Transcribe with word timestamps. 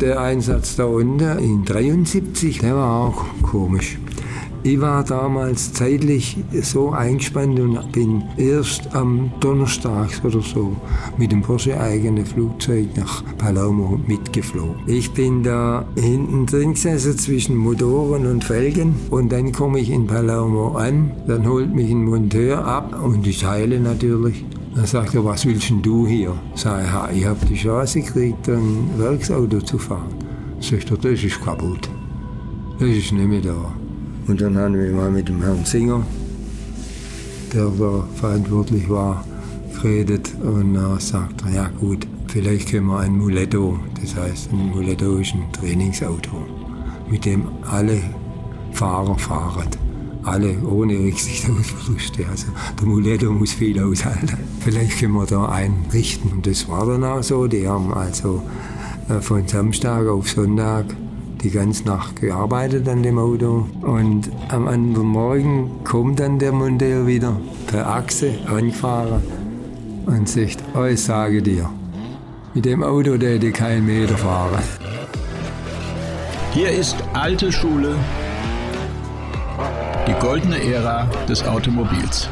der 0.00 0.20
Einsatz 0.20 0.76
da 0.76 0.84
unten 0.84 1.38
in 1.38 1.64
73, 1.64 2.58
der 2.58 2.76
war 2.76 3.08
auch 3.08 3.24
komisch. 3.42 3.98
Ich 4.64 4.80
war 4.80 5.04
damals 5.04 5.72
zeitlich 5.72 6.36
so 6.62 6.90
eingespannt 6.90 7.60
und 7.60 7.92
bin 7.92 8.24
erst 8.36 8.94
am 8.94 9.32
Donnerstag 9.38 10.10
oder 10.24 10.40
so 10.40 10.76
mit 11.16 11.30
dem 11.30 11.42
Porsche 11.42 11.80
eigenen 11.80 12.26
Flugzeug 12.26 12.88
nach 12.96 13.22
Palermo 13.38 14.00
mitgeflogen. 14.06 14.82
Ich 14.86 15.12
bin 15.12 15.44
da 15.44 15.86
hinten 15.94 16.46
drin 16.46 16.74
gesessen 16.74 17.16
zwischen 17.16 17.56
Motoren 17.56 18.26
und 18.26 18.42
Felgen 18.42 18.96
und 19.10 19.30
dann 19.30 19.52
komme 19.52 19.78
ich 19.78 19.90
in 19.90 20.06
Palermo 20.08 20.76
an, 20.76 21.12
dann 21.26 21.48
holt 21.48 21.72
mich 21.72 21.90
ein 21.90 22.04
Monteur 22.04 22.64
ab 22.64 23.00
und 23.02 23.24
die 23.24 23.32
Teile 23.32 23.78
natürlich. 23.78 24.44
Dann 24.78 24.86
sagt 24.86 25.12
er, 25.16 25.24
was 25.24 25.44
willst 25.44 25.70
denn 25.70 25.82
du 25.82 26.06
hier? 26.06 26.32
Sag 26.54 26.84
ich, 27.10 27.18
ich 27.18 27.26
habe 27.26 27.44
die 27.46 27.56
Chance 27.56 28.00
gekriegt, 28.00 28.48
ein 28.48 28.88
Werksauto 28.96 29.60
zu 29.60 29.76
fahren. 29.76 30.14
Sagt 30.60 30.92
er, 30.92 30.96
das 30.96 31.24
ist 31.24 31.42
kaputt. 31.44 31.90
Das 32.78 32.88
ist 32.88 33.10
nicht 33.10 33.26
mehr 33.26 33.40
da. 33.40 33.74
Und 34.28 34.40
dann 34.40 34.56
haben 34.56 34.80
wir 34.80 34.92
mal 34.92 35.10
mit 35.10 35.28
dem 35.28 35.42
Herrn 35.42 35.64
Singer, 35.64 36.06
der 37.52 37.72
da 37.76 38.04
verantwortlich 38.14 38.88
war, 38.88 39.24
geredet 39.82 40.32
und 40.44 40.74
dann 40.74 41.00
sagt 41.00 41.42
er, 41.44 41.54
ja 41.54 41.70
gut, 41.80 42.06
vielleicht 42.28 42.70
können 42.70 42.86
wir 42.86 43.00
ein 43.00 43.18
Muletto, 43.18 43.80
das 44.00 44.14
heißt 44.14 44.52
ein 44.52 44.68
Muletto 44.68 45.16
ist 45.16 45.34
ein 45.34 45.52
Trainingsauto, 45.54 46.46
mit 47.10 47.24
dem 47.24 47.48
alle 47.68 48.00
Fahrer 48.70 49.18
fahren. 49.18 49.87
Alle 50.28 50.56
ohne 50.62 50.98
Rücksicht 51.06 51.48
auf 51.48 51.64
Verluste. 51.64 52.26
Also 52.28 52.46
der 52.78 52.86
Muletto 52.86 53.32
muss 53.32 53.52
viel 53.52 53.82
aushalten. 53.82 54.36
Vielleicht 54.60 54.98
können 54.98 55.14
wir 55.14 55.26
da 55.26 55.46
einrichten. 55.46 56.32
Und 56.32 56.46
das 56.46 56.68
war 56.68 56.86
dann 56.86 57.04
auch 57.04 57.22
so. 57.22 57.46
Die 57.46 57.66
haben 57.66 57.92
also 57.94 58.42
äh, 59.08 59.20
von 59.20 59.46
Samstag 59.48 60.06
auf 60.06 60.28
Sonntag 60.28 60.84
die 61.42 61.50
ganze 61.50 61.84
Nacht 61.84 62.20
gearbeitet 62.20 62.88
an 62.88 63.02
dem 63.02 63.18
Auto. 63.18 63.66
Und 63.82 64.30
am 64.48 64.66
anderen 64.66 65.08
Morgen 65.08 65.70
kommt 65.84 66.20
dann 66.20 66.38
der 66.38 66.52
Monteur 66.52 67.06
wieder 67.06 67.40
per 67.66 67.86
Achse 67.86 68.34
angefahren 68.46 69.22
und 70.06 70.28
sagt, 70.28 70.58
oh, 70.74 70.84
ich 70.84 71.02
sage 71.02 71.42
dir, 71.42 71.70
mit 72.54 72.64
dem 72.64 72.82
Auto 72.82 73.16
der 73.16 73.34
hätte 73.34 73.52
keinen 73.52 73.86
Meter 73.86 74.16
fahren. 74.16 74.62
Hier 76.52 76.70
ist 76.70 76.96
alte 77.12 77.52
Schule, 77.52 77.94
die 80.08 80.14
goldene 80.20 80.58
Ära 80.62 81.04
des 81.28 81.44
Automobils. 81.44 82.30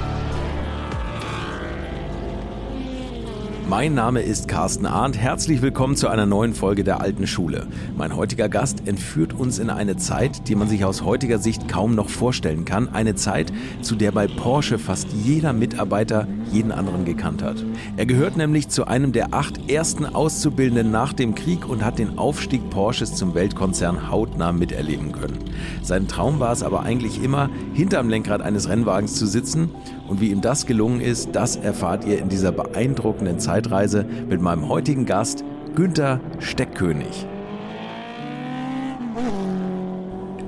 Mein 3.68 3.92
Name 3.92 4.22
ist 4.22 4.48
Carsten 4.48 4.86
Arndt. 4.86 5.18
Herzlich 5.18 5.60
willkommen 5.60 5.94
zu 5.94 6.08
einer 6.08 6.24
neuen 6.24 6.54
Folge 6.54 6.84
der 6.84 7.02
Alten 7.02 7.26
Schule. 7.26 7.66
Mein 7.94 8.16
heutiger 8.16 8.48
Gast 8.48 8.88
entführt 8.88 9.25
uns 9.38 9.58
in 9.58 9.70
eine 9.70 9.96
Zeit, 9.96 10.48
die 10.48 10.54
man 10.54 10.68
sich 10.68 10.84
aus 10.84 11.02
heutiger 11.02 11.38
Sicht 11.38 11.68
kaum 11.68 11.94
noch 11.94 12.08
vorstellen 12.08 12.64
kann. 12.64 12.88
Eine 12.88 13.16
Zeit, 13.16 13.52
zu 13.82 13.96
der 13.96 14.12
bei 14.12 14.28
Porsche 14.28 14.78
fast 14.78 15.08
jeder 15.12 15.52
Mitarbeiter 15.52 16.28
jeden 16.52 16.72
anderen 16.72 17.04
gekannt 17.04 17.42
hat. 17.42 17.64
Er 17.96 18.06
gehört 18.06 18.36
nämlich 18.36 18.68
zu 18.68 18.86
einem 18.86 19.12
der 19.12 19.34
acht 19.34 19.70
ersten 19.70 20.06
Auszubildenden 20.06 20.90
nach 20.90 21.12
dem 21.12 21.34
Krieg 21.34 21.68
und 21.68 21.84
hat 21.84 21.98
den 21.98 22.18
Aufstieg 22.18 22.70
Porsches 22.70 23.14
zum 23.14 23.34
Weltkonzern 23.34 24.10
hautnah 24.10 24.52
miterleben 24.52 25.12
können. 25.12 25.38
Sein 25.82 26.08
Traum 26.08 26.40
war 26.40 26.52
es 26.52 26.62
aber 26.62 26.82
eigentlich 26.82 27.22
immer, 27.22 27.50
hinterm 27.74 28.08
Lenkrad 28.08 28.42
eines 28.42 28.68
Rennwagens 28.68 29.16
zu 29.16 29.26
sitzen. 29.26 29.70
Und 30.08 30.20
wie 30.20 30.30
ihm 30.30 30.40
das 30.40 30.66
gelungen 30.66 31.00
ist, 31.00 31.30
das 31.32 31.56
erfahrt 31.56 32.04
ihr 32.04 32.20
in 32.20 32.28
dieser 32.28 32.52
beeindruckenden 32.52 33.40
Zeit 33.40 33.56
Zeitreise 33.56 34.04
mit 34.28 34.42
meinem 34.42 34.68
heutigen 34.68 35.06
Gast 35.06 35.42
Günther 35.74 36.20
Steckkönig. 36.40 37.26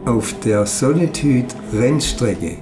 Auf 0.08 0.40
der 0.40 0.64
Solitude 0.64 1.48
Rennstrecke, 1.70 2.56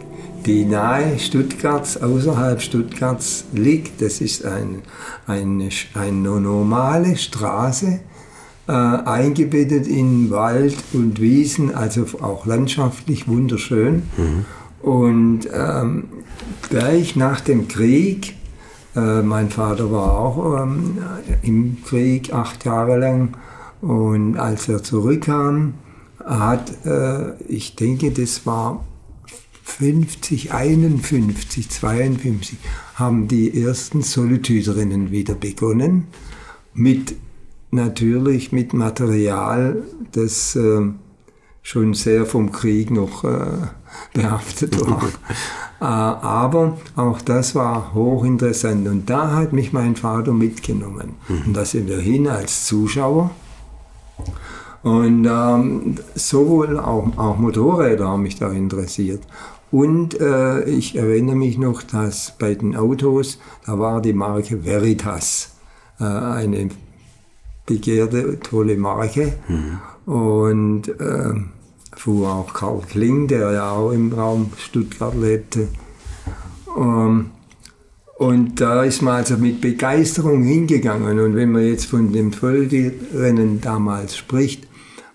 die 0.44 0.64
nahe 0.64 1.16
Stuttgarts, 1.16 1.96
außerhalb 1.96 2.60
Stuttgarts 2.60 3.44
liegt, 3.52 4.02
das 4.02 4.20
ist 4.20 4.44
ein, 4.44 4.82
eine, 5.28 5.68
eine 5.94 6.40
normale 6.40 7.16
Straße, 7.16 8.00
äh, 8.66 8.72
eingebettet 8.72 9.86
in 9.86 10.28
Wald 10.32 10.74
und 10.92 11.20
Wiesen, 11.20 11.72
also 11.72 12.04
auch 12.20 12.46
landschaftlich 12.46 13.28
wunderschön. 13.28 14.02
Mhm. 14.16 14.44
Und 14.82 15.48
ähm, 15.52 16.08
gleich 16.68 17.14
nach 17.14 17.40
dem 17.40 17.68
Krieg 17.68 18.34
äh, 18.96 19.22
mein 19.22 19.50
Vater 19.50 19.92
war 19.92 20.18
auch 20.18 20.64
ähm, 20.64 20.98
im 21.42 21.76
Krieg 21.84 22.34
acht 22.34 22.64
Jahre 22.64 22.98
lang 22.98 23.36
und 23.82 24.36
als 24.36 24.68
er 24.68 24.82
zurückkam, 24.82 25.74
hat, 26.26 26.84
äh, 26.84 27.34
ich 27.44 27.76
denke, 27.76 28.10
das 28.10 28.44
war 28.44 28.84
50, 29.62 30.52
51, 30.52 31.70
52, 31.70 32.58
haben 32.96 33.28
die 33.28 33.62
ersten 33.62 34.02
Solitüderinnen 34.02 35.10
wieder 35.10 35.34
begonnen, 35.34 36.08
mit 36.74 37.16
natürlich 37.70 38.52
mit 38.52 38.74
Material, 38.74 39.82
das 40.12 40.56
äh, 40.56 40.82
schon 41.62 41.94
sehr 41.94 42.26
vom 42.26 42.52
Krieg 42.52 42.90
noch 42.90 43.24
äh, 43.24 43.46
behaftet 44.12 44.80
war. 44.80 45.02
Äh, 45.78 45.84
aber 45.84 46.78
auch 46.96 47.20
das 47.20 47.54
war 47.54 47.92
hochinteressant. 47.92 48.88
Und 48.88 49.10
da 49.10 49.34
hat 49.34 49.52
mich 49.52 49.74
mein 49.74 49.94
Vater 49.94 50.32
mitgenommen. 50.32 51.16
Mhm. 51.28 51.42
Und 51.48 51.52
da 51.52 51.66
sind 51.66 51.86
wir 51.86 51.98
hin 51.98 52.28
als 52.28 52.64
Zuschauer. 52.64 53.30
Und 54.86 55.26
ähm, 55.28 55.96
sowohl 56.14 56.78
auch, 56.78 57.08
auch 57.16 57.38
Motorräder 57.38 58.06
haben 58.06 58.22
mich 58.22 58.38
da 58.38 58.52
interessiert. 58.52 59.20
Und 59.72 60.20
äh, 60.20 60.62
ich 60.62 60.94
erinnere 60.94 61.34
mich 61.34 61.58
noch, 61.58 61.82
dass 61.82 62.34
bei 62.38 62.54
den 62.54 62.76
Autos, 62.76 63.40
da 63.66 63.80
war 63.80 64.00
die 64.00 64.12
Marke 64.12 64.64
Veritas, 64.64 65.56
äh, 65.98 66.04
eine 66.04 66.68
begehrte, 67.66 68.38
tolle 68.38 68.76
Marke. 68.76 69.32
Mhm. 69.48 70.12
Und 70.14 70.88
äh, 71.00 71.34
fuhr 71.96 72.28
auch 72.28 72.54
Karl 72.54 72.82
Kling, 72.88 73.26
der 73.26 73.50
ja 73.50 73.72
auch 73.72 73.90
im 73.90 74.12
Raum 74.12 74.52
Stuttgart 74.56 75.16
lebte. 75.16 75.66
Ähm, 76.78 77.32
und 78.18 78.60
da 78.60 78.84
ist 78.84 79.02
man 79.02 79.16
also 79.16 79.36
mit 79.36 79.60
Begeisterung 79.60 80.44
hingegangen. 80.44 81.18
Und 81.18 81.34
wenn 81.34 81.50
man 81.50 81.66
jetzt 81.66 81.86
von 81.86 82.12
dem 82.12 82.32
Folgerennen 82.32 83.60
damals 83.60 84.16
spricht, 84.16 84.68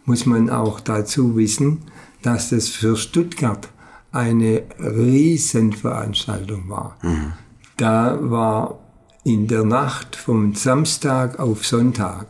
muss 0.05 0.25
man 0.25 0.49
auch 0.49 0.79
dazu 0.79 1.35
wissen, 1.35 1.83
dass 2.21 2.49
das 2.49 2.69
für 2.69 2.95
Stuttgart 2.95 3.69
eine 4.11 4.63
Riesenveranstaltung 4.79 6.69
war. 6.69 6.97
Mhm. 7.01 7.33
Da 7.77 8.17
war 8.21 8.79
in 9.23 9.47
der 9.47 9.63
Nacht 9.63 10.15
vom 10.15 10.53
Samstag 10.55 11.39
auf 11.39 11.65
Sonntag, 11.65 12.27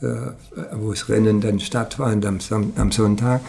äh, 0.00 0.32
wo 0.74 0.90
das 0.90 1.08
Rennen 1.08 1.40
dann 1.40 1.60
stattfand 1.60 2.26
am, 2.26 2.38
am 2.76 2.92
Sonntag, 2.92 3.40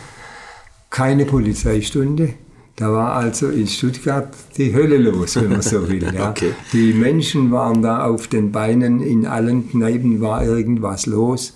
keine 0.90 1.26
Polizeistunde. 1.26 2.36
Da 2.78 2.92
war 2.92 3.14
also 3.14 3.50
in 3.50 3.68
Stuttgart 3.68 4.34
die 4.58 4.74
Hölle 4.74 4.98
los, 4.98 5.36
wenn 5.38 5.50
man 5.50 5.62
so 5.62 5.88
will. 5.88 6.04
Ja. 6.14 6.30
okay. 6.30 6.52
Die 6.74 6.94
Menschen 6.94 7.52
waren 7.52 7.82
da 7.82 8.06
auf 8.06 8.28
den 8.28 8.52
Beinen, 8.52 9.02
in 9.02 9.26
allen 9.26 9.70
Kneipen 9.70 10.22
war 10.22 10.44
irgendwas 10.44 11.06
los. 11.06 11.54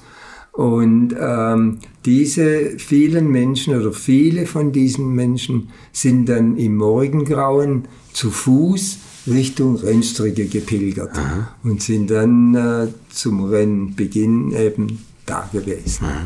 Und 0.59 1.16
ähm, 1.18 1.78
diese 2.03 2.78
vielen 2.80 3.30
Menschen 3.30 3.80
oder 3.80 3.94
viele 3.94 4.46
von 4.46 4.74
diesen 4.74 5.16
Menschen 5.16 5.70
sind 5.94 6.28
dann 6.28 6.58
im 6.58 6.75
Morgengrauen 6.75 7.88
zu 8.12 8.30
Fuß 8.30 8.97
Richtung 9.28 9.78
Rennstrecke 9.78 10.47
gepilgert 10.47 11.18
Aha. 11.18 11.56
und 11.64 11.81
sind 11.81 12.12
dann 12.12 12.56
äh, 12.56 12.88
zum 13.09 13.46
Rennbeginn 13.46 14.52
eben 14.52 15.06
da 15.26 15.50
gewesen. 15.50 16.03
Aha. 16.03 16.23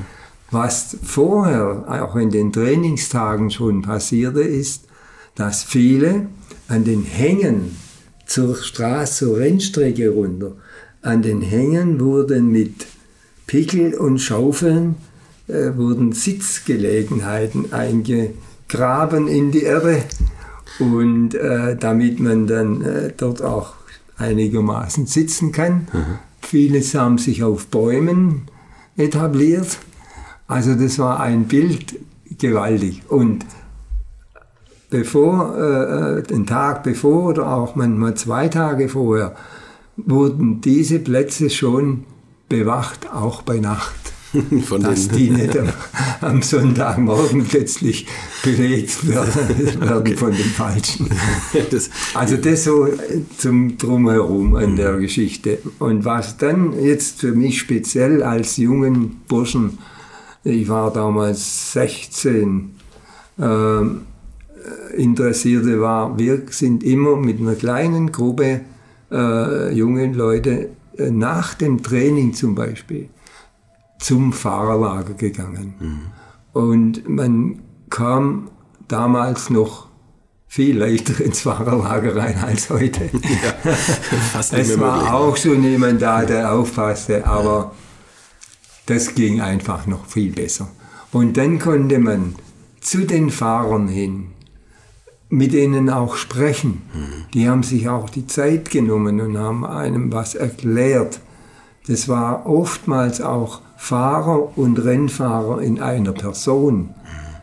Was 0.50 0.98
vorher, 1.04 1.86
auch 1.88 2.16
in 2.16 2.32
den 2.32 2.52
Trainingstagen 2.52 3.52
schon 3.52 3.84
passierte, 3.84 4.42
ist, 4.42 4.86
dass 5.36 5.62
viele 5.64 6.26
an 6.68 6.86
den 6.86 7.04
Hängen 7.04 7.78
zur 8.26 8.56
Straße, 8.56 9.26
zur 9.26 9.38
Rennstrecke 9.38 10.10
runter, 10.10 10.54
an 11.04 11.22
den 11.22 11.44
Hängen 11.44 12.00
wurden 12.00 12.52
mit 12.52 12.88
Pickel 13.48 13.94
und 13.94 14.20
Schaufeln 14.20 14.96
äh, 15.48 15.76
wurden 15.76 16.14
Sitzgelegenheiten 16.14 17.74
eingegraben 17.74 19.28
in 19.28 19.52
die 19.52 19.64
Erde 19.64 20.04
und 20.80 21.36
äh, 21.36 21.76
damit 21.76 22.20
man 22.20 22.48
dann 22.48 22.82
äh, 22.82 23.14
dort 23.16 23.42
auch 23.42 23.74
einigermaßen 24.18 25.06
sitzen 25.08 25.52
kann. 25.52 25.88
Mhm. 25.92 26.20
Viele 26.42 26.80
haben 26.82 27.18
sich 27.18 27.44
auf 27.44 27.68
Bäumen 27.68 28.44
etabliert 28.98 29.78
also 30.48 30.76
das 30.76 31.00
war 31.00 31.20
ein 31.20 31.46
Bild 31.46 31.96
gewaltig. 32.38 33.04
Und 33.08 33.46
bevor, 34.90 35.56
äh, 35.58 36.20
äh, 36.20 36.24
den 36.24 36.46
Tag 36.46 36.84
bevor 36.84 37.30
oder 37.30 37.48
auch 37.48 37.76
manchmal 37.76 38.16
zwei 38.16 38.50
Tage 38.50 38.90
vorher, 38.90 39.36
wurden 39.96 40.62
diese 40.62 41.00
Plätze 41.00 41.50
schon 41.50 42.06
bewacht, 42.54 43.12
auch 43.12 43.42
bei 43.42 43.60
Nacht. 43.60 43.96
Von 44.66 44.82
dass 44.82 45.10
die 45.10 45.30
nicht 45.30 45.58
am, 45.58 45.70
am, 46.22 46.42
Sonntagmorgen 46.42 47.46
plötzlich 47.46 48.08
belegt 48.44 49.08
werden, 49.08 49.84
okay. 49.92 50.16
von 50.16 50.32
den 50.32 50.46
Falschen. 50.46 51.08
Das, 51.70 51.92
also 52.16 52.38
das 52.38 52.64
so 52.64 52.88
zum 53.38 53.78
Drumherum 53.78 54.56
an 54.56 54.76
der 54.76 54.98
Geschichte. 54.98 55.60
Und 55.78 56.04
was 56.04 56.38
dann 56.38 56.74
jetzt 56.84 57.20
für 57.20 57.34
mich 57.34 57.60
speziell 57.60 58.24
als 58.24 58.58
jungen 58.58 59.22
Burschen, 59.28 59.78
ich 60.44 60.68
war 60.68 60.92
damals 60.92 61.74
16, 61.74 62.72
äh, 63.40 63.82
interessierte 64.98 65.80
war, 65.80 66.18
wir 66.18 66.42
sind 66.50 66.84
immer 66.84 67.18
mit 67.18 67.40
einer 67.40 67.56
kleinen 67.56 68.12
Gruppe 68.12 68.62
äh, 69.12 69.72
jungen 69.74 70.16
Leute 70.16 70.70
nach 70.98 71.54
dem 71.54 71.82
Training 71.82 72.34
zum 72.34 72.56
Beispiel 72.56 73.10
zum 74.00 74.34
Fahrerlager 74.34 75.14
gegangen. 75.14 75.74
Mhm. 75.80 76.02
Und 76.54 77.10
man 77.10 77.62
kam 77.90 78.52
damals 78.88 79.50
noch 79.50 79.88
viel 80.48 80.78
leichter 80.78 81.24
ins 81.24 81.42
Fahrerlager 81.42 82.16
rein 82.16 82.38
als 82.44 82.70
heute. 82.70 83.10
Ja, 83.24 83.72
es 84.52 84.80
war 84.80 84.98
möglich. 84.98 85.12
auch 85.12 85.38
so 85.38 85.54
jemand 85.54 86.02
da, 86.02 86.26
der 86.26 86.54
aufpasste, 86.54 87.26
aber 87.26 87.50
ja. 87.50 87.72
das 88.86 89.16
ging 89.16 89.42
einfach 89.42 89.88
noch 89.88 90.06
viel 90.06 90.32
besser. 90.32 90.70
Und 91.12 91.38
dann 91.38 91.58
konnte 91.58 91.98
man 91.98 92.36
zu 92.82 93.06
den 93.06 93.32
Fahrern 93.32 93.88
hin 93.88 94.33
mit 95.34 95.54
denen 95.54 95.90
auch 95.90 96.16
sprechen. 96.16 96.84
Die 97.34 97.50
haben 97.50 97.64
sich 97.64 97.90
auch 97.90 98.10
die 98.10 98.28
Zeit 98.28 98.70
genommen 98.70 99.20
und 99.20 99.38
haben 99.38 99.66
einem 99.66 100.14
was 100.14 100.36
erklärt. 100.36 101.20
Das 101.88 102.08
war 102.08 102.46
oftmals 102.46 103.20
auch 103.20 103.62
Fahrer 103.76 104.58
und 104.58 104.78
Rennfahrer 104.78 105.62
in 105.62 105.82
einer 105.82 106.12
Person. 106.12 106.92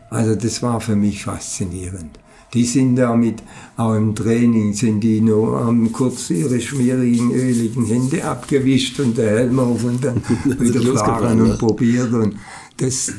Also 0.09 0.35
das 0.35 0.63
war 0.63 0.79
für 0.79 0.95
mich 0.95 1.25
faszinierend. 1.25 2.17
Die 2.53 2.65
sind 2.65 2.95
damit, 2.95 3.43
auch 3.77 3.95
im 3.95 4.15
Training, 4.15 4.73
sind 4.73 5.01
die 5.01 5.21
nur, 5.21 5.63
haben 5.63 5.91
kurz 5.91 6.29
ihre 6.29 6.59
schmierigen, 6.59 7.31
öligen 7.31 7.85
Hände 7.85 8.23
abgewischt 8.23 8.99
und 8.99 9.17
der 9.17 9.31
Helm 9.31 9.59
auf 9.59 9.83
und 9.83 10.03
dann 10.03 10.21
wieder 10.59 10.81
fahren 10.97 11.41
und 11.41 11.59
probiert. 11.59 12.11
Und 12.11 12.35
das, 12.81 13.13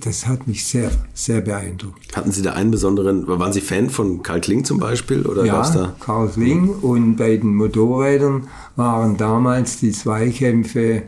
das 0.00 0.26
hat 0.26 0.46
mich 0.46 0.64
sehr, 0.64 0.90
sehr 1.12 1.40
beeindruckt. 1.40 2.16
Hatten 2.16 2.30
Sie 2.30 2.42
da 2.42 2.52
einen 2.52 2.70
besonderen, 2.70 3.26
waren 3.26 3.52
Sie 3.52 3.60
Fan 3.60 3.90
von 3.90 4.22
Karl 4.22 4.40
Kling 4.40 4.64
zum 4.64 4.78
Beispiel? 4.78 5.26
Oder 5.26 5.44
ja, 5.44 5.68
da? 5.70 5.96
Karl 5.98 6.28
Kling 6.28 6.68
und 6.68 7.16
bei 7.16 7.36
den 7.36 7.56
Motorrädern 7.56 8.46
waren 8.76 9.16
damals 9.16 9.78
die 9.78 9.90
Zweikämpfe 9.90 11.02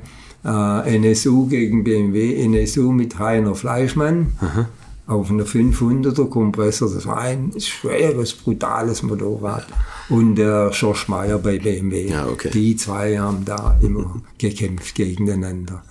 äh, 0.45 0.97
NSU 0.97 1.47
gegen 1.47 1.85
BMW, 1.85 2.43
NSU 2.47 2.91
mit 2.91 3.19
Heiner 3.19 3.55
Fleischmann. 3.55 4.33
Aha. 4.41 4.69
Auf 5.07 5.31
einer 5.31 5.45
500er 5.45 6.29
Kompressor, 6.29 6.89
das 6.93 7.05
war 7.07 7.19
ein 7.19 7.53
schweres, 7.59 8.33
brutales 8.33 9.03
Motorrad. 9.03 9.67
Und 10.09 10.37
der 10.37 10.73
Schorsch 10.73 11.09
Meyer 11.09 11.39
bei 11.39 11.59
BMW. 11.59 12.09
Ja, 12.09 12.27
okay. 12.27 12.51
Die 12.53 12.75
zwei 12.77 13.19
haben 13.19 13.45
da 13.45 13.77
immer 13.81 14.21
gekämpft 14.39 14.95
gegeneinander. 14.97 15.83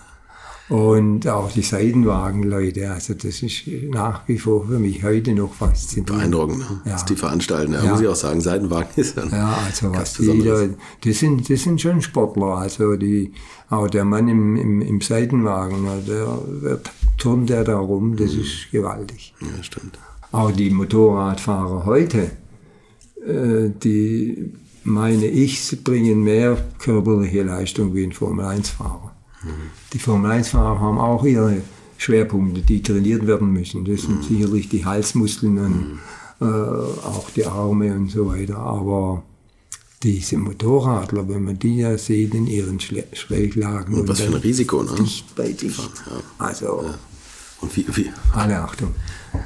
Und 0.70 1.28
auch 1.28 1.52
die 1.52 1.64
Seitenwagenleute, 1.64 2.92
also 2.92 3.16
das 3.16 3.42
ist 3.42 3.64
nach 3.90 4.28
wie 4.28 4.38
vor 4.38 4.68
für 4.68 4.78
mich 4.78 5.04
heute 5.04 5.34
noch 5.34 5.52
faszinierend. 5.52 6.16
Beeindruckend, 6.16 6.60
ne? 6.60 6.82
Ja. 6.86 7.04
die 7.04 7.16
veranstalten, 7.16 7.74
ja, 7.74 7.84
ja. 7.84 7.92
muss 7.92 8.02
ich 8.02 8.08
auch 8.08 8.16
sagen, 8.16 8.40
Seitenwagen 8.40 8.90
ist 8.96 9.18
dann 9.18 9.32
Ja, 9.32 9.58
also 9.66 9.92
was 9.92 10.14
die 10.14 10.44
da, 10.44 10.68
das 11.04 11.18
sind, 11.18 11.50
das 11.50 11.64
sind 11.64 11.82
schon 11.82 12.04
Sportler, 12.04 12.60
also 12.60 12.96
die, 12.98 13.34
auch 13.72 13.88
der 13.88 14.06
Mann 14.06 14.28
im, 14.28 14.56
im, 14.58 14.82
im 14.82 15.02
Seitenwagen, 15.02 15.88
der, 16.08 16.38
der 16.64 16.80
turnt 17.18 17.50
der 17.50 17.64
da 17.64 17.80
rum, 17.80 18.16
das 18.16 18.34
mhm. 18.34 18.42
ist 18.42 18.72
gewaltig. 18.72 19.34
Ja, 19.42 19.64
stimmt. 19.64 19.98
Auch 20.32 20.52
die 20.52 20.70
Motorradfahrer 20.70 21.86
heute, 21.86 22.30
äh, 23.26 23.72
die 23.84 24.54
meine 24.84 25.26
ich, 25.26 25.64
sie 25.64 25.78
bringen 25.78 26.24
mehr 26.24 26.58
körperliche 26.78 27.42
Leistung 27.42 27.96
wie 27.96 28.04
ein 28.04 28.12
Formel-1-Fahrer. 28.12 29.16
Die 29.94 30.00
Formel-1-Fahrer 30.00 30.80
haben 30.80 31.00
auch 31.00 31.24
ihre 31.24 31.62
Schwerpunkte, 31.98 32.62
die 32.62 32.82
trainiert 32.82 33.28
werden 33.28 33.52
müssen. 33.52 33.86
Das 33.86 34.02
sind 34.02 34.24
sicherlich 34.24 34.70
die 34.70 34.86
Halsmuskeln 34.86 35.58
und 35.58 36.00
äh, 36.42 36.46
auch 36.46 37.30
die 37.36 37.46
Arme 37.46 37.94
und 37.94 38.10
so 38.10 38.30
weiter. 38.30 38.58
Aber 38.58 39.24
diese 40.04 40.38
Motorradler, 40.38 41.28
wenn 41.28 41.44
man 41.44 41.60
die 41.60 41.78
ja 41.78 41.98
sieht 41.98 42.34
in 42.34 42.48
ihren 42.48 42.80
Schräglagen. 42.80 43.94
Und, 43.94 44.02
und 44.02 44.08
was 44.08 44.22
für 44.22 44.28
ein 44.28 44.42
Risiko, 44.42 44.84
ne? 44.84 44.96
Dicht 44.96 45.36
bei 45.36 45.52
dicht. 45.52 45.80
Ja. 45.80 46.46
Also. 46.46 46.84
Ja. 46.84 46.96
Und 47.62 47.76
wie, 47.76 47.86
wie? 47.94 48.10
Alle 48.34 48.62
Achtung. 48.62 48.96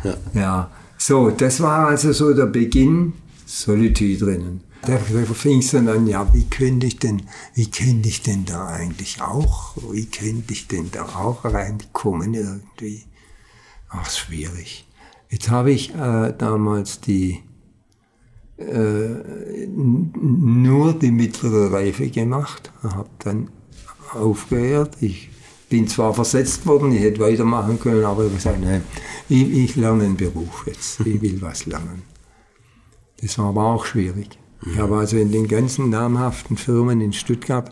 Ja. 0.03 0.17
ja. 0.33 0.71
So, 0.97 1.31
das 1.31 1.59
war 1.59 1.87
also 1.87 2.13
so 2.13 2.33
der 2.33 2.45
Beginn 2.45 3.13
Solitude 3.45 4.17
drinnen. 4.17 4.61
Da 4.85 4.97
fing 4.97 5.59
es 5.59 5.71
dann 5.71 5.87
an, 5.87 6.07
ja, 6.07 6.33
wie 6.33 6.43
könnte 6.43 6.87
ich 6.87 6.99
denn, 6.99 7.21
wie 7.53 7.71
könnte 7.71 8.09
ich 8.09 8.21
denn 8.21 8.43
da 8.43 8.67
eigentlich 8.67 9.21
auch, 9.21 9.77
wie 9.91 10.07
könnte 10.07 10.51
ich 10.51 10.67
denn 10.67 10.89
da 10.91 11.05
auch 11.05 11.45
reinkommen 11.45 12.33
irgendwie? 12.33 13.03
Ach, 13.89 14.09
schwierig. 14.09 14.85
Jetzt 15.29 15.49
habe 15.49 15.71
ich 15.71 15.95
äh, 15.95 16.33
damals 16.37 16.99
die, 16.99 17.43
äh, 18.57 19.67
nur 19.67 20.93
die 20.93 21.11
mittlere 21.11 21.71
Reife 21.71 22.09
gemacht, 22.09 22.73
habe 22.83 23.09
dann 23.19 23.49
aufgehört. 24.13 24.97
Ich 24.99 25.29
bin 25.69 25.87
zwar 25.87 26.13
versetzt 26.13 26.65
worden, 26.65 26.91
ich 26.91 27.01
hätte 27.01 27.21
weitermachen 27.21 27.79
können, 27.79 28.03
aber 28.03 28.23
ich 28.23 28.29
habe 28.29 28.35
gesagt, 28.35 28.61
nein, 28.61 28.83
ich, 29.29 29.49
ich 29.49 29.75
lerne 29.77 30.03
einen 30.03 30.17
Beruf 30.17 30.67
jetzt, 30.67 30.99
ich 30.99 31.21
will 31.21 31.41
was 31.41 31.65
lernen. 31.67 32.03
Das 33.21 33.37
war 33.37 33.45
aber 33.45 33.63
auch 33.63 33.85
schwierig. 33.85 34.37
Ich 34.65 34.77
habe 34.77 34.97
also 34.97 35.17
in 35.17 35.31
den 35.31 35.47
ganzen 35.47 35.89
namhaften 35.89 36.57
Firmen 36.57 37.01
in 37.01 37.13
Stuttgart, 37.13 37.71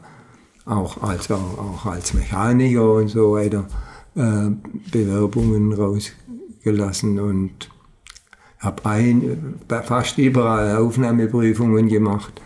auch 0.66 1.02
als, 1.02 1.32
auch, 1.32 1.86
als 1.86 2.14
Mechaniker 2.14 2.94
und 2.94 3.08
so 3.08 3.34
weiter, 3.34 3.68
äh, 4.16 4.50
Bewerbungen 4.92 5.74
rausgelassen 5.74 7.20
und 7.20 7.70
habe 8.60 8.86
ein, 8.86 9.56
fast 9.84 10.18
überall 10.18 10.78
Aufnahmeprüfungen 10.78 11.88
gemacht. 11.88 12.42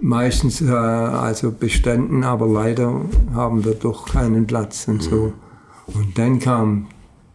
Meistens 0.00 0.60
äh, 0.60 0.70
also 0.70 1.52
bestanden, 1.52 2.24
aber 2.24 2.46
leider 2.46 3.00
haben 3.32 3.64
wir 3.64 3.74
doch 3.74 4.06
keinen 4.06 4.46
Platz 4.46 4.88
und 4.88 5.02
so. 5.02 5.32
Und 5.86 6.18
dann 6.18 6.38
kam 6.38 6.88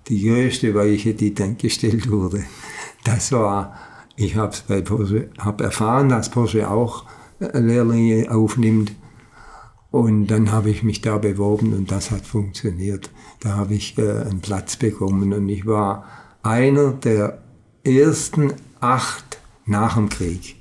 die 0.07 0.27
größte 0.27 0.75
Weiche, 0.75 1.13
die 1.13 1.33
dann 1.33 1.57
gestellt 1.57 2.11
wurde. 2.11 2.43
Das 3.03 3.31
war 3.31 3.73
ich 4.17 4.35
habe 4.35 4.55
hab 5.37 5.61
erfahren, 5.61 6.09
dass 6.09 6.29
Porsche 6.29 6.69
auch 6.69 7.05
äh, 7.39 7.57
Lehrlinge 7.59 8.29
aufnimmt. 8.31 8.93
Und 9.91 10.27
dann 10.27 10.51
habe 10.51 10.69
ich 10.69 10.83
mich 10.83 11.01
da 11.01 11.17
beworben 11.17 11.73
und 11.73 11.91
das 11.91 12.11
hat 12.11 12.25
funktioniert. 12.25 13.09
Da 13.39 13.55
habe 13.55 13.75
ich 13.75 13.97
äh, 13.97 14.23
einen 14.23 14.41
Platz 14.41 14.75
bekommen 14.75 15.31
und 15.33 15.47
ich 15.47 15.65
war 15.65 16.05
einer 16.43 16.91
der 16.91 17.41
ersten 17.83 18.53
acht 18.81 19.39
nach 19.65 19.95
dem 19.95 20.09
Krieg. 20.09 20.57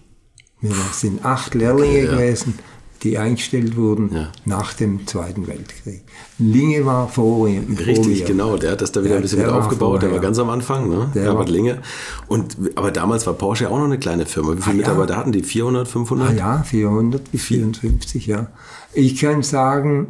Wir 0.61 0.75
sind 0.93 1.25
acht 1.25 1.55
Lehrlinge 1.55 1.89
okay, 1.89 2.05
ja. 2.05 2.13
gewesen 2.13 2.59
die 3.07 3.19
eingestellt 3.19 3.77
wurden 3.77 4.11
ja. 4.13 4.33
nach 4.45 4.75
dem 4.75 5.07
Zweiten 5.07 5.47
Weltkrieg. 5.47 6.03
Linge 6.39 6.85
war 6.85 7.09
vor 7.09 7.49
ihm. 7.49 7.77
Richtig, 7.77 8.19
vor 8.19 8.27
genau. 8.27 8.57
Der 8.57 8.73
hat 8.73 8.81
das 8.81 8.93
da 8.93 9.01
wieder 9.01 9.15
ja, 9.15 9.17
ein 9.17 9.23
bisschen 9.23 9.39
wieder 9.39 9.55
aufgebaut. 9.55 10.01
Vorher, 10.01 10.09
der 10.09 10.13
war 10.13 10.21
ganz 10.21 10.39
am 10.39 10.51
Anfang, 10.51 10.89
ne? 10.89 11.11
Der 11.15 11.25
Herbert 11.25 11.49
Linge. 11.49 11.83
Und, 12.27 12.57
aber 12.75 12.91
damals 12.91 13.27
war 13.27 13.35
Porsche 13.35 13.71
auch 13.71 13.79
noch 13.79 13.85
eine 13.85 13.99
kleine 13.99 14.27
Firma. 14.27 14.57
Wie 14.57 14.63
viele 14.63 14.75
ah, 14.75 14.79
Mitarbeiter 14.79 15.15
ja. 15.15 15.21
hatten 15.21 15.33
die? 15.33 15.43
400, 15.43 15.87
500? 15.87 16.29
Ah, 16.29 16.33
ja, 16.33 16.63
400 16.63 17.31
bis 17.31 17.43
54, 17.45 18.27
ja. 18.27 18.49
Ich 18.93 19.21
kann 19.21 19.43
sagen, 19.43 20.09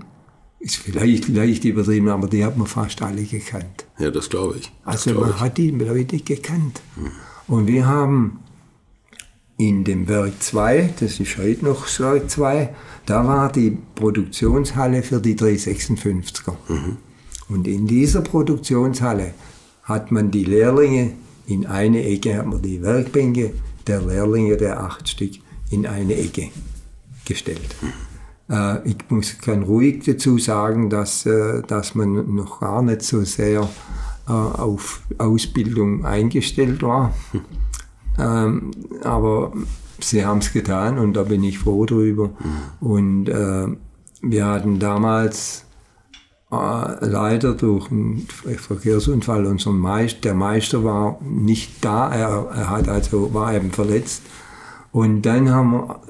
ist 0.58 0.76
vielleicht 0.76 1.28
leicht 1.28 1.64
übertrieben, 1.64 2.08
aber 2.08 2.28
die 2.28 2.44
hat 2.44 2.56
man 2.56 2.66
fast 2.66 3.02
alle 3.02 3.22
gekannt. 3.22 3.84
Ja, 3.98 4.10
das 4.10 4.30
glaube 4.30 4.56
ich. 4.58 4.72
Das 4.84 5.06
also 5.06 5.20
man 5.20 5.30
ich. 5.30 5.40
hat 5.40 5.58
die 5.58 5.70
Leute 5.70 6.18
gekannt. 6.18 6.80
Hm. 6.96 7.10
Und 7.48 7.66
wir 7.66 7.86
haben 7.86 8.40
in 9.58 9.84
dem 9.84 10.06
Werk 10.08 10.42
2, 10.42 10.94
das 11.00 11.18
ist 11.18 11.38
heute 11.38 11.64
noch 11.64 11.84
das 11.84 12.00
Werk 12.00 12.30
2, 12.30 12.74
da 13.06 13.26
war 13.26 13.50
die 13.50 13.78
Produktionshalle 13.94 15.02
für 15.02 15.20
die 15.20 15.34
356er. 15.34 16.54
Mhm. 16.68 16.96
Und 17.48 17.66
in 17.66 17.86
dieser 17.86 18.20
Produktionshalle 18.20 19.32
hat 19.84 20.10
man 20.10 20.30
die 20.30 20.44
Lehrlinge 20.44 21.12
in 21.46 21.64
eine 21.66 22.04
Ecke, 22.04 22.36
hat 22.36 22.46
man 22.46 22.60
die 22.60 22.82
Werkbänke 22.82 23.52
der 23.86 24.02
Lehrlinge, 24.02 24.56
der 24.56 24.80
acht 24.80 25.08
Stück, 25.08 25.32
in 25.70 25.86
eine 25.86 26.16
Ecke 26.16 26.48
gestellt. 27.24 27.76
Mhm. 27.80 27.92
Äh, 28.54 28.88
ich 28.88 28.96
muss, 29.08 29.38
kann 29.38 29.62
ruhig 29.62 30.04
dazu 30.04 30.38
sagen, 30.38 30.90
dass, 30.90 31.26
äh, 31.26 31.62
dass 31.66 31.94
man 31.94 32.34
noch 32.34 32.60
gar 32.60 32.82
nicht 32.82 33.02
so 33.02 33.22
sehr 33.24 33.68
äh, 34.28 34.32
auf 34.32 35.00
Ausbildung 35.18 36.04
eingestellt 36.04 36.82
war. 36.82 37.14
Mhm. 38.16 38.22
Ähm, 38.22 38.70
aber 39.02 39.52
sie 40.00 40.24
haben 40.24 40.38
es 40.38 40.52
getan 40.52 40.98
und 40.98 41.14
da 41.14 41.24
bin 41.24 41.42
ich 41.44 41.58
froh 41.58 41.86
drüber. 41.86 42.28
Mhm. 42.28 42.88
Und 42.88 43.28
äh, 43.28 43.66
wir 44.22 44.46
hatten 44.46 44.78
damals 44.78 45.64
äh, 46.50 47.06
leider 47.06 47.54
durch 47.54 47.90
einen 47.90 48.26
Verkehrsunfall 48.56 49.46
unser 49.46 49.72
Meister, 49.72 50.20
der 50.22 50.34
Meister 50.34 50.84
war 50.84 51.18
nicht 51.22 51.84
da, 51.84 52.12
er, 52.12 52.50
er 52.54 52.70
hat 52.70 52.88
also, 52.88 53.34
war 53.34 53.54
eben 53.54 53.70
verletzt. 53.70 54.22
Und 54.92 55.22
dann 55.22 55.50
haben 55.50 55.72
wir 55.72 56.00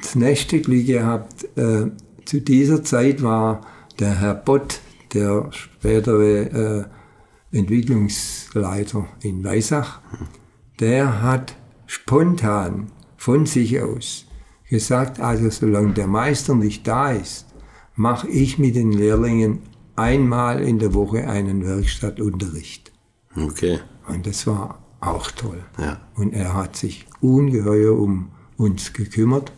das 0.00 0.16
nächste 0.16 0.60
Glück 0.60 0.86
gehabt, 0.86 1.44
äh, 1.56 1.86
zu 2.24 2.40
dieser 2.40 2.82
Zeit 2.84 3.22
war 3.22 3.60
der 3.98 4.20
Herr 4.20 4.34
Bott, 4.34 4.80
der 5.14 5.48
spätere 5.52 6.90
äh, 7.52 7.56
Entwicklungsleiter 7.56 9.06
in 9.20 9.44
Weissach, 9.44 10.00
der 10.80 11.22
hat 11.22 11.56
spontan 11.86 12.90
von 13.16 13.46
sich 13.46 13.80
aus 13.80 14.26
gesagt, 14.68 15.20
also 15.20 15.50
solange 15.50 15.92
der 15.92 16.06
Meister 16.06 16.54
nicht 16.54 16.86
da 16.86 17.10
ist, 17.12 17.46
mache 17.94 18.28
ich 18.28 18.58
mit 18.58 18.74
den 18.74 18.92
Lehrlingen 18.92 19.60
einmal 19.96 20.62
in 20.62 20.78
der 20.78 20.94
Woche 20.94 21.28
einen 21.28 21.64
Werkstattunterricht. 21.64 22.92
Okay. 23.36 23.78
Und 24.08 24.26
das 24.26 24.46
war 24.46 24.82
auch 25.00 25.30
toll. 25.30 25.62
Ja. 25.78 26.00
Und 26.16 26.32
er 26.32 26.54
hat 26.54 26.76
sich 26.76 27.06
ungeheuer 27.20 27.96
um 27.96 28.30
uns 28.56 28.92
gekümmert 28.92 29.52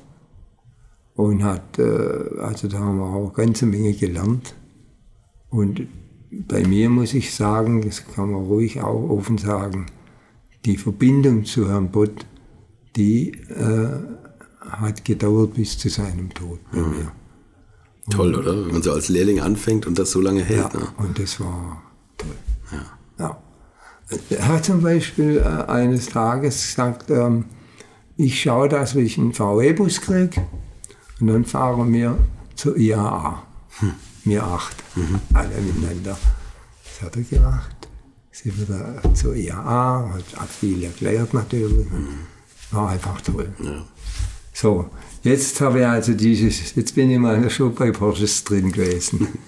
und 1.15 1.43
hat, 1.45 1.79
äh, 1.79 2.39
also 2.41 2.69
da 2.69 2.79
haben 2.81 2.99
wir 2.99 3.07
auch 3.07 3.35
eine 3.35 3.47
ganze 3.47 3.67
Menge 3.67 3.95
gelernt. 3.95 4.55
Und 5.49 5.87
bei 6.31 6.67
mir 6.67 6.91
muss 6.91 7.15
ich 7.15 7.35
sagen, 7.35 7.83
das 7.83 8.05
kann 8.15 8.33
man 8.33 8.45
ruhig 8.45 8.83
auch 8.83 9.09
offen 9.09 9.39
sagen, 9.39 9.87
die 10.65 10.77
Verbindung 10.77 11.45
zu 11.45 11.69
Herrn 11.69 11.91
Bott, 11.91 12.27
die 12.97 13.31
äh, 13.33 13.89
hat 14.61 15.05
gedauert 15.05 15.55
bis 15.55 15.79
zu 15.79 15.89
seinem 15.89 16.33
Tod 16.35 16.59
bei 16.73 16.79
Mhm. 16.79 16.91
mir. 16.91 17.13
Toll, 18.11 18.35
oder? 18.37 18.65
Wenn 18.67 18.73
man 18.73 18.83
so 18.83 18.93
als 18.93 19.09
Lehrling 19.09 19.41
anfängt 19.41 19.87
und 19.87 19.99
das 19.99 20.11
so 20.13 20.21
lange 20.21 20.43
hält. 20.45 20.73
Ja, 20.73 20.79
Ne? 20.81 20.87
und 20.99 21.19
das 21.19 21.41
war 21.41 21.83
toll. 22.17 22.31
Ja. 23.19 23.37
Er 24.31 24.49
hat 24.49 24.65
zum 24.65 24.83
Beispiel 24.83 25.39
äh, 25.39 25.43
eines 25.71 26.07
Tages 26.07 26.63
gesagt, 26.63 27.11
ähm, 27.11 27.47
ich 28.17 28.41
schaue, 28.41 28.69
dass 28.69 28.95
ich 28.95 29.19
einen 29.19 29.33
VW-Bus 29.33 30.01
kriege 30.01 30.43
und 31.21 31.27
dann 31.27 31.45
fahren 31.45 31.93
wir 31.93 32.17
zur 32.55 32.77
IAA. 32.77 33.43
Wir 34.25 34.43
acht, 34.45 34.77
alle 35.35 35.49
miteinander. 35.61 36.17
Das 36.85 37.03
hat 37.03 37.17
er 37.17 37.23
gemacht. 37.23 37.76
Sind 38.43 38.69
wir 38.69 38.77
da 38.77 39.15
zur 39.15 39.35
IAA, 39.35 40.13
hat, 40.37 40.49
viel 40.51 40.85
erklärt 40.85 41.33
natürlich. 41.33 41.87
War 42.71 42.91
einfach 42.91 43.19
toll. 43.23 43.51
So, 44.53 44.91
jetzt 45.23 45.59
habe 45.63 45.81
ich 45.81 45.87
also 45.87 46.13
dieses, 46.13 46.75
jetzt 46.75 46.95
bin 46.95 47.11
ich 47.11 47.19
mal 47.19 47.49
schon 47.49 47.75
bei 47.75 47.91
Porsches 47.91 48.45
drin 48.45 48.73
gewesen. 48.73 49.29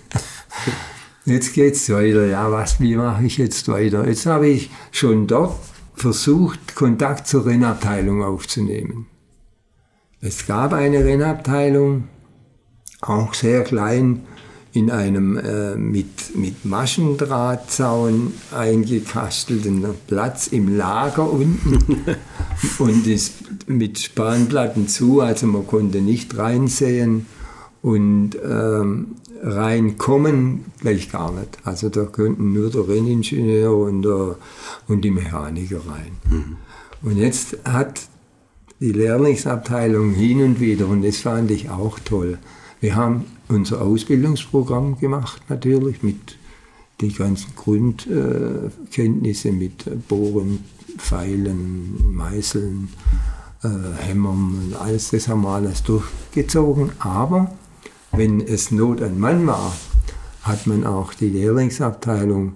Jetzt 1.26 1.52
geht's 1.52 1.90
weiter. 1.90 2.24
Ja, 2.24 2.50
was, 2.50 2.80
wie 2.80 2.96
mache 2.96 3.26
ich 3.26 3.36
jetzt 3.36 3.68
weiter? 3.68 4.08
Jetzt 4.08 4.24
habe 4.24 4.48
ich 4.48 4.70
schon 4.92 5.26
dort 5.26 5.58
versucht, 5.94 6.74
Kontakt 6.74 7.26
zur 7.26 7.44
Rennabteilung 7.44 8.24
aufzunehmen. 8.24 9.06
Es 10.22 10.46
gab 10.46 10.72
eine 10.72 11.04
Rennabteilung, 11.04 12.08
auch 13.02 13.34
sehr 13.34 13.62
klein, 13.62 14.22
in 14.78 14.90
einem 14.90 15.36
äh, 15.36 15.74
mit, 15.76 16.36
mit 16.36 16.64
Maschendrahtzaun 16.64 18.32
eingekastelten 18.56 19.84
Platz 20.06 20.46
im 20.46 20.76
Lager 20.76 21.30
unten 21.30 22.04
und 22.78 23.06
ist 23.06 23.34
mit 23.66 23.98
Spanplatten 23.98 24.86
zu, 24.86 25.20
also 25.20 25.46
man 25.46 25.66
konnte 25.66 26.00
nicht 26.00 26.36
reinsehen 26.38 27.26
und 27.82 28.36
ähm, 28.42 29.16
reinkommen 29.42 30.66
gleich 30.80 31.10
gar 31.10 31.32
nicht. 31.32 31.58
Also 31.64 31.88
da 31.88 32.04
könnten 32.04 32.52
nur 32.52 32.70
der 32.70 32.88
Renningenieur 32.88 33.76
und, 33.76 34.02
der, 34.02 34.36
und 34.86 35.02
die 35.02 35.10
Mechaniker 35.10 35.80
rein. 35.88 36.56
Und 37.02 37.16
jetzt 37.16 37.58
hat 37.64 38.00
die 38.80 38.92
Lehrlingsabteilung 38.92 40.12
hin 40.12 40.42
und 40.42 40.60
wieder, 40.60 40.86
und 40.86 41.02
das 41.02 41.18
fand 41.18 41.50
ich 41.50 41.68
auch 41.68 41.98
toll, 42.00 42.38
wir 42.80 42.94
haben 42.94 43.24
unser 43.48 43.82
Ausbildungsprogramm 43.82 44.98
gemacht 44.98 45.42
natürlich 45.48 46.02
mit 46.02 46.36
die 47.00 47.12
ganzen 47.12 47.54
Grundkenntnisse 47.54 49.52
mit 49.52 50.08
Bohren, 50.08 50.64
Pfeilen, 50.96 52.12
Meißeln, 52.12 52.88
äh, 53.62 53.68
Hämmern 53.98 54.58
und 54.64 54.74
alles, 54.80 55.10
das 55.10 55.28
haben 55.28 55.42
wir 55.42 55.50
alles 55.50 55.82
durchgezogen. 55.84 56.90
Aber 56.98 57.52
wenn 58.12 58.40
es 58.40 58.70
Not 58.70 59.00
an 59.02 59.18
Mann 59.18 59.46
war, 59.46 59.76
hat 60.42 60.66
man 60.66 60.84
auch 60.84 61.14
die 61.14 61.28
Lehrlingsabteilung 61.28 62.54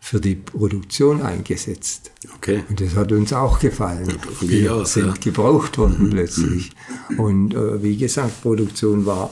für 0.00 0.20
die 0.20 0.36
Produktion 0.36 1.22
eingesetzt. 1.22 2.10
Okay. 2.36 2.62
Und 2.68 2.80
das 2.80 2.94
hat 2.94 3.12
uns 3.12 3.32
auch 3.32 3.58
gefallen. 3.58 4.08
Wir 4.40 4.84
sind 4.86 5.06
ja. 5.06 5.14
gebraucht 5.20 5.76
worden 5.78 6.10
plötzlich. 6.10 6.70
Und 7.16 7.54
äh, 7.54 7.82
wie 7.82 7.96
gesagt, 7.96 8.42
Produktion 8.42 9.06
war 9.06 9.30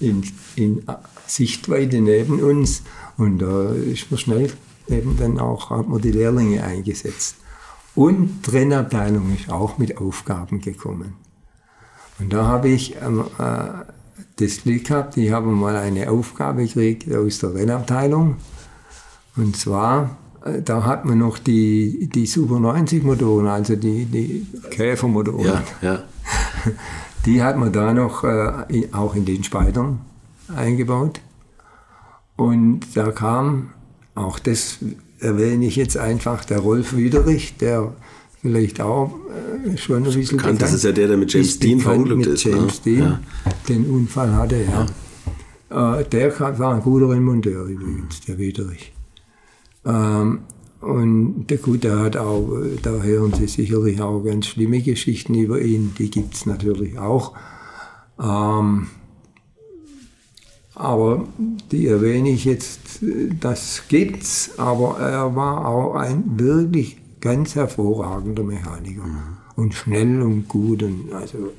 in, 0.00 0.24
in 0.56 0.82
Sichtweite 1.26 2.00
neben 2.00 2.42
uns 2.42 2.82
und 3.16 3.38
da 3.38 3.72
ist 3.72 4.10
man 4.10 4.18
schnell 4.18 4.50
eben 4.88 5.16
dann 5.18 5.38
auch, 5.38 5.70
hat 5.70 5.88
man 5.88 6.00
die 6.00 6.12
Lehrlinge 6.12 6.64
eingesetzt. 6.64 7.36
Und 7.94 8.42
Trennabteilung 8.42 9.34
ist 9.34 9.50
auch 9.50 9.78
mit 9.78 9.98
Aufgaben 9.98 10.60
gekommen. 10.60 11.14
Und 12.18 12.32
da 12.32 12.46
habe 12.46 12.68
ich 12.68 12.96
ähm, 13.02 13.24
äh, 13.38 13.84
das 14.36 14.62
Glück 14.62 14.84
gehabt, 14.86 15.16
ich 15.16 15.32
habe 15.32 15.48
mal 15.48 15.76
eine 15.76 16.10
Aufgabe 16.10 16.64
gekriegt 16.66 17.12
aus 17.14 17.38
der 17.38 17.54
Rennabteilung. 17.54 18.36
Und 19.36 19.56
zwar, 19.56 20.16
äh, 20.44 20.62
da 20.62 20.84
hat 20.84 21.04
man 21.04 21.18
noch 21.18 21.38
die, 21.38 22.08
die 22.12 22.26
Super 22.26 22.60
90 22.60 23.02
Motoren, 23.02 23.46
also 23.46 23.76
die, 23.76 24.04
die 24.04 24.46
Käfermotoren. 24.70 25.44
Ja, 25.44 25.62
ja. 25.82 26.02
Die 27.26 27.42
hat 27.42 27.56
man 27.56 27.72
da 27.72 27.92
noch 27.92 28.24
äh, 28.24 28.88
auch 28.92 29.14
in 29.14 29.24
den 29.24 29.44
Speidern 29.44 30.00
eingebaut. 30.54 31.20
Und 32.36 32.80
da 32.94 33.10
kam, 33.12 33.70
auch 34.14 34.38
das 34.38 34.78
erwähne 35.18 35.66
ich 35.66 35.76
jetzt 35.76 35.96
einfach, 35.98 36.44
der 36.44 36.60
Rolf 36.60 36.96
Widerich, 36.96 37.56
der 37.58 37.92
vielleicht 38.40 38.80
auch 38.80 39.14
äh, 39.66 39.76
schon 39.76 39.98
ein 39.98 40.04
bisschen 40.04 40.38
Bekannt, 40.38 40.62
das 40.62 40.70
bekannt 40.70 40.74
ist 40.76 40.84
ja 40.84 40.92
der, 40.92 41.08
der 41.08 41.16
mit 41.18 41.32
James 41.32 41.48
ist 41.48 41.62
Dean 41.62 41.80
verunglückt 41.80 42.26
ist, 42.26 42.46
ne? 42.46 42.52
James 42.52 42.80
Dean 42.80 42.98
Ja. 43.02 43.20
den 43.68 43.90
Unfall 43.90 44.34
hatte, 44.34 44.64
ja. 45.70 45.98
Äh, 45.98 46.04
der 46.04 46.58
war 46.58 46.74
ein 46.74 46.80
guter 46.80 47.10
Rennmonteur 47.10 47.66
übrigens, 47.66 48.20
der 48.22 48.38
Widerich. 48.38 48.92
Ähm, 49.84 50.40
und 50.80 51.46
der 51.48 51.58
gut, 51.58 51.84
der 51.84 51.98
hat 51.98 52.16
auch, 52.16 52.48
da 52.82 52.90
hören 53.02 53.34
Sie 53.34 53.46
sicherlich 53.46 54.00
auch 54.00 54.22
ganz 54.22 54.46
schlimme 54.46 54.80
Geschichten 54.80 55.34
über 55.34 55.60
ihn, 55.60 55.92
die 55.98 56.10
gibt 56.10 56.34
es 56.34 56.46
natürlich 56.46 56.98
auch. 56.98 57.34
Ähm, 58.18 58.86
aber 60.74 61.28
die 61.70 61.86
erwähne 61.86 62.30
ich 62.30 62.46
jetzt, 62.46 63.00
das 63.38 63.82
gibt's, 63.88 64.58
aber 64.58 64.98
er 64.98 65.36
war 65.36 65.66
auch 65.66 65.94
ein 65.94 66.38
wirklich 66.38 66.96
ganz 67.20 67.54
hervorragender 67.54 68.42
Mechaniker. 68.42 69.04
Und 69.56 69.74
schnell 69.74 70.22
und 70.22 70.48
gut 70.48 70.82
und 70.82 71.12
also 71.12 71.52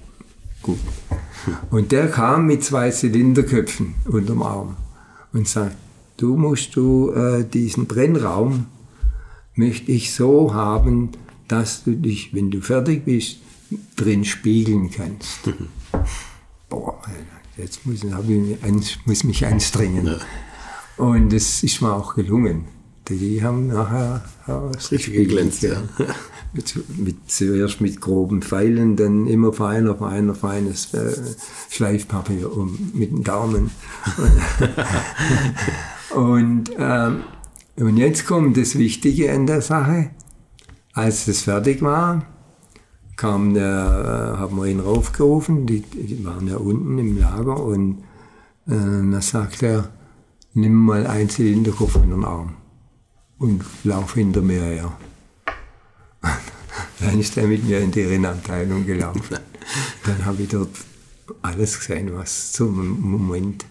gut. 0.63 0.79
Und 1.69 1.91
der 1.91 2.09
kam 2.09 2.47
mit 2.47 2.63
zwei 2.63 2.89
Zylinderköpfen 2.89 3.93
unterm 4.05 4.41
Arm 4.41 4.77
und 5.33 5.47
sagt, 5.47 5.75
du 6.17 6.35
musst 6.35 6.75
du 6.75 7.11
äh, 7.11 7.43
diesen 7.43 7.85
Brennraum 7.85 8.65
möchte 9.55 9.91
ich 9.91 10.13
so 10.13 10.53
haben, 10.53 11.09
dass 11.47 11.83
du 11.83 11.91
dich, 11.91 12.33
wenn 12.33 12.51
du 12.51 12.61
fertig 12.61 13.05
bist, 13.05 13.37
drin 13.95 14.25
spiegeln 14.25 14.89
kannst. 14.91 15.39
Boah, 16.69 17.01
jetzt 17.57 17.85
muss, 17.85 18.03
ich 18.03 19.05
muss 19.05 19.23
mich 19.23 19.45
anstrengen. 19.45 20.15
Und 20.97 21.33
es 21.33 21.63
ist 21.63 21.81
mir 21.81 21.93
auch 21.93 22.15
gelungen. 22.15 22.65
Die 23.07 23.43
haben 23.43 23.67
nachher 23.67 24.23
Richtig 24.91 25.13
geglänzt, 25.13 25.63
ja. 25.63 25.81
Mit, 26.53 26.75
mit, 26.97 27.31
zuerst 27.31 27.79
mit 27.79 28.01
groben 28.01 28.41
Pfeilen, 28.41 28.97
dann 28.97 29.25
immer 29.25 29.53
feiner, 29.53 29.95
feiner, 29.95 30.35
feines 30.35 30.93
äh, 30.93 31.15
Schleifpapier 31.69 32.51
um, 32.51 32.91
mit 32.93 33.09
dem 33.09 33.23
Daumen. 33.23 33.71
und, 36.13 36.71
ähm, 36.77 37.23
und 37.81 37.97
jetzt 37.97 38.25
kommt 38.25 38.57
das 38.57 38.77
Wichtige 38.77 39.31
an 39.31 39.47
der 39.47 39.61
Sache. 39.61 40.11
Als 40.93 41.25
das 41.25 41.41
fertig 41.41 41.81
war, 41.81 42.25
kam 43.15 43.53
der, 43.53 44.35
äh, 44.35 44.37
haben 44.39 44.57
wir 44.57 44.65
ihn 44.65 44.79
raufgerufen, 44.79 45.65
die, 45.65 45.81
die 45.81 46.23
waren 46.25 46.47
ja 46.47 46.57
unten 46.57 46.97
im 46.99 47.17
Lager 47.17 47.63
und 47.63 48.03
äh, 48.67 49.11
da 49.11 49.21
sagt 49.21 49.63
er, 49.63 49.89
nimm 50.53 50.73
mal 50.73 51.07
einen 51.07 51.29
Zylinderkopf 51.29 51.95
in 51.95 52.09
den 52.09 52.25
Arm 52.25 52.55
und 53.37 53.63
lauf 53.83 54.13
hinter 54.13 54.41
mir 54.41 54.61
her. 54.61 54.91
Dann 56.99 57.19
ist 57.19 57.37
er 57.37 57.47
mit 57.47 57.63
mir 57.67 57.79
in 57.79 57.91
die 57.91 58.01
Rennabteilung 58.01 58.85
gelaufen. 58.85 59.37
Dann 60.05 60.25
habe 60.25 60.43
ich 60.43 60.49
dort 60.49 60.69
alles 61.41 61.79
gesehen, 61.79 62.11
was 62.13 62.51
zum 62.51 62.99
Moment 63.01 63.65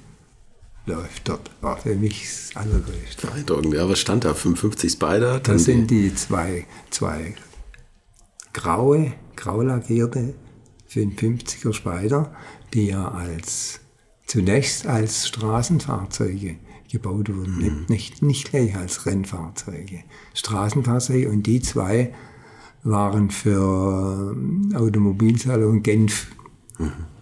läuft 0.86 1.28
dort. 1.28 1.50
War 1.60 1.76
für 1.76 1.94
mich 1.94 2.22
das 2.22 2.56
Allergrößte. 2.56 3.26
Beeindruckend. 3.26 3.74
Ja, 3.74 3.88
was 3.88 3.98
stand 3.98 4.24
da? 4.24 4.34
55 4.34 4.92
Spider? 4.92 5.40
Das 5.40 5.64
sind 5.64 5.90
die 5.90 6.14
zwei, 6.14 6.66
zwei 6.90 7.34
graue, 8.52 9.12
grau 9.36 9.62
lackierte 9.62 10.34
55er 10.90 11.72
Spider, 11.72 12.34
die 12.74 12.88
ja 12.88 13.08
als 13.08 13.80
zunächst 14.26 14.86
als 14.86 15.28
Straßenfahrzeuge 15.28 16.56
gebaut 16.90 17.34
wurden, 17.34 17.58
nicht, 17.58 17.90
nicht, 17.90 18.22
nicht 18.22 18.50
gleich 18.50 18.76
als 18.76 19.06
Rennfahrzeuge. 19.06 20.02
Straßenfahrzeuge 20.34 21.28
und 21.28 21.44
die 21.44 21.60
zwei 21.60 22.12
waren 22.82 23.30
für 23.30 24.32
ähm, 24.32 24.72
Automobilsalon 24.74 25.82
Genf 25.82 26.28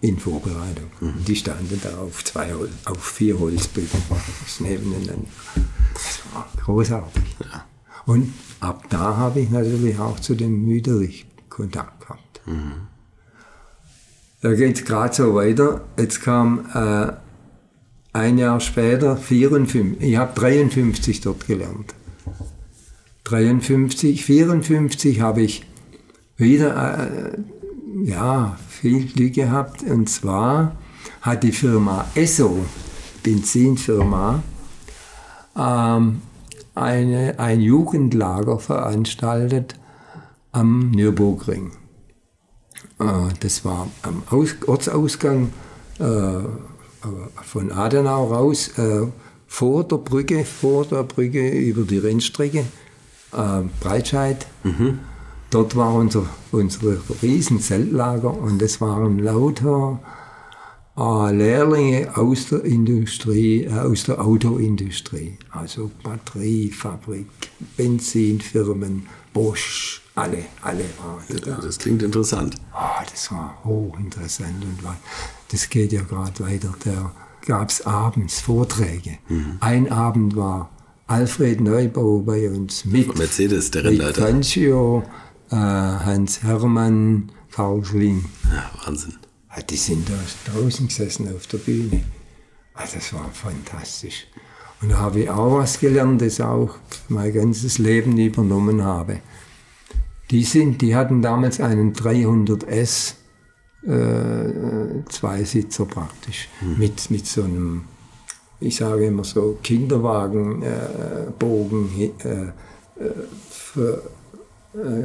in 0.01 0.19
Vorbereitung. 0.19 0.91
Die 1.27 1.37
standen 1.37 1.81
da 1.83 1.99
auf, 1.99 2.25
zwei, 2.25 2.53
auf 2.85 3.05
vier 3.05 3.37
praktisch 3.37 4.61
nebeneinander. 4.61 5.29
Das 5.95 6.21
war 6.33 6.49
großartig. 6.63 7.37
Und 8.07 8.33
ab 8.61 8.85
da 8.89 9.17
habe 9.17 9.41
ich 9.41 9.51
natürlich 9.51 9.99
auch 9.99 10.19
zu 10.21 10.35
dem 10.35 10.65
Müderich 10.65 11.27
Kontakt 11.49 12.01
gehabt. 12.01 12.41
Da 14.41 14.55
geht 14.55 14.77
es 14.77 14.85
gerade 14.85 15.15
so 15.15 15.35
weiter. 15.35 15.85
Jetzt 15.99 16.23
kam 16.23 16.67
äh, 16.73 17.13
ein 18.13 18.39
Jahr 18.39 18.61
später, 18.61 19.17
54, 19.17 20.01
ich 20.01 20.17
habe 20.17 20.39
53 20.39 21.21
dort 21.21 21.47
gelernt. 21.47 21.95
53, 23.25 24.25
54 24.25 25.21
habe 25.21 25.43
ich 25.43 25.67
wieder 26.37 27.35
äh, 27.35 27.39
ja, 28.05 28.57
viel 28.79 29.07
Glück 29.07 29.35
gehabt. 29.35 29.83
Und 29.83 30.09
zwar 30.09 30.77
hat 31.21 31.43
die 31.43 31.53
Firma 31.53 32.07
Esso, 32.15 32.65
Benzinfirma, 33.23 34.43
ähm, 35.57 36.23
eine, 36.75 37.39
ein 37.39 37.61
Jugendlager 37.61 38.59
veranstaltet 38.59 39.75
am 40.53 40.91
Nürburgring. 40.93 41.73
Äh, 43.01 43.05
das 43.41 43.65
war 43.65 43.89
am 44.03 44.23
Aus 44.31 44.55
Ortsausgang 44.67 45.53
äh, 45.99 46.05
von 47.43 47.73
Adenau 47.73 48.27
raus, 48.27 48.69
äh, 48.79 49.07
vor 49.47 49.85
der 49.85 49.97
Brücke, 49.97 50.45
vor 50.45 50.85
der 50.85 51.03
Brücke 51.03 51.49
über 51.49 51.83
die 51.83 51.99
Rennstrecke, 51.99 52.65
äh, 53.33 53.63
Breitscheid. 53.81 54.47
Dort 55.51 55.77
war 55.77 55.95
unser, 55.95 56.27
unser 56.53 56.99
riesen 57.23 57.61
Zeltlager 57.61 58.37
und 58.37 58.61
es 58.61 58.81
waren 58.83 59.19
lauter 59.19 59.99
äh, 60.99 61.33
Lehrlinge 61.33 62.15
aus 62.17 62.49
der 62.49 62.65
Industrie, 62.65 63.65
äh, 63.65 63.73
aus 63.73 64.05
der 64.05 64.21
Autoindustrie, 64.21 65.39
also 65.51 65.91
Batteriefabrik, 66.03 67.29
Benzinfirmen, 67.79 69.07
Bosch, 69.33 70.03
alle, 70.15 70.45
alle 70.61 70.85
waren 70.99 71.41
da. 71.45 71.61
Das 71.63 71.79
klingt 71.79 72.03
interessant. 72.03 72.57
Ah, 72.73 73.03
das 73.11 73.31
war 73.31 73.59
hochinteressant 73.65 74.63
und 74.63 74.81
das 75.51 75.71
geht 75.71 75.93
ja 75.93 76.03
gerade 76.03 76.41
weiter. 76.41 76.75
Da 76.85 77.13
gab 77.47 77.71
es 77.71 77.87
abends 77.87 78.41
Vorträge. 78.41 79.19
Ein 79.61 79.91
Abend 79.91 80.35
war 80.37 80.71
Alfred 81.07 81.61
Neubau 81.61 82.19
bei 82.19 82.51
uns 82.51 82.85
mit 82.85 83.17
Mercedes, 83.17 83.71
der 83.71 83.85
Rennleiter. 83.85 84.27
Fangio, 84.27 85.05
äh, 85.51 85.55
Hans 85.55 86.43
Hermann, 86.43 87.31
Karl 87.53 87.85
Schling. 87.85 88.25
Ja, 88.45 88.71
Wahnsinn. 88.85 89.15
Ah, 89.49 89.61
Die 89.63 89.77
sind 89.77 90.09
da 90.09 90.53
draußen 90.53 90.89
gesessen 90.89 91.35
auf 91.35 91.47
der 91.47 91.59
Bühne. 91.59 92.05
Ah, 92.75 92.85
das 92.93 93.13
war 93.13 93.29
fantastisch. 93.33 94.27
Und 94.81 94.91
da 94.91 94.99
habe 94.99 95.21
ich 95.21 95.31
auch 95.31 95.59
was 95.59 95.81
gelernt, 95.81 96.23
das 96.23 96.41
auch 96.41 96.77
mein 97.09 97.33
ganzes 97.33 97.79
Leben 97.79 98.17
übernommen 98.17 98.85
habe. 98.85 99.21
Die, 100.31 100.45
sind, 100.45 100.83
die 100.83 100.95
hatten 100.95 101.23
damals 101.23 101.61
einen 101.61 101.95
300S 101.95 103.15
äh, 103.87 105.05
Zweisitzer 105.09 105.87
praktisch, 105.87 106.49
mit, 106.77 107.11
mit 107.11 107.27
so 107.27 107.43
einem, 107.45 107.85
ich 108.61 108.77
sage 108.77 109.07
immer 109.07 109.25
so, 109.25 109.59
Kinderwagenbogen, 109.63 110.63
äh, 110.63 111.31
Bogen, 111.39 111.91
äh, 111.99 112.53
äh, 113.03 113.81
äh, 113.81 113.99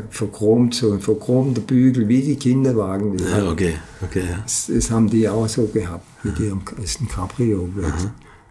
verchromt, 0.09 0.75
so 0.75 0.91
ein 0.91 0.99
verchromter 0.99 1.61
Bügel, 1.61 2.07
wie 2.07 2.21
die 2.21 2.35
Kinderwagen. 2.35 3.17
Die 3.17 3.23
Ja, 3.23 3.49
okay, 3.49 3.75
okay, 4.01 4.23
ja. 4.29 4.39
das, 4.43 4.69
das 4.73 4.91
haben 4.91 5.09
die 5.09 5.27
auch 5.27 5.47
so 5.47 5.67
gehabt 5.67 6.05
mit 6.23 6.39
ihrem 6.39 6.61
ein 6.77 7.07
Cabrio. 7.07 7.69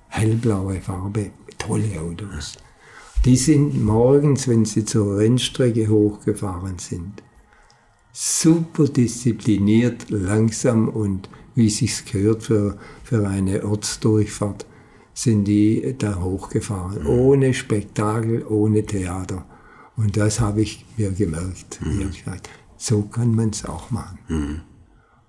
Hellblaue 0.09 0.81
Farbe, 0.81 1.31
tolle 1.59 2.01
Autos. 2.01 2.55
Die 3.25 3.37
sind 3.37 3.83
morgens, 3.85 4.49
wenn 4.49 4.65
sie 4.65 4.85
zur 4.85 5.19
Rennstrecke 5.19 5.89
hochgefahren 5.89 6.79
sind, 6.79 7.23
super 8.13 8.89
diszipliniert, 8.89 10.11
langsam 10.11 10.89
und 10.89 11.29
wie 11.55 11.71
sich's 11.71 12.05
gehört 12.05 12.43
für, 12.43 12.79
für 13.05 13.27
eine 13.27 13.65
Ortsdurchfahrt, 13.65 14.67
sind 15.15 15.45
die 15.45 15.95
da 15.99 16.21
hochgefahren. 16.21 17.07
Ohne 17.07 17.55
Spektakel, 17.55 18.45
ohne 18.47 18.85
Theater. 18.85 19.45
Und 19.97 20.17
das 20.17 20.41
habe 20.41 20.63
ich 20.63 20.85
mir 20.97 21.11
gemerkt. 21.11 21.81
Ich 21.83 22.05
habe 22.05 22.15
gesagt, 22.15 22.51
so 22.77 23.03
kann 23.03 23.35
man 23.35 23.51
es 23.51 23.65
auch 23.65 23.91
machen. 23.91 24.19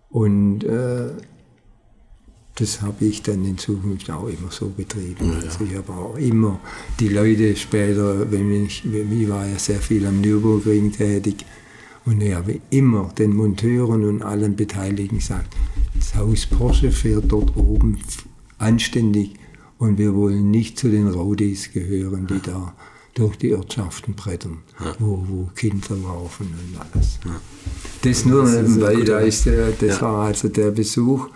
Und 0.10 0.63
äh, 0.63 1.12
das 2.56 2.82
habe 2.82 3.06
ich 3.06 3.23
dann 3.23 3.43
in 3.45 3.58
Zukunft 3.58 4.10
auch 4.12 4.28
immer 4.28 4.52
so 4.52 4.69
betrieben. 4.69 5.34
Also 5.41 5.65
ich 5.65 5.76
habe 5.76 5.91
auch 5.91 6.15
immer 6.17 6.60
die 6.99 7.10
Leute 7.10 7.56
später, 7.56 8.32
wenn 8.32 8.65
ich, 8.65 8.86
ich 8.86 9.30
war 9.30 9.47
ja 9.47 9.58
sehr 9.58 9.80
viel 9.80 10.06
am 10.06 10.21
Nürburgring 10.21 10.91
tätig, 10.91 11.45
und 12.06 12.21
ich 12.21 12.34
habe 12.34 12.60
immer 12.69 13.10
den 13.17 13.34
Monteuren 13.34 14.04
und 14.04 14.23
allen 14.23 14.56
Beteiligten 14.56 15.19
gesagt, 15.19 15.56
das 15.95 16.15
Haus 16.15 16.45
Porsche 16.45 16.91
fährt 16.91 17.32
dort 17.32 17.56
oben 17.56 17.97
anständig 18.58 19.36
und 19.78 19.97
wir 19.97 20.13
wollen 20.13 20.52
nicht 20.52 20.78
zu 20.78 20.89
den 20.89 21.08
Rowdies 21.08 21.71
gehören, 21.71 22.28
die 22.28 22.41
da 22.41 22.73
durch 23.15 23.38
die 23.38 23.54
Ortschaften 23.54 24.15
brettern, 24.15 24.60
wo, 24.99 25.23
wo 25.28 25.49
Kinder 25.56 25.95
laufen 25.95 26.47
und 26.47 26.80
alles. 26.82 27.19
Das 28.02 28.26
nur 28.26 28.43
nebenbei, 28.49 28.95
da 29.04 29.19
ist 29.19 29.45
der, 29.45 29.71
das 29.71 29.99
Ja. 29.99 30.02
war 30.02 30.26
also 30.26 30.47
der 30.47 30.71
Besuch. 30.71 31.28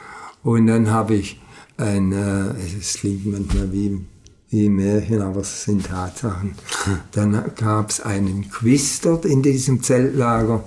Und 0.43 0.67
dann 0.67 0.89
habe 0.89 1.15
ich 1.15 1.39
ein, 1.77 2.11
äh, 2.11 2.49
es 2.79 2.93
klingt 2.95 3.25
manchmal 3.27 3.71
wie, 3.71 3.99
wie 4.49 4.69
Märchen, 4.69 5.21
aber 5.21 5.41
es 5.41 5.63
sind 5.63 5.85
Tatsachen. 5.85 6.55
Dann 7.11 7.51
gab 7.55 7.89
es 7.89 7.99
einen 8.01 8.49
Quiz 8.49 9.01
dort 9.01 9.25
in 9.25 9.41
diesem 9.43 9.83
Zeltlager 9.83 10.63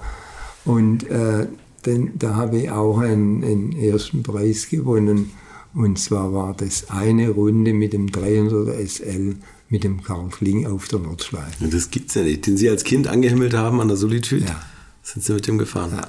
und 0.65 1.09
äh, 1.11 1.47
den, 1.87 2.13
da 2.19 2.35
habe 2.37 2.59
ich 2.59 2.71
auch 2.71 2.99
einen, 2.99 3.43
einen 3.43 3.73
ersten 3.73 4.23
Preis 4.23 4.69
gewonnen. 4.69 5.31
Und 5.73 5.99
zwar 5.99 6.33
war 6.35 6.55
das 6.55 6.91
eine 6.91 7.31
Runde 7.31 7.73
mit 7.73 7.93
dem 7.95 8.11
300 8.13 8.77
SL 8.89 9.37
mit 9.71 9.85
dem 9.85 10.03
Karl 10.03 10.29
Kling 10.29 10.67
auf 10.67 10.89
der 10.89 10.99
Nordschleife. 10.99 11.65
Ja, 11.65 11.69
Das 11.69 11.91
gibt's 11.91 12.15
ja 12.15 12.23
nicht. 12.23 12.47
Den 12.47 12.57
Sie 12.59 12.69
als 12.69 12.85
Kind 12.85 13.07
angehimmelt 13.09 13.55
haben 13.55 13.81
an 13.81 13.89
der 13.89 13.97
Solitude, 13.97 14.45
Ja. 14.45 14.61
sind 15.03 15.25
Sie 15.25 15.33
mit 15.33 15.47
dem 15.47 15.57
gefahren. 15.59 15.93
Ja. 15.97 16.09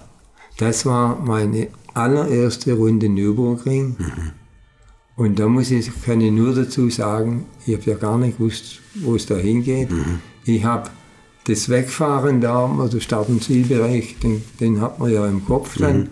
Das 0.58 0.86
war 0.86 1.20
meine 1.20 1.70
allererste 1.94 2.74
Runde 2.74 3.08
Nürburgring. 3.10 3.96
Und 5.16 5.40
da 5.40 5.48
muss 5.48 5.72
ich, 5.72 5.90
kann 6.04 6.22
ich 6.22 6.32
nur 6.32 6.54
dazu 6.56 6.90
sagen, 6.90 7.46
ich 7.66 7.76
habe 7.76 7.92
ja 7.92 7.96
gar 7.98 8.18
nicht 8.18 8.38
gewusst, 8.38 8.80
wo 8.96 9.16
es 9.16 9.26
da 9.26 9.36
hingeht. 9.38 9.90
Ich 10.46 10.64
habe 10.64 10.90
das 11.46 11.70
Wegfahren 11.70 12.42
da, 12.42 12.66
also 12.80 13.00
Start- 13.00 13.30
und 13.30 13.44
Zielbereich, 13.44 14.18
den, 14.24 14.42
den 14.60 14.82
hat 14.82 15.00
man 15.00 15.12
ja 15.12 15.28
im 15.28 15.46
Kopf 15.46 15.78
dann. 15.78 16.10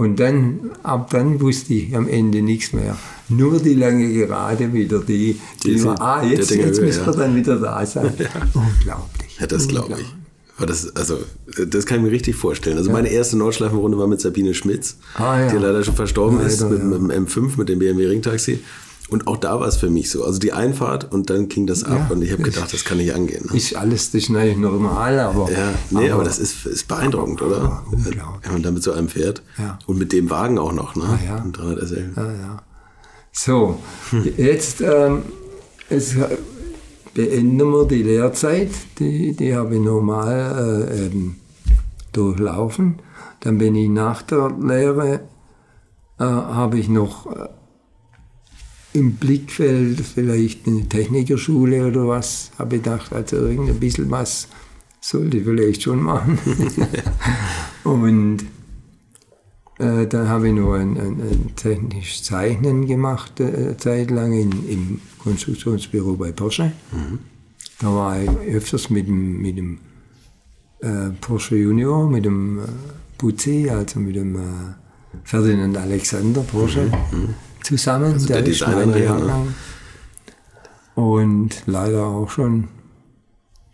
Und 0.00 0.18
dann, 0.18 0.70
ab 0.82 1.10
dann 1.10 1.42
wusste 1.42 1.74
ich 1.74 1.94
am 1.94 2.08
Ende 2.08 2.40
nichts 2.40 2.72
mehr. 2.72 2.96
Nur 3.28 3.58
die 3.58 3.74
lange 3.74 4.10
Gerade 4.10 4.72
wieder, 4.72 5.00
die, 5.00 5.38
die, 5.62 5.74
Die 5.74 5.84
war, 5.84 6.00
ah, 6.00 6.24
jetzt, 6.24 6.50
jetzt 6.50 6.78
Höhe, 6.78 6.86
müssen 6.86 7.04
wir 7.04 7.12
ja. 7.12 7.18
dann 7.18 7.36
wieder 7.36 7.56
da 7.56 7.84
sein. 7.84 8.06
Unglaublich. 8.54 9.36
Ja, 9.38 9.46
das 9.46 9.68
glaube 9.68 10.00
ich. 10.00 10.06
Aber 10.56 10.64
das, 10.64 10.96
also, 10.96 11.18
das 11.68 11.84
kann 11.84 11.98
ich 11.98 12.04
mir 12.04 12.12
richtig 12.12 12.34
vorstellen. 12.34 12.78
Also 12.78 12.90
meine 12.90 13.08
erste 13.10 13.36
Nordschleifenrunde 13.36 13.98
war 13.98 14.06
mit 14.06 14.22
Sabine 14.22 14.54
Schmitz, 14.54 14.96
Ah, 15.16 15.38
ja. 15.38 15.50
die 15.50 15.56
leider 15.58 15.84
schon 15.84 15.96
verstorben 15.96 16.40
ist, 16.40 16.62
Leider, 16.62 16.76
mit, 16.76 16.92
ja. 16.92 16.98
mit 16.98 17.12
dem 17.12 17.26
M5, 17.26 17.58
mit 17.58 17.68
dem 17.68 17.78
BMW 17.78 18.06
Ringtaxi. 18.06 18.60
Und 19.10 19.26
auch 19.26 19.36
da 19.36 19.60
war 19.60 19.66
es 19.66 19.76
für 19.76 19.90
mich 19.90 20.10
so. 20.10 20.24
Also 20.24 20.38
die 20.38 20.52
Einfahrt 20.52 21.12
und 21.12 21.30
dann 21.30 21.48
ging 21.48 21.66
das 21.66 21.84
ab 21.84 22.06
Ja, 22.08 22.14
und 22.14 22.22
ich 22.22 22.32
habe 22.32 22.42
gedacht, 22.42 22.72
das 22.72 22.84
kann 22.84 22.98
nicht 22.98 23.14
angehen. 23.14 23.46
Ne? 23.50 23.56
Ist 23.56 23.74
alles, 23.74 24.14
ist 24.14 24.30
natürlich 24.30 24.56
normal, 24.56 25.18
aber. 25.18 25.50
Ja, 25.50 25.74
nee, 25.90 26.10
aber, 26.10 26.24
das 26.24 26.38
ist, 26.38 26.64
ist 26.66 26.86
beeindruckend, 26.88 27.42
oder? 27.42 27.56
aber 27.56 27.84
unglaublich. 27.90 28.20
Wenn 28.42 28.52
man 28.52 28.62
damit 28.62 28.82
so 28.82 28.92
einem 28.92 29.08
fährt. 29.08 29.42
Ja. 29.58 29.78
Und 29.86 29.98
mit 29.98 30.12
dem 30.12 30.30
Wagen 30.30 30.58
auch 30.58 30.72
noch, 30.72 30.94
ne? 30.94 31.04
Ah, 31.04 31.18
ja. 31.24 31.36
Ein 31.36 31.52
300 31.52 31.88
SL. 31.88 32.12
Ja, 32.16 32.32
ja. 32.32 32.62
So, 33.32 33.78
jetzt 34.36 34.80
ähm, 34.80 35.22
es, 35.88 36.14
beenden 37.14 37.70
wir 37.70 37.86
die 37.86 38.02
Lehrzeit. 38.02 38.70
Die, 38.98 39.34
die 39.34 39.54
habe 39.54 39.74
ich 39.74 39.80
normal 39.80 40.88
äh, 40.90 41.06
eben 41.06 41.40
durchlaufen. 42.12 43.00
Dann 43.40 43.58
bin 43.58 43.74
ich 43.74 43.88
nach 43.88 44.22
der 44.22 44.50
Lehre, 44.60 45.20
äh, 46.18 46.24
habe 46.24 46.78
ich 46.78 46.88
noch 46.88 47.26
äh, 47.26 47.48
im 48.92 49.14
Blickfeld 49.14 50.00
vielleicht 50.00 50.66
eine 50.66 50.88
Technikerschule 50.88 51.86
oder 51.86 52.08
was. 52.08 52.50
Habe 52.58 52.76
ich 52.76 52.82
gedacht, 52.82 53.12
also 53.12 53.36
irgendein 53.36 53.78
bisschen 53.78 54.10
was 54.10 54.48
sollte 55.00 55.38
ich 55.38 55.44
vielleicht 55.44 55.82
schon 55.82 56.02
machen. 56.02 56.38
und 57.84 58.38
äh, 59.78 60.06
dann 60.06 60.28
habe 60.28 60.48
ich 60.48 60.54
noch 60.54 60.74
ein, 60.74 60.98
ein, 60.98 61.20
ein 61.20 61.52
technisches 61.56 62.22
Zeichnen 62.24 62.86
gemacht, 62.86 63.40
äh, 63.40 63.44
eine 63.44 63.76
Zeit 63.78 64.10
lang 64.10 64.32
in, 64.32 64.68
im 64.68 65.00
Konstruktionsbüro 65.18 66.16
bei 66.16 66.32
Porsche. 66.32 66.72
Da 67.78 67.86
war 67.86 68.20
ich 68.20 68.28
öfters 68.54 68.90
mit 68.90 69.08
dem, 69.08 69.40
mit 69.40 69.56
dem 69.56 69.78
äh, 70.80 71.10
Porsche 71.20 71.56
Junior, 71.56 72.08
mit 72.08 72.26
dem 72.26 72.58
äh, 72.58 72.62
Buzzi, 73.16 73.70
also 73.70 74.00
mit 74.00 74.16
dem 74.16 74.36
äh, 74.36 74.40
Ferdinand 75.24 75.76
Alexander 75.76 76.42
Porsche 76.42 76.90
zusammen. 77.64 78.14
Also 78.14 78.26
der 78.28 78.38
ist 78.38 78.60
Designer 78.60 78.86
ne? 78.86 79.04
Jahrgang. 79.04 79.54
Und 80.94 81.62
leider 81.66 82.06
auch 82.06 82.30
schon 82.30 82.68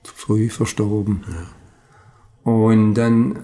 früh 0.05 0.49
verstorben. 0.49 1.25
Und 2.45 2.95
dann 2.95 3.41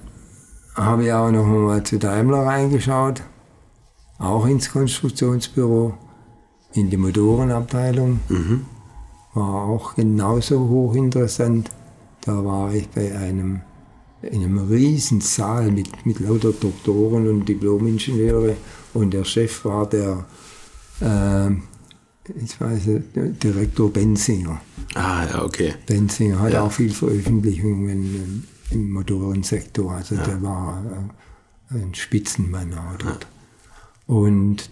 habe 0.75 1.05
ich 1.05 1.13
auch 1.13 1.31
noch 1.31 1.47
mal 1.47 1.83
zu 1.83 1.99
Daimler 1.99 2.47
reingeschaut, 2.47 3.23
auch 4.19 4.47
ins 4.47 4.71
Konstruktionsbüro, 4.71 5.95
in 6.73 6.91
die 6.91 6.97
Motorenabteilung. 6.97 8.21
War 9.35 9.65
auch 9.65 9.95
genauso 9.95 10.69
hochinteressant. 10.69 11.71
Da 12.21 12.45
war 12.45 12.73
ich 12.73 12.89
bei 12.89 13.17
einem, 13.17 13.63
in 14.23 14.45
einem 14.45 14.59
riesen 14.69 15.21
Saal 15.21 15.73
mit, 15.73 16.07
mit 16.07 16.21
lauter 16.21 16.53
Doktoren 16.53 17.29
und 17.29 17.49
Diplomingenieure 17.49 18.57
und 18.95 19.13
der 19.13 19.25
Chef 19.25 19.65
war 19.65 19.89
der, 19.89 20.25
äh, 21.01 21.51
ich 22.43 22.61
weiß 22.61 22.87
nicht, 22.87 23.43
Direktor 23.43 23.93
Benzinger. 23.93 24.61
Ah, 24.95 25.25
ja, 25.31 25.45
okay. 25.45 25.75
Benzinger 25.87 26.39
hat 26.41 26.53
Ja. 26.53 26.63
auch 26.63 26.73
viel 26.73 26.93
Veröffentlichungen 26.93 28.47
im 28.71 28.91
Motorensektor. 28.93 29.93
Also 29.93 30.17
der 30.17 30.43
war 30.43 30.83
äh, 31.71 31.75
ein 31.75 31.95
Spitzenmann 31.95 32.73
auch 32.75 32.97
dort. 32.99 33.27
Und 34.07 34.71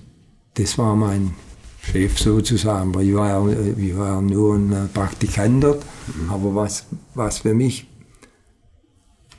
das 0.54 0.76
war 0.78 0.94
mein 0.96 1.34
Chef 1.82 2.18
sozusagen. 2.18 2.90
Ich 3.00 3.14
war, 3.14 3.28
ja, 3.28 3.48
äh, 3.48 3.70
ich 3.72 3.96
war 3.96 4.08
ja 4.08 4.20
nur 4.20 4.54
ein 4.56 4.72
äh, 4.72 4.86
Praktikant 4.92 5.64
dort. 5.64 5.82
Aber 6.28 6.54
was, 6.54 6.84
was 7.14 7.38
für 7.38 7.54
mich 7.54 7.86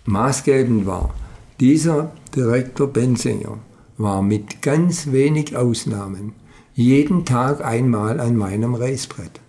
maßgebend 0.05 0.85
war, 0.85 1.13
dieser 1.59 2.11
Direktor 2.35 2.87
Benzinger 2.87 3.59
war 4.01 4.21
mit 4.21 4.61
ganz 4.61 5.11
wenig 5.11 5.55
Ausnahmen 5.55 6.33
jeden 6.73 7.25
Tag 7.25 7.63
einmal 7.63 8.19
an 8.19 8.35
meinem 8.37 8.75
Reißbrett. 8.75 9.39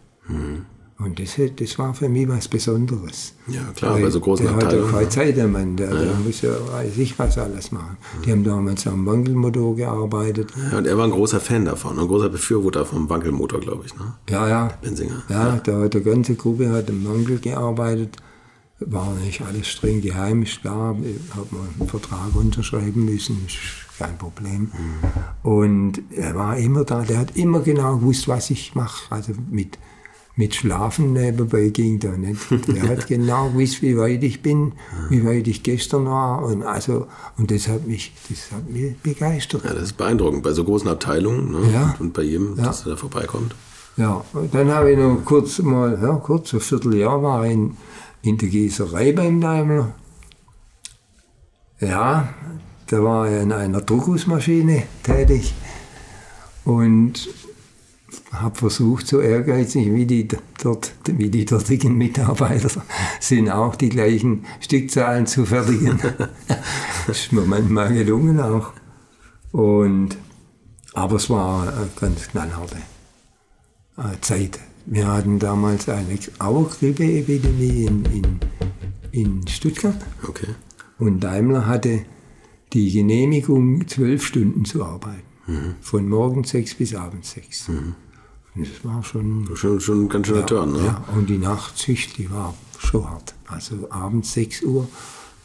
Und 0.98 1.18
das, 1.18 1.36
das 1.56 1.78
war 1.78 1.94
für 1.94 2.08
mich 2.08 2.28
was 2.28 2.46
Besonderes. 2.46 3.34
Ja, 3.48 3.60
klar, 3.74 3.94
Weil 3.94 4.04
bei 4.04 4.10
so 4.10 4.20
großen 4.20 4.46
der 4.46 4.54
hat 4.54 4.62
ja 4.62 4.68
Abteilungen. 4.68 4.92
keine 4.92 5.08
Zeit, 5.08 5.36
der 5.36 5.48
Mann. 5.48 5.76
Der, 5.76 5.90
der 5.90 6.14
muss 6.14 6.42
ja 6.42 6.50
weiß 6.50 6.96
ich 6.98 7.18
was 7.18 7.38
alles 7.38 7.72
machen. 7.72 7.96
Die 8.24 8.30
haben 8.30 8.44
damals 8.44 8.86
am 8.86 9.04
Wankelmotor 9.04 9.74
gearbeitet. 9.74 10.52
Ja, 10.70 10.78
und 10.78 10.86
er 10.86 10.96
war 10.96 11.04
ein 11.04 11.10
großer 11.10 11.40
Fan 11.40 11.64
davon, 11.64 11.98
ein 11.98 12.06
großer 12.06 12.28
Befürworter 12.28 12.84
vom 12.84 13.08
Wankelmotor, 13.10 13.60
glaube 13.60 13.84
ich. 13.86 13.94
Ne? 13.96 14.14
Ja, 14.30 14.48
ja. 14.48 14.70
Benzinger. 14.80 15.22
Ja, 15.28 15.56
da 15.56 15.80
hat 15.80 15.94
die 15.94 16.02
ganze 16.02 16.34
Gruppe 16.36 16.70
hat 16.70 16.88
im 16.88 17.04
Wankel 17.06 17.38
gearbeitet. 17.38 18.16
War 18.78 19.12
nicht 19.14 19.42
alles 19.42 19.68
streng 19.68 20.00
geheim, 20.00 20.42
ist 20.42 20.60
klar. 20.60 20.96
Hat 21.36 21.52
man 21.52 21.62
einen 21.78 21.88
Vertrag 21.88 22.34
unterschreiben 22.34 23.04
müssen, 23.04 23.44
ist 23.46 23.56
kein 24.02 24.18
Problem. 24.18 24.70
Und 25.42 26.02
er 26.14 26.34
war 26.34 26.56
immer 26.56 26.84
da, 26.84 27.02
der 27.02 27.18
hat 27.18 27.36
immer 27.36 27.60
genau 27.60 27.96
gewusst, 27.96 28.28
was 28.28 28.50
ich 28.50 28.74
mache. 28.74 29.04
Also 29.10 29.32
mit, 29.50 29.78
mit 30.36 30.54
Schlafen 30.54 31.12
nebenbei 31.12 31.68
ging 31.68 31.98
da 32.00 32.10
nicht. 32.10 32.40
Der 32.68 32.88
hat 32.88 33.06
genau 33.08 33.50
gewusst, 33.50 33.82
wie 33.82 33.96
weit 33.96 34.22
ich 34.22 34.42
bin, 34.42 34.72
wie 35.10 35.24
weit 35.24 35.46
ich 35.48 35.62
gestern 35.62 36.06
war. 36.06 36.42
Und, 36.44 36.62
also, 36.62 37.06
und 37.36 37.50
das 37.50 37.68
hat 37.68 37.86
mich, 37.86 38.12
das 38.28 38.50
hat 38.52 38.68
mich 38.70 38.96
begeistert. 38.98 39.64
Ja, 39.64 39.74
das 39.74 39.82
ist 39.84 39.96
beeindruckend. 39.96 40.42
Bei 40.42 40.52
so 40.52 40.64
großen 40.64 40.88
Abteilungen 40.88 41.52
ne? 41.52 41.72
Ja. 41.72 41.94
und 41.98 42.12
bei 42.12 42.22
jedem, 42.22 42.56
Ja. 42.56 42.64
dass 42.64 42.84
er 42.86 42.90
da 42.92 42.96
vorbeikommt. 42.96 43.54
Ja, 43.98 44.24
und 44.32 44.54
dann 44.54 44.70
habe 44.70 44.90
ich 44.92 44.98
noch 44.98 45.22
kurz 45.24 45.58
mal, 45.58 45.98
ja, 46.00 46.14
kurz, 46.16 46.54
ein 46.54 46.60
Vierteljahr 46.60 47.22
war 47.22 47.44
ich 47.44 47.52
in, 47.52 47.76
in 48.22 48.38
der 48.38 48.48
Gießerei 48.48 49.12
beim 49.12 49.38
Daimler. 49.40 49.92
Ja, 51.80 52.28
da 52.92 53.02
war 53.02 53.26
ich 53.26 53.40
in 53.40 53.52
einer 53.52 53.80
Druckgussmaschine 53.80 54.82
tätig 55.02 55.54
und 56.66 57.26
habe 58.32 58.54
versucht, 58.54 59.06
so 59.06 59.20
ehrgeizig 59.20 59.90
wie 59.94 60.04
die, 60.04 60.28
dort, 60.62 60.92
wie 61.06 61.30
die 61.30 61.46
dortigen 61.46 61.96
Mitarbeiter 61.96 62.68
sind, 63.18 63.48
auch 63.48 63.76
die 63.76 63.88
gleichen 63.88 64.44
Stückzahlen 64.60 65.26
zu 65.26 65.46
fertigen. 65.46 65.98
das 67.06 67.18
ist 67.18 67.32
mir 67.32 67.46
manchmal 67.46 67.94
gelungen 67.94 68.38
auch. 68.40 68.74
Und, 69.52 70.18
aber 70.92 71.16
es 71.16 71.30
war 71.30 71.62
eine 71.62 71.88
ganz 71.98 72.28
knallharte 72.28 72.76
äh, 73.96 74.20
Zeit. 74.20 74.60
Wir 74.84 75.06
hatten 75.06 75.38
damals 75.38 75.88
eine 75.88 76.18
Auergrippeepidemie 76.38 77.86
in, 77.86 78.04
in, 78.04 78.40
in 79.12 79.48
Stuttgart 79.48 79.96
Okay. 80.28 80.48
und 80.98 81.20
Daimler 81.20 81.66
hatte 81.66 82.04
die 82.72 82.90
Genehmigung, 82.92 83.86
zwölf 83.88 84.24
Stunden 84.24 84.64
zu 84.64 84.84
arbeiten. 84.84 85.22
Von 85.80 86.08
morgens 86.08 86.50
sechs 86.50 86.74
bis 86.74 86.94
abends 86.94 87.32
sechs. 87.32 87.68
Und 87.68 87.94
das 88.54 88.84
war 88.84 89.02
schon. 89.02 89.48
Schon, 89.54 89.80
schon 89.80 90.04
ein 90.04 90.08
ganz 90.08 90.26
schöner 90.28 90.46
Turn, 90.46 90.72
ne? 90.72 90.84
Ja, 90.86 91.04
und 91.16 91.28
die 91.28 91.38
Nachtschicht, 91.38 92.16
die 92.18 92.30
war 92.30 92.54
schon 92.78 93.08
hart. 93.10 93.34
Also 93.46 93.90
abends 93.90 94.32
6 94.34 94.62
Uhr, 94.62 94.88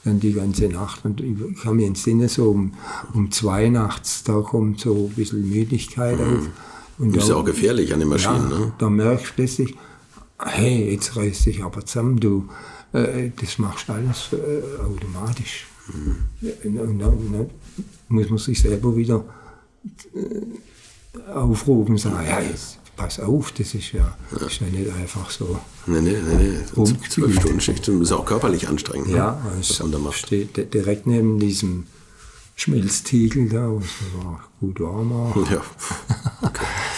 dann 0.03 0.19
die 0.19 0.33
ganze 0.33 0.67
Nacht. 0.69 1.03
Und 1.03 1.19
ich 1.21 1.61
kann 1.61 1.75
mir 1.77 1.87
entsinnen, 1.87 2.27
so 2.29 2.51
um, 2.51 2.73
um 3.13 3.31
zwei 3.31 3.69
nachts, 3.69 4.23
da 4.23 4.39
kommt 4.41 4.79
so 4.79 5.09
ein 5.09 5.15
bisschen 5.15 5.49
Müdigkeit 5.49 6.19
auf. 6.19 6.49
Und 6.99 7.15
Ist 7.15 7.27
da- 7.27 7.33
ja 7.33 7.39
auch 7.39 7.45
gefährlich 7.45 7.93
an 7.93 7.99
den 7.99 8.09
Maschinen, 8.09 8.49
ja, 8.51 8.59
ne? 8.59 8.71
Da 8.77 8.89
merkst 8.89 9.27
du 9.29 9.33
plötzlich, 9.35 9.75
hey, 10.39 10.91
jetzt 10.91 11.15
reißt 11.15 11.45
dich 11.47 11.63
aber 11.63 11.85
zusammen, 11.85 12.19
du, 12.19 12.47
äh, 12.93 13.31
das 13.39 13.57
machst 13.59 13.89
du 13.89 13.93
alles 13.93 14.29
äh, 14.33 14.81
automatisch. 14.81 15.65
Und 16.63 17.49
muss 18.09 18.29
man 18.29 18.37
sich 18.37 18.59
selber 18.61 18.95
wieder 18.95 19.23
äh, 20.15 21.31
aufrufen, 21.31 21.97
sagen, 21.97 22.25
ja, 22.27 22.39
jetzt 22.41 22.79
pass 22.95 23.19
auf, 23.19 23.51
das 23.51 23.73
ist 23.73 23.91
ja, 23.93 24.17
das 24.31 24.43
ist 24.53 24.61
ja 24.61 24.67
nicht 24.67 24.91
einfach 24.91 25.29
so. 25.29 25.59
Nee, 25.85 26.01
nee. 26.01 26.15
Rumgespielt. 26.75 27.11
Zwölf 27.11 27.35
Stunden 27.39 27.61
Schicht 27.61 27.87
das 27.87 27.95
ist 27.95 28.11
auch 28.11 28.25
körperlich 28.25 28.67
anstrengend, 28.67 29.09
ne? 29.09 29.17
Ja, 29.17 29.41
was 29.57 29.69
es 29.69 29.79
man 29.79 29.91
da 29.91 29.99
macht. 29.99 30.17
steht 30.17 30.57
di- 30.57 30.65
direkt 30.65 31.05
neben 31.07 31.39
diesem 31.39 31.85
Schmelztiegel 32.55 33.49
da, 33.49 33.69
wo 33.69 33.77
es 33.79 34.23
war 34.23 34.43
gut 34.59 34.79
warm 34.79 35.09
war. 35.11 35.35
Ja. 35.51 35.61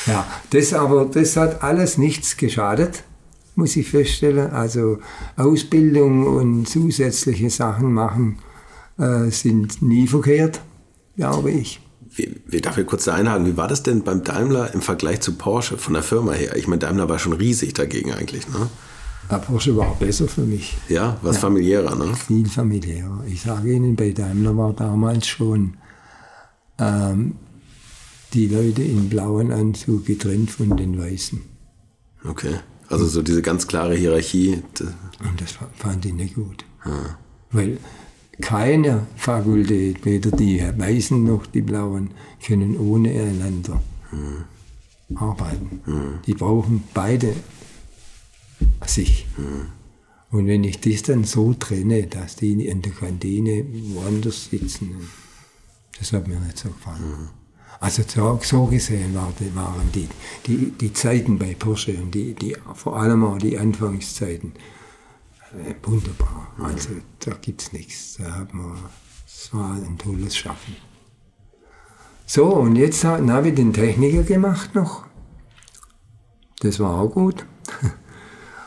Ja, 0.07 0.27
das 0.51 0.73
aber, 0.73 1.05
das 1.05 1.35
hat 1.35 1.61
alles 1.63 1.97
nichts 1.97 2.37
geschadet, 2.37 3.03
muss 3.55 3.75
ich 3.75 3.89
feststellen. 3.89 4.51
Also 4.51 4.99
Ausbildung 5.35 6.25
und 6.25 6.67
zusätzliche 6.67 7.49
Sachen 7.49 7.93
machen 7.93 8.39
äh, 8.99 9.29
sind 9.31 9.81
nie 9.81 10.07
verkehrt, 10.07 10.61
glaube 11.15 11.51
ich. 11.51 11.79
Wie, 12.15 12.35
wie, 12.47 12.59
darf 12.61 12.77
ich 12.77 12.85
kurz 12.87 13.05
da 13.05 13.13
einhaken? 13.15 13.45
Wie 13.45 13.55
war 13.57 13.67
das 13.67 13.83
denn 13.83 14.03
beim 14.03 14.23
Daimler 14.23 14.73
im 14.73 14.81
Vergleich 14.81 15.21
zu 15.21 15.33
Porsche 15.33 15.77
von 15.77 15.93
der 15.93 16.03
Firma 16.03 16.33
her? 16.33 16.55
Ich 16.57 16.67
meine, 16.67 16.79
Daimler 16.79 17.07
war 17.07 17.19
schon 17.19 17.33
riesig 17.33 17.73
dagegen 17.73 18.11
eigentlich, 18.13 18.47
ne? 18.49 18.67
Aber 19.29 19.43
Porsche 19.43 19.77
war 19.77 19.95
besser 19.95 20.27
für 20.27 20.41
mich, 20.41 20.75
Ja, 20.89 21.17
was 21.21 21.37
familiärer, 21.37 21.95
ne? 21.95 22.15
viel 22.15 22.49
familiärer. 22.49 23.23
Ich 23.27 23.41
sage 23.43 23.71
Ihnen, 23.73 23.95
bei 23.95 24.09
Daimler 24.11 24.57
war 24.57 24.73
damals 24.73 25.27
schon 25.27 25.77
ähm, 26.79 27.35
die 28.33 28.47
Leute 28.47 28.81
in 28.81 29.07
blauen 29.09 29.51
Anzug 29.51 30.05
getrennt 30.07 30.49
von 30.49 30.75
den 30.75 30.97
Weißen. 30.99 31.41
Okay. 32.25 32.55
Also 32.87 33.05
so 33.05 33.21
diese 33.21 33.43
ganz 33.43 33.67
klare 33.67 33.93
Hierarchie. 33.95 34.63
Und 35.19 35.39
das 35.41 35.51
fa- 35.51 35.69
fand 35.77 36.05
ich 36.07 36.13
nicht 36.13 36.33
gut. 36.35 36.65
Weil 37.51 37.77
keine 38.41 39.07
Fakultät, 39.15 40.05
weder 40.05 40.31
die 40.31 40.61
Weißen 40.61 41.23
noch 41.23 41.45
die 41.45 41.61
Blauen, 41.61 42.11
können 42.45 42.77
ohne 42.77 43.09
einander 43.09 43.81
arbeiten. 45.15 45.81
Die 46.25 46.33
brauchen 46.33 46.83
beide 46.93 47.33
sich. 48.85 49.27
Und 50.31 50.47
wenn 50.47 50.63
ich 50.63 50.79
das 50.79 51.03
dann 51.03 51.23
so 51.23 51.53
trenne, 51.53 52.07
dass 52.07 52.35
die 52.35 52.67
in 52.67 52.81
der 52.81 52.91
Kantine 52.91 53.65
woanders 53.93 54.49
sitzen, 54.49 55.09
das 55.97 56.13
hat 56.13 56.27
mir 56.27 56.39
nicht 56.39 56.57
so 56.57 56.69
gefallen. 56.69 57.29
Also 57.79 58.03
so, 58.05 58.39
so 58.43 58.65
gesehen 58.65 59.15
waren 59.15 59.91
die, 59.95 60.07
die, 60.45 60.71
die 60.71 60.93
Zeiten 60.93 61.39
bei 61.39 61.55
Porsche 61.55 61.93
und 61.93 62.13
die, 62.13 62.33
die, 62.33 62.55
vor 62.73 62.99
allem 62.99 63.23
auch 63.23 63.37
die 63.37 63.57
Anfangszeiten 63.57 64.51
wunderbar. 65.83 66.53
Also 66.61 66.89
da 67.19 67.33
gibt 67.41 67.61
es 67.61 67.73
nichts. 67.73 68.17
Da 68.17 68.31
hat 68.35 68.53
man, 68.53 68.77
es 69.25 69.53
war 69.53 69.73
ein 69.73 69.97
tolles 69.97 70.35
Schaffen. 70.35 70.75
So, 72.25 72.45
und 72.45 72.75
jetzt 72.75 73.03
habe 73.03 73.49
ich 73.49 73.55
den 73.55 73.73
Techniker 73.73 74.23
gemacht 74.23 74.75
noch. 74.75 75.05
Das 76.59 76.79
war 76.79 76.99
auch 76.99 77.09
gut. 77.09 77.45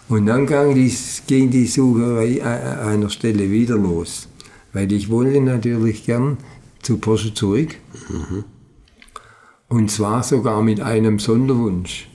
Und 0.08 0.26
dann 0.26 0.46
ging 0.46 0.74
die, 0.74 0.92
ging 1.26 1.50
die 1.50 1.66
Sucherei 1.66 2.42
an 2.42 2.88
einer 2.88 3.08
Stelle 3.08 3.50
wieder 3.50 3.76
los. 3.76 4.28
Weil 4.72 4.90
ich 4.92 5.08
wollte 5.08 5.40
natürlich 5.40 6.04
gern 6.04 6.38
zu 6.82 6.98
Porsche 6.98 7.32
zurück. 7.34 7.76
Mhm. 8.08 8.44
Und 9.68 9.90
zwar 9.90 10.22
sogar 10.22 10.62
mit 10.62 10.80
einem 10.80 11.18
Sonderwunsch. 11.18 12.10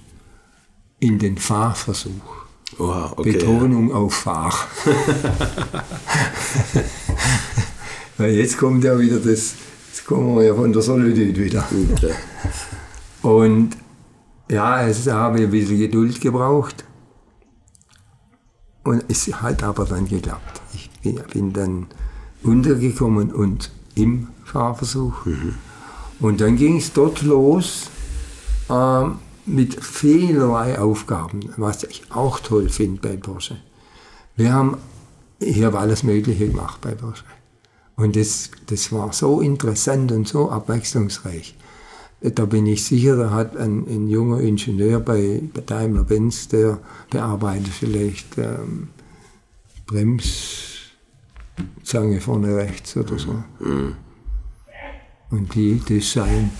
In 0.99 1.17
den 1.17 1.38
Fahrversuch. 1.38 2.46
Oha, 2.80 3.13
okay, 3.15 3.32
Betonung 3.32 3.89
ja. 3.89 3.95
auf 3.95 4.13
Fahr. 4.13 4.53
Weil 8.17 8.32
jetzt 8.32 8.58
kommt 8.58 8.84
ja 8.84 8.99
wieder 8.99 9.17
das, 9.17 9.56
jetzt 9.89 10.06
kommen 10.06 10.36
wir 10.36 10.43
ja 10.43 10.53
von 10.53 10.73
der 10.73 10.82
Solitude 10.82 11.36
wieder. 11.36 11.67
Okay. 11.93 12.13
Und 13.21 13.77
ja, 14.49 14.86
es 14.88 15.08
habe 15.08 15.39
ein 15.39 15.51
bisschen 15.51 15.77
Geduld 15.77 16.19
gebraucht. 16.21 16.84
Und 18.84 19.03
es 19.08 19.27
hat 19.41 19.63
aber 19.63 19.86
dann 19.86 20.08
geklappt. 20.08 20.62
Ich 20.73 20.89
bin, 21.01 21.21
bin 21.32 21.53
dann 21.53 21.88
untergekommen 22.43 23.34
und 23.34 23.71
im 23.95 24.27
Fahrversuch. 24.45 25.25
Mhm. 25.25 25.56
Und 26.19 26.41
dann 26.41 26.56
ging 26.56 26.77
es 26.77 26.93
dort 26.93 27.21
los 27.21 27.89
äh, 28.69 29.06
mit 29.47 29.83
vielerlei 29.83 30.77
Aufgaben, 30.77 31.51
was 31.57 31.83
ich 31.83 32.03
auch 32.12 32.39
toll 32.39 32.69
finde 32.69 33.01
bei 33.01 33.17
Porsche. 33.17 33.57
Wir 34.36 34.53
haben 34.53 34.77
hier 35.41 35.73
alles 35.73 36.03
Mögliche 36.03 36.47
gemacht 36.47 36.79
bei 36.81 36.93
Porsche. 36.93 37.23
Und 37.95 38.15
das, 38.15 38.51
das 38.67 38.91
war 38.91 39.12
so 39.13 39.41
interessant 39.41 40.12
und 40.12 40.27
so 40.27 40.51
abwechslungsreich. 40.51 41.55
Da 42.21 42.45
bin 42.45 42.65
ich 42.65 42.83
sicher, 42.83 43.15
da 43.15 43.31
hat 43.31 43.55
ein, 43.57 43.86
ein 43.88 44.07
junger 44.07 44.41
Ingenieur 44.41 44.99
bei, 44.99 45.41
bei 45.53 45.62
Daimler-Benz, 45.62 46.47
der 46.49 46.79
bearbeitet 47.10 47.67
vielleicht 47.67 48.38
ähm, 48.38 48.89
Bremszange 49.86 52.19
vorne 52.19 52.55
rechts 52.55 52.97
oder 52.97 53.17
so. 53.17 53.43
Mhm. 53.60 53.95
Und 55.29 55.55
die 55.55 55.79
Design 55.79 56.51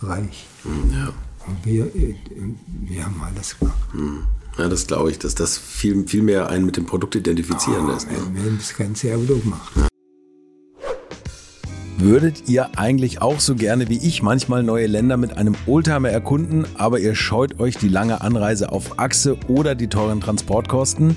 reich. 0.00 0.46
Mhm, 0.64 0.92
ja. 0.92 1.12
Und 1.46 1.64
wir, 1.64 1.86
äh, 1.86 2.14
wir 2.82 3.04
haben 3.04 3.20
alles 3.22 3.58
gemacht. 3.58 3.94
Mhm. 3.94 4.24
Ja, 4.58 4.68
das 4.68 4.86
glaube 4.86 5.10
ich, 5.10 5.18
dass 5.18 5.34
das 5.34 5.56
viel, 5.56 6.06
viel 6.06 6.22
mehr 6.22 6.50
einen 6.50 6.66
mit 6.66 6.76
dem 6.76 6.84
Produkt 6.84 7.14
identifizieren 7.14 7.86
oh, 7.86 7.92
lässt. 7.92 8.10
Ne? 8.10 8.18
Wir 8.34 8.44
haben 8.44 8.58
das 8.58 8.76
ganze 8.76 9.14
Auto 9.14 9.38
gemacht. 9.38 9.72
Ja. 9.76 9.88
Würdet 11.98 12.48
ihr 12.48 12.78
eigentlich 12.78 13.22
auch 13.22 13.38
so 13.38 13.54
gerne 13.54 13.88
wie 13.88 13.96
ich 13.96 14.22
manchmal 14.22 14.64
neue 14.64 14.88
Länder 14.88 15.16
mit 15.16 15.36
einem 15.36 15.54
Oldtimer 15.66 16.10
erkunden, 16.10 16.66
aber 16.74 16.98
ihr 16.98 17.14
scheut 17.14 17.60
euch 17.60 17.76
die 17.76 17.88
lange 17.88 18.22
Anreise 18.22 18.72
auf 18.72 18.98
Achse 18.98 19.36
oder 19.46 19.74
die 19.74 19.86
teuren 19.86 20.20
Transportkosten? 20.20 21.16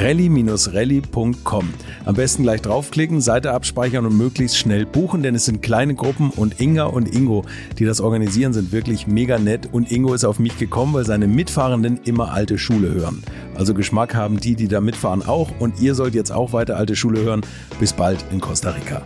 rally-rally.com. 0.00 1.74
Am 2.04 2.14
besten 2.14 2.42
gleich 2.42 2.62
draufklicken, 2.62 3.20
Seite 3.20 3.52
abspeichern 3.52 4.06
und 4.06 4.16
möglichst 4.16 4.56
schnell 4.58 4.86
buchen, 4.86 5.22
denn 5.22 5.34
es 5.34 5.44
sind 5.44 5.62
kleine 5.62 5.94
Gruppen 5.94 6.30
und 6.30 6.60
Inga 6.60 6.84
und 6.84 7.14
Ingo, 7.14 7.44
die 7.78 7.84
das 7.84 8.00
organisieren, 8.00 8.52
sind 8.52 8.72
wirklich 8.72 9.06
mega 9.06 9.38
nett 9.38 9.68
und 9.72 9.90
Ingo 9.90 10.14
ist 10.14 10.24
auf 10.24 10.38
mich 10.38 10.58
gekommen, 10.58 10.94
weil 10.94 11.04
seine 11.04 11.26
Mitfahrenden 11.26 12.00
immer 12.04 12.32
alte 12.32 12.58
Schule 12.58 12.92
hören. 12.92 13.22
Also 13.54 13.74
Geschmack 13.74 14.14
haben 14.14 14.40
die, 14.40 14.54
die 14.54 14.68
da 14.68 14.80
mitfahren 14.80 15.22
auch 15.26 15.50
und 15.58 15.80
ihr 15.80 15.94
sollt 15.94 16.14
jetzt 16.14 16.32
auch 16.32 16.52
weiter 16.52 16.76
alte 16.76 16.96
Schule 16.96 17.22
hören. 17.22 17.42
Bis 17.80 17.92
bald 17.92 18.24
in 18.32 18.40
Costa 18.40 18.70
Rica 18.70 19.02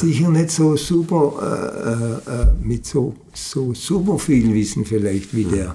sicher 0.00 0.28
nicht 0.28 0.50
so 0.50 0.76
super, 0.76 2.20
äh, 2.26 2.30
äh, 2.30 2.46
mit 2.62 2.86
so, 2.86 3.14
so 3.32 3.74
super 3.74 4.18
viel 4.18 4.52
Wissen 4.54 4.84
vielleicht 4.84 5.34
wie 5.34 5.44
der, 5.44 5.74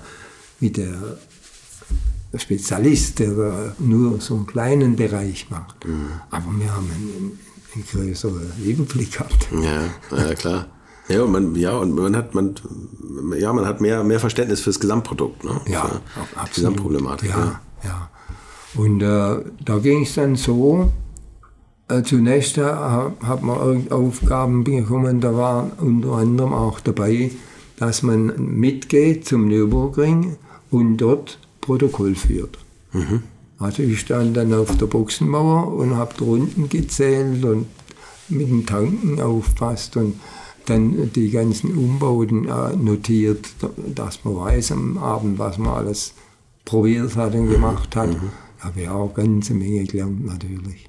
wie 0.60 0.69
der 0.69 1.17
Spezialist, 2.38 3.20
der 3.20 3.76
nur 3.80 4.22
so 4.22 4.36
einen 4.36 4.48
kleinen 4.48 4.96
Bereich 4.96 5.48
macht. 5.50 5.86
Mhm. 5.86 6.12
Aber 6.30 6.46
wir 6.58 6.74
haben 6.74 6.89
einen, 6.89 7.39
einen 7.74 7.86
größeren 7.91 8.52
Überblick 8.63 9.13
gehabt. 9.13 9.48
Ja, 9.52 10.17
ja 10.17 10.34
klar. 10.36 10.67
Ja, 11.08 11.24
und 11.24 11.32
man, 11.32 11.56
ja, 11.56 11.78
und 11.78 11.94
man 11.94 12.15
hat, 12.15 12.34
man, 12.34 12.56
ja, 13.38 13.52
man 13.52 13.65
hat 13.65 13.82
mehr, 13.82 14.04
mehr 14.04 14.20
Verständnis 14.20 14.62
fürs 14.62 14.80
Gesamtprodukt, 14.80 15.44
ne? 15.44 15.60
Ja, 15.67 15.88
für 15.88 16.22
absolut. 16.39 16.54
Gesamtproblematik. 16.56 17.30
Ja, 17.30 17.38
ja. 17.38 17.62
ja. 17.84 18.10
Und 18.76 19.02
äh, 19.02 19.44
da 19.65 19.80
ging 19.80 20.04
es 20.04 20.13
dann 20.13 20.38
so, 20.38 20.91
äh, 21.89 22.04
zunächst 22.04 22.58
äh, 22.58 22.63
hat 22.63 23.41
man 23.41 23.91
Aufgaben 23.91 24.63
bekommen, 24.63 25.20
da 25.20 25.36
war 25.36 25.72
unter 25.80 26.13
anderem 26.13 26.54
auch 26.54 26.80
dabei, 26.80 27.32
dass 27.76 28.04
man 28.04 28.34
mitgeht 28.38 29.28
zum 29.28 29.48
Nürburgring 29.48 30.38
und 30.70 30.98
dort 30.98 31.39
Protokoll 31.62 32.15
führt. 32.15 32.58
Mhm. 32.91 33.24
Also 33.62 33.84
ich 33.84 34.00
stand 34.00 34.36
dann 34.36 34.54
auf 34.54 34.76
der 34.78 34.88
Boxenmauer 34.88 35.74
und 35.74 35.95
habe 35.95 36.17
Runden 36.24 36.67
gezählt 36.67 37.45
und 37.45 37.67
mit 38.28 38.50
dem 38.50 38.65
Tanken 38.65 39.21
aufpasst 39.21 39.97
und 39.97 40.19
dann 40.65 41.12
die 41.13 41.30
ganzen 41.30 41.78
Umbauten 41.78 42.47
äh, 42.47 42.76
notiert, 42.76 43.50
dass 43.93 44.24
man 44.24 44.36
weiß 44.36 44.71
am 44.71 44.97
Abend, 44.97 45.38
was 45.38 45.58
man 45.58 45.74
alles 45.74 46.13
probiert 46.65 47.15
hat 47.15 47.36
und 47.36 47.50
gemacht 47.50 47.95
hat. 47.95 48.10
Mhm. 48.10 48.32
Habe 48.60 48.82
ich 48.82 48.89
auch 48.89 49.15
eine 49.15 49.28
ganze 49.28 49.54
Menge 49.54 49.84
gelernt 49.84 50.26
natürlich. 50.26 50.88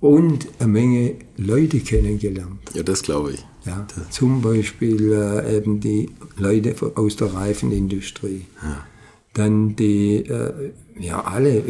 Und 0.00 0.48
eine 0.58 0.68
Menge 0.68 1.14
Leute 1.36 1.80
kennengelernt. 1.80 2.70
Ja, 2.74 2.82
das 2.82 3.02
glaube 3.02 3.32
ich. 3.32 3.44
Ja, 3.66 3.86
zum 4.10 4.42
Beispiel 4.42 5.12
äh, 5.12 5.56
eben 5.56 5.80
die 5.80 6.10
Leute 6.36 6.74
aus 6.94 7.16
der 7.16 7.34
Reifenindustrie. 7.34 8.46
Ja 8.62 8.84
dann 9.38 9.76
die, 9.76 10.16
äh, 10.16 10.72
ja, 10.98 11.20
alle 11.22 11.60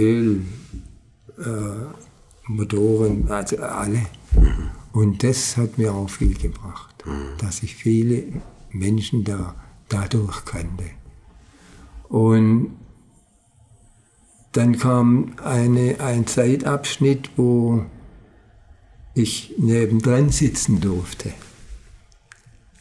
Ölmotoren, 2.49 3.29
äh, 3.29 3.33
also 3.33 3.59
alle. 3.59 4.07
Mhm. 4.35 4.71
Und 4.93 5.23
das 5.23 5.57
hat 5.57 5.79
mir 5.79 5.93
auch 5.93 6.11
viel 6.11 6.35
gebracht, 6.35 7.05
mhm. 7.07 7.37
dass 7.39 7.63
ich 7.63 7.75
viele 7.75 8.25
Menschen 8.71 9.25
da 9.25 9.55
dadurch 9.89 10.45
kannte. 10.45 10.85
Und 12.09 12.73
dann 14.53 14.79
kam 14.79 15.35
eine, 15.45 16.01
ein 16.01 16.27
Zeitabschnitt, 16.27 17.31
wo 17.37 17.85
ich 19.15 19.55
nebendran 19.59 20.31
sitzen 20.31 20.81
durfte. 20.81 21.33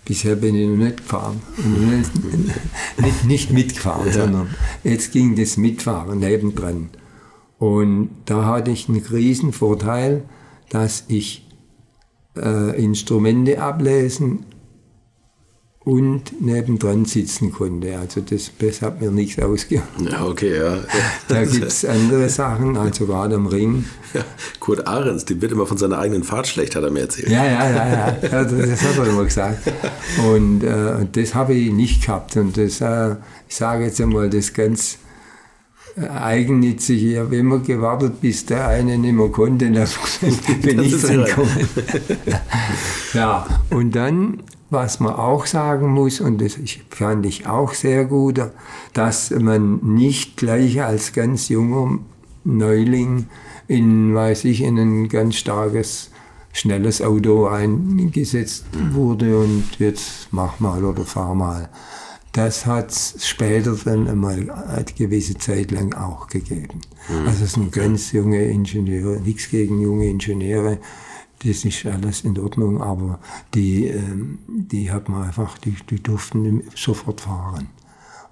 Bisher 0.08 0.38
bin 0.38 0.56
ich 0.56 0.70
noch 0.70 0.78
nicht 0.78 0.98
gefahren. 0.98 1.42
nicht, 2.98 3.26
nicht, 3.26 3.52
mitgefahren, 3.52 4.08
ja. 4.08 4.14
sondern 4.14 4.48
jetzt 4.86 5.12
ging 5.12 5.36
das 5.36 5.58
Mitfahren 5.58 6.20
nebendran. 6.20 6.90
Und 7.60 8.12
da 8.24 8.46
hatte 8.46 8.72
ich 8.72 8.88
einen 8.88 9.04
riesen 9.06 9.52
Vorteil, 9.52 10.24
dass 10.70 11.04
ich 11.10 11.46
äh, 12.38 12.82
Instrumente 12.82 13.62
ablesen 13.62 14.46
und 15.88 16.42
nebendran 16.42 17.06
sitzen 17.06 17.54
konnte. 17.54 17.98
Also 17.98 18.20
das, 18.20 18.52
das 18.60 18.82
hat 18.82 19.00
mir 19.00 19.10
nichts 19.10 19.42
ausgemacht. 19.42 19.88
Ja, 20.02 20.26
okay, 20.26 20.58
ja. 20.58 20.80
Da 21.30 21.46
gibt 21.46 21.64
es 21.64 21.86
andere 21.86 22.28
Sachen, 22.28 22.76
also 22.76 23.06
gerade 23.06 23.36
am 23.36 23.48
Ring. 23.48 23.86
Ja, 24.14 24.26
Kurt 24.60 24.86
Ahrens, 24.86 25.24
die 25.24 25.42
wird 25.42 25.54
immer 25.54 25.66
von 25.66 25.78
seiner 25.78 26.00
eigenen 26.00 26.26
Fahrt 26.26 26.48
schlecht, 26.48 26.76
hat 26.76 26.84
er 26.84 26.92
mir 26.92 27.04
erzählt. 27.04 27.30
Ja, 27.30 27.46
ja, 27.46 27.70
ja, 27.70 27.88
ja. 27.88 28.18
ja 28.22 28.44
das 28.44 28.82
hat 28.82 28.98
er 28.98 29.08
immer 29.08 29.24
gesagt. 29.24 29.60
Und 30.30 30.62
äh, 30.66 31.06
das 31.10 31.34
habe 31.34 31.54
ich 31.54 31.72
nicht 31.72 32.06
gehabt. 32.06 32.36
Und 32.36 32.58
das, 32.58 32.82
äh, 32.82 33.16
ich 33.48 33.56
sage 33.56 33.86
jetzt 33.86 34.02
einmal, 34.02 34.30
das 34.30 34.54
ganz 34.54 34.98
eigennützig. 35.98 37.04
Ich 37.04 37.18
habe 37.18 37.36
immer 37.36 37.60
gewartet, 37.60 38.22
bis 38.22 38.46
der 38.46 38.68
eine 38.68 38.98
nicht 38.98 39.14
mehr 39.14 39.30
konnte, 39.30 39.72
dann 39.72 39.88
bin 40.62 40.80
ich 40.82 41.02
dran 41.02 41.26
gekommen. 41.26 41.70
ja, 43.14 43.46
und 43.70 43.96
dann 43.96 44.44
was 44.70 45.00
man 45.00 45.14
auch 45.14 45.46
sagen 45.46 45.90
muss, 45.90 46.20
und 46.20 46.42
das 46.42 46.58
fand 46.90 47.26
ich 47.26 47.48
auch 47.48 47.74
sehr 47.74 48.06
gut, 48.06 48.42
dass 48.94 49.32
man 49.32 49.80
nicht 49.82 50.38
gleich 50.38 50.82
als 50.82 51.14
ganz 51.14 51.48
junger 51.50 52.00
Neuling 52.44 53.28
in, 53.68 54.14
weiß 54.14 54.46
ich, 54.46 54.62
in 54.62 54.78
ein 54.78 55.08
ganz 55.10 55.36
starkes, 55.36 56.12
schnelles 56.52 57.02
Auto 57.02 57.48
eingesetzt 57.48 58.66
wurde 58.92 59.38
und 59.38 59.64
jetzt 59.80 60.28
mach 60.32 60.60
mal 60.60 60.84
oder 60.84 61.04
fahr 61.04 61.36
mal. 61.36 61.70
Das 62.38 62.68
hat 62.68 62.92
es 62.92 63.28
später 63.28 63.76
dann 63.84 64.08
einmal 64.08 64.52
eine 64.52 64.86
gewisse 64.86 65.40
Zeit 65.40 65.72
lang 65.72 65.96
auch 65.96 66.28
gegeben. 66.28 66.82
Mhm. 67.10 67.28
Also 67.28 67.46
es 67.46 67.54
sind 67.54 67.72
ganz 67.72 68.12
junge 68.12 68.46
Ingenieure, 68.46 69.20
nichts 69.20 69.50
gegen 69.50 69.82
junge 69.82 70.08
Ingenieure, 70.08 70.78
das 71.44 71.66
ist 71.66 71.84
alles 71.88 72.22
in 72.22 72.38
Ordnung, 72.38 72.80
aber 72.80 73.20
die, 73.56 73.88
ähm, 73.88 74.38
die 74.48 74.92
hat 74.92 75.10
man 75.10 75.24
einfach, 75.24 75.58
die, 75.58 75.76
die 75.90 76.02
durften 76.02 76.62
sofort 76.76 77.22
fahren. 77.22 77.70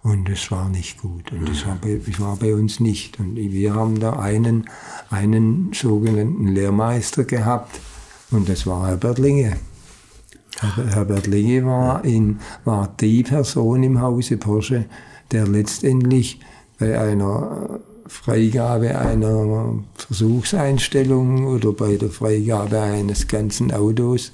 Und 0.03 0.29
das 0.29 0.51
war 0.51 0.69
nicht 0.69 1.01
gut. 1.01 1.31
Und 1.31 1.49
das 1.49 1.65
war 1.65 1.75
bei, 1.75 1.99
das 2.05 2.19
war 2.19 2.35
bei 2.35 2.53
uns 2.53 2.79
nicht. 2.79 3.19
Und 3.19 3.35
wir 3.35 3.73
haben 3.73 3.99
da 3.99 4.19
einen, 4.19 4.69
einen 5.09 5.71
sogenannten 5.73 6.49
Lehrmeister 6.49 7.23
gehabt. 7.23 7.79
Und 8.29 8.49
das 8.49 8.67
war 8.67 8.87
Herbert 8.87 9.17
Linge. 9.17 9.57
Herbert 10.61 11.27
Linge 11.27 11.65
war, 11.65 12.05
in, 12.05 12.39
war 12.63 12.93
die 12.99 13.23
Person 13.23 13.83
im 13.83 14.01
Hause 14.01 14.37
Porsche, 14.37 14.85
der 15.31 15.47
letztendlich 15.47 16.39
bei 16.79 16.99
einer 16.99 17.79
Freigabe 18.07 18.97
einer 18.97 19.79
Versuchseinstellung 19.95 21.47
oder 21.47 21.73
bei 21.73 21.97
der 21.97 22.09
Freigabe 22.09 22.79
eines 22.79 23.27
ganzen 23.27 23.73
Autos 23.73 24.31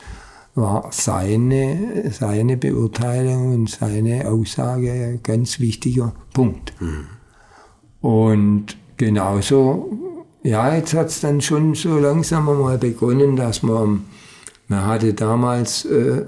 war 0.55 0.89
seine, 0.91 2.11
seine 2.11 2.57
Beurteilung 2.57 3.53
und 3.53 3.69
seine 3.69 4.29
Aussage 4.29 4.91
ein 4.91 5.23
ganz 5.23 5.59
wichtiger 5.59 6.13
Punkt. 6.33 6.73
Mhm. 6.81 7.07
Und 8.01 8.77
genauso, 8.97 9.91
ja, 10.43 10.75
jetzt 10.75 10.93
hat 10.93 11.07
es 11.07 11.21
dann 11.21 11.39
schon 11.39 11.75
so 11.75 11.97
langsam 11.97 12.45
mal 12.45 12.77
begonnen, 12.77 13.35
dass 13.35 13.63
man, 13.63 14.05
man 14.71 14.85
hatte 14.85 15.13
damals 15.13 15.85
äh, 15.85 16.25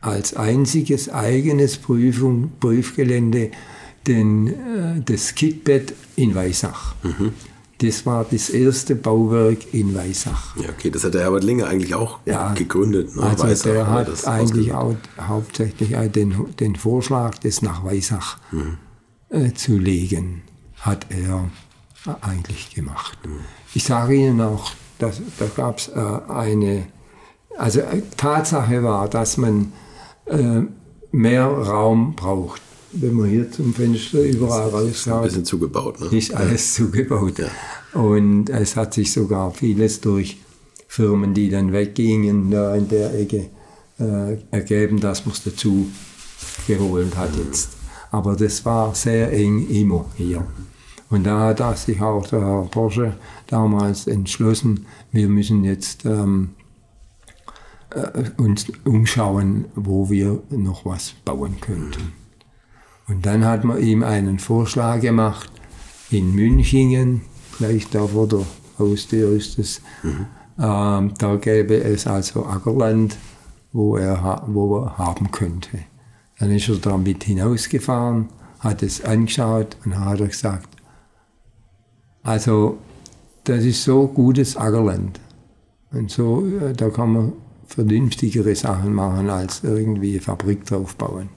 als 0.00 0.34
einziges 0.34 1.08
eigenes 1.10 1.76
Prüfung, 1.76 2.52
Prüfgelände 2.58 3.50
den, 4.06 4.48
äh, 4.48 5.00
das 5.04 5.34
Kitbett 5.34 5.94
in 6.16 6.34
Weissach. 6.34 6.94
Mhm. 7.02 7.32
Das 7.78 8.06
war 8.06 8.24
das 8.28 8.48
erste 8.48 8.94
Bauwerk 8.94 9.74
in 9.74 9.94
Weissach. 9.94 10.56
Ja, 10.56 10.70
okay, 10.70 10.90
das 10.90 11.04
hat 11.04 11.14
der 11.14 11.22
Herbert 11.22 11.44
Linge 11.44 11.66
eigentlich 11.66 11.94
auch 11.94 12.20
ja, 12.24 12.54
gegründet. 12.54 13.14
Ne? 13.14 13.22
Also 13.22 13.44
Weissach, 13.44 13.70
der 13.70 13.86
hat 13.90 14.26
eigentlich 14.26 14.72
auch 14.72 14.96
hauptsächlich 15.20 15.94
den, 16.12 16.54
den 16.58 16.76
Vorschlag, 16.76 17.38
das 17.38 17.60
nach 17.60 17.84
Weissach 17.84 18.38
mhm. 18.50 18.78
äh, 19.28 19.52
zu 19.52 19.76
legen, 19.78 20.42
hat 20.80 21.06
er 21.10 21.50
eigentlich 22.20 22.74
gemacht. 22.74 23.18
Mhm. 23.26 23.40
Ich 23.74 23.84
sage 23.84 24.14
Ihnen 24.14 24.40
auch, 24.40 24.70
dass, 24.98 25.20
da 25.38 25.46
gab 25.54 25.78
es 25.78 25.88
äh, 25.88 26.00
eine, 26.28 26.86
also 27.56 27.80
äh, 27.80 28.02
Tatsache 28.16 28.82
war, 28.82 29.08
dass 29.08 29.36
man 29.36 29.72
äh, 30.26 30.62
mehr 31.10 31.46
Raum 31.46 32.14
braucht 32.14 32.62
wenn 32.92 33.14
man 33.14 33.28
hier 33.28 33.50
zum 33.50 33.74
Fenster 33.74 34.22
überall 34.22 34.68
rausschaut. 34.68 35.20
Ein 35.20 35.24
bisschen 35.24 35.44
zugebaut, 35.44 36.00
ne? 36.00 36.16
Ist 36.16 36.34
alles 36.34 36.78
ja. 36.78 36.84
zugebaut. 36.84 37.38
Ja. 37.38 38.00
Und 38.00 38.50
es 38.50 38.76
hat 38.76 38.94
sich 38.94 39.12
sogar 39.12 39.50
vieles 39.52 40.00
durch 40.00 40.38
Firmen, 40.88 41.34
die 41.34 41.48
dann 41.48 41.72
weggingen, 41.72 42.50
da 42.50 42.74
in 42.74 42.88
der 42.88 43.18
Ecke 43.18 43.50
äh, 43.98 44.36
ergeben, 44.50 45.00
dass 45.00 45.24
man 45.24 45.34
es 45.34 45.42
dazu 45.42 45.86
geholt 46.66 47.16
hat 47.16 47.32
mhm. 47.32 47.44
jetzt. 47.46 47.70
Aber 48.10 48.36
das 48.36 48.64
war 48.64 48.94
sehr 48.94 49.32
eng 49.32 49.68
immer 49.68 50.04
hier. 50.16 50.46
Und 51.08 51.24
da 51.24 51.54
hat 51.58 51.78
sich 51.78 52.00
auch 52.00 52.26
der 52.26 52.40
Herr 52.40 52.68
Porsche 52.70 53.14
damals 53.46 54.06
entschlossen, 54.06 54.86
wir 55.12 55.28
müssen 55.28 55.64
jetzt 55.64 56.04
ähm, 56.04 56.50
äh, 56.58 56.61
uns 58.36 58.66
umschauen, 58.84 59.66
wo 59.74 60.08
wir 60.10 60.42
noch 60.50 60.84
was 60.84 61.14
bauen 61.24 61.60
könnten. 61.60 62.12
Und 63.08 63.26
dann 63.26 63.44
hat 63.44 63.64
man 63.64 63.82
ihm 63.82 64.02
einen 64.02 64.38
Vorschlag 64.38 65.00
gemacht 65.00 65.50
in 66.10 66.34
Münchingen, 66.34 67.22
gleich 67.58 67.88
da 67.90 68.06
vor 68.06 68.28
der 68.28 68.44
Haustür 68.78 69.32
ist 69.32 69.58
es. 69.58 69.82
Mhm. 70.02 70.26
Ähm, 70.58 71.14
da 71.18 71.36
gäbe 71.36 71.82
es 71.82 72.06
also 72.06 72.46
Ackerland, 72.46 73.16
wo 73.72 73.96
er, 73.96 74.42
wo 74.46 74.78
er 74.78 74.98
haben 74.98 75.30
könnte. 75.30 75.78
Dann 76.38 76.50
ist 76.50 76.68
er 76.68 76.76
da 76.76 76.96
mit 76.96 77.24
hinausgefahren, 77.24 78.28
hat 78.60 78.82
es 78.82 79.04
angeschaut 79.04 79.76
und 79.84 79.98
hat 79.98 80.20
er 80.20 80.28
gesagt, 80.28 80.68
also 82.22 82.78
das 83.44 83.64
ist 83.64 83.82
so 83.82 84.06
gutes 84.06 84.56
Ackerland. 84.56 85.20
Und 85.92 86.10
so, 86.10 86.46
äh, 86.46 86.72
da 86.72 86.88
kann 86.90 87.12
man 87.12 87.32
vernünftigere 87.74 88.54
Sachen 88.54 88.94
machen, 88.94 89.30
als 89.30 89.62
irgendwie 89.62 90.18
Fabrik 90.18 90.64
draufbauen. 90.64 91.28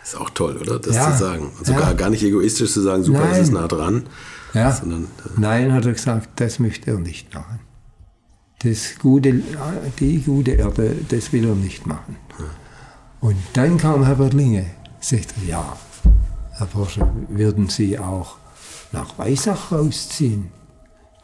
Das 0.00 0.14
ist 0.14 0.20
auch 0.20 0.30
toll, 0.30 0.58
oder? 0.58 0.78
Das 0.78 0.96
ja, 0.96 1.12
zu 1.12 1.18
sagen. 1.18 1.50
Und 1.58 1.66
sogar 1.66 1.90
ja. 1.90 1.92
gar 1.94 2.10
nicht 2.10 2.22
egoistisch 2.22 2.72
zu 2.72 2.82
sagen, 2.82 3.02
super, 3.02 3.20
Nein. 3.20 3.30
das 3.30 3.38
ist 3.40 3.52
nah 3.52 3.68
dran. 3.68 4.02
Ja. 4.52 4.70
Sondern, 4.72 5.04
äh 5.04 5.06
Nein, 5.36 5.72
hat 5.72 5.86
er 5.86 5.92
gesagt, 5.92 6.28
das 6.36 6.58
möchte 6.58 6.90
er 6.90 6.98
nicht 6.98 7.32
machen. 7.34 7.60
Das 8.62 8.98
gute, 9.00 9.42
die 9.98 10.20
gute 10.20 10.52
Erde, 10.52 10.96
das 11.08 11.32
will 11.32 11.46
er 11.46 11.54
nicht 11.54 11.86
machen. 11.86 12.16
Ja. 12.38 12.44
Und 13.20 13.36
dann 13.54 13.78
kam 13.78 14.04
Herbert 14.04 14.34
Linge, 14.34 14.66
sagte, 15.00 15.34
ja, 15.46 15.76
Herr 16.52 16.66
Porsche, 16.66 17.10
würden 17.28 17.68
Sie 17.68 17.98
auch 17.98 18.36
nach 18.92 19.18
Weissach 19.18 19.72
rausziehen? 19.72 20.50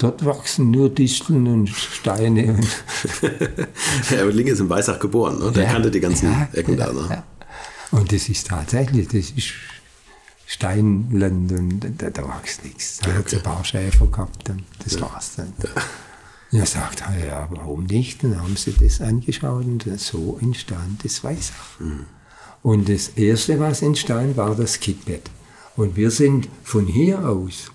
Dort 0.01 0.25
wachsen 0.25 0.71
nur 0.71 0.89
Disteln 0.89 1.47
und 1.47 1.69
Steine. 1.69 2.55
Und 2.55 2.67
Herbert 4.09 4.35
Linge 4.35 4.53
ist 4.53 4.61
in 4.61 4.71
Weissach 4.71 4.99
geboren, 4.99 5.39
ne? 5.39 5.53
der 5.53 5.65
ja, 5.65 5.73
kannte 5.73 5.91
die 5.91 6.01
ganzen 6.01 6.49
Ecken 6.55 6.79
da. 6.79 6.91
Ne? 6.91 7.23
Und 7.91 8.11
das 8.11 8.31
ist 8.31 8.47
tatsächlich, 8.47 9.09
das 9.09 9.31
ist 9.31 9.53
Steinland 10.47 11.53
und 11.53 11.81
da, 11.99 12.09
da 12.09 12.23
wächst 12.23 12.65
nichts. 12.65 13.01
Da 13.01 13.13
hat 13.13 13.27
es 13.27 13.35
ein 13.35 13.43
paar 13.43 13.63
Schäfer 13.63 14.07
gehabt 14.07 14.49
und 14.49 14.65
das 14.83 14.95
ja. 14.95 15.03
war's 15.03 15.37
dann. 15.37 15.53
Ja. 15.63 16.61
er 16.61 16.67
sagt, 16.67 17.03
ja, 17.23 17.47
warum 17.51 17.85
nicht? 17.85 18.25
Dann 18.25 18.41
haben 18.41 18.57
sie 18.57 18.73
das 18.73 19.03
angeschaut 19.03 19.67
und 19.67 19.85
so 19.99 20.39
entstand 20.41 21.05
das 21.05 21.23
Weissach. 21.23 21.79
Mhm. 21.79 22.07
Und 22.63 22.89
das 22.89 23.09
Erste, 23.17 23.61
was 23.61 23.83
entstand, 23.83 24.39
war 24.39 24.55
das 24.55 24.81
Kickbett. 24.81 25.29
Und 25.77 25.95
wir 25.95 26.11
sind 26.11 26.49
von 26.65 26.87
hier 26.87 27.29
aus, 27.29 27.71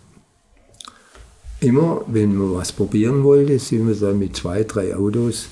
immer, 1.65 2.01
wenn 2.07 2.35
man 2.35 2.53
was 2.53 2.71
probieren 2.71 3.23
wollte, 3.23 3.59
sind 3.59 3.87
wir 3.87 3.95
dann 3.95 4.19
mit 4.19 4.35
zwei, 4.35 4.63
drei 4.63 4.95
Autos 4.95 5.47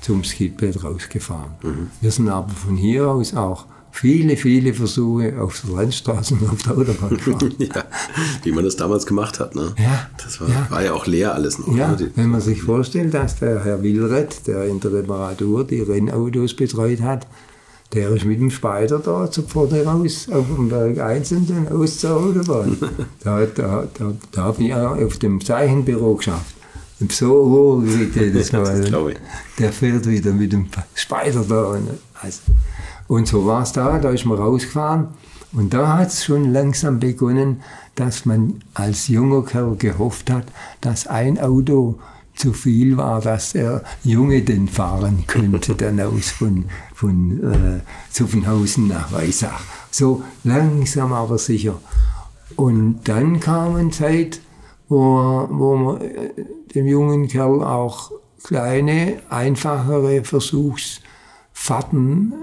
zum 0.00 0.24
Skidbett 0.24 0.82
rausgefahren. 0.82 1.52
Mhm. 1.62 1.90
Wir 2.00 2.10
sind 2.10 2.28
aber 2.28 2.50
von 2.50 2.76
hier 2.76 3.08
aus 3.08 3.34
auch 3.34 3.66
viele, 3.94 4.36
viele 4.36 4.74
Versuche 4.74 5.40
auf 5.40 5.62
der 5.64 5.76
Landstraße 5.76 6.34
und 6.34 6.50
auf 6.50 6.62
der 6.62 6.72
Autobahn 6.72 7.10
gefahren. 7.24 7.54
ja, 7.58 7.84
wie 8.42 8.52
man 8.52 8.64
das 8.64 8.76
damals 8.76 9.06
gemacht 9.06 9.38
hat. 9.38 9.54
Ne? 9.54 9.72
Ja, 9.78 10.10
das 10.22 10.40
war 10.40 10.48
ja. 10.48 10.66
war 10.68 10.82
ja 10.82 10.92
auch 10.92 11.06
leer 11.06 11.34
alles 11.34 11.58
noch. 11.58 11.74
Ja, 11.74 11.92
ne? 11.92 12.10
wenn 12.16 12.30
man 12.30 12.40
sich 12.40 12.62
vorstellt, 12.62 13.14
dass 13.14 13.36
der 13.36 13.64
Herr 13.64 13.82
Willreth, 13.82 14.46
der 14.46 14.64
in 14.64 14.80
der 14.80 14.92
Reparatur 14.92 15.64
die 15.64 15.80
Rennautos 15.80 16.54
betreut 16.54 17.00
hat, 17.00 17.26
der 17.94 18.10
ist 18.10 18.24
mit 18.24 18.40
dem 18.40 18.50
Spider 18.50 18.98
da 18.98 19.30
zu 19.30 19.42
vorne 19.42 19.84
raus 19.84 20.28
auf 20.30 20.46
dem 20.56 20.68
Berg 20.68 20.98
1 20.98 21.32
und 21.32 21.50
dann 21.50 21.68
aus 21.68 21.98
zur 21.98 22.16
Autobahn. 22.16 22.76
da, 23.22 23.46
da, 23.46 23.86
da, 23.96 24.12
da 24.32 24.42
habe 24.42 24.62
ich 24.62 24.74
auch 24.74 24.96
auf 24.96 25.18
dem 25.18 25.40
Zeichenbüro 25.40 26.16
geschafft. 26.16 26.54
so 27.10 27.28
hoch 27.28 27.82
gekriegt 27.82 28.16
jedes 28.16 28.52
Mal. 28.52 29.14
Der 29.58 29.72
fährt 29.72 30.06
wieder 30.06 30.32
mit 30.32 30.52
dem 30.52 30.66
Spider 30.94 31.44
da. 31.48 31.64
Und, 31.64 31.88
also, 32.20 32.40
und 33.06 33.28
so 33.28 33.46
war 33.46 33.62
es 33.62 33.72
da, 33.72 33.98
da 33.98 34.10
ist 34.10 34.24
man 34.24 34.38
rausgefahren. 34.38 35.08
Und 35.52 35.72
da 35.72 35.98
hat 35.98 36.08
es 36.08 36.24
schon 36.24 36.52
langsam 36.52 36.98
begonnen, 36.98 37.62
dass 37.94 38.24
man 38.24 38.60
als 38.74 39.06
junger 39.06 39.44
Kerl 39.44 39.76
gehofft 39.76 40.30
hat, 40.30 40.46
dass 40.80 41.06
ein 41.06 41.38
Auto 41.38 42.00
zu 42.34 42.52
viel 42.52 42.96
war, 42.96 43.20
dass 43.20 43.52
der 43.52 43.84
Junge 44.02 44.42
den 44.42 44.66
fahren 44.68 45.24
könnte, 45.26 45.74
dann 45.74 46.00
aus 46.00 46.30
von, 46.30 46.64
von 46.94 47.52
äh, 47.52 47.80
Zuffenhausen 48.10 48.88
nach 48.88 49.12
Weissach. 49.12 49.60
So 49.90 50.22
langsam 50.42 51.12
aber 51.12 51.36
sicher. 51.38 51.78
Und 52.56 53.00
dann 53.04 53.40
kam 53.40 53.76
eine 53.76 53.90
Zeit, 53.90 54.40
wo, 54.88 55.46
wo 55.50 55.76
man 55.76 56.00
äh, 56.00 56.30
dem 56.74 56.86
jungen 56.86 57.28
Kerl 57.28 57.62
auch 57.62 58.10
kleine, 58.42 59.20
einfachere 59.30 60.24
Versuchsfahrten 60.24 62.34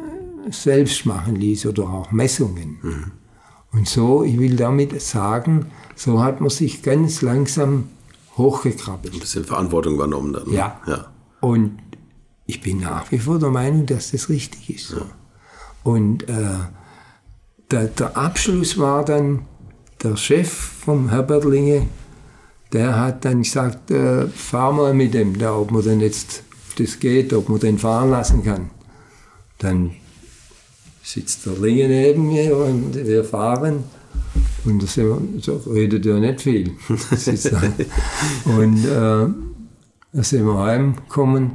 äh, 0.48 0.52
selbst 0.52 1.06
machen 1.06 1.36
ließ 1.36 1.68
oder 1.68 1.84
auch 1.84 2.12
Messungen. 2.12 2.80
Mhm. 2.82 3.12
Und 3.74 3.88
so, 3.88 4.24
ich 4.24 4.38
will 4.38 4.58
damit 4.58 5.02
sagen, 5.02 5.68
so 5.96 6.22
hat 6.22 6.42
man 6.42 6.50
sich 6.50 6.84
ganz 6.84 7.22
langsam 7.22 7.86
hochgekrabbelt. 8.38 9.14
Ein 9.14 9.20
bisschen 9.20 9.46
Verantwortung 9.46 9.96
übernommen 9.96 10.34
dann. 10.34 10.48
ne? 10.48 10.56
Ja. 10.56 10.82
ja. 10.88 11.12
Und 11.42 11.78
ich 12.46 12.62
bin 12.62 12.80
nach 12.80 13.12
wie 13.12 13.20
vor 13.20 13.40
der 13.40 13.50
Meinung, 13.50 13.86
dass 13.86 14.12
das 14.12 14.30
richtig 14.30 14.70
ist. 14.70 14.96
Und 15.84 16.28
äh, 16.30 16.60
der, 17.72 17.86
der 17.86 18.18
Abschluss 18.18 18.78
war 18.78 19.06
dann, 19.06 19.46
der 20.04 20.18
Chef 20.18 20.50
vom 20.50 21.10
Herbertlinge, 21.10 21.88
der 22.74 23.00
hat 23.00 23.26
dann 23.26 23.44
gesagt, 23.44 23.92
äh, 23.92 24.28
fahr 24.28 24.72
mal 24.72 24.94
mit 24.94 25.14
dem, 25.14 25.38
da, 25.38 25.56
ob 25.56 25.72
man 25.72 25.84
denn 25.84 26.00
jetzt, 26.00 26.44
das 26.78 27.00
geht, 27.00 27.34
ob 27.34 27.50
man 27.50 27.60
den 27.60 27.78
fahren 27.78 28.12
lassen 28.12 28.44
kann. 28.44 28.72
Dann 29.58 29.92
sitzt 31.04 31.46
der 31.46 31.54
Linge 31.54 31.88
neben 31.88 32.28
mir 32.28 32.56
und 32.56 32.96
wir 32.96 33.24
fahren. 33.24 33.84
Und 34.66 34.82
da 34.82 34.88
sind 34.88 35.08
wir, 35.08 35.42
so 35.42 35.62
redet 35.72 36.06
ja 36.06 36.20
nicht 36.20 36.42
viel. 36.42 36.76
Und 38.46 38.86
äh, 38.86 39.28
da 40.14 40.24
sind 40.24 40.46
wir 40.46 40.58
heimgekommen. 40.58 41.52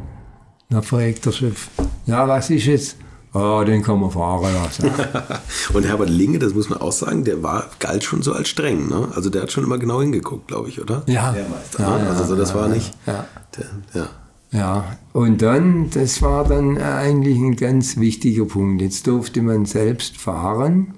Dann 0.70 0.82
fragt 0.82 1.24
der 1.26 1.32
Chef, 1.32 1.68
ja, 2.06 2.26
was 2.26 2.50
ist 2.50 2.66
jetzt? 2.66 2.96
Ah, 3.32 3.64
den 3.64 3.82
kann 3.82 4.00
man 4.00 4.10
fahren 4.10 4.52
lassen. 4.54 4.90
Und 5.74 5.84
Herbert 5.84 6.08
Linge, 6.08 6.38
das 6.38 6.54
muss 6.54 6.70
man 6.70 6.80
auch 6.80 6.92
sagen, 6.92 7.22
der 7.24 7.42
war, 7.42 7.66
galt 7.80 8.02
schon 8.02 8.22
so 8.22 8.32
als 8.32 8.48
streng. 8.48 8.88
Ne? 8.88 9.08
Also 9.14 9.28
der 9.28 9.42
hat 9.42 9.52
schon 9.52 9.62
immer 9.64 9.78
genau 9.78 10.00
hingeguckt, 10.00 10.48
glaube 10.48 10.70
ich, 10.70 10.80
oder? 10.80 11.02
ja. 11.06 11.32
Ne? 11.78 12.08
also 12.08 12.24
so, 12.24 12.34
das 12.34 12.54
war 12.54 12.68
nicht. 12.68 12.94
Ja. 13.06 13.26
Der, 13.56 14.00
ja. 14.00 14.08
Ja, 14.52 14.96
und 15.12 15.42
dann, 15.42 15.90
das 15.90 16.22
war 16.22 16.44
dann 16.44 16.78
eigentlich 16.78 17.36
ein 17.36 17.56
ganz 17.56 17.98
wichtiger 17.98 18.46
Punkt. 18.46 18.80
Jetzt 18.80 19.06
durfte 19.06 19.42
man 19.42 19.66
selbst 19.66 20.16
fahren. 20.16 20.94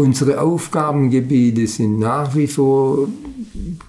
Unsere 0.00 0.40
Aufgabengebiete 0.40 1.66
sind 1.66 1.98
nach 1.98 2.34
wie 2.34 2.46
vor 2.46 3.06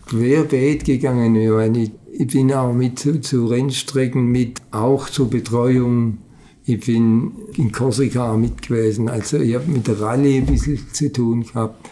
querbeet 0.09 0.83
gegangen. 0.83 1.37
Ich, 1.37 2.27
bin 2.27 2.51
auch 2.51 2.73
mit 2.73 2.99
zu, 2.99 3.21
zu 3.21 3.45
Rennstrecken 3.45 4.25
mit, 4.25 4.61
auch 4.71 5.09
zur 5.09 5.29
Betreuung. 5.29 6.17
Ich 6.65 6.85
bin 6.85 7.31
in 7.55 7.71
Korsika 7.71 8.35
mit 8.35 8.61
gewesen. 8.61 9.07
Also 9.07 9.37
ich 9.37 9.55
habe 9.55 9.71
mit 9.71 9.87
der 9.87 10.01
Rallye 10.01 10.39
ein 10.39 10.47
bisschen 10.47 10.79
zu 10.91 11.13
tun 11.13 11.43
gehabt. 11.43 11.89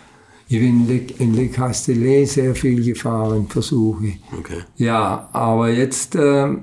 Ich 0.49 0.59
bin 0.59 0.81
in 0.81 0.87
Le, 0.89 1.01
in 1.19 1.33
Le 1.35 1.47
Castellet 1.47 2.27
sehr 2.27 2.53
viel 2.55 2.83
gefahren, 2.83 3.47
Versuche. 3.47 4.15
Okay. 4.37 4.63
Ja, 4.75 5.29
aber 5.31 5.69
jetzt 5.69 6.15
äh, 6.15 6.57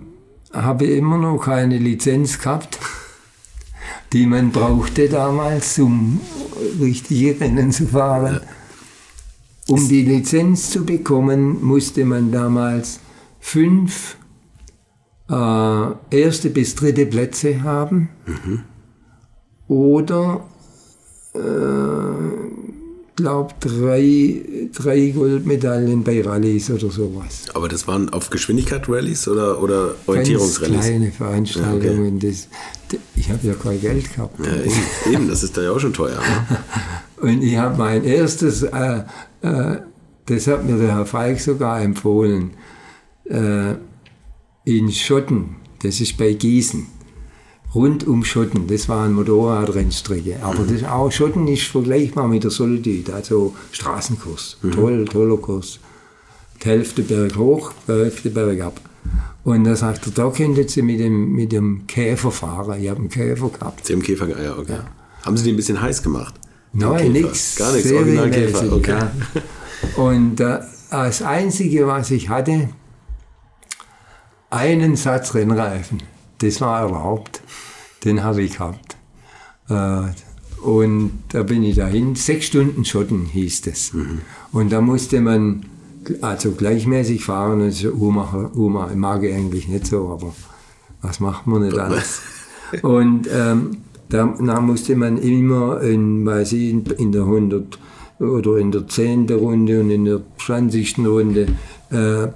habe 0.52 0.84
ich 0.84 0.98
immer 0.98 1.16
noch 1.16 1.38
keine 1.38 1.78
Lizenz 1.78 2.38
gehabt, 2.38 2.78
die 4.12 4.26
man 4.26 4.50
brauchte 4.50 5.08
damals, 5.08 5.78
um 5.78 6.20
richtige 6.80 7.38
Rennen 7.40 7.72
zu 7.72 7.86
fahren. 7.86 8.40
Um 9.68 9.88
die 9.88 10.02
Lizenz 10.02 10.70
zu 10.70 10.84
bekommen, 10.84 11.64
musste 11.64 12.04
man 12.04 12.30
damals 12.30 13.00
fünf 13.40 14.16
äh, 15.28 15.86
erste 16.10 16.50
bis 16.50 16.74
dritte 16.76 17.06
Plätze 17.06 17.62
haben. 17.62 18.08
Oder 19.66 20.44
glaube 23.16 23.54
drei, 23.60 24.68
drei 24.72 25.08
Goldmedaillen 25.08 26.04
bei 26.04 26.22
Rallyes 26.22 26.70
oder 26.70 26.90
sowas. 26.90 27.44
Aber 27.54 27.68
das 27.68 27.88
waren 27.88 28.10
auf 28.10 28.30
Geschwindigkeit-Rallyes 28.30 29.26
oder, 29.28 29.60
oder 29.62 29.86
Ganz 29.86 30.08
Orientierungsrallyes? 30.08 30.80
kleine 30.80 31.12
Veranstaltungen. 31.12 32.20
das, 32.20 32.48
ich 33.16 33.30
habe 33.30 33.46
ja 33.46 33.54
kein 33.54 33.80
Geld 33.80 34.14
gehabt. 34.14 34.38
Ja, 34.44 34.54
eben, 34.54 35.14
eben, 35.14 35.28
das 35.28 35.42
ist 35.42 35.56
da 35.56 35.62
ja 35.62 35.72
auch 35.72 35.80
schon 35.80 35.94
teuer. 35.94 36.18
Ne? 36.18 36.58
Und 37.30 37.42
ich 37.42 37.56
habe 37.56 37.78
mein 37.78 38.04
erstes, 38.04 38.62
äh, 38.62 39.02
äh, 39.40 39.76
das 40.26 40.46
hat 40.46 40.64
mir 40.64 40.76
der 40.76 40.94
Herr 40.94 41.06
Falk 41.06 41.40
sogar 41.40 41.80
empfohlen, 41.80 42.50
äh, 43.24 43.74
in 44.64 44.92
Schotten, 44.92 45.56
das 45.82 46.00
ist 46.00 46.18
bei 46.18 46.34
Gießen, 46.34 46.86
rund 47.74 48.06
um 48.06 48.24
Schotten, 48.24 48.66
das 48.66 48.88
war 48.88 49.04
eine 49.04 49.14
Motorradrennstrecke. 49.14 50.38
Aber 50.42 50.64
das 50.64 50.84
auch 50.84 51.10
Schotten 51.10 51.46
ist 51.48 51.64
vergleichbar 51.64 52.28
mit 52.28 52.44
der 52.44 52.50
Solitude, 52.50 53.12
also 53.14 53.54
Straßenkurs, 53.72 54.58
toll, 54.72 55.04
toller 55.06 55.36
Kurs. 55.36 55.78
Die 56.62 56.68
Hälfte 56.68 57.02
Berg 57.02 57.36
hoch, 57.36 57.72
die 57.86 57.92
Hälfte 57.92 58.30
Berg 58.30 58.60
ab. 58.60 58.80
Und 59.44 59.64
da 59.64 59.76
sagt 59.76 60.06
er, 60.06 60.12
da 60.12 60.30
könntet 60.30 60.70
Sie 60.70 60.82
mit 60.82 60.98
dem, 60.98 61.32
mit 61.32 61.52
dem 61.52 61.86
Käfer 61.86 62.30
fahren. 62.30 62.80
Ich 62.82 62.88
habe 62.88 63.00
einen 63.00 63.08
Käfer 63.08 63.48
gehabt. 63.48 63.86
Sie 63.86 63.92
haben 63.92 64.02
Käfer, 64.02 64.28
ja, 64.42 64.58
okay. 64.58 64.78
Haben 65.22 65.36
Sie 65.36 65.44
den 65.44 65.54
ein 65.54 65.56
bisschen 65.56 65.80
heiß 65.80 66.02
gemacht? 66.02 66.34
Nein, 66.72 66.96
Käfer. 66.96 67.10
nichts. 67.10 67.56
Gar 67.56 67.72
nichts, 67.72 67.92
Originalkäfer, 67.92 68.58
serienmäßig, 68.58 68.72
okay. 68.72 68.98
ja. 69.96 70.02
Und 70.02 70.40
äh, 70.40 70.58
das 70.90 71.22
Einzige, 71.22 71.86
was 71.86 72.10
ich 72.10 72.28
hatte, 72.28 72.70
einen 74.50 74.96
Satz 74.96 75.34
Rennreifen. 75.34 76.02
Das 76.38 76.60
war 76.60 76.80
erlaubt. 76.80 77.42
Den 78.04 78.22
habe 78.22 78.42
ich 78.42 78.52
gehabt. 78.52 78.96
Äh, 79.68 80.02
und 80.62 81.12
da 81.30 81.42
bin 81.42 81.62
ich 81.62 81.76
dahin. 81.76 82.14
Sechs 82.14 82.46
Stunden 82.46 82.84
Schotten 82.84 83.26
hieß 83.26 83.66
es. 83.66 83.92
Und 84.52 84.72
da 84.72 84.80
musste 84.80 85.20
man 85.20 85.66
also 86.20 86.52
gleichmäßig 86.52 87.24
fahren. 87.24 87.60
Das 87.60 87.76
ist 87.76 87.82
ja 87.82 87.90
Uhrmacher, 87.90 88.54
Uhrmacher. 88.54 88.92
Ich 88.92 88.96
mag 88.96 89.22
ich 89.22 89.34
eigentlich 89.34 89.68
nicht 89.68 89.86
so, 89.86 90.08
aber 90.08 90.34
was 91.02 91.20
macht 91.20 91.46
man 91.46 91.62
nicht 91.62 91.78
alles? 91.78 92.22
Und 92.82 93.28
ähm, 93.32 93.78
da, 94.08 94.26
musste 94.60 94.96
man 94.96 95.18
immer 95.18 95.80
in, 95.82 96.24
weiß 96.24 96.52
ich, 96.52 96.70
in, 96.98 97.12
der 97.12 97.22
100 97.22 97.78
oder 98.18 98.56
in 98.56 98.72
der 98.72 98.86
10. 98.88 99.28
Runde 99.30 99.80
und 99.80 99.90
in 99.90 100.04
der 100.04 100.22
20. 100.38 100.98
Runde 101.00 101.46
äh, 101.90 102.28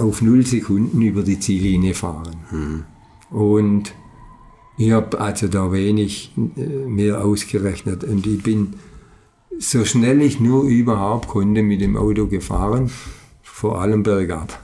auf 0.00 0.20
0 0.20 0.44
Sekunden 0.44 1.00
über 1.02 1.22
die 1.22 1.40
Ziellinie 1.40 1.94
fahren. 1.94 2.84
Und 3.30 3.94
ich 4.78 4.92
habe 4.92 5.20
also 5.20 5.48
da 5.48 5.72
wenig 5.72 6.32
äh, 6.36 6.60
mehr 6.60 7.24
ausgerechnet 7.24 8.04
und 8.04 8.26
ich 8.26 8.42
bin 8.42 8.74
so 9.58 9.84
schnell 9.84 10.20
ich 10.20 10.38
nur 10.38 10.64
überhaupt 10.64 11.28
konnte 11.28 11.62
mit 11.62 11.80
dem 11.80 11.96
Auto 11.96 12.26
gefahren, 12.26 12.90
vor 13.42 13.80
allem 13.80 14.02
bergab. 14.02 14.60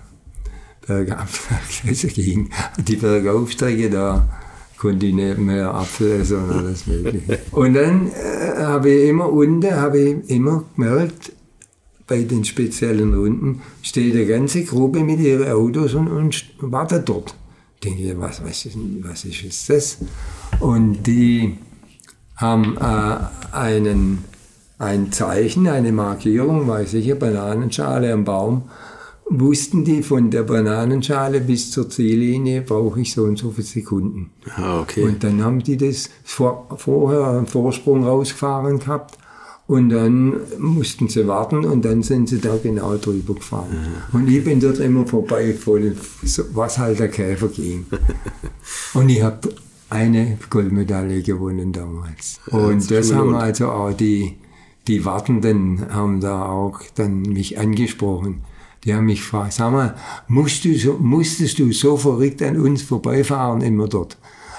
Bergab, 0.87 1.29
das 1.87 2.03
ging. 2.09 2.51
Die 2.79 2.97
Bergaufstrecke, 2.97 3.89
da 3.89 4.29
konnte 4.77 5.07
ich 5.07 5.15
nicht 5.15 5.39
mehr 5.39 5.73
Apfel 5.75 6.21
und 6.21 6.51
alles 6.51 6.87
mögliche. 6.87 7.39
Und 7.53 7.75
dann 7.75 8.09
äh, 8.09 8.63
habe 8.63 8.91
ich 8.91 9.09
immer 9.09 9.33
unten, 9.33 9.75
habe 9.75 9.99
ich 9.99 10.31
immer 10.31 10.65
gemerkt, 10.77 11.33
bei 12.07 12.25
den 12.25 12.45
speziellen 12.45 13.15
Runden 13.15 13.63
steht 13.81 14.15
eine 14.15 14.27
ganze 14.27 14.65
Gruppe 14.65 15.01
mit 15.05 15.21
ihren 15.21 15.51
Autos 15.51 15.95
und, 15.95 16.09
und 16.09 16.45
wartet 16.61 17.09
dort. 17.09 17.35
Denke 17.83 18.03
ich, 18.03 18.18
was, 18.18 18.45
was, 18.45 18.66
ist, 18.66 18.76
was 19.03 19.24
ist 19.24 19.70
das? 19.70 19.99
Und 20.61 21.03
die 21.07 21.59
haben 22.37 22.76
äh, 22.76 23.55
einen, 23.57 24.24
ein 24.78 25.12
Zeichen, 25.12 25.66
eine 25.68 25.93
Markierung, 25.93 26.68
weiß 26.68 26.95
ich, 26.95 27.07
eine 27.07 27.16
Bananenschale 27.16 28.12
am 28.12 28.24
Baum. 28.24 28.70
Wussten 29.28 29.85
die, 29.85 30.03
von 30.03 30.30
der 30.30 30.43
Bananenschale 30.43 31.41
bis 31.41 31.70
zur 31.70 31.89
Ziellinie 31.89 32.62
brauche 32.62 33.01
ich 33.01 33.12
so 33.12 33.22
und 33.22 33.39
so 33.39 33.51
viele 33.51 33.66
Sekunden. 33.66 34.30
Ah, 34.57 34.80
okay. 34.80 35.05
Und 35.05 35.24
dann 35.24 35.43
haben 35.43 35.62
die 35.62 35.76
das 35.76 36.11
vor, 36.24 36.68
vorher 36.76 37.26
einen 37.28 37.47
Vorsprung 37.47 38.05
rausgefahren 38.05 38.78
gehabt 38.78 39.16
und 39.67 39.91
dann 39.91 40.41
mussten 40.59 41.09
sie 41.09 41.27
warten 41.27 41.65
und 41.65 41.85
dann 41.85 42.03
sind 42.03 42.29
sie 42.29 42.41
da 42.41 42.57
genau 42.57 42.97
drüber 42.97 43.35
gefahren. 43.35 43.77
Und 44.13 44.29
ich 44.29 44.45
bin 44.45 44.61
dort 44.61 44.79
immer 44.79 45.07
vorbei, 45.07 45.55
voll, 45.55 45.97
was 46.53 46.79
halt 46.79 46.99
der 46.99 47.09
Käfer 47.09 47.49
ging. 47.49 47.87
und 48.95 49.09
ich 49.09 49.23
habe 49.23 49.55
eine 49.89 50.39
Goldmedaille 50.51 51.23
gewonnen 51.23 51.73
damals. 51.73 52.41
Und 52.47 52.79
das 52.79 52.87
das 52.89 53.09
schon 53.09 53.17
haben 53.17 53.27
gelohnt. 53.29 53.43
also 53.45 53.69
auch 53.69 53.93
die, 53.93 54.37
die 54.89 55.05
Wartenden 55.05 55.87
haben 55.93 56.21
da 56.21 56.47
auch 56.47 56.81
dann 56.95 57.23
mich 57.23 57.59
angesprochen. 57.59 58.43
Die 58.85 58.95
haben 58.95 59.07
mich 59.07 59.21
gefragt, 59.21 59.53
sag 59.53 59.71
mal, 59.71 59.95
musst 60.27 60.65
du 60.65 60.77
so, 60.77 60.95
musstest 60.99 61.59
du 61.61 61.71
so 61.73 61.97
verrückt 61.97 62.43
an 62.43 62.59
uns 62.59 62.83
vorbeifahren 62.83 63.61
immer 63.61 63.87
dort, 63.87 64.19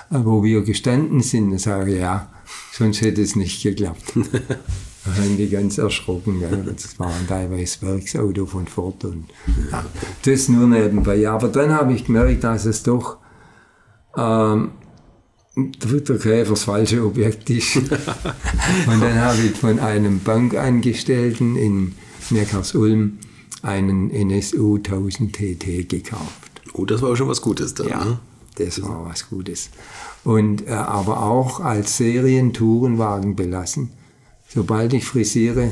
wo 0.10 0.43
wir 0.43 0.62
gestanden 0.62 1.20
sind? 1.20 1.51
Da 1.51 1.60
sage 1.60 1.93
ich, 1.93 1.99
ja, 1.99 2.32
sonst 2.72 3.01
hätte 3.01 3.22
es 3.22 3.36
nicht 3.36 3.62
geklappt. 3.62 4.14
Da 5.06 5.18
waren 5.18 5.36
die 5.38 5.49
ganz 5.49 5.78
erschrocken. 5.78 6.39
Ja. 6.39 6.49
Das 6.49 6.97
waren 6.97 7.28
teilweise 7.28 7.82
Werksauto 7.82 8.45
von 8.45 8.68
Ford. 8.68 9.04
Und, 9.04 9.26
ja, 9.72 9.84
das 10.24 10.47
nur 10.49 10.68
nebenbei. 10.68 11.28
Aber 11.30 11.49
dann 11.49 11.74
habe 11.74 11.93
ich 11.93 12.06
gemerkt, 12.06 12.43
dass 12.43 12.66
es 12.66 12.84
doch 12.84 13.18
ähm, 14.16 14.72
der 15.56 16.18
Käfer 16.18 16.51
das 16.51 16.64
falsche 16.64 17.04
Objekt 17.04 17.49
ist. 17.49 17.76
und 17.78 17.88
dann 19.01 19.20
habe 19.20 19.39
ich 19.41 19.58
von 19.58 19.80
einem 19.80 20.20
Bankangestellten 20.22 21.56
in 21.58 21.95
Neckarsulm 22.30 23.20
einen 23.62 24.10
NSU 24.10 24.78
1000 24.78 25.34
TT 25.34 25.89
gekauft. 25.89 26.62
Oh, 26.74 26.86
das 26.86 27.01
war 27.01 27.12
auch 27.12 27.16
schon 27.16 27.28
was 27.28 27.41
Gutes 27.41 27.74
dann. 27.74 27.88
Ja, 27.88 28.06
Ne? 28.06 28.20
das 28.56 28.82
war 28.82 29.06
was 29.06 29.30
Gutes. 29.30 29.70
Und 30.24 30.68
äh, 30.68 30.72
aber 30.72 31.24
auch 31.24 31.60
als 31.60 31.97
Serientourenwagen 31.97 33.36
belassen. 33.36 33.91
Sobald 34.54 34.93
ich 34.93 35.06
frisiere, 35.06 35.72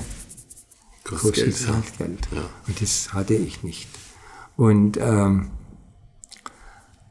Kostet 1.03 1.35
Geld, 1.35 1.47
es 1.49 1.67
halt 1.67 1.97
Geld. 1.97 2.27
Ja. 2.31 2.49
Und 2.67 2.81
das 2.81 3.13
hatte 3.13 3.33
ich 3.33 3.63
nicht. 3.63 3.87
Und 4.55 4.97
ähm, 4.97 5.51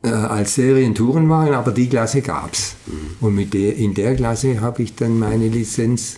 äh, 0.03 0.09
als 0.09 0.55
Serientourenwagen, 0.55 1.55
aber 1.55 1.73
die 1.73 1.89
Klasse 1.89 2.23
gab's. 2.23 2.77
Mhm. 2.87 3.17
Und 3.21 3.35
mit 3.35 3.55
der, 3.55 3.77
in 3.77 3.95
der 3.95 4.17
Klasse 4.17 4.61
habe 4.61 4.83
ich 4.83 4.95
dann 4.97 5.19
meine 5.19 5.49
Lizenz 5.49 6.17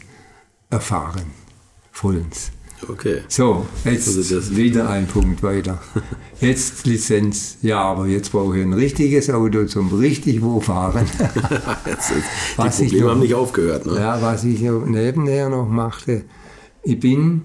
erfahren. 0.71 1.27
Vollends. 1.91 2.52
Okay. 2.89 3.23
So, 3.29 3.67
jetzt 3.85 4.09
Also 4.09 4.57
wieder 4.57 4.89
ein 4.91 5.07
Punkt 5.07 5.43
weiter. 5.43 5.81
Jetzt 6.41 6.85
Lizenz. 6.87 7.59
Ja, 7.63 7.81
aber 7.83 8.07
jetzt 8.09 8.33
brauche 8.33 8.59
ich 8.59 8.65
ein 8.65 8.73
richtiges 8.73 9.31
Auto 9.31 9.65
zum 9.67 9.95
richtig 9.97 10.43
wo 10.43 10.59
fahren. 10.59 11.07
Jetzt, 11.87 12.11
die 12.11 12.15
Was 12.57 12.81
ich 12.81 12.89
Probleme 12.89 13.05
noch- 13.07 13.11
haben 13.13 13.21
nicht 13.21 13.35
aufgehört. 13.35 13.87
Ne? 13.87 13.95
Ja, 14.01 14.21
was 14.21 14.43
ich 14.43 14.61
nebenher 14.61 15.49
noch 15.49 15.69
machte, 15.69 16.25
ich 16.83 16.99
bin 16.99 17.43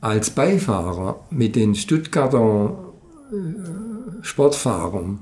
als 0.00 0.30
Beifahrer 0.30 1.26
mit 1.30 1.56
den 1.56 1.74
Stuttgarter 1.74 2.92
äh, 3.32 4.22
Sportfahrern, 4.22 5.18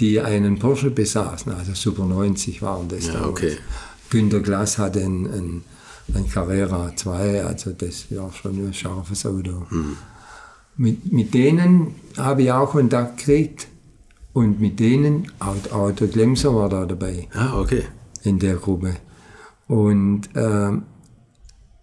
die 0.00 0.20
einen 0.20 0.58
Porsche 0.58 0.90
besaßen, 0.90 1.52
also 1.52 1.72
Super 1.74 2.04
90 2.04 2.60
waren 2.60 2.88
das. 2.88 3.06
Ja, 3.06 3.14
damals. 3.14 3.30
okay. 3.30 3.56
Günter 4.10 4.40
Glass 4.40 4.76
hatte 4.76 5.00
ein, 5.00 5.24
ein, 5.26 5.62
ein 6.16 6.28
Carrera 6.28 6.92
2, 6.94 7.44
also 7.44 7.72
das 7.72 8.06
war 8.10 8.32
schon 8.32 8.66
ein 8.66 8.74
scharfes 8.74 9.24
Auto. 9.26 9.62
Hm. 9.68 9.96
Mit, 10.76 11.12
mit 11.12 11.34
denen 11.34 11.94
habe 12.16 12.42
ich 12.42 12.52
auch 12.52 12.70
Kontakt 12.70 13.18
gekriegt 13.18 13.68
und 14.32 14.60
mit 14.60 14.78
denen, 14.80 15.30
auch, 15.40 15.56
auch 15.72 15.90
der 15.92 16.08
Glemser 16.08 16.54
war 16.54 16.68
da 16.68 16.86
dabei 16.86 17.28
Ah, 17.34 17.60
okay. 17.60 17.82
in 18.22 18.38
der 18.38 18.54
Gruppe. 18.56 18.96
Und 19.66 20.22
ähm, 20.34 20.82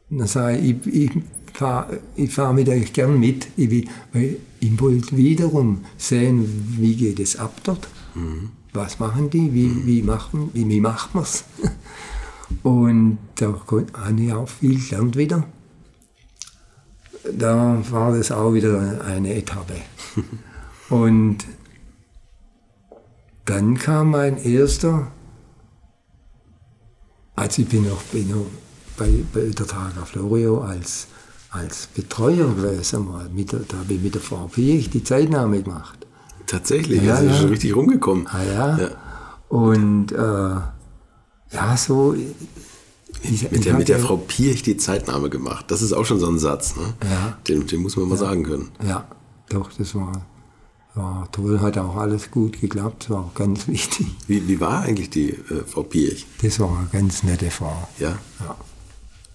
dann 0.10 0.28
sage 0.28 0.58
ich, 0.58 0.86
ich, 0.88 1.12
ich 1.16 1.24
fahre 1.54 2.00
fahr 2.30 2.54
mit 2.54 2.70
euch 2.70 2.94
gern 2.94 3.20
mit, 3.20 3.48
ich, 3.58 3.70
will- 3.70 3.88
weil 4.14 4.38
ich 4.60 4.80
wollte 4.82 5.16
wiederum 5.18 5.84
sehen, 5.98 6.48
wie 6.80 6.96
geht 6.96 7.20
es 7.20 7.36
ab 7.36 7.54
dort, 7.64 7.88
was 8.74 9.00
machen 9.00 9.30
die, 9.30 9.54
wie, 9.54 9.86
wie, 9.86 10.02
machen, 10.02 10.50
wie, 10.54 10.68
wie 10.68 10.82
macht 10.82 11.14
man 11.14 11.24
es. 11.24 11.44
Und 12.64 13.18
da 13.36 13.54
habe 13.68 13.86
ich 14.22 14.34
auch 14.34 14.48
viel 14.48 14.80
gelernt 14.80 15.16
wieder. 15.16 15.44
Da 17.32 17.82
war 17.90 18.16
das 18.16 18.32
auch 18.32 18.54
wieder 18.54 19.04
eine 19.06 19.36
Etappe. 19.36 19.76
Und 20.90 21.46
dann 23.46 23.78
kam 23.78 24.12
mein 24.12 24.38
erster 24.38 25.12
also 27.38 27.62
ich 27.62 27.68
bin 27.70 27.88
noch, 27.88 28.02
bin 28.06 28.32
noch 28.32 28.48
bei, 28.98 29.24
bei 29.32 29.42
der 29.42 29.68
Targa 29.68 30.04
Florio 30.06 30.62
als, 30.62 31.06
als 31.52 31.86
Betreuer 31.86 32.48
gewesen. 32.56 33.08
Mal. 33.08 33.30
Mit 33.30 33.54
da 33.54 33.60
habe 33.78 33.94
ich 33.94 34.02
mit 34.02 34.16
der 34.16 34.22
Frau 34.22 34.48
Piech 34.48 34.90
die 34.90 35.04
Zeitnahme 35.04 35.62
gemacht. 35.62 36.08
Tatsächlich, 36.48 37.04
Ja, 37.04 37.14
also 37.14 37.30
ja. 37.30 37.36
schon 37.36 37.50
richtig 37.50 37.76
rumgekommen. 37.76 38.26
Ah, 38.26 38.44
ja. 38.44 38.78
Ja. 38.80 38.90
Und 39.50 40.12
äh, 40.14 40.56
ja, 41.52 41.78
so. 41.78 42.16
Ich, 43.24 43.50
Mit 43.52 43.66
der, 43.66 43.74
mit 43.74 43.88
der 43.90 43.98
hatte- 43.98 44.06
Frau 44.08 44.18
Pirch 44.18 44.62
die 44.64 44.78
Zeitnahme 44.78 45.30
gemacht. 45.30 45.66
Das 45.70 45.82
ist 45.82 45.92
auch 45.94 46.06
schon 46.06 46.20
so 46.20 46.28
ein 46.28 46.38
Satz. 46.38 46.76
Ne? 46.76 46.94
Ja. 47.04 47.38
Den, 47.48 47.66
den 47.66 47.82
muss 47.82 47.96
man 47.98 48.08
mal 48.08 48.18
sagen 48.18 48.44
können. 48.44 48.70
Ja, 48.86 49.08
doch, 49.50 49.72
das 49.74 49.96
war, 49.96 50.26
war 50.94 51.28
toll, 51.32 51.60
hat 51.60 51.78
auch 51.80 51.96
alles 51.96 52.30
gut 52.30 52.62
geklappt, 52.62 53.10
war 53.10 53.22
auch 53.26 53.34
ganz 53.34 53.68
wichtig. 53.68 54.06
Wie, 54.28 54.48
wie 54.48 54.60
war 54.60 54.82
eigentlich 54.82 55.10
die 55.10 55.30
äh, 55.32 55.64
Frau 55.66 55.84
Pirch? 55.84 56.28
Das 56.44 56.60
war 56.60 56.78
eine 56.78 56.88
ganz 56.92 57.24
nette 57.24 57.50
Frau. 57.50 57.88
Ja, 58.00 58.20
Ja. 58.40 58.56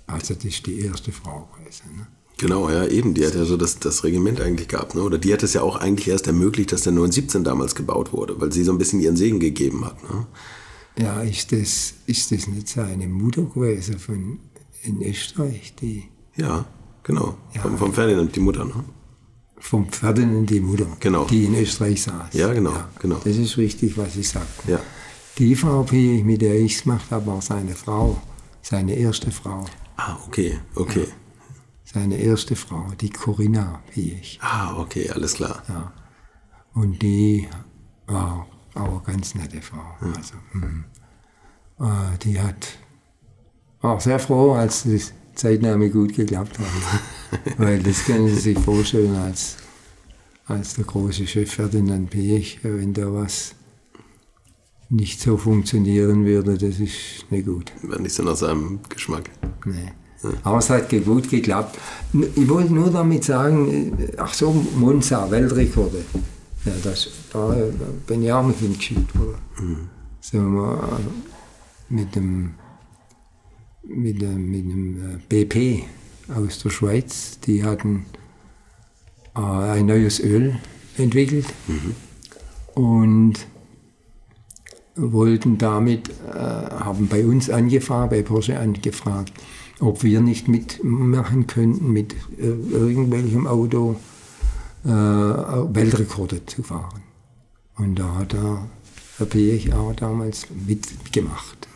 Also 0.06 0.34
das 0.34 0.44
ist 0.44 0.66
die 0.66 0.80
erste 0.80 1.10
Frau 1.10 1.48
gewesen. 1.58 1.96
Ne? 1.96 2.06
genau, 2.36 2.68
ja, 2.68 2.84
eben. 2.86 3.14
Die 3.14 3.24
hat 3.26 3.34
ja 3.34 3.44
so 3.44 3.56
das, 3.56 3.78
das 3.78 4.04
Regiment 4.04 4.40
eigentlich 4.40 4.68
gehabt. 4.68 4.94
Ne? 4.94 5.02
Oder 5.02 5.16
die 5.18 5.32
hat 5.32 5.42
es 5.42 5.54
ja 5.54 5.62
auch 5.62 5.76
eigentlich 5.76 6.08
erst 6.08 6.26
ermöglicht, 6.26 6.70
dass 6.72 6.82
der 6.82 6.92
917 6.92 7.44
damals 7.44 7.74
gebaut 7.74 8.12
wurde, 8.12 8.40
weil 8.40 8.52
sie 8.52 8.62
so 8.64 8.72
ein 8.72 8.78
bisschen 8.78 9.00
ihren 9.00 9.16
Segen 9.16 9.40
gegeben 9.40 9.84
hat. 9.84 10.02
Ne? 10.02 10.26
Ja, 10.98 11.20
ist 11.22 11.52
das, 11.52 11.94
ist 12.06 12.30
das 12.32 12.46
nicht 12.48 12.68
seine 12.68 13.08
Mutter 13.08 13.42
gewesen 13.42 13.98
von 13.98 14.40
in 14.82 15.00
Österreich, 15.02 15.74
die 15.80 16.04
Ja, 16.36 16.64
genau. 17.02 17.36
Ja. 17.54 17.62
Vom, 17.62 17.78
vom 17.78 17.92
Ferdinand, 17.92 18.34
die 18.34 18.40
Mutter. 18.40 18.64
Ne? 18.64 18.84
vom 19.58 19.88
Ferdinand 19.92 20.50
die 20.50 20.60
Mutter, 20.60 20.88
Genau. 20.98 21.24
die 21.24 21.44
in 21.44 21.54
Österreich 21.54 22.02
saß. 22.02 22.34
Ja, 22.34 22.52
genau, 22.52 22.74
genau. 23.00 23.20
Das 23.22 23.36
ist 23.36 23.56
richtig, 23.56 23.96
was 23.96 24.16
ich 24.16 24.28
sage. 24.28 24.46
Ja. 24.66 24.80
Die 25.38 25.54
Frau 25.54 25.84
P., 25.84 26.22
mit 26.24 26.42
der 26.42 26.56
ich 26.60 26.74
es 26.76 26.82
gemacht 26.82 27.10
habe, 27.10 27.26
war 27.28 27.40
seine 27.40 27.74
Frau, 27.76 28.20
seine 28.60 28.94
erste 28.96 29.30
Frau. 29.30 29.64
Ah, 29.96 30.18
okay, 30.26 30.58
okay. 30.74 31.06
Seine 31.84 32.16
erste 32.16 32.56
Frau, 32.56 32.88
die 33.00 33.10
Corinna 33.10 33.80
Piech. 33.92 34.38
Ah, 34.42 34.76
okay, 34.80 35.08
alles 35.10 35.34
klar. 35.34 35.62
Ja. 35.68 35.92
Und 36.74 37.00
die 37.00 37.48
war 38.06 38.48
auch 38.74 38.88
eine 38.88 39.00
ganz 39.04 39.34
nette 39.34 39.60
Frau. 39.60 39.96
Also, 40.00 40.34
mhm. 40.52 40.84
äh, 41.80 42.18
die 42.22 42.40
hat, 42.40 42.78
war 43.80 44.00
sehr 44.00 44.18
froh, 44.18 44.52
als 44.52 44.84
die 44.84 45.00
Zeitnahme 45.34 45.90
gut 45.90 46.14
geklappt 46.14 46.58
hat. 46.58 47.56
Weil 47.58 47.82
das 47.82 48.04
können 48.04 48.28
Sie 48.28 48.36
sich 48.36 48.58
vorstellen, 48.58 49.16
als, 49.16 49.56
als 50.46 50.74
der 50.74 50.84
große 50.84 51.26
Chef 51.26 51.52
Ferdinand 51.52 52.10
Piech, 52.10 52.60
wenn 52.62 52.92
da 52.92 53.12
was 53.12 53.54
nicht 54.88 55.20
so 55.20 55.38
funktionieren 55.38 56.26
würde, 56.26 56.58
das 56.58 56.78
ist 56.78 57.30
nicht 57.30 57.46
gut. 57.46 57.72
War 57.82 57.98
nicht 57.98 58.14
so 58.14 58.22
nach 58.22 58.36
seinem 58.36 58.80
Geschmack. 58.88 59.30
Nee. 59.64 59.92
Aber 60.44 60.58
es 60.58 60.70
hat 60.70 60.88
gut 61.04 61.28
geklappt. 61.28 61.78
Ich 62.12 62.48
wollte 62.48 62.72
nur 62.72 62.90
damit 62.90 63.24
sagen, 63.24 63.98
äh, 63.98 64.12
ach 64.18 64.32
so, 64.34 64.52
Monza, 64.76 65.30
Weltrekorde. 65.30 66.04
Ja, 66.64 66.72
das 66.82 67.08
da 67.32 67.54
bin 68.06 68.22
ich 68.22 68.32
auch 68.32 68.46
mit 68.46 68.56
hingeschickt 68.58 69.18
worden. 69.18 69.90
Sind 70.20 70.54
wir 70.54 70.74
äh, 70.74 71.92
mit 71.92 72.14
dem, 72.14 72.54
mit 73.82 74.22
dem, 74.22 74.50
mit 74.50 74.64
dem 74.64 75.14
äh, 75.14 75.44
BP 75.44 75.84
aus 76.34 76.60
der 76.60 76.70
Schweiz, 76.70 77.40
die 77.40 77.64
hatten 77.64 78.06
äh, 79.34 79.40
ein 79.40 79.86
neues 79.86 80.20
Öl 80.20 80.56
entwickelt 80.96 81.46
und 82.74 83.34
wollten 84.94 85.58
damit, 85.58 86.10
äh, 86.32 86.38
haben 86.38 87.08
bei 87.08 87.24
uns 87.24 87.50
angefahren, 87.50 88.10
bei 88.10 88.22
Porsche 88.22 88.58
angefragt, 88.58 89.32
ob 89.80 90.02
wir 90.02 90.20
nicht 90.20 90.48
mitmachen 90.48 91.46
könnten, 91.46 91.92
mit 91.92 92.14
äh, 92.38 92.46
irgendwelchem 92.46 93.46
Auto 93.46 93.96
äh, 94.84 94.88
Weltrekorde 94.88 96.44
zu 96.46 96.62
fahren. 96.62 97.02
Und 97.76 97.96
da 97.96 98.14
hat 98.16 98.32
der 98.32 98.68
Herr 99.18 99.74
auch 99.74 99.94
damals 99.94 100.46
mitgemacht. 100.66 101.68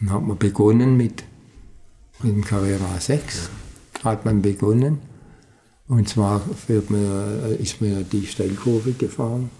Dann 0.00 0.10
hat 0.10 0.22
man 0.22 0.38
begonnen 0.38 0.96
mit, 0.96 1.24
mit 2.22 2.32
dem 2.32 2.44
Carrera 2.44 2.98
6, 2.98 3.50
hat 4.02 4.24
man 4.24 4.42
begonnen. 4.42 4.98
Und 5.88 6.08
zwar 6.08 6.40
man, 6.90 7.50
äh, 7.50 7.56
ist 7.56 7.80
man 7.80 8.08
die 8.10 8.26
Steilkurve 8.26 8.92
gefahren 8.92 9.50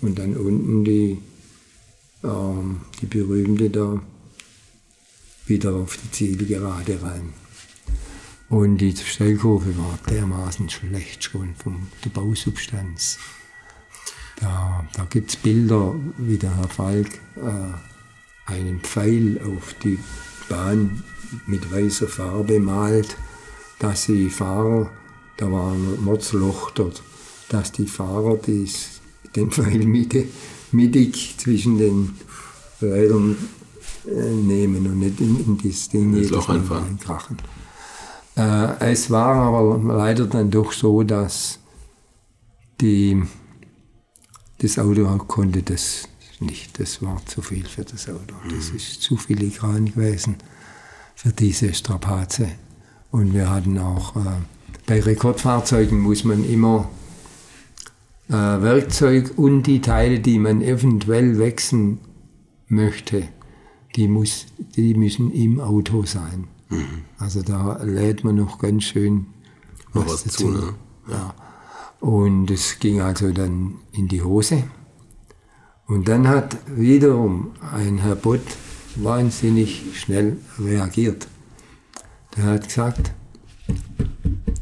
und 0.00 0.18
dann 0.18 0.36
unten 0.36 0.84
die, 0.84 1.18
ähm, 2.22 2.82
die 3.00 3.06
berühmte 3.06 3.70
da 3.70 4.00
wieder 5.46 5.74
auf 5.74 5.96
die 5.96 6.10
Zielgerade 6.12 7.02
rein. 7.02 7.32
Und 8.48 8.78
die 8.78 8.94
Steilkurve 8.96 9.76
war 9.78 9.98
dermaßen 10.08 10.68
schlecht 10.68 11.24
schon 11.24 11.54
von 11.56 11.86
der 12.04 12.10
Bausubstanz. 12.10 13.18
Da, 14.40 14.86
da 14.94 15.04
gibt 15.04 15.30
es 15.30 15.36
Bilder, 15.36 15.94
wie 16.18 16.36
der 16.36 16.56
Herr 16.56 16.68
Falk 16.68 17.20
äh, 17.36 18.52
einen 18.52 18.80
Pfeil 18.80 19.40
auf 19.42 19.74
die 19.82 19.98
Bahn 20.48 21.02
mit 21.46 21.70
weißer 21.72 22.08
Farbe 22.08 22.60
malt, 22.60 23.16
dass 23.78 24.06
die 24.06 24.28
Fahrer, 24.28 24.90
da 25.36 25.50
war 25.50 25.72
ein 25.72 26.04
Mordsloch 26.04 26.70
dort, 26.72 27.02
dass 27.48 27.72
die 27.72 27.86
Fahrer 27.86 28.36
dies, 28.36 29.00
den 29.34 29.50
Pfeil 29.50 29.78
mitte, 29.86 30.26
mittig 30.72 31.36
zwischen 31.38 31.78
den 31.78 32.14
Rädern 32.82 33.36
äh, 34.06 34.30
nehmen 34.30 34.86
und 34.86 34.98
nicht 34.98 35.20
in, 35.20 35.40
in 35.40 35.58
das 35.58 35.88
Ding 35.88 36.14
jedes 36.14 36.30
Loch 36.30 36.48
einfahren. 36.48 36.84
reinkrachen. 36.84 37.38
Äh, 38.36 38.92
es 38.92 39.10
war 39.10 39.36
aber 39.36 39.78
leider 39.78 40.26
dann 40.26 40.50
doch 40.50 40.72
so, 40.72 41.02
dass 41.02 41.58
die, 42.80 43.22
das 44.58 44.78
Auto 44.78 45.06
auch 45.06 45.28
konnte 45.28 45.62
das 45.62 46.08
nicht. 46.40 46.78
Das 46.80 47.02
war 47.02 47.24
zu 47.26 47.42
viel 47.42 47.64
für 47.64 47.84
das 47.84 48.08
Auto. 48.08 48.34
Das 48.50 48.70
ist 48.70 49.02
zu 49.02 49.16
filigran 49.16 49.86
gewesen 49.86 50.36
für 51.14 51.32
diese 51.32 51.72
Strapaze. 51.72 52.48
Und 53.10 53.32
wir 53.32 53.48
hatten 53.50 53.78
auch, 53.78 54.16
äh, 54.16 54.40
bei 54.86 55.00
Rekordfahrzeugen 55.00 56.00
muss 56.00 56.24
man 56.24 56.44
immer 56.44 56.90
äh, 58.28 58.32
Werkzeug 58.32 59.32
und 59.36 59.62
die 59.64 59.80
Teile, 59.80 60.20
die 60.20 60.38
man 60.38 60.62
eventuell 60.62 61.38
wechseln 61.38 62.00
möchte, 62.68 63.28
die, 63.96 64.08
muss, 64.08 64.46
die 64.76 64.94
müssen 64.94 65.30
im 65.30 65.60
Auto 65.60 66.04
sein. 66.04 66.48
Also 67.18 67.42
da 67.42 67.82
lädt 67.82 68.24
man 68.24 68.36
noch 68.36 68.58
ganz 68.58 68.84
schön 68.84 69.26
was, 69.92 70.26
was 70.26 70.32
zu, 70.34 70.50
dazu. 70.50 70.66
ne? 70.66 70.74
Ja. 71.08 71.34
Und 72.00 72.50
es 72.50 72.78
ging 72.78 73.00
also 73.00 73.32
dann 73.32 73.74
in 73.92 74.08
die 74.08 74.22
Hose. 74.22 74.64
Und 75.86 76.08
dann 76.08 76.28
hat 76.28 76.56
wiederum 76.66 77.52
ein 77.72 77.98
Herr 77.98 78.16
Bott 78.16 78.42
wahnsinnig 78.96 79.98
schnell 79.98 80.38
reagiert. 80.58 81.28
Der 82.36 82.44
hat 82.44 82.64
gesagt, 82.64 83.12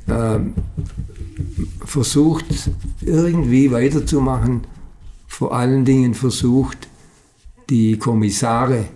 ähm, 0.09 0.55
versucht 1.84 2.44
irgendwie 3.00 3.70
weiterzumachen, 3.70 4.62
vor 5.26 5.55
allen 5.55 5.84
Dingen 5.84 6.14
versucht, 6.14 6.88
die 7.70 7.98
Kommissare 7.98 8.86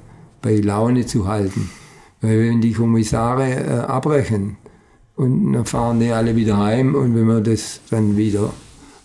bei 0.43 0.57
Laune 0.57 1.07
zu 1.07 1.27
halten. 1.27 1.71
Weil 2.21 2.49
wenn 2.49 2.61
die 2.61 2.73
Kommissare 2.73 3.51
äh, 3.51 3.79
abbrechen 3.81 4.57
und 5.17 5.53
dann 5.53 5.67
fahren 5.67 6.01
die 6.01 6.11
alle 6.11 6.37
wieder 6.37 6.57
heim 6.59 6.95
und 6.95 7.15
wenn 7.15 7.27
man 7.27 7.45
das 7.45 7.81
dann 7.91 8.17
wieder 8.17 8.53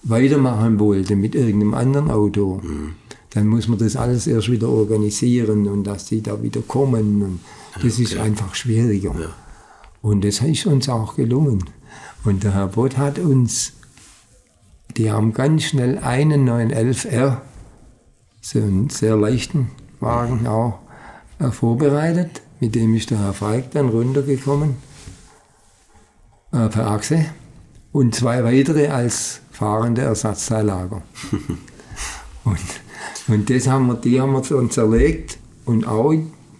weitermachen 0.04 0.80
wollte 0.80 1.16
mit 1.16 1.36
irgendeinem 1.36 1.74
anderen 1.74 2.10
Auto, 2.10 2.62
dann 3.32 3.48
muss 3.48 3.68
man 3.68 3.80
das 3.80 3.96
alles 3.96 4.28
erst 4.28 4.52
wieder 4.52 4.70
organisieren 4.70 5.68
und 5.68 5.86
dass 5.86 6.06
die 6.06 6.22
da 6.22 6.42
wieder 6.42 6.62
kommen. 6.62 7.22
Und 7.22 7.40
das 7.82 8.00
ist 8.00 8.18
einfach 8.18 8.56
schwieriger. 8.56 9.14
Und 10.02 10.26
das 10.26 10.42
ist 10.42 10.66
uns 10.66 10.90
auch 10.90 11.16
gelungen. 11.16 11.64
Und 12.24 12.44
der 12.44 12.54
Herr 12.54 12.68
Bott 12.68 12.98
hat 12.98 13.20
uns, 13.20 13.74
die 14.98 15.12
haben 15.12 15.34
ganz 15.34 15.64
schnell 15.64 15.98
einen 16.00 16.48
911R, 16.48 17.38
so 18.42 18.60
einen 18.60 18.90
sehr 18.90 19.16
leichten 19.16 19.70
Wagen 20.00 20.46
auch, 20.48 20.80
äh, 21.40 21.52
vorbereitet. 21.52 22.41
Mit 22.62 22.76
dem 22.76 22.94
ist 22.94 23.10
der 23.10 23.18
Herr 23.18 23.34
Feig 23.34 23.72
dann 23.72 23.90
runtergekommen, 23.90 24.76
äh, 26.52 26.70
per 26.70 26.92
Achse. 26.92 27.26
Und 27.92 28.14
zwei 28.14 28.44
weitere 28.44 28.88
als 28.88 29.42
fahrende 29.52 30.04
Ersatzteillager. 30.04 31.02
und, 32.46 32.60
und 33.28 33.50
das 33.50 33.68
haben 33.68 33.88
wir, 33.88 33.96
die 33.96 34.22
haben 34.22 34.34
wir 34.34 34.58
uns 34.58 34.76
zerlegt 34.76 35.40
und 35.66 35.88
auch 35.88 36.14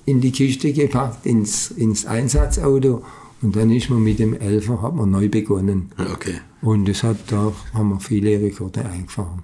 in 0.06 0.22
die 0.22 0.32
Kiste 0.32 0.74
gepackt, 0.74 1.28
ins, 1.28 1.70
ins 1.70 2.08
Einsatzauto. 2.08 3.04
Und 3.44 3.56
dann 3.56 3.70
ist 3.70 3.92
man 3.92 4.04
mit 4.04 4.18
dem 4.18 4.34
Elfer, 4.34 4.82
hat 4.82 4.96
man 4.96 5.12
neu 5.12 5.30
begonnen. 5.30 5.92
Okay. 6.14 6.42
Und 6.64 6.90
das 6.90 7.04
hat, 7.04 7.18
da 7.28 7.54
haben 7.76 7.90
wir 7.90 8.00
viele 8.00 8.42
Rekorde 8.42 8.84
eingefahren. 8.86 9.44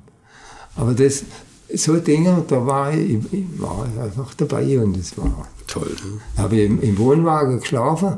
Aber 0.75 0.95
das, 0.95 1.23
so 1.73 1.97
Dinge, 1.97 2.43
da 2.47 2.65
war 2.65 2.93
ich, 2.93 3.19
ich 3.31 3.45
war 3.57 3.85
einfach 4.01 4.33
dabei 4.35 4.79
und 4.79 4.97
das 4.97 5.17
war. 5.17 5.47
Toll. 5.67 5.91
Ich 6.33 6.39
habe 6.39 6.59
im, 6.61 6.81
im 6.81 6.97
Wohnwagen 6.97 7.59
geschlafen, 7.59 8.17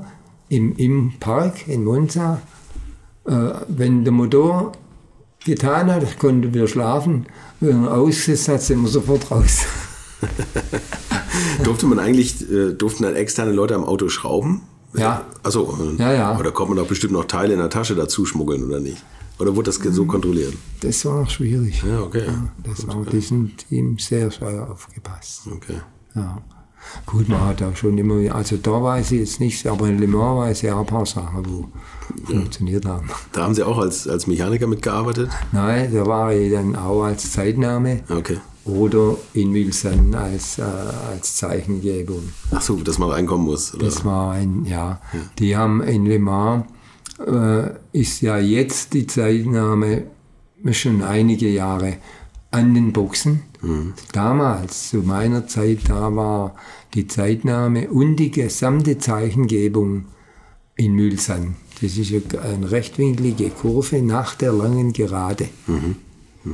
im, 0.50 0.76
im 0.76 1.14
Park 1.20 1.68
in 1.68 1.84
Monza. 1.84 2.42
Äh, 3.26 3.52
wenn 3.68 4.04
der 4.04 4.14
Motor 4.14 4.74
getan 5.46 5.92
hat, 5.92 6.20
konnten 6.20 6.54
wir 6.54 6.68
schlafen. 6.68 7.26
Wenn 7.60 7.86
er 7.86 7.98
ausgesetzt 7.98 8.48
hat, 8.50 8.62
sind 8.62 8.82
wir 8.82 8.90
sofort 8.90 9.32
raus. 9.32 9.66
Durfte 11.64 11.86
man 11.86 12.00
eigentlich, 12.00 12.50
äh, 12.50 12.74
durften 12.74 13.04
dann 13.04 13.16
externe 13.16 13.52
Leute 13.52 13.76
am 13.76 13.84
Auto 13.84 14.10
schrauben? 14.10 14.62
Ja. 14.96 15.26
Achso. 15.44 15.78
Ja, 15.98 16.14
ja. 16.14 16.40
Oder 16.40 16.52
konnte 16.52 16.74
man 16.74 16.84
doch 16.84 16.88
bestimmt 16.88 17.14
noch 17.14 17.26
Teile 17.26 17.54
in 17.54 17.60
der 17.60 17.70
Tasche 17.70 17.96
dazu 17.96 18.26
schmuggeln, 18.26 18.64
oder 18.66 18.80
nicht? 18.80 19.04
Oder 19.40 19.56
wurde 19.56 19.72
das 19.72 19.76
so 19.78 20.06
kontrolliert? 20.06 20.54
Das 20.82 21.06
war 21.06 21.28
schwierig. 21.30 21.82
Ja, 21.88 22.02
okay. 22.02 22.28
Das 22.64 22.86
war 22.88 23.06
diesem 23.06 23.56
Team 23.56 23.98
sehr 23.98 24.30
schwer 24.32 24.70
aufgepasst. 24.70 25.44
Okay. 25.56 25.78
Ja. 26.16 26.42
Gut, 27.06 27.28
man 27.30 27.42
hat 27.42 27.62
auch 27.62 27.76
schon 27.76 27.98
immer, 27.98 28.34
also 28.34 28.58
da 28.58 28.82
weiß 28.82 29.12
ich 29.12 29.20
jetzt 29.20 29.40
nichts, 29.40 29.66
aber 29.66 29.88
in 29.88 30.00
Le 30.00 30.08
Mans 30.08 30.40
weiß 30.40 30.64
ich 30.64 30.72
auch 30.72 30.80
ein 30.80 30.86
paar 30.86 31.06
Sachen, 31.06 31.46
wo 31.46 31.68
funktioniert 32.26 32.86
haben. 32.86 33.10
Da 33.32 33.44
haben 33.44 33.54
Sie 33.54 33.64
auch 33.64 33.78
als, 33.78 34.08
als 34.08 34.28
Mechaniker 34.28 34.66
mitgearbeitet? 34.66 35.30
Nein, 35.52 35.94
da 35.94 36.06
war 36.06 36.34
ich 36.34 36.52
dann 36.52 36.76
auch 36.76 37.04
als 37.04 37.32
Zeitnahme 37.32 38.02
Okay. 38.10 38.38
oder 38.66 39.18
in 39.34 39.54
Wilson 39.54 40.16
als, 40.16 40.58
äh, 40.58 40.64
als 40.64 41.36
Zeichengebung. 41.36 42.30
Achso, 42.52 42.76
dass 42.78 42.98
man 42.98 43.10
reinkommen 43.10 43.46
muss. 43.46 43.74
Oder? 43.76 43.86
Das 43.86 44.04
war 44.06 44.32
ein, 44.32 44.66
ja, 44.66 45.02
die 45.38 45.56
haben 45.58 45.82
in 45.84 46.06
Le 46.06 46.18
Mans, 46.18 46.66
äh, 47.26 47.72
ist 47.92 48.22
ja 48.22 48.38
jetzt 48.38 48.94
die 48.94 49.08
Zeitnahme 49.08 50.04
schon 50.72 51.04
einige 51.04 51.50
Jahre 51.50 51.98
an 52.52 52.74
den 52.74 52.94
Boxen. 52.94 53.44
Damals, 54.14 54.90
zu 54.90 54.98
meiner 54.98 55.48
Zeit, 55.48 55.80
da 55.88 56.16
war 56.16 56.56
die 56.94 57.08
Zeitnahme 57.08 57.90
und 57.90 58.16
die 58.16 58.32
gesamte 58.32 58.98
Zeichengebung 58.98 60.06
in 60.76 60.94
Mülsan. 60.94 61.56
Das 61.82 61.98
ist 61.98 62.38
eine 62.38 62.72
rechtwinklige 62.72 63.50
Kurve 63.50 64.02
nach 64.02 64.36
der 64.36 64.54
langen 64.54 64.94
Gerade. 64.94 65.46
Äh, 65.68 66.50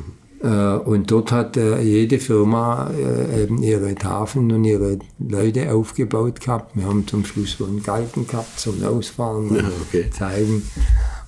Und 0.45 1.09
dort 1.09 1.31
hat 1.31 1.57
äh, 1.57 1.81
jede 1.81 2.19
Firma 2.19 2.91
äh, 2.91 3.43
eben 3.43 3.63
ihre 3.63 3.95
Tafeln 3.95 4.51
und 4.51 4.63
ihre 4.63 4.99
Leute 5.17 5.73
aufgebaut 5.73 6.39
gehabt. 6.39 6.75
Wir 6.75 6.85
haben 6.85 7.07
zum 7.07 7.25
Schluss 7.25 7.55
so 7.57 7.65
einen 7.65 7.81
Galgen 7.81 8.27
gehabt 8.27 8.59
zum 8.59 8.83
Ausfahren 8.83 9.47
und 9.49 9.55
Ja, 9.55 9.63
okay. 9.87 10.09
zeigen. 10.11 10.61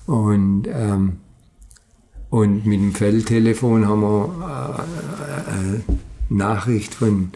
Und, 0.06 0.68
ähm, 0.68 1.16
und 2.30 2.64
mit 2.64 2.78
dem 2.80 2.94
Feldtelefon 2.94 3.88
haben 3.88 4.02
wir 4.02 4.86
äh, 5.48 5.50
eine 5.50 5.82
Nachricht 6.28 6.94
von, 6.94 7.30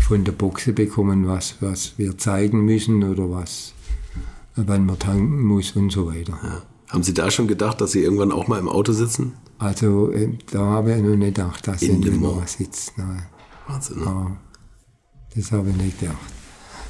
von 0.00 0.24
der 0.24 0.32
Boxe 0.32 0.72
bekommen, 0.72 1.28
was, 1.28 1.56
was 1.60 1.92
wir 1.98 2.16
zeigen 2.16 2.64
müssen 2.64 3.04
oder 3.04 3.30
was, 3.30 3.74
wann 4.56 4.86
man 4.86 4.98
tanken 4.98 5.42
muss 5.42 5.72
und 5.72 5.90
so 5.92 6.06
weiter. 6.06 6.38
Haben 6.88 7.02
Sie 7.02 7.12
da 7.12 7.30
schon 7.30 7.48
gedacht, 7.48 7.82
dass 7.82 7.92
Sie 7.92 8.02
irgendwann 8.02 8.32
auch 8.32 8.48
mal 8.48 8.58
im 8.58 8.68
Auto 8.68 8.92
sitzen? 8.92 9.34
Also 9.58 10.10
äh, 10.12 10.28
da 10.50 10.58
habe 10.60 10.94
ich 10.94 11.02
noch 11.02 11.16
nicht 11.16 11.36
gedacht, 11.36 11.66
dass 11.68 11.82
In 11.82 12.00
Mans. 12.00 12.20
Mans 12.20 12.52
sitzt. 12.54 12.98
Nein. 12.98 13.22
Wahnsinn. 13.68 13.98
Ne? 14.00 14.04
Ja, 14.04 14.36
das 15.36 15.52
habe 15.52 15.70
ich 15.70 15.76
nicht 15.76 16.00
gedacht. 16.00 16.16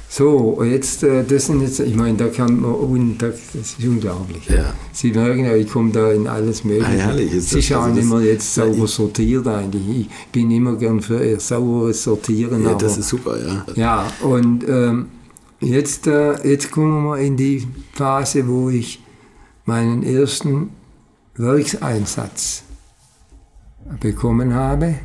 So, 0.09 0.61
jetzt, 0.63 1.01
äh, 1.03 1.23
das 1.23 1.47
sind 1.47 1.61
jetzt, 1.61 1.79
ich 1.79 1.95
meine, 1.95 2.15
da 2.17 2.27
kann 2.27 2.59
man, 2.61 2.71
und 2.75 3.17
da, 3.17 3.29
das 3.29 3.55
ist 3.55 3.83
unglaublich. 3.83 4.47
Ja. 4.47 4.71
Sie 4.91 5.11
merken 5.11 5.45
ja, 5.45 5.55
ich 5.55 5.67
komme 5.71 5.91
da 5.91 6.11
in 6.11 6.27
alles 6.27 6.63
Mögliche. 6.63 6.85
Ah, 6.87 7.07
herrlich 7.07 7.31
ist 7.33 7.51
ja 7.67 7.79
auch 7.79 7.83
Also 7.83 7.95
nicht 7.95 8.11
das- 8.11 8.19
mehr 8.19 8.31
jetzt 8.31 8.53
sauber 8.53 8.87
sortiert 8.87 9.47
eigentlich. 9.47 10.01
Ich 10.01 10.09
bin 10.31 10.51
immer 10.51 10.75
gern 10.75 11.01
für 11.01 11.19
eher 11.19 11.39
sauberes 11.39 12.03
Sortieren. 12.03 12.63
Ja, 12.63 12.75
das 12.75 12.97
ist 12.97 13.09
super, 13.09 13.37
ja. 13.43 13.65
ja, 13.75 14.13
und 14.21 14.63
ähm, 14.69 15.07
jetzt, 15.61 16.05
äh, 16.05 16.47
jetzt 16.47 16.69
kommen 16.71 17.05
wir 17.05 17.17
in 17.17 17.35
die 17.35 17.65
Phase, 17.93 18.47
wo 18.47 18.69
ich 18.69 19.01
meinen 19.65 20.03
ersten 20.03 20.69
Werkseinsatz 21.35 22.63
bekommen 23.99 24.53
habe. 24.53 24.95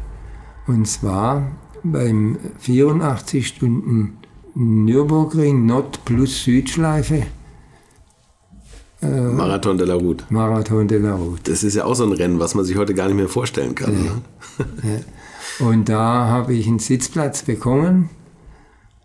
Und 0.66 0.87
zwar 0.87 1.53
beim 1.83 2.39
84 2.59 3.47
Stunden 3.47 4.18
Nürburgring 4.55 5.66
Nord 5.66 6.05
plus 6.05 6.45
Südschleife 6.45 7.26
Marathon 9.01 9.79
de 9.79 9.87
la 9.87 9.95
Route. 9.95 10.24
Marathon 10.29 10.89
de 10.89 10.99
la 10.99 11.14
Route. 11.14 11.53
Das 11.53 11.62
ist 11.62 11.74
ja 11.76 11.85
auch 11.85 11.95
so 11.95 12.05
ein 12.05 12.12
Rennen, 12.12 12.41
was 12.41 12.55
man 12.55 12.64
sich 12.64 12.76
heute 12.76 12.95
gar 12.95 13.07
nicht 13.07 13.16
mehr 13.16 13.29
vorstellen 13.29 13.74
kann. 13.74 13.93
Ne? 13.93 15.05
Und 15.61 15.89
da 15.89 16.26
habe 16.26 16.55
ich 16.55 16.66
einen 16.66 16.81
Sitzplatz 16.81 17.43
bekommen. 17.43 18.11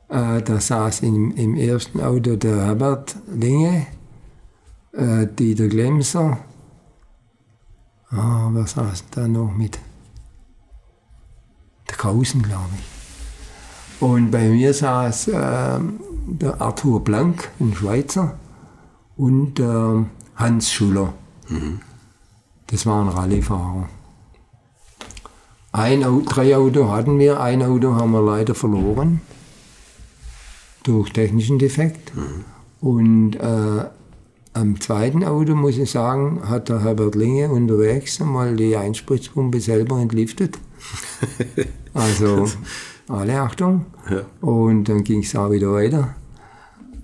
Äh, 0.10 0.42
da 0.42 0.60
saß 0.60 1.02
im, 1.02 1.36
im 1.36 1.56
ersten 1.56 2.02
Auto 2.02 2.36
der 2.36 2.66
Herbert 2.66 3.16
Linge, 3.32 3.86
äh, 4.94 5.28
Dieter 5.28 5.68
Glemser. 5.68 6.40
Ah, 8.16 8.50
wer 8.52 8.68
saß 8.68 9.06
da 9.12 9.28
noch 9.28 9.52
mit? 9.52 9.80
Der 11.90 11.96
Krausen, 11.96 12.44
glaube 12.44 12.70
ich. 12.78 14.02
Und 14.02 14.32
bei 14.32 14.50
mir 14.50 14.74
saß 14.74 15.30
äh, 15.30 15.80
der 16.28 16.62
Arthur 16.62 17.04
Blank, 17.04 17.50
ein 17.60 17.74
Schweizer, 17.74 18.38
und 19.18 19.60
äh, 19.60 20.06
Hans 20.36 20.72
Schuller. 20.72 21.14
Das 22.68 22.86
waren 22.86 23.10
Rallyefahrer. 23.10 23.90
Ein 25.72 26.02
drei 26.26 26.56
Auto 26.56 26.90
hatten 26.90 27.18
wir, 27.18 27.40
ein 27.40 27.64
Auto 27.64 27.96
haben 27.96 28.12
wir 28.12 28.22
leider 28.22 28.54
verloren 28.54 29.22
durch 30.84 31.12
technischen 31.12 31.58
Defekt. 31.58 32.12
Und 32.80 33.36
äh, 33.38 33.86
am 34.54 34.80
zweiten 34.80 35.24
Auto, 35.24 35.56
muss 35.56 35.78
ich 35.78 35.92
sagen, 35.92 36.48
hat 36.48 36.70
der 36.70 36.84
Herbert 36.84 37.16
Linge 37.16 37.50
unterwegs 37.50 38.20
mal 38.20 38.56
die 38.56 38.76
Einspritzpumpe 38.76 39.60
selber 39.60 40.00
entliftet. 40.00 40.58
Also 41.96 42.48
alle 43.08 43.40
Achtung. 43.40 43.86
Ja. 44.10 44.24
Und 44.42 44.86
dann 44.86 45.04
ging 45.04 45.20
es 45.20 45.36
auch 45.36 45.52
wieder 45.52 45.72
weiter. 45.72 46.16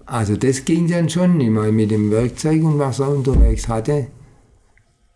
Also 0.08 0.36
das 0.36 0.66
ging 0.66 0.88
dann 0.88 1.10
schon. 1.10 1.40
Ich 1.40 1.52
meine, 1.52 1.72
mit 1.72 1.92
dem 1.92 2.10
Werkzeug 2.10 2.64
und 2.64 2.80
was 2.80 2.98
er 3.00 3.10
unterwegs 3.10 3.68
hatte, 3.68 4.08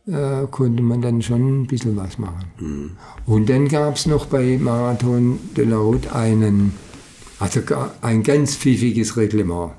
äh, 0.05 0.45
konnte 0.51 0.83
man 0.83 1.01
dann 1.01 1.21
schon 1.21 1.63
ein 1.63 1.67
bisschen 1.67 1.97
was 1.97 2.19
machen. 2.19 2.97
Und 3.25 3.49
dann 3.49 3.67
gab 3.67 3.95
es 3.95 4.05
noch 4.05 4.27
bei 4.27 4.57
Marathon 4.59 5.39
de 5.57 5.65
la 5.65 5.77
Route 5.77 6.13
einen, 6.13 6.73
also 7.39 7.61
ein 8.01 8.21
ganz 8.21 8.55
pfiffiges 8.55 9.17
Reglement. 9.17 9.71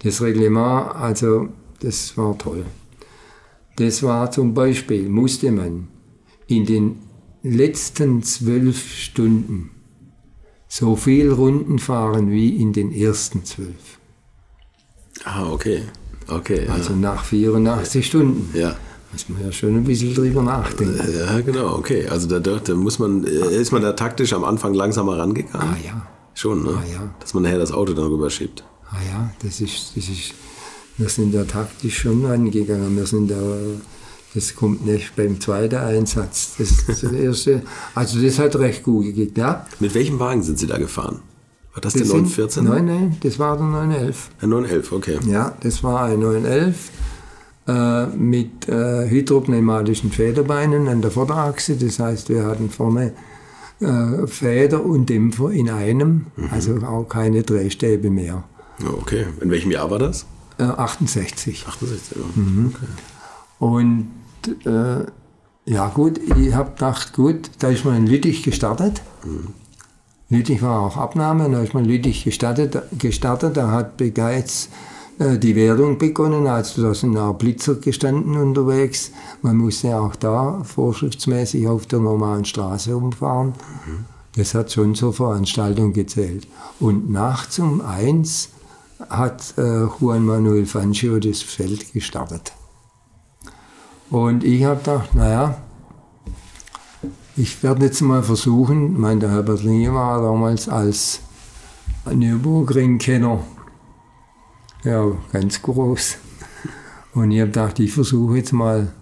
Das 0.00 0.20
Reglement, 0.20 0.94
also 0.94 1.48
das 1.80 2.16
war 2.16 2.36
toll. 2.38 2.64
Das 3.76 4.02
war 4.02 4.30
zum 4.30 4.54
Beispiel, 4.54 5.08
musste 5.08 5.50
man 5.50 5.88
in 6.46 6.64
den 6.64 6.98
letzten 7.42 8.22
zwölf 8.22 8.94
Stunden 8.94 9.70
so 10.68 10.96
viel 10.96 11.30
Runden 11.30 11.78
fahren 11.78 12.30
wie 12.30 12.56
in 12.56 12.72
den 12.72 12.92
ersten 12.92 13.44
zwölf. 13.44 13.98
Ah, 15.24 15.50
okay. 15.50 15.82
Okay. 16.28 16.66
Also 16.68 16.94
nach 16.94 17.24
84 17.24 18.06
Stunden. 18.06 18.50
ja. 18.54 18.70
ja. 18.70 18.76
Muss 19.12 19.28
man 19.28 19.40
ja 19.40 19.52
schon 19.52 19.76
ein 19.76 19.84
bisschen 19.84 20.14
drüber 20.14 20.42
nachdenken. 20.42 21.00
Ja, 21.16 21.40
genau, 21.40 21.76
okay. 21.76 22.06
Also 22.08 22.28
da, 22.28 22.38
da, 22.58 22.74
muss 22.74 22.98
man, 22.98 23.24
äh, 23.24 23.56
ist 23.56 23.72
man 23.72 23.80
da 23.80 23.92
taktisch 23.92 24.32
am 24.32 24.44
Anfang 24.44 24.74
langsamer 24.74 25.16
rangegangen? 25.16 25.68
Ah 25.68 25.76
ja, 25.82 26.06
Schon, 26.34 26.64
ne? 26.64 26.70
Ah, 26.76 26.92
ja. 26.92 27.14
Dass 27.20 27.32
man 27.32 27.44
nachher 27.44 27.58
das 27.58 27.72
Auto 27.72 27.94
dann 27.94 28.06
rüberschiebt. 28.06 28.62
Ah 28.90 28.96
ja, 29.10 29.30
das 29.42 29.60
ist, 29.60 29.92
das 29.96 30.08
ist, 30.08 30.34
wir 30.98 31.08
sind 31.08 31.34
da 31.34 31.44
taktisch 31.44 31.98
schon 31.98 32.24
rangegangen. 32.24 32.96
Wir 32.96 33.06
sind 33.06 33.30
da, 33.30 33.36
das 34.34 34.54
kommt 34.54 34.84
nicht 34.86 35.14
beim 35.16 35.40
zweiten 35.40 35.76
Einsatz. 35.76 36.54
Das, 36.58 36.70
ist 36.70 37.02
das 37.02 37.12
erste, 37.12 37.62
also 37.94 38.20
das 38.20 38.38
hat 38.38 38.56
recht 38.56 38.82
gut 38.82 39.14
geklappt. 39.14 39.80
Mit 39.80 39.94
welchem 39.94 40.18
Wagen 40.18 40.42
sind 40.42 40.58
Sie 40.58 40.66
da 40.66 40.78
gefahren? 40.78 41.20
War 41.74 41.80
das, 41.82 41.92
Das 41.92 42.02
der 42.02 42.06
sind- 42.10 42.36
914? 42.38 42.64
Nein, 42.64 42.86
nein, 42.86 43.16
das 43.22 43.38
war 43.38 43.56
der 43.56 43.66
911. 43.66 44.30
Der 44.40 44.48
911, 44.48 44.92
okay. 44.92 45.18
Ja, 45.26 45.54
das 45.60 45.82
war 45.82 46.04
ein 46.04 46.20
911 46.20 46.90
äh, 47.68 48.06
mit 48.16 48.68
äh, 48.68 49.08
hydropneumatischen 49.10 50.10
Federbeinen 50.10 50.88
an 50.88 51.02
der 51.02 51.10
Vorderachse. 51.10 51.76
Das 51.76 51.98
heißt, 51.98 52.28
wir 52.30 52.44
hatten 52.46 52.70
vorne 52.70 53.12
äh, 53.80 54.26
Feder 54.26 54.82
und 54.86 55.10
Dämpfer 55.10 55.50
in 55.50 55.68
einem, 55.68 56.26
also 56.50 56.76
auch 56.78 57.04
keine 57.08 57.42
Drehstäbe 57.42 58.08
mehr. 58.08 58.44
Okay. 58.84 59.26
In 59.40 59.50
welchem 59.50 59.70
Jahr 59.70 59.90
war 59.90 59.98
das? 59.98 60.26
Äh, 60.58 60.64
68. 60.64 61.66
68, 61.66 62.16
ja. 62.16 62.24
Mhm. 62.34 62.74
Okay. 62.74 62.86
Und 63.58 64.10
äh, 64.66 65.06
ja 65.64 65.88
gut, 65.88 66.18
ich 66.18 66.54
habe 66.54 66.70
gedacht, 66.72 67.12
gut, 67.12 67.50
da 67.58 67.68
ist 67.68 67.84
man 67.84 67.96
in 67.96 68.06
Lüttich 68.06 68.42
gestartet. 68.42 69.02
Lüttich 70.28 70.62
war 70.62 70.80
auch 70.80 70.96
Abnahme, 70.96 71.50
da 71.50 71.62
ist 71.62 71.74
man 71.74 71.84
in 71.84 71.90
Lüttich 71.90 72.24
gestartet, 72.24 72.82
gestartet 72.98 73.56
da 73.56 73.70
hat 73.70 73.96
bereits 73.96 74.68
äh, 75.18 75.38
die 75.38 75.56
Währung 75.56 75.98
begonnen, 75.98 76.46
also 76.46 76.82
da 76.82 76.94
sind 76.94 77.16
auch 77.16 77.34
Blitzer 77.34 77.76
gestanden 77.76 78.36
unterwegs. 78.36 79.10
Man 79.42 79.56
musste 79.56 79.98
auch 79.98 80.16
da 80.16 80.62
vorschriftsmäßig 80.62 81.66
auf 81.68 81.86
der 81.86 82.00
normalen 82.00 82.44
Straße 82.44 82.96
umfahren. 82.96 83.54
Das 84.36 84.54
hat 84.54 84.70
schon 84.70 84.94
zur 84.94 85.14
Veranstaltung 85.14 85.92
gezählt. 85.92 86.46
Und 86.78 87.10
nachts 87.10 87.58
um 87.58 87.80
eins 87.80 88.50
hat 89.08 89.54
äh, 89.58 89.84
Juan 89.84 90.24
Manuel 90.24 90.66
Fangio 90.66 91.18
das 91.18 91.42
Feld 91.42 91.92
gestartet. 91.92 92.52
Und 94.10 94.44
ich 94.44 94.64
habe 94.64 94.78
gedacht, 94.78 95.14
naja, 95.14 95.58
ich 97.36 97.62
werde 97.62 97.86
jetzt 97.86 98.00
mal 98.00 98.22
versuchen, 98.22 98.98
ich 98.98 99.20
der 99.20 99.30
Herbert 99.30 99.62
Linge 99.62 99.92
war 99.92 100.22
damals 100.22 100.68
als 100.68 101.20
Nürburgring-Kenner 102.10 103.40
ja, 104.86 105.04
ganz 105.32 105.60
groß. 105.60 106.18
Und 107.14 107.32
ich 107.32 107.40
habe 107.40 107.50
gedacht, 107.50 107.80
ich 107.80 107.92
versuche 107.92 108.36
jetzt 108.36 108.52
mal 108.52 108.92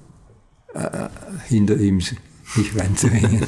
äh, 0.72 1.08
hinter 1.46 1.76
ihm 1.76 1.96
mich 1.96 2.78
ranzuhängen. 2.78 3.46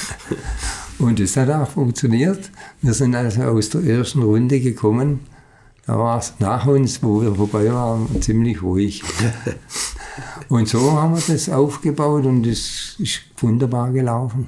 Und 0.98 1.20
das 1.20 1.36
hat 1.36 1.50
auch 1.50 1.68
funktioniert. 1.68 2.50
Wir 2.80 2.94
sind 2.94 3.14
also 3.14 3.42
aus 3.42 3.70
der 3.70 3.82
ersten 3.82 4.22
Runde 4.22 4.60
gekommen. 4.60 5.20
Da 5.86 5.98
war 5.98 6.18
es 6.18 6.34
nach 6.38 6.66
uns, 6.66 7.02
wo 7.02 7.22
wir 7.22 7.34
vorbei 7.34 7.72
waren, 7.72 8.22
ziemlich 8.22 8.62
ruhig. 8.62 9.02
Und 10.48 10.68
so 10.68 10.92
haben 10.92 11.14
wir 11.14 11.22
das 11.26 11.48
aufgebaut 11.48 12.26
und 12.26 12.46
es 12.46 12.96
ist 12.98 13.22
wunderbar 13.38 13.90
gelaufen. 13.90 14.46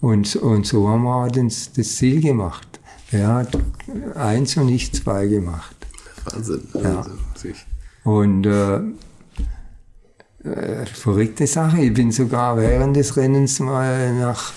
Und, 0.00 0.34
und 0.36 0.66
so 0.66 0.88
haben 0.88 1.02
wir 1.02 1.28
das, 1.28 1.72
das 1.72 1.96
Ziel 1.96 2.22
gemacht. 2.22 2.80
Er 3.10 3.34
hat 3.34 3.58
eins 4.14 4.56
und 4.56 4.70
ich 4.70 4.92
zwei 4.92 5.26
gemacht. 5.26 5.76
Wahnsinn. 6.24 6.62
Ja. 6.74 7.06
Und 8.04 8.46
äh, 8.46 8.76
äh, 10.44 10.86
verrückte 10.86 11.46
Sache. 11.46 11.82
Ich 11.82 11.94
bin 11.94 12.12
sogar 12.12 12.56
während 12.56 12.96
des 12.96 13.16
Rennens 13.16 13.60
mal 13.60 14.14
nach, 14.14 14.52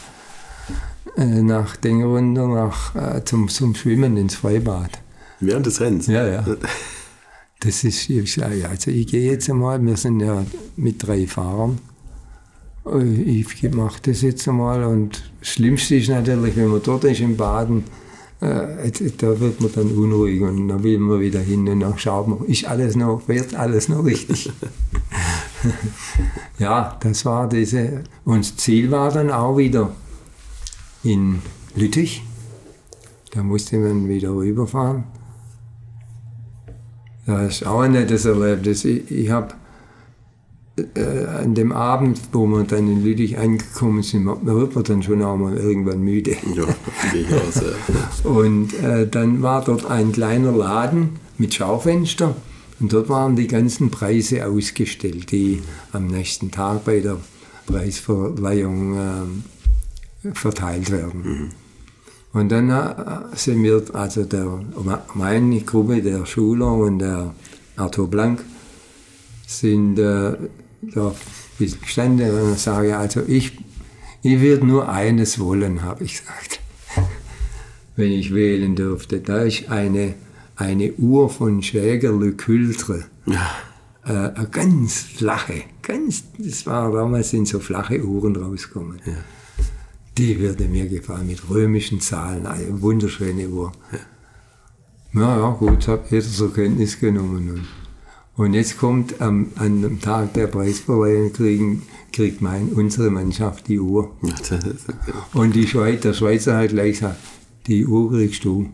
äh, 1.18 1.26
nach 1.26 1.76
Dinge 1.78 2.05
runter, 2.05 2.47
nach, 2.47 2.95
äh, 2.95 3.24
zum, 3.26 3.49
zum 3.49 3.76
Schwimmen 3.76 4.18
ins 4.18 4.36
Freibad. 4.36 4.99
Während 5.39 5.65
des 5.65 5.79
Rennens? 5.79 6.07
Ja, 6.07 6.27
ja. 6.27 6.45
Das 7.61 7.83
ist, 7.83 8.09
ich 8.09 8.43
also 8.43 8.91
ich 8.91 9.07
gehe 9.07 9.31
jetzt 9.31 9.49
einmal, 9.49 9.83
wir 9.85 9.97
sind 9.97 10.21
ja 10.21 10.45
mit 10.77 11.05
drei 11.05 11.27
Fahrern. 11.27 11.79
Äh, 12.85 13.03
Ich 13.03 13.63
mache 13.71 14.01
das 14.03 14.21
jetzt 14.21 14.47
einmal 14.47 14.83
und 14.83 15.21
das 15.39 15.49
Schlimmste 15.49 15.95
ist 15.95 16.09
natürlich, 16.09 16.55
wenn 16.55 16.67
man 16.67 16.81
dort 16.81 17.03
ist 17.03 17.19
im 17.19 17.35
Baden, 17.35 17.83
äh, 18.41 18.89
da 19.17 19.39
wird 19.39 19.59
man 19.59 19.71
dann 19.73 19.91
unruhig 19.91 20.41
und 20.41 20.69
dann 20.69 20.83
will 20.83 20.99
man 20.99 21.19
wieder 21.19 21.41
hin 21.41 21.67
und 21.67 21.81
dann 21.81 21.97
schaut 21.97 22.27
man, 22.29 22.45
ist 22.45 22.65
alles 22.65 22.95
noch, 22.95 23.27
wird 23.27 23.53
alles 23.55 23.89
noch 23.89 24.05
richtig. 24.05 24.49
ja, 26.59 26.97
das 27.01 27.25
war 27.25 27.49
diese, 27.49 28.03
und 28.23 28.39
das 28.39 28.55
Ziel 28.55 28.89
war 28.91 29.11
dann 29.11 29.29
auch 29.29 29.57
wieder 29.57 29.91
in 31.03 31.41
Lüttich. 31.75 32.23
Da 33.31 33.43
musste 33.43 33.77
man 33.77 34.07
wieder 34.07 34.33
rüberfahren. 34.33 35.03
Ja, 37.30 37.43
das 37.43 37.61
ist 37.61 37.67
auch 37.67 37.82
ein 37.82 37.91
nettes 37.91 38.25
Erlebnis. 38.25 38.84
Ich, 38.86 39.11
ich 39.11 39.30
habe 39.30 39.53
äh, 40.95 41.25
an 41.25 41.53
dem 41.53 41.71
Abend, 41.71 42.19
wo 42.32 42.47
wir 42.47 42.63
dann 42.63 42.88
in 42.88 43.03
Lüttich 43.03 43.38
angekommen 43.38 44.01
sind, 44.01 44.25
wird 44.25 44.73
man 44.73 44.84
dann 44.84 45.03
schon 45.03 45.21
auch 45.21 45.38
mal 45.38 45.55
irgendwann 45.55 46.01
müde. 46.01 46.32
Ja, 46.55 46.65
gehe 47.11 47.21
ich 47.21 47.34
aus. 47.34 47.61
Ja. 48.23 48.30
Und 48.30 48.73
äh, 48.82 49.07
dann 49.07 49.43
war 49.43 49.63
dort 49.63 49.86
ein 49.86 50.11
kleiner 50.11 50.51
Laden 50.51 51.19
mit 51.38 51.53
Schaufenster 51.53 52.36
und 52.80 52.93
dort 52.93 53.09
waren 53.09 53.36
die 53.36 53.47
ganzen 53.47 53.91
Preise 53.91 54.47
ausgestellt, 54.47 55.32
die 55.32 55.61
am 55.91 56.07
nächsten 56.07 56.49
Tag 56.49 56.84
bei 56.86 56.99
der 56.99 57.17
Preisverleihung 57.67 58.95
ähm, 58.97 60.34
verteilt 60.34 60.89
werden. 60.89 61.51
Und 62.32 62.49
dann 62.51 62.69
äh, 62.69 63.36
sind 63.36 63.63
wir, 63.63 63.84
also 63.93 64.23
der, 64.23 64.61
meine 65.15 65.61
Gruppe, 65.61 66.01
der 66.01 66.25
Schuler 66.25 66.73
und 66.73 66.99
der 66.99 67.34
Arthur 67.75 68.09
Blank, 68.09 68.43
sind 69.47 69.97
äh, 69.97 70.38
da 70.93 71.15
gestanden 71.59 72.32
und 72.32 72.59
sage, 72.59 72.97
also 72.97 73.21
ich, 73.27 73.57
ich 74.21 74.39
würde 74.39 74.65
nur 74.65 74.89
eines 74.89 75.39
wollen, 75.39 75.82
habe 75.82 76.03
ich 76.03 76.19
gesagt 76.19 76.59
wenn 77.95 78.11
ich 78.11 78.34
wählen 78.34 78.75
dürfte. 78.75 79.19
Da 79.19 79.41
ist 79.41 79.69
eine, 79.69 80.13
eine 80.55 80.93
Uhr 80.93 81.30
von 81.30 81.61
Schäger 81.63 82.11
Le 82.11 82.34
Cultre. 82.34 83.05
Äh, 84.05 84.11
eine 84.11 84.47
ganz 84.51 84.99
flache, 85.01 85.63
ganz, 85.82 86.23
das 86.38 86.65
war 86.65 86.91
damals 86.93 87.32
sind 87.32 87.47
so 87.47 87.59
flache 87.59 88.03
Uhren 88.03 88.36
rausgekommen. 88.36 89.01
Die 90.20 90.38
würde 90.39 90.65
mir 90.65 90.86
gefallen, 90.88 91.28
mit 91.28 91.49
römischen 91.49 92.01
Zahlen, 92.01 92.45
eine 92.45 92.82
wunderschöne 92.82 93.47
Uhr. 93.47 93.72
Ja, 95.13 95.38
ja, 95.39 95.49
gut, 95.51 95.88
habe 95.88 96.03
jeder 96.09 96.28
zur 96.28 96.53
Kenntnis 96.53 96.99
genommen. 96.99 97.49
Und, 98.36 98.45
und 98.45 98.53
jetzt 98.53 98.78
kommt 98.78 99.22
am, 99.22 99.47
an 99.55 99.82
dem 99.82 100.01
Tag 100.01 100.34
der 100.34 100.47
Preisverleihung, 100.47 101.32
kriegen, 101.32 101.84
kriegt 102.11 102.41
mein, 102.41 102.67
unsere 102.70 103.09
Mannschaft 103.09 103.70
die 103.70 103.80
Uhr. 103.80 104.11
Ist- 104.22 104.53
Und 105.34 105.55
die 105.55 105.65
Schweiz, 105.67 106.01
der 106.01 106.13
Schweizer 106.13 106.57
hat 106.57 106.70
gleich 106.72 106.99
gesagt, 106.99 107.17
die 107.67 107.86
Uhr 107.86 108.11
kriegst 108.11 108.43
du. 108.43 108.70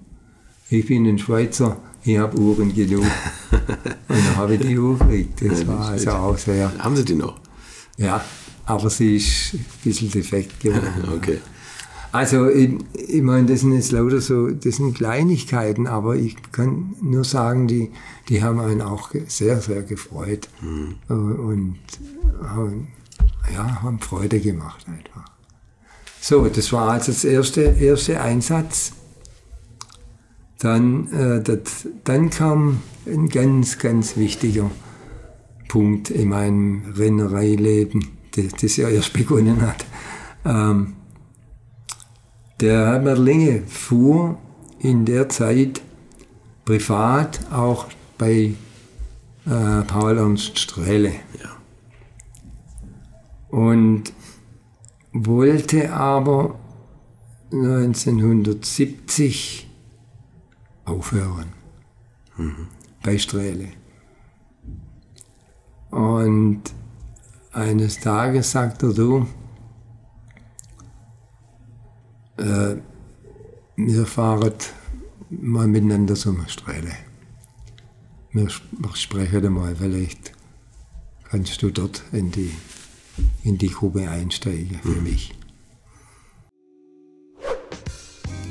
Ich 0.71 0.87
bin 0.87 1.05
ein 1.05 1.19
Schweizer, 1.19 1.77
ich 2.03 2.17
habe 2.17 2.39
Uhren 2.39 2.73
genug. 2.73 3.03
Und 3.51 4.17
dann 4.25 4.35
habe 4.35 4.55
ich 4.55 4.61
die 4.61 4.79
Uhr 4.79 4.97
gekriegt. 4.97 5.41
Das 5.47 5.65
war 5.67 5.89
also 5.89 6.09
auch 6.11 6.37
sehr. 6.39 6.71
Haben 6.79 6.95
Sie 6.95 7.05
die 7.05 7.13
noch? 7.15 7.39
Ja, 7.97 8.23
aber 8.65 8.89
sie 8.89 9.17
ist 9.17 9.53
ein 9.53 9.65
bisschen 9.83 10.11
defekt 10.11 10.59
geworden. 10.59 11.03
Okay. 11.15 11.39
Also 12.11 12.49
ich, 12.49 12.73
ich 12.93 13.21
meine, 13.21 13.47
das 13.47 13.59
sind 13.59 13.73
jetzt 13.73 13.91
lauter 13.91 14.21
so, 14.21 14.49
das 14.49 14.77
sind 14.77 14.93
Kleinigkeiten, 14.93 15.85
aber 15.85 16.15
ich 16.15 16.37
kann 16.53 16.95
nur 17.01 17.25
sagen, 17.25 17.67
die, 17.67 17.91
die 18.29 18.41
haben 18.41 18.61
einen 18.61 18.81
auch 18.81 19.11
sehr, 19.27 19.59
sehr 19.59 19.83
gefreut 19.83 20.47
äh, 21.09 21.13
und 21.13 21.77
haben, 22.41 22.87
ja, 23.53 23.81
haben 23.81 23.99
Freude 23.99 24.39
gemacht 24.39 24.85
einfach. 24.87 25.29
So, 26.21 26.47
das 26.47 26.71
war 26.71 26.89
also 26.89 27.11
das 27.11 27.25
erste, 27.25 27.61
erste 27.61 28.21
Einsatz. 28.21 28.93
Dann, 30.59 31.11
äh, 31.11 31.43
das, 31.43 31.89
dann 32.05 32.29
kam 32.29 32.81
ein 33.05 33.27
ganz, 33.27 33.77
ganz 33.77 34.15
wichtiger 34.15 34.71
Punkt 35.67 36.11
in 36.11 36.29
meinem 36.29 36.93
Rennereileben, 36.95 38.07
das, 38.35 38.53
das 38.61 38.77
ja 38.77 38.89
erst 38.89 39.13
begonnen 39.13 39.61
hat. 39.61 39.85
Ähm, 40.45 40.93
der 42.59 42.87
Herbert 42.87 43.19
Linge 43.19 43.63
fuhr 43.67 44.37
in 44.79 45.05
der 45.05 45.29
Zeit 45.29 45.81
privat 46.63 47.39
auch 47.51 47.87
bei 48.17 48.53
äh, 49.45 49.81
Paul 49.87 50.17
Ernst 50.17 50.57
Strehle. 50.59 51.13
Ja. 51.41 51.51
Und 53.49 54.13
wollte 55.11 55.93
aber 55.93 56.57
1970 57.51 59.69
aufhören 60.85 61.47
bei 63.03 63.17
Strehle. 63.17 63.67
Und 65.91 66.61
eines 67.55 67.99
Tages 67.99 68.51
sagt 68.51 68.83
er, 68.83 68.93
du, 68.93 69.27
äh, 72.37 72.75
wir 73.77 74.05
fahren 74.05 74.53
mal 75.29 75.67
miteinander 75.67 76.15
zum 76.15 76.45
Strehle. 76.47 76.91
Wir, 78.31 78.47
sp- 78.51 78.67
wir 78.77 78.95
sprechen 78.95 79.53
mal, 79.53 79.75
vielleicht 79.75 80.33
kannst 81.29 81.61
du 81.61 81.71
dort 81.71 82.03
in 82.11 82.31
die, 82.31 82.51
in 83.43 83.57
die 83.57 83.69
Gruppe 83.69 84.09
einsteigen 84.09 84.79
für 84.83 85.01
mich. 85.01 85.33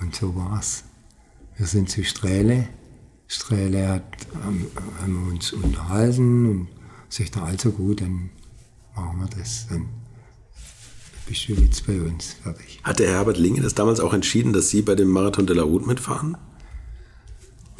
Und 0.00 0.14
so 0.14 0.34
war's. 0.34 0.84
Wir 1.56 1.66
sind 1.66 1.90
zu 1.90 2.04
Strähle. 2.04 2.68
Strähle 3.28 3.88
hat, 3.88 4.04
haben, 4.42 4.66
haben 5.00 5.24
wir 5.24 5.32
uns 5.32 5.52
unterhalten 5.52 6.46
und 6.50 6.68
sagt 7.08 7.36
er, 7.36 7.44
also 7.44 7.70
gut, 7.70 8.00
dann 8.00 8.30
machen 8.96 9.20
wir 9.20 9.28
das. 9.38 9.66
Dann 9.68 9.88
bist 11.26 11.48
du 11.48 11.52
jetzt 11.54 11.86
bei 11.86 12.00
uns 12.00 12.32
fertig. 12.42 12.80
Hat 12.82 12.98
der 12.98 13.10
Herbert 13.10 13.38
Linge 13.38 13.60
das 13.60 13.74
damals 13.74 14.00
auch 14.00 14.14
entschieden, 14.14 14.52
dass 14.52 14.70
Sie 14.70 14.82
bei 14.82 14.94
dem 14.94 15.08
Marathon 15.08 15.46
de 15.46 15.54
la 15.54 15.62
Route 15.62 15.86
mitfahren? 15.86 16.36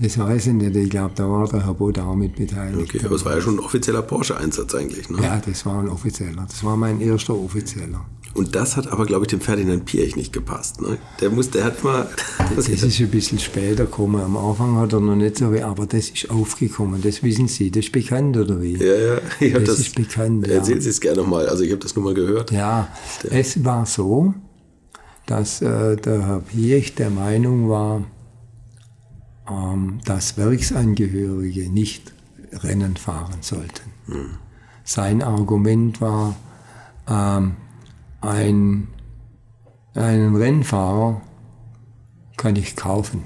Das 0.02 0.18
weiß 0.18 0.46
ich 0.48 0.52
nicht. 0.54 0.74
Ich 0.74 0.90
glaube, 0.90 1.12
da 1.14 1.28
war 1.28 1.46
der 1.46 1.66
Herr 1.66 1.74
Boot 1.74 1.98
auch 1.98 2.14
mit 2.14 2.34
beteiligt. 2.34 2.94
Okay, 2.94 3.04
aber 3.04 3.16
es 3.16 3.24
war 3.24 3.34
ja 3.34 3.40
schon 3.40 3.56
ein 3.56 3.60
offizieller 3.60 4.02
Porsche-Einsatz 4.02 4.74
eigentlich. 4.74 5.10
Ne? 5.10 5.22
Ja, 5.22 5.40
das 5.44 5.66
war 5.66 5.80
ein 5.80 5.88
offizieller. 5.88 6.46
Das 6.48 6.64
war 6.64 6.76
mein 6.76 7.00
erster 7.00 7.34
offizieller. 7.34 8.06
Und 8.32 8.54
das 8.54 8.76
hat 8.76 8.90
aber, 8.92 9.06
glaube 9.06 9.24
ich, 9.24 9.30
dem 9.30 9.40
Ferdinand 9.40 9.84
Piech 9.84 10.14
nicht 10.16 10.32
gepasst. 10.32 10.80
Ne? 10.80 10.98
Der, 11.20 11.30
muss, 11.30 11.50
der 11.50 11.64
hat 11.64 11.82
mal... 11.82 12.08
Das 12.56 12.68
ist 12.68 13.00
ein 13.00 13.10
bisschen 13.10 13.38
später 13.38 13.84
gekommen. 13.84 14.20
Am 14.20 14.36
Anfang 14.36 14.76
hat 14.76 14.92
er 14.92 15.00
noch 15.00 15.16
nicht 15.16 15.38
so, 15.38 15.46
aber 15.46 15.86
das 15.86 16.10
ist 16.10 16.30
aufgekommen. 16.30 17.02
Das 17.02 17.22
wissen 17.22 17.48
Sie. 17.48 17.70
Das 17.70 17.86
ist 17.86 17.92
bekannt, 17.92 18.36
oder 18.36 18.60
wie? 18.60 18.76
ja, 18.76 18.94
ja, 18.94 19.18
ich 19.40 19.52
Das 19.52 19.64
das, 19.64 19.78
ist 19.80 19.94
bekannt, 19.94 20.46
ja. 20.46 20.54
Erzählen 20.54 20.80
Sie 20.80 20.90
es 20.90 21.00
gerne 21.00 21.22
mal. 21.22 21.48
Also 21.48 21.64
ich 21.64 21.70
habe 21.70 21.80
das 21.80 21.94
nur 21.94 22.04
mal 22.04 22.14
gehört. 22.14 22.50
Ja, 22.50 22.88
es 23.28 23.64
war 23.64 23.84
so, 23.86 24.34
dass 25.26 25.60
äh, 25.62 25.96
der 25.96 26.26
Herr 26.26 26.40
Piech 26.40 26.94
der 26.94 27.10
Meinung 27.10 27.68
war, 27.68 28.04
dass 30.04 30.36
Werksangehörige 30.36 31.70
nicht 31.70 32.12
Rennen 32.52 32.96
fahren 32.96 33.38
sollten. 33.42 33.90
Sein 34.84 35.22
Argument 35.22 36.00
war, 36.00 36.36
ähm, 37.08 37.56
ein, 38.20 38.88
einen 39.94 40.36
Rennfahrer 40.36 41.20
kann 42.36 42.56
ich 42.56 42.76
kaufen, 42.76 43.22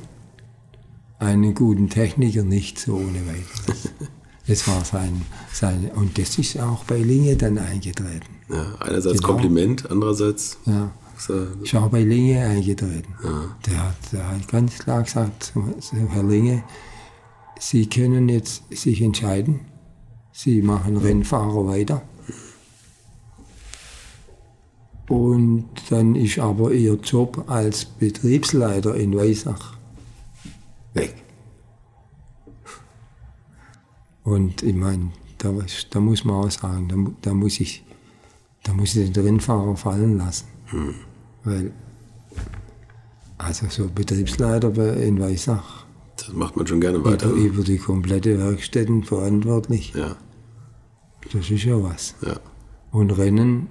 einen 1.19 1.55
guten 1.55 1.89
Techniker 1.89 2.43
nicht 2.43 2.79
so 2.79 2.95
ohne 2.97 3.27
weiteres. 3.27 3.91
Das 4.47 4.69
war 4.69 4.85
sein, 4.85 5.23
sein, 5.55 5.91
und 5.95 6.19
das 6.19 6.37
ist 6.37 6.61
auch 6.61 6.85
bei 6.85 6.99
Linge 6.99 7.35
dann 7.35 7.57
eingetreten. 7.57 8.29
Ja, 8.51 8.75
einerseits 8.79 9.17
Genau. 9.23 9.29
Kompliment, 9.29 9.91
andererseits... 9.91 10.59
Ja. 10.67 10.93
Ist 11.17 11.75
auch 11.75 11.89
bei 11.89 12.03
Linge 12.03 12.45
eingetreten. 12.45 13.15
Der, 13.67 13.89
hat, 13.89 13.97
der 14.13 14.29
hat 14.29 14.49
ganz 14.49 14.79
klar 14.79 15.03
gesagt, 15.03 15.53
Herr 16.11 16.23
Linge, 16.23 16.65
Sie 17.59 17.89
können 17.89 18.29
jetzt 18.29 18.65
sich 18.71 19.01
entscheiden. 19.01 19.61
Sie 20.33 20.61
machen 20.63 20.97
Rennfahrer 20.97 21.67
weiter. 21.67 22.03
Und 25.09 25.69
dann 25.91 26.17
ist 26.17 26.39
aber 26.39 26.73
Ihr 26.73 26.95
Job 26.95 27.45
als 27.49 27.85
Betriebsleiter 27.85 28.95
in 28.97 29.17
Weisach 29.17 29.77
weg. 30.95 31.15
Und 34.25 34.63
ich 34.63 34.75
meine, 34.75 35.13
da, 35.39 35.53
da, 35.91 36.01
muss 36.01 36.25
man 36.25 36.37
auch 36.37 36.51
sagen, 36.51 36.89
da, 36.89 36.97
da, 37.31 37.35
muss 37.35 37.61
ich, 37.61 37.85
da 38.63 38.73
muss 38.73 38.97
ich 38.97 39.13
den 39.13 39.25
Rennfahrer 39.25 39.77
fallen 39.77 40.17
lassen. 40.17 40.47
Hm. 40.67 40.95
Weil, 41.45 41.73
also 43.39 43.67
so 43.69 43.89
Betriebsleiter 43.95 44.97
in 44.97 45.21
Weissach. 45.21 45.85
Das 46.17 46.33
macht 46.33 46.57
man 46.57 46.67
schon 46.67 46.81
gerne 46.81 47.05
weiter. 47.05 47.29
Über, 47.29 47.39
über 47.39 47.65
die 47.65 47.79
komplette 47.79 48.39
Werkstätten 48.39 49.05
verantwortlich. 49.05 49.93
Ja. 49.95 50.17
Das 51.33 51.51
ist 51.51 51.65
ja 51.65 51.83
was. 51.83 52.15
Ja. 52.23 52.39
Und 52.91 53.11
Rennen 53.11 53.69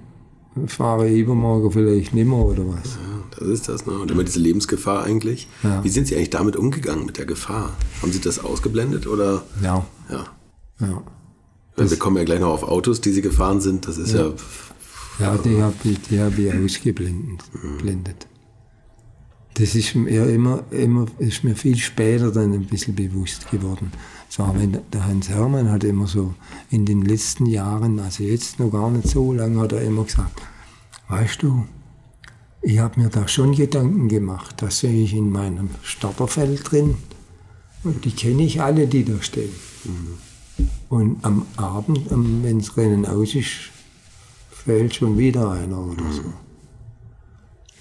fahre 0.66 1.08
ich 1.08 1.20
übermorgen 1.20 1.70
vielleicht 1.70 2.14
nicht 2.14 2.26
mehr 2.26 2.38
oder 2.38 2.68
was. 2.68 2.94
Ja, 2.94 3.38
das 3.38 3.48
ist 3.48 3.68
das. 3.68 3.86
Ne? 3.86 3.94
Und 3.94 4.10
immer 4.10 4.24
diese 4.24 4.38
Lebensgefahr 4.38 5.02
eigentlich. 5.04 5.48
Ja. 5.62 5.82
Wie 5.82 5.88
sind 5.88 6.06
Sie 6.06 6.16
eigentlich 6.16 6.30
damit 6.30 6.56
umgegangen, 6.56 7.06
mit 7.06 7.18
der 7.18 7.26
Gefahr? 7.26 7.72
Haben 8.02 8.12
Sie 8.12 8.20
das 8.20 8.38
ausgeblendet 8.38 9.06
oder? 9.06 9.42
Ja. 9.62 9.84
Ja. 10.10 10.24
ja. 10.80 11.02
Weil 11.76 11.90
wir 11.90 11.98
kommen 11.98 12.16
ja 12.18 12.24
gleich 12.24 12.40
noch 12.40 12.50
auf 12.50 12.62
Autos, 12.62 13.00
die 13.00 13.10
Sie 13.10 13.22
gefahren 13.22 13.60
sind. 13.60 13.88
Das 13.88 13.98
ist 13.98 14.12
ja. 14.12 14.26
Ja, 14.26 14.32
die 15.18 15.62
habe 15.62 15.74
ich, 15.84 16.00
die 16.02 16.20
hab 16.20 16.38
ich 16.38 16.52
ausgeblendet. 16.52 17.44
Blendet. 17.78 18.26
Das 19.54 19.76
ist 19.76 19.94
mir 19.94 20.26
immer, 20.28 20.64
immer, 20.72 21.06
ist 21.18 21.44
mir 21.44 21.54
viel 21.54 21.76
später 21.76 22.32
dann 22.32 22.52
ein 22.52 22.64
bisschen 22.64 22.96
bewusst 22.96 23.48
geworden. 23.50 23.92
Zwar, 24.28 24.58
wenn 24.58 24.76
der 24.92 25.06
Hans 25.06 25.28
Hermann 25.28 25.70
hat 25.70 25.84
immer 25.84 26.08
so 26.08 26.34
in 26.70 26.84
den 26.84 27.02
letzten 27.02 27.46
Jahren, 27.46 28.00
also 28.00 28.24
jetzt 28.24 28.58
noch 28.58 28.72
gar 28.72 28.90
nicht 28.90 29.06
so 29.06 29.32
lange, 29.32 29.60
hat 29.60 29.72
er 29.72 29.82
immer 29.82 30.02
gesagt, 30.02 30.42
weißt 31.08 31.42
du, 31.42 31.64
ich 32.62 32.80
habe 32.80 33.00
mir 33.00 33.10
da 33.10 33.28
schon 33.28 33.54
Gedanken 33.54 34.08
gemacht, 34.08 34.56
da 34.60 34.70
sehe 34.70 35.04
ich 35.04 35.14
in 35.14 35.30
meinem 35.30 35.70
Starterfeld 35.82 36.68
drin 36.68 36.96
und 37.84 38.04
die 38.04 38.10
kenne 38.10 38.42
ich 38.42 38.60
alle, 38.60 38.88
die 38.88 39.04
da 39.04 39.22
stehen. 39.22 39.52
Mhm. 39.84 40.66
Und 40.88 41.24
am 41.24 41.46
Abend, 41.56 42.00
wenn 42.10 42.58
das 42.58 42.76
Rennen 42.76 43.06
aus 43.06 43.34
ist, 43.36 43.70
fällt 44.64 44.94
schon 44.94 45.18
wieder 45.18 45.50
einer 45.50 45.78
oder 45.78 46.10
so. 46.10 46.22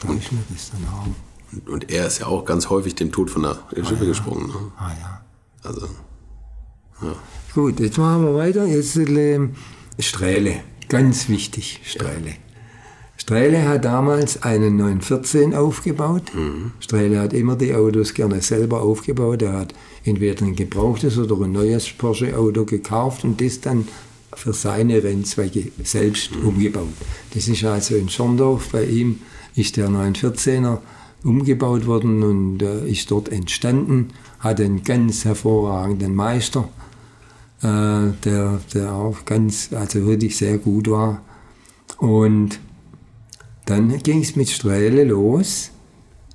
Da 0.01 0.13
ist 0.13 0.31
mir 0.31 0.43
das 0.49 0.71
dann 0.71 0.85
auch. 0.87 1.71
Und 1.71 1.91
er 1.91 2.07
ist 2.07 2.19
ja 2.19 2.27
auch 2.27 2.45
ganz 2.45 2.69
häufig 2.69 2.95
dem 2.95 3.11
Tod 3.11 3.29
von 3.29 3.43
der 3.43 3.57
Schippe 3.75 3.95
ah, 3.95 4.01
ja. 4.01 4.05
gesprungen. 4.05 4.47
Ne? 4.47 4.71
Ah 4.77 4.91
ja. 4.99 5.21
Also. 5.63 5.87
Ja. 7.01 7.15
Gut, 7.53 7.79
jetzt 7.79 7.97
machen 7.97 8.25
wir 8.25 8.35
weiter. 8.35 8.65
Jetzt 8.65 8.97
äh, 8.97 9.39
Strähle, 9.99 10.61
ganz 10.89 11.29
wichtig, 11.29 11.81
Strähle. 11.83 12.29
Ja. 12.29 12.35
Strähle 13.15 13.67
hat 13.67 13.85
damals 13.85 14.43
einen 14.43 14.75
914 14.77 15.53
aufgebaut. 15.53 16.23
Mhm. 16.33 16.71
Strähle 16.79 17.21
hat 17.21 17.31
immer 17.31 17.55
die 17.55 17.73
Autos 17.73 18.13
gerne 18.13 18.41
selber 18.41 18.81
aufgebaut. 18.81 19.43
Er 19.43 19.53
hat 19.53 19.73
entweder 20.03 20.43
ein 20.43 20.55
gebrauchtes 20.55 21.17
oder 21.17 21.39
ein 21.45 21.51
neues 21.51 21.89
Porsche-Auto 21.89 22.65
gekauft 22.65 23.23
und 23.23 23.39
das 23.39 23.61
dann 23.61 23.87
für 24.35 24.53
seine 24.53 25.03
Rennzwecke 25.03 25.71
selbst 25.83 26.35
umgebaut. 26.35 26.93
Das 27.33 27.47
ist 27.47 27.63
also 27.63 27.95
in 27.95 28.09
Schorndorf. 28.09 28.69
Bei 28.71 28.85
ihm 28.85 29.19
ist 29.55 29.77
der 29.77 29.89
914er 29.89 30.79
umgebaut 31.23 31.85
worden 31.85 32.23
und 32.23 32.61
äh, 32.61 32.87
ist 32.89 33.11
dort 33.11 33.29
entstanden. 33.29 34.09
Hat 34.39 34.59
einen 34.59 34.83
ganz 34.83 35.25
hervorragenden 35.25 36.15
Meister 36.15 36.69
äh, 37.63 38.11
der, 38.25 38.59
der 38.73 38.93
auch 38.93 39.25
ganz, 39.25 39.71
also 39.71 40.05
wirklich 40.05 40.37
sehr 40.37 40.57
gut 40.57 40.89
war. 40.89 41.21
Und 41.97 42.59
dann 43.65 43.97
ging 43.99 44.21
es 44.21 44.35
mit 44.35 44.49
Strähle 44.49 45.05
los. 45.05 45.71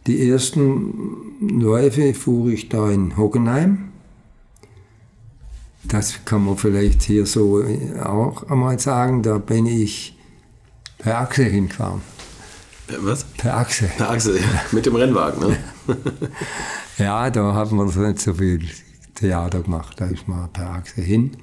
Die 0.06 0.30
ersten 0.30 1.60
Läufe 1.60 2.14
fuhr 2.14 2.48
ich 2.48 2.70
da 2.70 2.90
in 2.90 3.16
Hockenheim. 3.16 3.90
Das 5.84 6.24
kann 6.24 6.44
man 6.44 6.56
vielleicht 6.56 7.02
hier 7.02 7.26
so 7.26 7.64
auch 8.02 8.48
einmal 8.50 8.78
sagen. 8.78 9.22
Da 9.22 9.38
bin 9.38 9.66
ich 9.66 10.16
per 10.98 11.18
Achse 11.18 11.44
hingefahren. 11.44 12.02
Was? 13.00 13.24
Per 13.24 13.56
Achse. 13.56 13.88
Per 13.96 14.10
Achse, 14.10 14.38
ja. 14.38 14.44
mit 14.72 14.86
dem 14.86 14.96
Rennwagen, 14.96 15.48
ne? 15.48 15.56
ja, 16.98 17.30
da 17.30 17.54
haben 17.54 17.76
wir 17.76 18.08
nicht 18.08 18.20
so 18.20 18.34
viel 18.34 18.66
Theater 19.14 19.60
gemacht. 19.60 20.00
Da 20.00 20.06
ist 20.06 20.26
man 20.26 20.50
per 20.52 20.70
Achse 20.70 21.00
hin. 21.00 21.36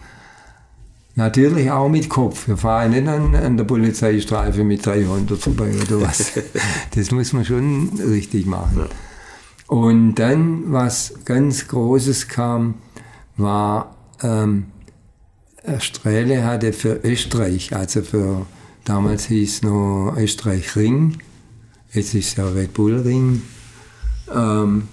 Natürlich 1.15 1.71
auch 1.71 1.87
mit 1.87 2.09
Kopf. 2.09 2.47
Wir 2.47 2.57
fahren 2.57 2.91
nicht 2.91 3.07
an, 3.07 3.33
an 3.35 3.55
der 3.55 3.63
Polizeistreife 3.63 4.65
mit 4.65 4.85
300 4.85 5.39
vorbei 5.39 5.71
oder 5.81 6.01
was. 6.01 6.33
das 6.95 7.11
muss 7.11 7.31
man 7.31 7.45
schon 7.45 7.89
richtig 7.99 8.45
machen. 8.45 8.79
Ja. 8.79 8.87
Und 9.67 10.15
dann, 10.15 10.73
was 10.73 11.13
ganz 11.23 11.67
Großes 11.67 12.27
kam, 12.27 12.75
war, 13.37 13.94
ähm, 14.23 14.65
Strähle 15.79 16.45
hatte 16.45 16.73
für 16.73 16.99
Österreich, 17.03 17.75
also 17.75 18.01
für, 18.01 18.45
damals 18.83 19.25
hieß 19.25 19.55
es 19.55 19.61
noch 19.63 20.15
Österreich 20.17 20.75
Ring, 20.75 21.17
jetzt 21.91 22.13
ist 22.13 22.29
es 22.29 22.35
ja 22.35 22.47
Red 22.47 22.73
Bull 22.73 22.99
Ring, 22.99 23.41
ähm, 24.33 24.87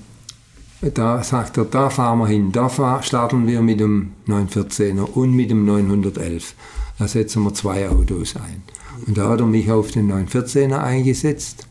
da 0.95 1.23
sagt 1.23 1.59
er, 1.59 1.65
da 1.65 1.91
fahren 1.91 2.19
wir 2.19 2.27
hin, 2.27 2.51
da 2.51 2.69
starten 3.03 3.47
wir 3.47 3.63
mit 3.63 3.79
dem 3.79 4.13
914er 4.27 5.05
und 5.05 5.33
mit 5.33 5.51
dem 5.51 5.65
911. 5.65 6.55
Da 6.99 7.07
setzen 7.07 7.45
wir 7.45 7.55
zwei 7.55 7.89
Autos 7.89 8.35
ein. 8.37 8.63
Und 9.07 9.17
da 9.17 9.29
hat 9.29 9.41
er 9.41 9.47
mich 9.47 9.71
auf 9.71 9.93
den 9.93 10.11
914er 10.13 10.79
eingesetzt. 10.83 11.69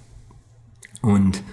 Und 1.01 1.43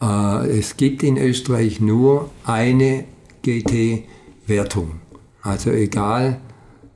äh, 0.00 0.58
es 0.58 0.76
gibt 0.76 1.02
in 1.02 1.16
Österreich 1.16 1.80
nur 1.80 2.30
eine 2.44 3.04
GT-Wertung. 3.42 5.00
Also 5.44 5.70
egal, 5.70 6.40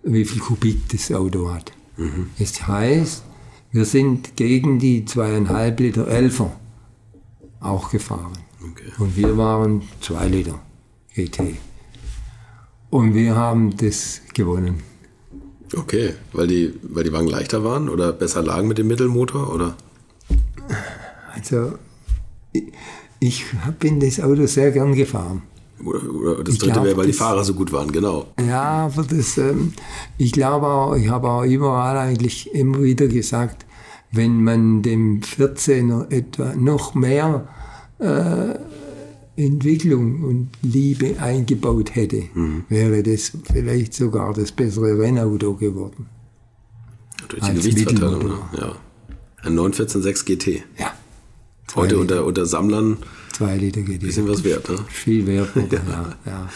wie 0.03 0.25
viel 0.25 0.41
Kubik 0.41 0.89
das 0.89 1.13
Auto 1.13 1.53
hat. 1.53 1.71
Mhm. 1.99 2.31
Das 2.39 2.67
heißt, 2.67 3.23
wir 3.73 3.85
sind 3.85 4.37
gegen 4.37 4.79
die 4.79 5.05
zweieinhalb 5.05 5.79
Liter 5.81 6.09
Elfer 6.09 6.51
auch 7.61 7.91
gefahren. 7.91 8.33
Okay. 8.73 8.91
Und 8.99 9.17
wir 9.17 9.37
waren 9.37 9.83
zwei 10.01 10.27
Liter 10.29 10.61
GT. 11.15 11.57
Und 12.89 13.13
wir 13.13 13.37
haben 13.37 13.77
das 13.77 14.23
gewonnen. 14.33 14.83
Okay, 15.77 16.15
weil 16.33 16.47
die, 16.47 16.73
weil 16.83 17.05
die 17.05 17.13
Wagen 17.13 17.29
leichter 17.29 17.63
waren 17.63 17.91
oder 17.91 18.15
besser 18.15 18.43
lagen 18.43 18.67
mit 18.67 18.79
dem 18.79 18.89
Mittelmotor? 18.89 19.53
Oder? 19.53 19.77
Also, 21.35 21.75
ich, 22.53 22.73
ich 23.21 23.45
bin 23.79 24.01
das 24.01 24.19
Auto 24.21 24.47
sehr 24.47 24.71
gern 24.71 24.95
gefahren. 24.95 25.43
Oder, 25.85 26.43
das 26.43 26.59
dritte 26.59 26.83
wäre, 26.83 26.97
weil 26.97 27.07
das, 27.07 27.17
die 27.17 27.23
Fahrer 27.23 27.45
so 27.45 27.55
gut 27.55 27.73
waren, 27.73 27.93
genau. 27.93 28.27
Ja, 28.41 28.87
aber 28.87 29.05
das, 29.05 29.39
ähm, 29.39 29.73
ich 30.17 30.33
glaube 30.33 30.67
auch, 30.67 30.97
ich 30.97 31.09
habe 31.09 31.29
auch 31.29 31.45
überall 31.45 31.97
eigentlich 31.97 32.53
immer 32.55 32.83
wieder 32.83 33.07
gesagt, 33.07 33.65
wenn 34.11 34.43
man 34.43 34.83
dem 34.83 35.21
14er 35.21 36.11
etwa 36.11 36.55
noch 36.57 36.95
mehr 36.95 37.47
äh, 37.99 38.55
Entwicklung 39.37 40.25
und 40.25 40.49
Liebe 40.63 41.21
eingebaut 41.21 41.95
hätte, 41.95 42.25
mhm. 42.35 42.65
wäre 42.69 43.03
das 43.03 43.33
vielleicht 43.53 43.95
sogar 43.95 44.35
das 44.35 44.51
bessere 44.51 44.99
Rennauto 44.99 45.55
geworden. 45.55 46.07
Durch 47.29 47.43
die 47.43 47.55
Gewichtsverteilung, 47.55 48.27
ne? 48.27 48.39
ja. 48.59 48.77
Ein 49.43 49.57
914.6 49.57 50.25
GT. 50.25 50.65
Ja. 50.79 50.93
Heute 51.77 51.99
unter, 51.99 52.25
unter 52.25 52.47
Sammlern. 52.47 52.97
Zwei 53.33 53.57
Liter 53.57 53.83
GT. 53.83 54.01
Bisschen 54.01 54.29
was 54.29 54.43
wert, 54.45 54.69
ne? 54.69 54.79
Viel 54.89 55.27
wert, 55.27 55.51
ja. 55.55 55.63
ja, 55.73 56.17
ja. 56.27 56.49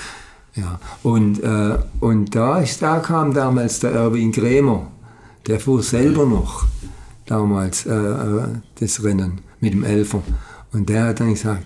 ja. 0.54 0.80
Und, 1.02 1.42
äh, 1.42 1.78
und 2.00 2.34
da, 2.34 2.58
ist, 2.58 2.82
da 2.82 2.98
kam 2.98 3.32
damals 3.32 3.80
der 3.80 3.92
Erwin 3.92 4.32
Krämer, 4.32 4.90
der 5.46 5.60
fuhr 5.60 5.82
selber 5.82 6.26
noch 6.26 6.66
damals 7.26 7.86
äh, 7.86 7.92
äh 7.92 8.44
das 8.80 9.02
Rennen 9.02 9.40
mit 9.60 9.74
dem 9.74 9.84
Elfer. 9.84 10.22
Und 10.72 10.88
der 10.88 11.06
hat 11.06 11.20
dann 11.20 11.34
gesagt, 11.34 11.64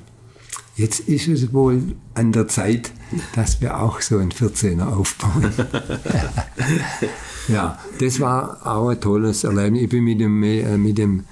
jetzt 0.76 1.00
ist 1.00 1.28
es 1.28 1.52
wohl 1.52 1.94
an 2.14 2.32
der 2.32 2.48
Zeit, 2.48 2.92
dass 3.34 3.60
wir 3.60 3.80
auch 3.80 4.00
so 4.00 4.18
einen 4.18 4.32
14er 4.32 4.86
aufbauen. 4.86 5.52
ja, 7.48 7.78
das 8.00 8.20
war 8.20 8.66
auch 8.66 8.88
ein 8.88 9.00
tolles 9.00 9.44
Erlebnis. 9.44 9.82
Ich 9.82 9.88
bin 9.88 10.04
mit 10.04 10.20
dem, 10.20 10.42
äh, 10.42 10.76
mit 10.76 10.98
dem 10.98 11.24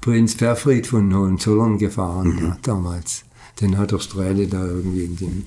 Prinz 0.00 0.34
Verfried 0.34 0.86
von 0.86 1.14
Hohenzollern 1.14 1.78
gefahren 1.78 2.34
mhm. 2.34 2.46
ja, 2.46 2.56
damals. 2.62 3.24
Den 3.60 3.76
hat 3.76 3.90
der 3.90 3.98
Strähle 3.98 4.46
da 4.46 4.64
irgendwie 4.64 5.04
in 5.04 5.16
den, 5.16 5.44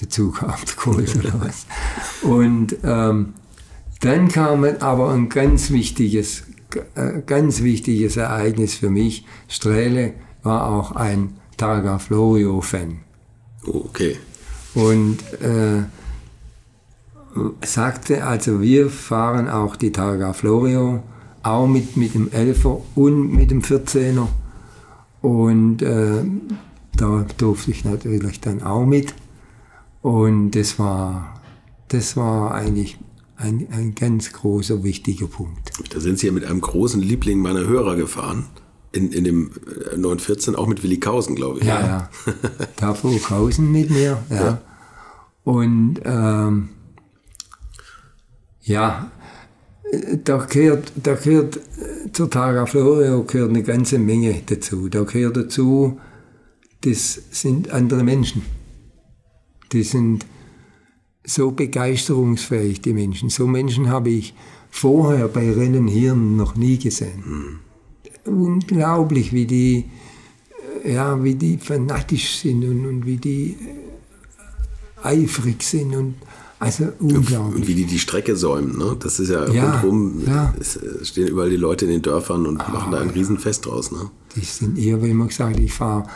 den 0.00 0.10
Zug 0.10 0.42
abgeholt 0.42 1.16
oder 1.16 1.40
was. 1.40 1.66
Und 2.22 2.76
ähm, 2.84 3.34
dann 4.00 4.28
kam 4.28 4.64
aber 4.64 5.12
ein 5.12 5.28
ganz 5.28 5.70
wichtiges, 5.70 6.44
äh, 6.94 7.20
ganz 7.26 7.62
wichtiges 7.62 8.16
Ereignis 8.16 8.74
für 8.74 8.90
mich. 8.90 9.26
Strähle 9.48 10.14
war 10.42 10.68
auch 10.70 10.92
ein 10.92 11.34
Targa 11.56 11.98
Florio-Fan. 11.98 13.00
Okay. 13.66 14.16
Und 14.74 15.18
äh, 15.42 15.82
sagte, 17.64 18.24
also 18.24 18.60
wir 18.60 18.88
fahren 18.88 19.48
auch 19.48 19.76
die 19.76 19.92
Targa 19.92 20.32
Florio, 20.32 21.02
auch 21.42 21.66
mit, 21.66 21.96
mit 21.96 22.14
dem 22.14 22.28
11er 22.30 22.80
und 22.94 23.32
mit 23.32 23.50
dem 23.50 23.62
14er. 23.62 24.28
Und 25.22 25.82
äh, 25.82 26.22
da 26.96 27.26
durfte 27.38 27.70
ich 27.70 27.84
natürlich 27.84 28.40
dann 28.40 28.62
auch 28.62 28.84
mit. 28.84 29.14
Und 30.02 30.52
das 30.52 30.78
war, 30.78 31.40
das 31.88 32.16
war 32.16 32.54
eigentlich 32.54 32.98
ein, 33.36 33.68
ein 33.70 33.94
ganz 33.94 34.32
großer, 34.32 34.82
wichtiger 34.82 35.26
Punkt. 35.26 35.72
Da 35.90 36.00
sind 36.00 36.18
Sie 36.18 36.26
ja 36.26 36.32
mit 36.32 36.44
einem 36.44 36.60
großen 36.60 37.00
Liebling 37.00 37.40
meiner 37.40 37.66
Hörer 37.66 37.96
gefahren. 37.96 38.46
In, 38.92 39.12
in 39.12 39.22
dem 39.22 39.52
914, 39.96 40.56
auch 40.56 40.66
mit 40.66 40.82
Willi 40.82 40.98
Kausen, 40.98 41.36
glaube 41.36 41.60
ich. 41.60 41.66
Ja, 41.66 41.80
ja. 41.80 42.10
Da 42.76 42.92
fuhr 42.92 43.20
Kausen 43.20 43.70
mit 43.70 43.88
mir, 43.88 44.18
ja. 44.28 44.36
ja. 44.36 44.60
Und 45.44 46.00
ähm, 46.04 46.70
ja, 48.62 49.10
da 50.24 50.36
gehört, 50.38 50.92
da 50.96 51.14
gehört 51.14 51.60
zur 52.12 52.30
Targa 52.30 52.66
Florio 52.66 53.24
gehört 53.24 53.50
eine 53.50 53.62
ganze 53.62 53.98
Menge 53.98 54.42
dazu. 54.46 54.88
Da 54.88 55.02
gehört 55.02 55.36
dazu, 55.36 55.98
das 56.82 57.20
sind 57.30 57.70
andere 57.70 58.04
Menschen. 58.04 58.42
Die 59.72 59.82
sind 59.82 60.26
so 61.24 61.50
begeisterungsfähig, 61.50 62.80
die 62.80 62.92
Menschen. 62.92 63.28
So 63.30 63.46
Menschen 63.46 63.88
habe 63.88 64.10
ich 64.10 64.34
vorher 64.70 65.28
bei 65.28 65.52
Rennen 65.52 65.86
hier 65.86 66.14
noch 66.14 66.56
nie 66.56 66.78
gesehen. 66.78 67.22
Mhm. 67.26 67.58
Unglaublich, 68.24 69.32
wie 69.32 69.46
die, 69.46 69.84
ja, 70.84 71.22
wie 71.22 71.34
die 71.34 71.58
fanatisch 71.58 72.38
sind 72.38 72.64
und, 72.64 72.86
und 72.86 73.06
wie 73.06 73.16
die 73.16 73.56
äh, 75.02 75.06
eifrig 75.06 75.62
sind 75.62 75.94
und 75.94 76.14
also 76.60 76.92
unglaublich. 77.00 77.62
Und 77.62 77.66
wie 77.66 77.74
die 77.74 77.86
die 77.86 77.98
Strecke 77.98 78.36
säumen, 78.36 78.78
ne? 78.78 78.96
Das 79.00 79.18
ist 79.18 79.30
ja, 79.30 79.48
ja 79.48 79.80
rundherum, 79.80 80.22
ja. 80.26 80.54
es 80.60 80.78
stehen 81.02 81.26
überall 81.26 81.50
die 81.50 81.56
Leute 81.56 81.86
in 81.86 81.90
den 81.90 82.02
Dörfern 82.02 82.46
und 82.46 82.60
ah, 82.60 82.70
machen 82.70 82.92
da 82.92 83.00
ein 83.00 83.10
Riesenfest 83.10 83.66
draus, 83.66 83.90
ne? 83.90 84.10
Die 84.36 84.44
sind 84.44 84.78
eher, 84.78 85.02
wie 85.02 85.12
man 85.12 85.28
gesagt, 85.28 85.58
ich 85.58 85.72
fahre 85.72 86.06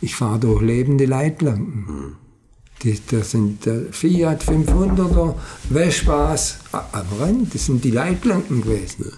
ich 0.00 0.14
fahr 0.14 0.38
durch 0.38 0.62
lebende 0.62 1.06
Leitplanken. 1.06 1.86
Hm. 1.88 2.12
Die, 2.82 2.96
das 3.10 3.32
sind 3.32 3.66
der 3.66 3.92
Fiat 3.92 4.44
500er, 4.44 5.34
Vespas 5.68 6.58
am 6.70 7.06
Rand, 7.18 7.52
das 7.52 7.66
sind 7.66 7.82
die 7.82 7.90
Leitplanken 7.90 8.62
gewesen. 8.62 9.12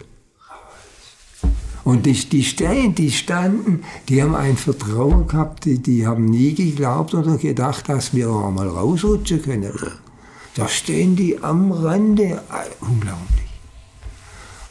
Und 1.84 2.06
die, 2.06 2.12
die 2.12 2.42
stehen, 2.42 2.94
die 2.94 3.10
standen, 3.10 3.84
die 4.08 4.22
haben 4.22 4.34
ein 4.34 4.56
Vertrauen 4.56 5.26
gehabt, 5.26 5.66
die, 5.66 5.78
die 5.78 6.06
haben 6.06 6.24
nie 6.24 6.54
geglaubt 6.54 7.14
oder 7.14 7.36
gedacht, 7.36 7.88
dass 7.88 8.14
wir 8.14 8.30
auch 8.30 8.50
mal 8.50 8.68
rausrutschen 8.68 9.42
können. 9.42 9.72
Da 10.56 10.68
stehen 10.68 11.16
die 11.16 11.42
am 11.42 11.72
Rande, 11.72 12.42
unglaublich. 12.80 13.50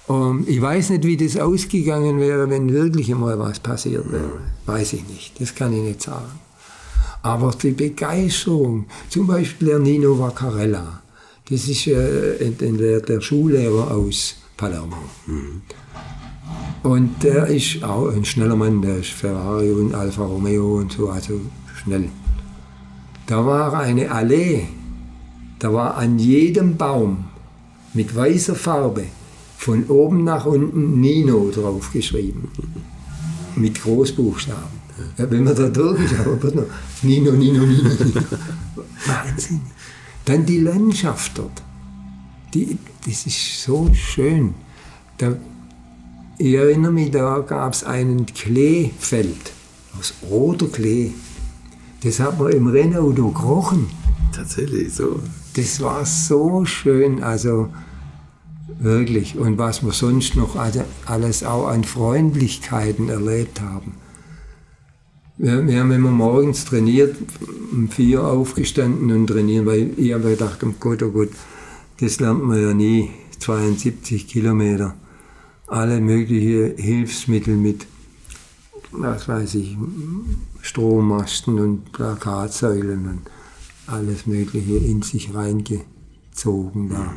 Und 0.07 0.49
ich 0.49 0.59
weiß 0.59 0.89
nicht, 0.89 1.03
wie 1.03 1.17
das 1.17 1.38
ausgegangen 1.38 2.19
wäre, 2.19 2.49
wenn 2.49 2.73
wirklich 2.73 3.11
einmal 3.11 3.38
was 3.38 3.59
passiert 3.59 4.11
wäre. 4.11 4.39
Weiß 4.65 4.93
ich 4.93 5.07
nicht, 5.07 5.39
das 5.39 5.53
kann 5.53 5.71
ich 5.71 5.84
nicht 5.84 6.01
sagen. 6.01 6.39
Aber 7.21 7.51
die 7.51 7.71
Begeisterung, 7.71 8.88
zum 9.09 9.27
Beispiel 9.27 9.67
der 9.67 9.80
Nino 9.80 10.17
Vaccarella, 10.17 11.01
das 11.49 11.67
ist 11.67 11.88
äh, 11.88 12.51
der, 12.51 13.01
der 13.01 13.21
Schullehrer 13.21 13.91
aus 13.91 14.36
Palermo. 14.57 14.97
Mhm. 15.27 15.61
Und 16.82 17.23
der 17.23 17.47
ist 17.47 17.84
auch 17.84 18.09
ein 18.09 18.25
schneller 18.25 18.55
Mann, 18.55 18.82
der 18.82 18.97
ist 18.97 19.09
Ferrari 19.09 19.71
und 19.71 19.93
Alfa 19.93 20.23
Romeo 20.23 20.77
und 20.77 20.93
so, 20.93 21.09
also 21.09 21.39
schnell. 21.84 22.09
Da 23.27 23.45
war 23.45 23.73
eine 23.73 24.09
Allee, 24.09 24.67
da 25.60 25.74
war 25.74 25.97
an 25.97 26.20
jedem 26.20 26.78
Baum 26.78 27.26
mit 27.93 28.16
weißer 28.16 28.55
Farbe 28.55 29.05
von 29.57 29.86
oben 29.88 30.24
nach 30.24 30.45
unten 30.45 31.01
Nino 31.01 31.51
draufgeschrieben. 31.53 32.47
Mit 33.55 33.82
Großbuchstaben. 33.82 34.80
Wenn 35.18 35.43
man 35.43 35.55
da 35.55 35.68
durchschaut, 35.68 36.41
wird 36.41 36.55
noch 36.55 36.66
Nino, 37.01 37.32
Nino, 37.34 37.66
Nino, 37.66 37.89
Nino. 37.89 38.22
Wahnsinn. 39.05 39.62
Dann 40.26 40.45
die 40.45 40.60
Landschaft 40.60 41.38
dort. 41.38 41.62
Die, 42.53 42.78
das 43.05 43.26
ist 43.26 43.64
so 43.64 43.89
schön. 43.93 44.53
Da, 45.18 45.36
ich 46.38 46.53
erinnere 46.53 46.91
mich, 46.91 47.12
da 47.12 47.39
gab 47.39 47.74
es 47.74 47.84
einen 47.84 48.26
Kleefeld 48.26 49.51
aus 49.99 50.14
roter 50.30 50.68
Klee. 50.68 51.12
Das 52.03 52.20
hat 52.20 52.39
man 52.39 52.51
im 52.51 52.68
Rennauto 52.68 53.32
gerochen. 53.32 53.88
Tatsächlich 54.34 54.93
so. 54.93 55.20
Das 55.56 55.82
war 55.82 56.06
so 56.06 56.66
schön. 56.66 57.24
Also 57.24 57.70
wirklich. 58.80 59.38
Und 59.38 59.58
was 59.58 59.84
wir 59.84 59.91
sonst 59.91 60.36
noch 60.36 60.56
alles 61.06 61.43
auch 61.43 61.68
an 61.68 61.84
Freundlichkeiten 61.84 63.10
erlebt 63.10 63.62
haben. 63.62 63.93
Wir, 65.41 65.80
haben 65.80 65.91
immer 65.91 66.12
morgens 66.12 66.66
trainiert, 66.66 67.16
um 67.72 67.88
vier 67.88 68.26
aufgestanden 68.26 69.10
und 69.14 69.28
trainieren, 69.28 69.66
weil 69.66 69.91
ich 69.95 70.12
habe 70.12 70.32
gedacht, 70.32 70.62
um 70.64 70.76
Gott, 70.82 71.02
oh 71.02 71.12
Gott, 71.12 71.30
das 72.02 72.20
lernt 72.20 72.43
man 72.43 72.62
ja 72.62 72.74
nie, 72.74 73.12
72 73.39 74.28
Kilometer. 74.28 74.95
Alle 75.66 76.02
möglichen 76.02 76.76
Hilfsmittel 76.76 77.56
mit, 77.56 77.88
was 78.91 79.30
weiß 79.30 79.56
ich, 79.56 79.78
Strommasten 80.62 81.58
und 81.60 81.91
Plakatsäulen 81.93 83.08
und 83.08 83.22
alles 83.92 84.26
Mögliche 84.26 84.78
in 84.78 85.02
sich 85.02 85.34
reingezogen 85.34 86.90
da. 86.90 87.14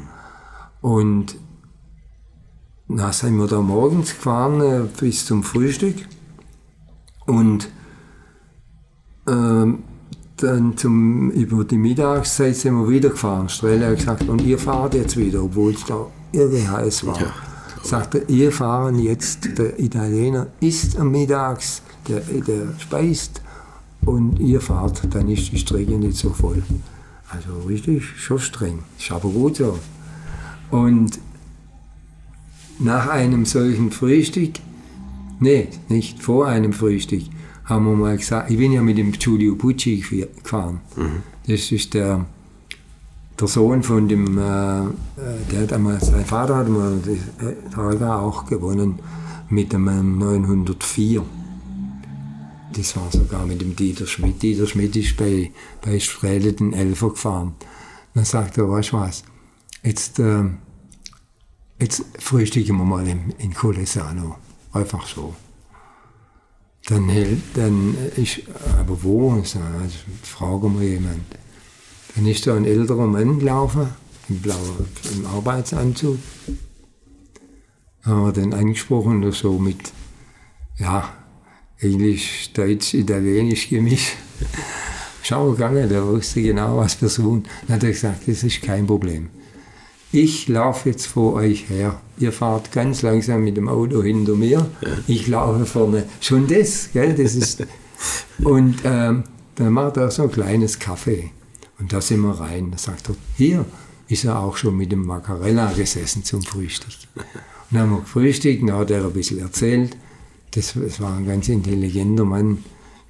Und 0.80 1.36
dann 2.88 3.12
sind 3.12 3.36
wir 3.36 3.46
da 3.46 3.60
morgens 3.60 4.10
gefahren 4.10 4.60
äh, 4.60 4.88
bis 5.00 5.24
zum 5.24 5.42
Frühstück 5.42 5.96
und 7.26 7.68
ähm, 9.26 9.84
dann 10.36 10.76
zum, 10.76 11.30
über 11.30 11.64
die 11.64 11.78
Mittagszeit 11.78 12.56
sind 12.56 12.74
wir 12.74 12.88
wieder 12.88 13.10
gefahren. 13.10 13.48
Strelle 13.48 13.86
hat 13.86 13.98
gesagt, 13.98 14.28
und 14.28 14.42
ihr 14.42 14.58
fahrt 14.58 14.94
jetzt 14.94 15.16
wieder, 15.16 15.44
obwohl 15.44 15.72
es 15.72 15.84
da 15.84 16.06
irre 16.32 16.68
heiß 16.70 17.06
war. 17.06 17.20
Ja. 17.20 17.32
Sagte, 17.82 18.24
ihr 18.28 18.52
fahren 18.52 18.98
jetzt, 18.98 19.58
der 19.58 19.78
Italiener 19.78 20.48
isst 20.60 20.98
am 20.98 21.10
Mittags, 21.10 21.82
der, 22.08 22.20
der 22.20 22.74
speist 22.78 23.41
und 24.04 24.38
ihr 24.38 24.60
fahrt, 24.60 25.02
dann 25.14 25.28
ist 25.28 25.52
die 25.52 25.58
Strecke 25.58 25.92
nicht 25.92 26.16
so 26.16 26.30
voll. 26.30 26.62
Also 27.28 27.66
richtig, 27.66 28.04
schon 28.16 28.38
streng. 28.38 28.80
Ist 28.98 29.10
aber 29.10 29.28
gut 29.28 29.56
so. 29.56 29.78
Und 30.70 31.18
nach 32.78 33.08
einem 33.08 33.44
solchen 33.44 33.90
Frühstück, 33.90 34.54
nee, 35.40 35.68
nicht 35.88 36.22
vor 36.22 36.46
einem 36.46 36.72
Frühstück, 36.72 37.22
haben 37.64 37.86
wir 37.86 37.94
mal 37.94 38.16
gesagt, 38.16 38.50
ich 38.50 38.58
bin 38.58 38.72
ja 38.72 38.82
mit 38.82 38.98
dem 38.98 39.12
Giulio 39.12 39.54
Pucci 39.54 39.98
gefahren. 39.98 40.80
Mhm. 40.96 41.22
Das 41.46 41.72
ist 41.72 41.94
der, 41.94 42.26
der 43.38 43.48
Sohn 43.48 43.82
von 43.82 44.08
dem, 44.08 44.36
äh, 44.36 44.80
äh 44.82 44.88
der 45.52 45.66
damals, 45.66 46.08
sein 46.08 46.24
Vater 46.24 46.56
hat 46.56 46.68
mal 46.68 46.98
das 47.04 47.72
Targa 47.72 48.18
auch 48.18 48.46
gewonnen 48.46 48.98
mit 49.48 49.72
dem 49.72 49.84
904. 50.18 51.22
Das 52.74 52.96
war 52.96 53.10
sogar 53.12 53.44
mit 53.44 53.60
dem 53.60 53.76
Dieter 53.76 54.06
Schmidt. 54.06 54.42
Dieter 54.42 54.66
Schmidt 54.66 54.96
ist 54.96 55.16
bei, 55.16 55.50
bei 55.82 56.00
Strele 56.00 56.52
den 56.52 56.72
Elfer 56.72 57.10
gefahren. 57.10 57.54
Dann 58.14 58.24
sagt 58.24 58.56
er, 58.58 58.68
weißt 58.68 58.92
du 58.92 58.96
was, 58.96 59.24
jetzt, 59.82 60.18
äh, 60.18 60.44
jetzt 61.78 62.04
frühstücken 62.18 62.76
wir 62.78 62.84
mal 62.84 63.06
in, 63.06 63.30
in 63.38 63.52
Colesano. 63.52 64.36
Einfach 64.72 65.06
so. 65.06 65.34
Dann, 66.86 67.08
dann 67.54 67.96
ist, 68.16 68.42
aber 68.78 69.02
wo? 69.02 69.32
Also, 69.32 69.60
fragen 70.22 70.80
wir 70.80 70.88
jemand. 70.88 71.24
Dann 72.14 72.26
ist 72.26 72.46
da 72.46 72.56
ein 72.56 72.64
älterer 72.64 73.06
Mann 73.06 73.38
gelaufen, 73.38 73.88
im 74.28 74.40
blauen 74.40 74.86
im 75.14 75.26
Arbeitsanzug. 75.26 76.18
Haben 78.02 78.24
wir 78.24 78.32
den 78.32 78.52
angesprochen 78.52 79.30
so 79.30 79.58
mit, 79.58 79.92
ja, 80.78 81.21
Englisch, 81.82 82.50
Deutsch, 82.54 82.94
Italienisch 82.94 83.68
gemischt. 83.68 84.14
Schau 85.22 85.50
gegangen, 85.52 85.88
der 85.88 86.06
wusste 86.06 86.42
genau, 86.42 86.78
was 86.78 87.00
wir 87.02 87.08
suchen. 87.08 87.44
Dann 87.66 87.76
hat 87.76 87.84
er 87.84 87.90
gesagt, 87.90 88.22
das 88.26 88.42
ist 88.42 88.62
kein 88.62 88.86
Problem. 88.86 89.28
Ich 90.12 90.46
laufe 90.48 90.90
jetzt 90.90 91.06
vor 91.06 91.34
euch 91.34 91.68
her. 91.70 92.00
Ihr 92.18 92.32
fahrt 92.32 92.70
ganz 92.70 93.02
langsam 93.02 93.44
mit 93.44 93.56
dem 93.56 93.68
Auto 93.68 94.02
hinter 94.02 94.34
mir. 94.34 94.68
Ich 95.06 95.26
laufe 95.26 95.64
vorne. 95.64 96.04
Schon 96.20 96.46
das, 96.46 96.90
gell? 96.92 97.14
Das 97.14 97.34
ist. 97.34 97.64
Und 98.44 98.76
ähm, 98.84 99.24
dann 99.54 99.72
macht 99.72 99.96
er 99.96 100.10
so 100.10 100.24
ein 100.24 100.32
kleines 100.32 100.78
Kaffee. 100.78 101.30
Und 101.78 101.92
da 101.92 102.00
sind 102.00 102.20
wir 102.20 102.38
rein. 102.38 102.70
Da 102.70 102.78
sagt 102.78 103.08
er, 103.08 103.16
hier 103.36 103.64
ist 104.08 104.24
er 104.24 104.38
auch 104.38 104.56
schon 104.56 104.76
mit 104.76 104.92
dem 104.92 105.06
Macarella 105.06 105.72
gesessen 105.72 106.22
zum 106.24 106.42
Frühstück. 106.42 106.92
Und 107.14 107.24
dann 107.70 107.80
haben 107.80 107.90
wir 107.92 108.00
gefrühstückt, 108.00 108.68
dann 108.68 108.76
hat 108.76 108.90
er 108.90 109.04
ein 109.04 109.12
bisschen 109.12 109.38
erzählt. 109.38 109.96
Das, 110.52 110.74
das 110.74 111.00
war 111.00 111.16
ein 111.16 111.26
ganz 111.26 111.48
intelligenter 111.48 112.24
Mann. 112.24 112.58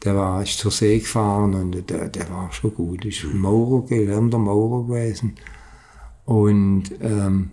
Der 0.04 0.16
war 0.16 0.42
ist 0.42 0.58
zur 0.58 0.72
See 0.72 0.98
gefahren 0.98 1.54
und 1.54 1.90
der, 1.90 2.08
der 2.08 2.30
war 2.30 2.50
schon 2.52 2.74
gut. 2.74 3.04
Ist 3.04 3.24
Maurer, 3.32 3.86
gelernter 3.86 4.38
Maurer 4.38 4.86
gewesen. 4.86 5.34
Und 6.24 6.84
ähm, 7.00 7.50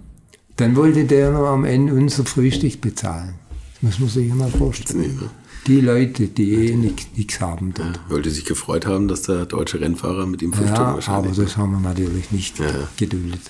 dann 0.56 0.76
wollte 0.76 1.06
der 1.06 1.32
noch 1.32 1.48
am 1.48 1.66
Ende 1.66 1.94
unser 1.94 2.26
Frühstück 2.26 2.82
bezahlen. 2.82 3.36
Das 3.82 4.00
muss 4.00 4.16
man 4.16 4.24
sich 4.26 4.34
mal 4.34 4.50
vorstellen. 4.50 5.30
Die 5.68 5.82
Leute, 5.82 6.28
die 6.28 6.54
eh 6.54 6.76
nichts 6.76 7.40
haben 7.40 7.74
dort. 7.74 8.00
Ja, 8.10 8.18
die 8.18 8.30
sich 8.30 8.46
gefreut 8.46 8.86
haben, 8.86 9.08
dass 9.08 9.24
der 9.24 9.46
deutsche 9.46 9.80
Rennfahrer 9.80 10.26
mit 10.26 10.42
ihm 10.42 10.52
frühstückt 10.52 10.78
Ja, 10.78 10.86
aber 10.86 10.96
wahrscheinlich. 10.96 11.38
das 11.38 11.58
haben 11.58 11.74
wir 11.74 11.80
natürlich 11.80 12.32
nicht 12.32 12.60
ja. 12.60 12.66
geduldet. 12.98 13.42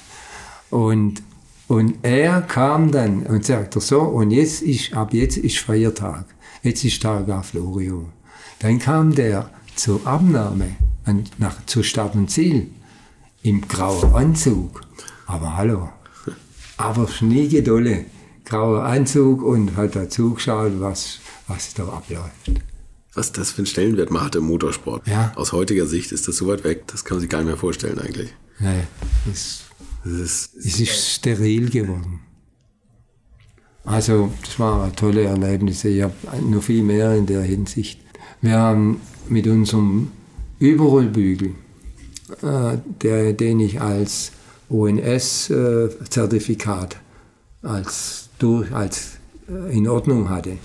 Und, 0.69 1.23
und 1.69 1.99
er 2.01 2.41
kam 2.41 2.91
dann 2.91 3.27
und 3.27 3.45
sagte 3.45 3.79
so, 3.79 4.01
und 4.01 4.31
jetzt 4.31 4.63
ist, 4.63 4.93
ab 4.93 5.13
jetzt 5.13 5.37
ist 5.37 5.59
Feiertag. 5.59 6.25
Jetzt 6.63 6.83
ist 6.83 6.99
Targa 7.01 7.43
Florio. 7.43 8.09
Dann 8.57 8.79
kam 8.79 9.13
der 9.13 9.51
zur 9.75 10.05
Abnahme 10.05 10.75
an, 11.05 11.25
nach, 11.37 11.63
zu 11.67 11.83
Start 11.83 12.15
und 12.15 12.31
Ziel 12.31 12.71
im 13.43 13.67
grauen 13.67 14.13
Anzug. 14.15 14.81
Aber 15.27 15.57
hallo, 15.57 15.89
aber 16.77 17.07
schneegedolle 17.07 18.05
grauer 18.45 18.83
Anzug 18.83 19.43
und 19.43 19.77
hat 19.77 19.95
da 19.95 20.09
zugeschaut, 20.09 20.71
was, 20.79 21.19
was 21.47 21.75
da 21.75 21.83
abläuft. 21.83 22.51
Was 23.13 23.31
das 23.31 23.51
für 23.51 23.59
einen 23.59 23.67
Stellenwert 23.67 24.09
mal 24.09 24.25
hat 24.25 24.35
im 24.35 24.45
Motorsport. 24.45 25.07
Ja. 25.07 25.33
Aus 25.35 25.51
heutiger 25.51 25.85
Sicht 25.85 26.11
ist 26.11 26.27
das 26.27 26.37
so 26.37 26.47
weit 26.47 26.63
weg, 26.63 26.87
das 26.87 27.05
kann 27.05 27.17
man 27.17 27.21
sich 27.21 27.29
gar 27.29 27.39
nicht 27.39 27.47
mehr 27.47 27.57
vorstellen 27.57 27.99
eigentlich. 27.99 28.33
Nee, 28.57 28.85
Das 29.27 29.68
ist, 30.05 30.55
es 30.55 30.79
ist 30.79 31.15
steril 31.15 31.69
geworden. 31.69 32.21
Also, 33.85 34.31
das 34.43 34.59
war 34.59 34.93
tolle 34.95 35.23
Erlebnisse. 35.23 35.89
Ich 35.89 36.03
habe 36.03 36.13
noch 36.47 36.63
viel 36.63 36.83
mehr 36.83 37.15
in 37.15 37.25
der 37.25 37.41
Hinsicht. 37.41 37.99
Wir 38.41 38.57
haben 38.57 39.01
mit 39.27 39.47
unserem 39.47 40.11
Überrollbügel, 40.59 41.55
äh, 42.41 42.77
der, 43.01 43.33
den 43.33 43.59
ich 43.61 43.81
als 43.81 44.31
ONS-Zertifikat 44.69 46.97
als, 47.61 48.29
durch, 48.39 48.71
als 48.71 49.19
äh, 49.49 49.75
in 49.75 49.87
Ordnung 49.87 50.29
hatte, 50.29 50.57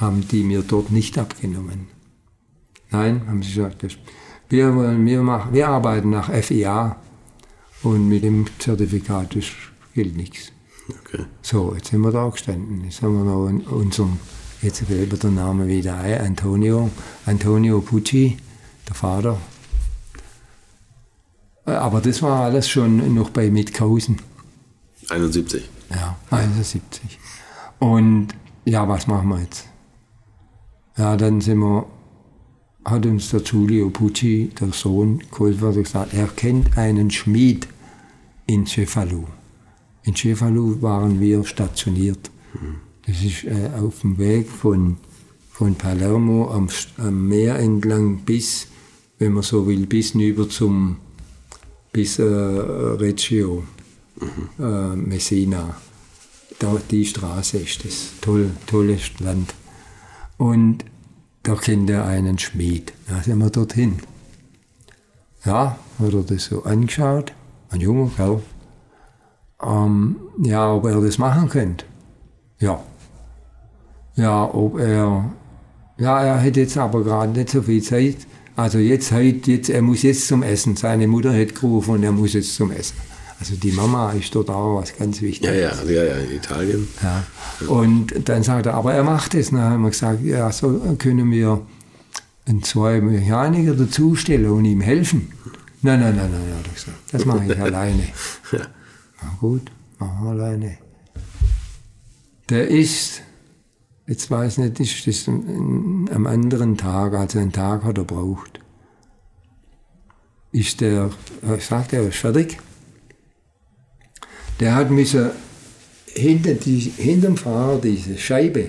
haben 0.00 0.26
die 0.28 0.44
mir 0.44 0.62
dort 0.62 0.90
nicht 0.90 1.18
abgenommen. 1.18 1.88
Nein, 2.90 3.22
haben 3.26 3.42
sie 3.42 3.54
gesagt, 3.54 3.84
wir, 4.48 4.74
wollen, 4.74 5.04
wir, 5.06 5.22
machen, 5.22 5.52
wir 5.52 5.68
arbeiten 5.68 6.10
nach 6.10 6.32
FIA 6.32 6.96
und 7.82 8.08
mit 8.08 8.22
dem 8.24 8.46
Zertifikat, 8.58 9.36
das 9.36 9.44
gilt 9.94 10.16
nichts. 10.16 10.52
okay. 10.88 11.24
So, 11.42 11.74
jetzt 11.74 11.90
sind 11.90 12.00
wir 12.02 12.12
da 12.12 12.28
gestanden. 12.28 12.84
Jetzt 12.84 13.02
haben 13.02 13.16
wir 13.16 13.24
noch 13.24 13.48
in 13.48 13.60
unserem, 13.62 14.18
jetzt 14.62 14.80
fällt 14.80 15.12
mir 15.12 15.18
der 15.18 15.30
Name 15.30 15.66
wieder 15.66 15.96
ein, 15.98 16.20
Antonio, 16.20 16.90
Antonio 17.26 17.80
Pucci, 17.80 18.36
der 18.88 18.94
Vater. 18.94 19.38
Äh, 21.66 21.72
Aber 21.72 22.00
das 22.00 22.22
war 22.22 22.44
alles 22.44 22.68
schon 22.68 23.14
noch 23.14 23.30
bei 23.30 23.50
Mitkausen. 23.50 24.20
71. 25.08 25.68
Ja, 25.90 26.16
71. 26.30 27.18
Und 27.78 28.28
ja, 28.64 28.86
was 28.88 29.06
machen 29.06 29.28
wir 29.28 29.40
jetzt? 29.40 29.66
Ja, 30.96 31.16
dann 31.16 31.40
sind 31.40 31.58
wir, 31.58 31.86
hat 32.84 33.06
uns 33.06 33.30
der 33.30 33.40
Giulio 33.40 33.90
Pucci, 33.90 34.50
der 34.60 34.72
Sohn, 34.72 35.22
und 35.38 35.74
gesagt, 35.74 36.14
er 36.14 36.28
kennt 36.28 36.76
einen 36.78 37.10
Schmied 37.10 37.68
in 38.46 38.66
Cefalù. 38.66 39.24
In 40.04 40.14
Cefalù 40.14 40.80
waren 40.80 41.20
wir 41.20 41.44
stationiert. 41.44 42.30
Das 43.06 43.22
ist 43.22 43.44
äh, 43.44 43.70
auf 43.78 44.00
dem 44.00 44.18
Weg 44.18 44.48
von, 44.48 44.96
von 45.50 45.74
Palermo 45.74 46.50
am, 46.50 46.68
am 46.98 47.28
Meer 47.28 47.58
entlang 47.58 48.18
bis, 48.20 48.66
wenn 49.18 49.32
man 49.32 49.42
so 49.42 49.66
will, 49.66 49.86
bis 49.86 50.12
hinüber 50.12 50.48
zum 50.48 50.96
bis 51.92 52.18
äh, 52.18 52.22
Reggio, 52.24 53.64
äh, 54.58 54.96
Messina. 54.96 55.76
Da, 56.58 56.76
die 56.90 57.04
Straße 57.04 57.58
ist 57.58 57.84
das. 57.84 58.12
Toll, 58.20 58.50
tolles 58.66 59.18
Land. 59.18 59.54
Und 60.36 60.84
da 61.42 61.54
kennt 61.54 61.90
er 61.90 62.04
einen 62.04 62.38
Schmied. 62.38 62.92
Da 63.08 63.22
sind 63.22 63.38
wir 63.38 63.50
dorthin. 63.50 63.98
Ja, 65.44 65.78
hat 65.98 66.12
er 66.12 66.22
das 66.22 66.44
so 66.44 66.64
angeschaut. 66.64 67.32
Ein 67.70 67.80
junger 67.80 68.10
Kerl. 68.14 68.42
Ähm, 69.62 70.16
ja, 70.42 70.72
ob 70.72 70.84
er 70.84 71.00
das 71.00 71.18
machen 71.18 71.48
könnte. 71.48 71.84
Ja. 72.58 72.82
Ja, 74.16 74.44
ob 74.52 74.78
er. 74.78 75.30
Ja, 75.98 76.22
er 76.22 76.38
hätte 76.38 76.60
jetzt 76.60 76.76
aber 76.76 77.02
gerade 77.04 77.32
nicht 77.32 77.50
so 77.50 77.62
viel 77.62 77.82
Zeit. 77.82 78.16
Also 78.56 78.78
jetzt 78.78 79.12
heute, 79.12 79.52
jetzt, 79.52 79.70
er 79.70 79.82
muss 79.82 80.02
jetzt 80.02 80.28
zum 80.28 80.42
Essen. 80.42 80.76
Seine 80.76 81.06
Mutter 81.06 81.32
hat 81.32 81.54
gerufen 81.54 81.94
und 81.94 82.02
er 82.02 82.12
muss 82.12 82.34
jetzt 82.34 82.54
zum 82.54 82.70
Essen. 82.70 82.96
Also 83.40 83.56
die 83.56 83.72
Mama 83.72 84.12
ist 84.12 84.34
dort 84.34 84.50
auch 84.50 84.76
was 84.76 84.94
ganz 84.94 85.22
Wichtiges. 85.22 85.56
Ja, 85.56 85.72
ja, 85.72 85.90
ja, 85.90 86.04
ja, 86.04 86.16
in 86.18 86.30
Italien. 86.36 86.88
Ja. 87.02 87.24
Und 87.68 88.28
dann 88.28 88.42
sagt 88.42 88.66
er, 88.66 88.74
aber 88.74 88.92
er 88.92 89.02
macht 89.02 89.34
es. 89.34 89.50
Dann 89.50 89.60
haben 89.60 89.82
wir 89.82 89.90
gesagt, 89.90 90.22
ja, 90.22 90.52
so 90.52 90.78
können 90.98 91.30
wir 91.30 91.62
einen 92.46 92.62
zwei 92.62 93.00
Mechaniker 93.00 93.74
dazustellen 93.74 94.50
und 94.50 94.66
ihm 94.66 94.82
helfen. 94.82 95.32
Nein, 95.80 96.00
nein, 96.00 96.16
nein, 96.16 96.30
nein, 96.30 96.58
hat 96.58 96.66
er 96.66 96.74
gesagt. 96.74 96.98
Das 97.12 97.24
mache 97.24 97.46
ich 97.50 97.58
alleine. 97.62 98.02
Na 98.52 99.36
gut, 99.40 99.70
machen 99.98 100.24
wir 100.24 100.30
alleine. 100.30 100.76
Der 102.50 102.68
ist, 102.68 103.22
jetzt 104.06 104.30
weiß 104.30 104.58
ich 104.58 104.64
nicht, 104.64 104.80
ist 104.80 105.06
das 105.06 105.28
am 105.28 106.26
anderen 106.26 106.76
Tag, 106.76 107.14
also 107.14 107.38
einen 107.38 107.52
Tag 107.52 107.84
hat 107.84 107.96
er 107.96 108.04
braucht, 108.04 108.60
ist 110.52 110.82
der, 110.82 111.10
er 111.40 111.60
sagt, 111.60 111.94
er 111.94 112.06
ist 112.06 112.18
fertig. 112.18 112.58
Der 114.60 114.74
hat 114.74 114.90
müssen 114.90 115.30
hinter, 116.06 116.54
die, 116.54 116.78
hinterm 116.78 117.36
Fahrer 117.36 117.80
diese 117.80 118.18
Scheibe, 118.18 118.68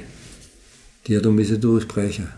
die 1.07 1.18
hat 1.18 1.26
er 1.26 1.31
müssen 1.31 1.59
durchbrechen. 1.59 2.30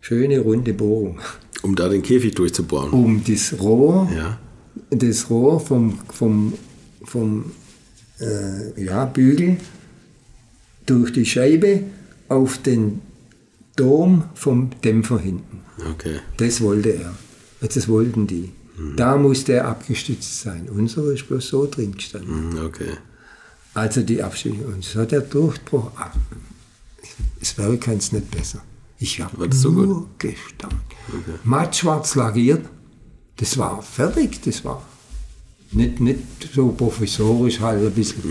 Schöne 0.00 0.40
runde 0.40 0.74
Bohrung. 0.74 1.20
Um 1.62 1.76
da 1.76 1.88
den 1.88 2.02
Käfig 2.02 2.34
durchzubohren. 2.34 2.90
Um 2.90 3.22
das 3.24 3.54
Rohr, 3.60 4.10
Ja. 4.14 4.38
das 4.90 5.30
Rohr 5.30 5.60
vom, 5.60 5.98
vom, 6.12 6.54
vom 7.04 7.52
äh, 8.20 8.84
ja, 8.84 9.04
Bügel 9.04 9.56
durch 10.86 11.12
die 11.12 11.24
Scheibe 11.24 11.84
auf 12.28 12.58
den 12.58 13.00
Dom 13.76 14.24
vom 14.34 14.70
Dämpfer 14.84 15.18
hinten. 15.20 15.60
Okay. 15.92 16.18
Das 16.36 16.60
wollte 16.60 16.90
er. 16.90 17.14
Das 17.60 17.88
wollten 17.88 18.26
die. 18.26 18.50
Da 18.96 19.16
musste 19.16 19.52
er 19.54 19.68
abgestützt 19.68 20.40
sein. 20.40 20.68
Unser 20.68 21.12
ist 21.12 21.28
bloß 21.28 21.46
so 21.48 21.66
drin 21.66 21.92
gestanden. 21.94 22.52
Hm, 22.52 22.64
Okay. 22.66 22.92
Also 23.74 24.02
die 24.02 24.22
Abstimmung. 24.22 24.66
Und 24.66 24.94
hat 24.96 25.12
der 25.12 25.20
Durchbruch. 25.22 25.90
Das 27.40 27.56
Werk 27.58 27.80
kann 27.82 27.96
es 27.96 28.12
nicht 28.12 28.30
besser. 28.30 28.62
Ich 28.98 29.20
habe 29.20 29.48
das 29.48 29.60
so 29.60 29.70
nur 29.70 30.08
gestanden. 30.18 30.80
Mattschwarz 31.44 32.14
lagiert. 32.14 32.66
Das 33.36 33.56
war 33.58 33.80
fertig. 33.82 34.42
Das 34.42 34.64
war 34.64 34.82
nicht, 35.72 36.00
nicht 36.00 36.20
so 36.54 36.68
professorisch, 36.68 37.60
halt 37.60 37.82
ein 37.84 37.92
bisschen. 37.92 38.22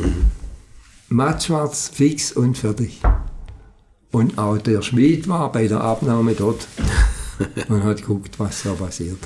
Mattschwarz, 1.09 1.89
fix 1.93 2.31
und 2.31 2.57
fertig. 2.57 3.01
Und 4.11 4.37
auch 4.37 4.57
der 4.59 4.81
Schmied 4.81 5.27
war 5.27 5.51
bei 5.51 5.67
der 5.67 5.81
Abnahme 5.81 6.33
dort 6.35 6.67
und 7.67 7.83
hat 7.83 7.97
geguckt, 8.01 8.39
was 8.39 8.63
da 8.63 8.73
passiert. 8.73 9.17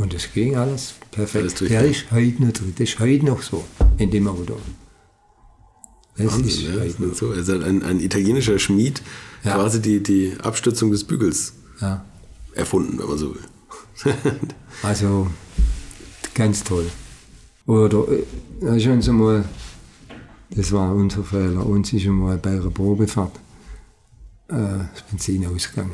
Und 0.00 0.14
es 0.14 0.32
ging 0.32 0.56
alles 0.56 0.94
Alles 0.94 0.94
perfekt. 1.10 1.60
durch- 1.60 1.70
der 1.70 1.84
ist 1.84 2.10
heute 2.10 2.42
noch 2.44 2.52
drin. 2.52 2.72
Das 2.76 2.88
ist 2.88 2.98
heute 2.98 3.24
noch 3.26 3.42
so 3.42 3.64
in 3.98 4.10
dem 4.10 4.26
Auto. 4.28 4.56
Das 6.16 6.26
ist 6.26 6.32
Wahnsinn, 6.32 6.64
ja, 6.64 6.70
das 6.72 6.80
heute 6.94 7.02
noch 7.02 7.12
ist 7.12 7.18
so. 7.18 7.30
Also 7.30 7.52
ein, 7.60 7.82
ein 7.82 8.00
italienischer 8.00 8.58
Schmied 8.58 9.02
Ja. 9.44 9.54
quasi 9.54 9.80
die, 9.80 10.02
die 10.02 10.36
Abstützung 10.42 10.90
des 10.90 11.04
Bügels 11.04 11.52
Ja. 11.80 12.04
erfunden, 12.54 12.98
wenn 12.98 13.08
man 13.08 13.18
so 13.18 13.34
will. 13.34 13.44
Also 14.82 15.26
ganz 16.34 16.64
toll. 16.64 16.86
Oder 17.66 18.04
äh, 18.62 18.76
ist 18.78 18.86
uns 18.86 19.08
einmal, 19.08 19.44
das 20.50 20.72
war 20.72 20.94
unser 20.94 21.22
Fehler, 21.22 21.64
uns 21.66 21.92
ist 21.92 22.06
einmal 22.06 22.38
bei 22.38 22.50
einer 22.52 22.70
Probefahrt 22.70 23.36
äh, 24.48 24.54
das 24.94 25.02
Benzin 25.10 25.46
ausgegangen. 25.46 25.92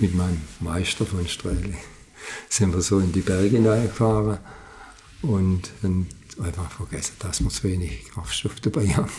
Mit 0.00 0.14
meinem 0.14 0.40
Meister 0.60 1.06
von 1.06 1.26
Strehle. 1.28 1.74
Sind 2.48 2.74
wir 2.74 2.82
so 2.82 2.98
in 2.98 3.12
die 3.12 3.20
Berge 3.20 3.56
hineingefahren 3.56 4.38
und 5.22 5.70
dann 5.82 6.06
einfach 6.42 6.70
vergessen, 6.70 7.14
dass 7.20 7.42
wir 7.42 7.50
zu 7.50 7.64
wenig 7.64 8.10
Kraftstoff 8.10 8.60
dabei 8.60 8.88
haben. 8.88 9.10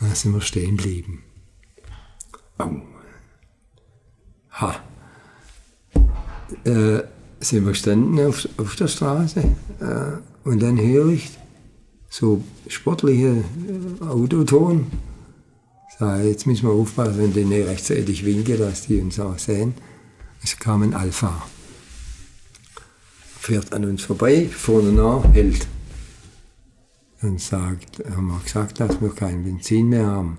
Dann 0.00 0.14
sind 0.14 0.32
wir 0.32 0.40
stehen 0.40 0.76
geblieben. 0.76 1.22
Oh. 2.58 2.80
Ha 4.52 4.80
äh, 6.64 7.02
sind 7.40 7.64
wir 7.64 7.72
gestanden 7.72 8.26
auf, 8.26 8.48
auf 8.56 8.76
der 8.76 8.88
Straße 8.88 9.40
äh, 9.40 10.48
und 10.48 10.62
dann 10.62 10.78
höre 10.80 11.08
ich 11.08 11.30
so 12.08 12.42
sportliche 12.68 13.44
äh, 14.00 14.04
Autoton. 14.04 14.86
Sag, 15.98 16.24
jetzt 16.24 16.46
müssen 16.46 16.68
wir 16.68 16.74
aufpassen, 16.74 17.18
wenn 17.18 17.32
die 17.32 17.44
nicht 17.44 17.66
rechtzeitig 17.66 18.24
winken, 18.24 18.58
dass 18.58 18.86
die 18.86 19.00
uns 19.00 19.18
auch 19.18 19.38
sehen. 19.38 19.74
Es 20.42 20.58
kam 20.58 20.82
ein 20.82 20.94
Alpha. 20.94 21.42
Fährt 23.46 23.72
an 23.72 23.84
uns 23.84 24.02
vorbei, 24.02 24.48
vorne 24.50 24.90
nach, 24.90 25.22
hält. 25.32 25.68
Und 27.22 27.40
sagt, 27.40 28.02
haben 28.10 28.26
wir 28.26 28.40
gesagt, 28.42 28.80
dass 28.80 29.00
wir 29.00 29.10
kein 29.10 29.44
Benzin 29.44 29.88
mehr 29.88 30.04
haben. 30.04 30.38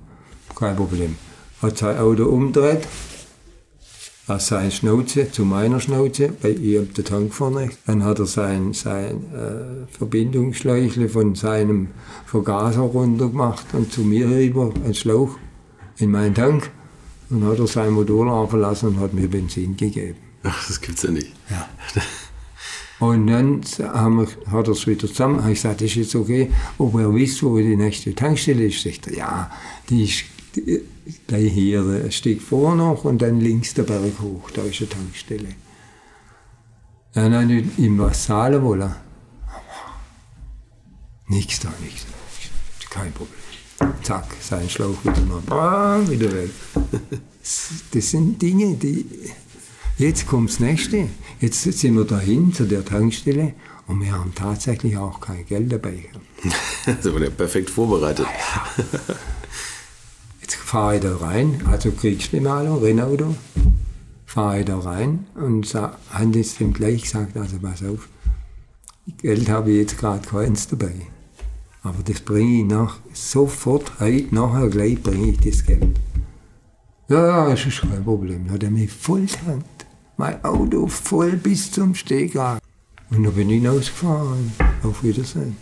Kein 0.53 0.75
Problem. 0.75 1.15
hat 1.61 1.77
sein 1.77 1.97
Auto 1.99 2.25
umgedreht, 2.25 2.85
aus 4.27 4.47
seiner 4.47 4.71
Schnauze 4.71 5.31
zu 5.31 5.45
meiner 5.45 5.79
Schnauze, 5.79 6.34
bei 6.41 6.49
ihm 6.49 6.93
der 6.95 7.05
Tank 7.05 7.34
vorne. 7.34 7.69
Dann 7.85 8.03
hat 8.03 8.19
er 8.19 8.25
sein, 8.25 8.73
sein 8.73 9.23
äh, 9.34 9.88
Verbindungsschläuchle 9.97 11.07
von 11.07 11.34
seinem 11.34 11.88
Vergaser 12.25 12.81
runter 12.81 13.29
gemacht 13.29 13.67
und 13.71 13.89
zu 13.89 14.01
mir 14.01 14.27
rüber, 14.27 14.73
ein 14.84 14.93
Schlauch, 14.93 15.38
in 15.95 16.11
meinen 16.11 16.35
Tank. 16.35 16.71
Und 17.29 17.45
hat 17.45 17.59
er 17.59 17.67
sein 17.67 17.91
Motor 17.91 18.25
laufen 18.25 18.59
lassen 18.59 18.88
und 18.88 18.99
hat 18.99 19.13
mir 19.13 19.29
Benzin 19.29 19.77
gegeben. 19.77 20.17
Ach, 20.43 20.67
das 20.67 20.81
gibt's 20.81 21.03
ja 21.03 21.11
nicht. 21.11 21.31
Ja. 21.49 21.69
Und 22.99 23.28
dann 23.28 23.61
haben 23.80 24.18
wir, 24.18 24.28
hat 24.52 24.68
er 24.68 24.74
es 24.74 24.88
wieder 24.88 25.07
zusammen. 25.07 25.41
Habe 25.41 25.52
ich 25.52 25.61
gesagt, 25.61 25.82
das 25.82 25.90
ist 25.90 25.95
jetzt 25.95 26.15
okay. 26.15 26.52
Ob 26.78 26.95
er 26.95 27.14
wisst, 27.14 27.44
wo 27.44 27.57
die 27.57 27.76
nächste 27.76 28.15
Tankstelle 28.15 28.65
ist, 28.65 28.82
sagt 28.82 29.07
er, 29.07 29.14
ja, 29.15 29.52
die 29.90 30.03
ist 30.03 30.24
gleich 31.28 31.52
hier 31.52 31.82
ein 31.82 32.11
Stück 32.11 32.41
vor 32.41 32.76
noch 32.76 33.03
und 33.03 33.22
dann 33.22 33.40
links 33.40 33.74
der 33.74 33.84
Berg 33.84 34.19
hoch, 34.19 34.49
da 34.52 34.64
ist 34.64 34.80
eine 34.80 34.90
Tankstelle. 34.90 35.49
Dann 37.14 37.34
habe 37.34 37.53
ich 37.53 37.78
ihm 37.78 37.98
was 37.99 38.26
zahlen 38.26 38.64
wollen. 38.64 38.94
Nichts 41.28 41.60
da, 41.60 41.72
nichts 41.84 42.06
da. 42.06 42.90
Kein 42.90 43.11
Problem. 43.11 43.38
Zack, 44.02 44.26
sein 44.41 44.69
Schlauch 44.69 45.03
wieder 45.03 45.22
mal, 45.22 46.10
wieder 46.10 46.32
weg. 46.34 46.49
Das 47.91 48.11
sind 48.11 48.41
Dinge, 48.41 48.76
die. 48.76 49.06
Jetzt 49.98 50.28
kommt 50.28 50.49
das 50.49 50.60
nächste. 50.60 51.10
Jetzt 51.40 51.64
sind 51.64 51.95
wir 51.95 52.06
dahin 52.06 52.53
zu 52.53 52.65
der 52.65 52.86
Tankstelle 52.86 53.53
und 53.88 53.99
wir 53.99 54.11
haben 54.11 54.32
tatsächlich 54.36 54.95
auch 54.95 55.19
kein 55.19 55.44
Geld 55.48 55.72
dabei. 55.72 56.06
Also 56.86 57.14
war 57.14 57.19
der 57.19 57.32
perfekt 57.32 57.72
vorbereitet. 57.72 58.28
Jetzt 60.40 60.56
fahre 60.56 60.98
ich 60.98 61.02
da 61.02 61.18
rein, 61.18 61.64
also 61.65 61.90
Kriegslimalo, 61.91 62.76
Rennauto, 62.76 63.36
fahre 64.28 64.60
ich 64.60 64.65
da 64.65 64.78
rein 64.78 65.26
und 65.34 65.74
haben 65.74 66.32
das 66.32 66.57
dem 66.57 66.74
gleich 66.74 67.02
gesagt, 67.02 67.36
also 67.36 67.57
pass 67.57 67.84
auf, 67.84 68.07
Geld 69.18 69.49
habe 69.49 69.72
ich 69.72 69.78
jetzt 69.78 69.98
gerade 69.98 70.28
keins 70.28 70.68
dabei. 70.68 70.94
Aber 71.82 72.03
das 72.03 72.19
bringe 72.19 72.61
ich 72.61 72.65
nach, 72.65 72.99
sofort, 73.14 73.99
heute, 73.99 74.36
nachher 74.36 74.69
gleich 74.69 75.02
bringe 75.02 75.32
ich 75.32 75.40
das 75.40 75.65
Geld. 75.65 75.99
Ja, 77.10 77.26
ja, 77.26 77.49
das 77.49 77.65
ist 77.65 77.82
kein 77.82 78.03
Problem. 78.03 78.52
Hat 78.52 78.61
er 78.61 78.69
mich 78.69 78.91
voll 78.91 79.26
tankt. 79.26 79.76
Mein 80.18 80.44
Auto 80.44 80.88
voll 80.88 81.34
bis 81.34 81.72
zum 81.72 81.94
Stehkragen. 81.94 82.60
Und 83.11 83.23
dann 83.23 83.34
bin 83.34 83.52
ich 83.52 83.61
hinausgefahren. 83.61 84.52
Auf 84.81 85.03
Wiedersehen. 85.03 85.56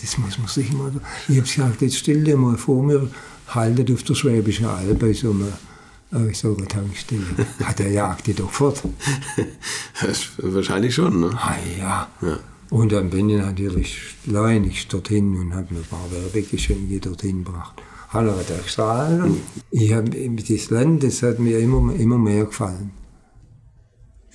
Das 0.00 0.18
muss 0.18 0.38
man 0.38 0.48
sich 0.48 0.72
mal. 0.72 0.90
Ich 1.28 1.36
habe 1.36 1.46
gesagt, 1.46 1.82
jetzt 1.82 1.98
stell 1.98 2.24
dir 2.24 2.36
mal 2.36 2.58
vor, 2.58 2.86
wir 2.88 3.08
halten 3.46 3.94
auf 3.94 4.02
der 4.02 4.14
Schwäbischen 4.14 4.66
Alb 4.66 4.98
bei 4.98 5.12
so 5.12 5.30
einer, 5.30 6.28
äh, 6.28 6.34
so 6.34 6.56
einer 6.56 6.66
Tankstelle. 6.66 7.22
Hat 7.64 7.78
er 7.78 7.90
jagt 7.90 8.26
die 8.26 8.34
doch 8.34 8.50
fort. 8.50 8.82
Wahrscheinlich 10.38 10.94
schon, 10.94 11.20
ne? 11.20 11.30
Ah 11.34 11.56
ja. 11.78 12.08
Ja. 12.20 12.38
Und 12.70 12.92
dann 12.92 13.08
bin 13.08 13.30
ich 13.30 13.38
natürlich 13.40 14.16
schleunigst 14.24 14.92
dorthin 14.92 15.36
und 15.36 15.54
habe 15.54 15.72
mir 15.72 15.80
ein 15.80 15.86
paar 15.86 16.10
Werbegeschenke 16.10 16.98
dorthin 16.98 17.44
gebracht. 17.44 17.80
Hallo, 18.10 18.34
der 18.48 18.66
Strahl. 18.68 19.22
Und 19.22 19.40
Ich 19.70 19.92
hab, 19.92 20.06
das 20.10 20.70
Land, 20.70 21.04
das 21.04 21.22
hat 21.22 21.38
mir 21.38 21.60
immer, 21.60 21.94
immer 21.94 22.18
mehr 22.18 22.46
gefallen. 22.46 22.90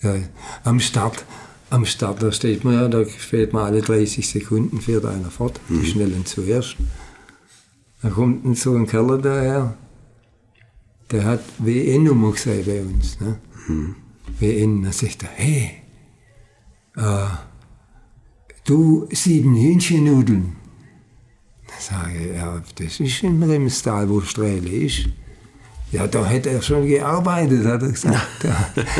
Ja, 0.04 0.16
am 0.66 0.82
Start, 0.82 1.24
am 1.70 1.86
Start, 1.86 2.22
da 2.22 2.32
steht 2.32 2.66
man 2.66 2.74
ja, 2.74 2.88
da 2.90 3.06
fährt 3.06 3.54
man 3.54 3.66
alle 3.66 3.82
30 3.82 4.28
Sekunden, 4.28 4.82
fährt 4.82 5.06
einer 5.06 5.32
fort, 5.32 5.62
die 5.70 5.86
Schnellen 5.86 6.26
zuerst. 6.26 6.76
Da 8.02 8.10
kommt 8.10 8.44
ein 8.44 8.54
so 8.54 8.76
ein 8.76 8.86
Kerl 8.86 9.22
daher, 9.22 9.78
der 11.10 11.24
hat 11.24 11.44
WN-Nummer 11.60 12.34
gesehen 12.34 12.66
bei 12.66 12.82
uns. 12.82 13.18
Ne? 13.22 13.40
WN, 14.40 14.84
da 14.84 14.92
sagt 14.92 15.24
er, 15.24 15.30
hey, 15.36 15.72
äh, 16.98 17.28
du 18.66 19.08
sieben 19.12 19.56
Hühnchennudeln. 19.56 20.58
Da 21.68 21.74
sage 21.80 22.18
ich, 22.18 22.36
ja, 22.36 22.62
das 22.76 23.00
ist 23.00 23.24
in 23.24 23.42
Remstal, 23.42 24.10
wo 24.10 24.20
Strähle 24.20 24.70
ist. 24.70 25.08
Ja, 25.94 26.08
da 26.08 26.26
hätte 26.26 26.50
er 26.50 26.62
schon 26.62 26.88
gearbeitet, 26.88 27.66
hat 27.66 27.82
er 27.84 27.90
gesagt. 27.92 28.18
Da, 28.42 28.56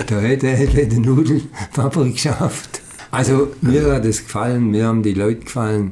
da 0.08 0.20
hätte 0.20 0.48
er 0.48 0.58
eine 0.58 1.00
Nudelfabrik 1.00 2.14
geschafft. 2.14 2.82
Also 3.12 3.52
mir 3.62 3.92
hat 3.94 4.06
es 4.06 4.20
gefallen, 4.24 4.72
mir 4.72 4.86
haben 4.88 5.04
die 5.04 5.14
Leute 5.14 5.42
gefallen, 5.42 5.92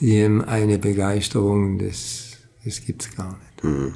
die 0.00 0.22
haben 0.24 0.44
eine 0.44 0.78
Begeisterung, 0.78 1.78
das, 1.78 2.32
das 2.64 2.84
gibt 2.84 3.02
es 3.02 3.16
gar 3.16 3.36
nicht. 3.62 3.86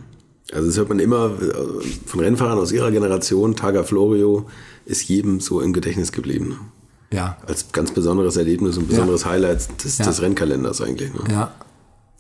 Also 0.53 0.67
das 0.69 0.77
hört 0.79 0.89
man 0.89 0.99
immer 0.99 1.27
äh, 1.41 1.87
von 2.07 2.21
Rennfahrern 2.21 2.59
aus 2.59 2.73
ihrer 2.73 2.91
Generation. 2.91 3.55
Targa 3.55 3.85
Florio 3.85 4.47
ist 4.87 5.09
jedem 5.09 5.39
so 5.41 5.61
im 5.61 5.73
Gedächtnis 5.73 6.11
geblieben. 6.11 6.59
Ja, 7.13 7.37
Als 7.47 7.71
ganz 7.73 7.93
besonderes 7.93 8.37
Erlebnis 8.37 8.77
und 8.79 8.89
besonderes 8.89 9.27
Highlight 9.27 9.85
des, 9.85 9.99
Ja. 9.99 10.05
des 10.07 10.23
Rennkalenders 10.23 10.81
eigentlich. 10.81 11.13
Ne? 11.13 11.21
ja, 11.31 11.53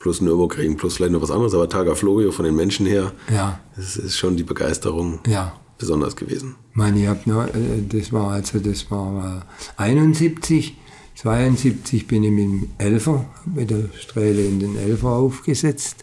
Plus 0.00 0.22
Nürburgring, 0.22 0.78
plus 0.78 0.96
vielleicht 0.96 1.12
noch 1.12 1.20
was 1.20 1.30
anderes, 1.30 1.52
aber 1.52 1.68
Targa 1.68 1.94
Florio 1.94 2.32
von 2.32 2.46
den 2.46 2.56
Menschen 2.56 2.86
her, 2.86 3.12
ja, 3.30 3.60
das 3.76 3.98
ist 3.98 4.16
schon 4.16 4.34
die 4.34 4.44
Begeisterung 4.44 5.20
ja. 5.26 5.52
besonders 5.76 6.16
gewesen. 6.16 6.56
Ich 6.70 6.76
meine, 6.76 7.00
ich 7.02 7.06
hab 7.06 7.26
noch, 7.26 7.46
äh, 7.46 7.82
das 7.86 8.10
war 8.10 8.30
also, 8.30 8.60
das 8.60 8.90
war 8.90 9.44
äh, 9.76 9.82
71, 9.82 10.74
72 11.16 12.06
bin 12.06 12.24
ich 12.24 12.30
mit 12.30 12.44
dem 12.44 12.70
Elfer, 12.78 13.26
mit 13.44 13.68
der 13.68 13.90
Strähle 13.98 14.42
in 14.42 14.58
den 14.58 14.78
Elfer 14.78 15.10
aufgesetzt. 15.10 16.02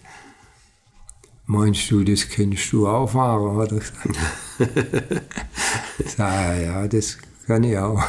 Meinst 1.47 1.89
du, 1.89 2.03
das 2.03 2.29
könntest 2.29 2.71
du 2.71 2.87
auch 2.87 3.09
fahren, 3.09 3.57
hat 3.57 3.71
er 3.71 3.79
gesagt. 3.79 4.15
Sag, 6.05 6.33
ja, 6.33 6.55
ja, 6.55 6.87
das 6.87 7.17
kann 7.47 7.63
ich 7.63 7.75
auch. 7.79 7.99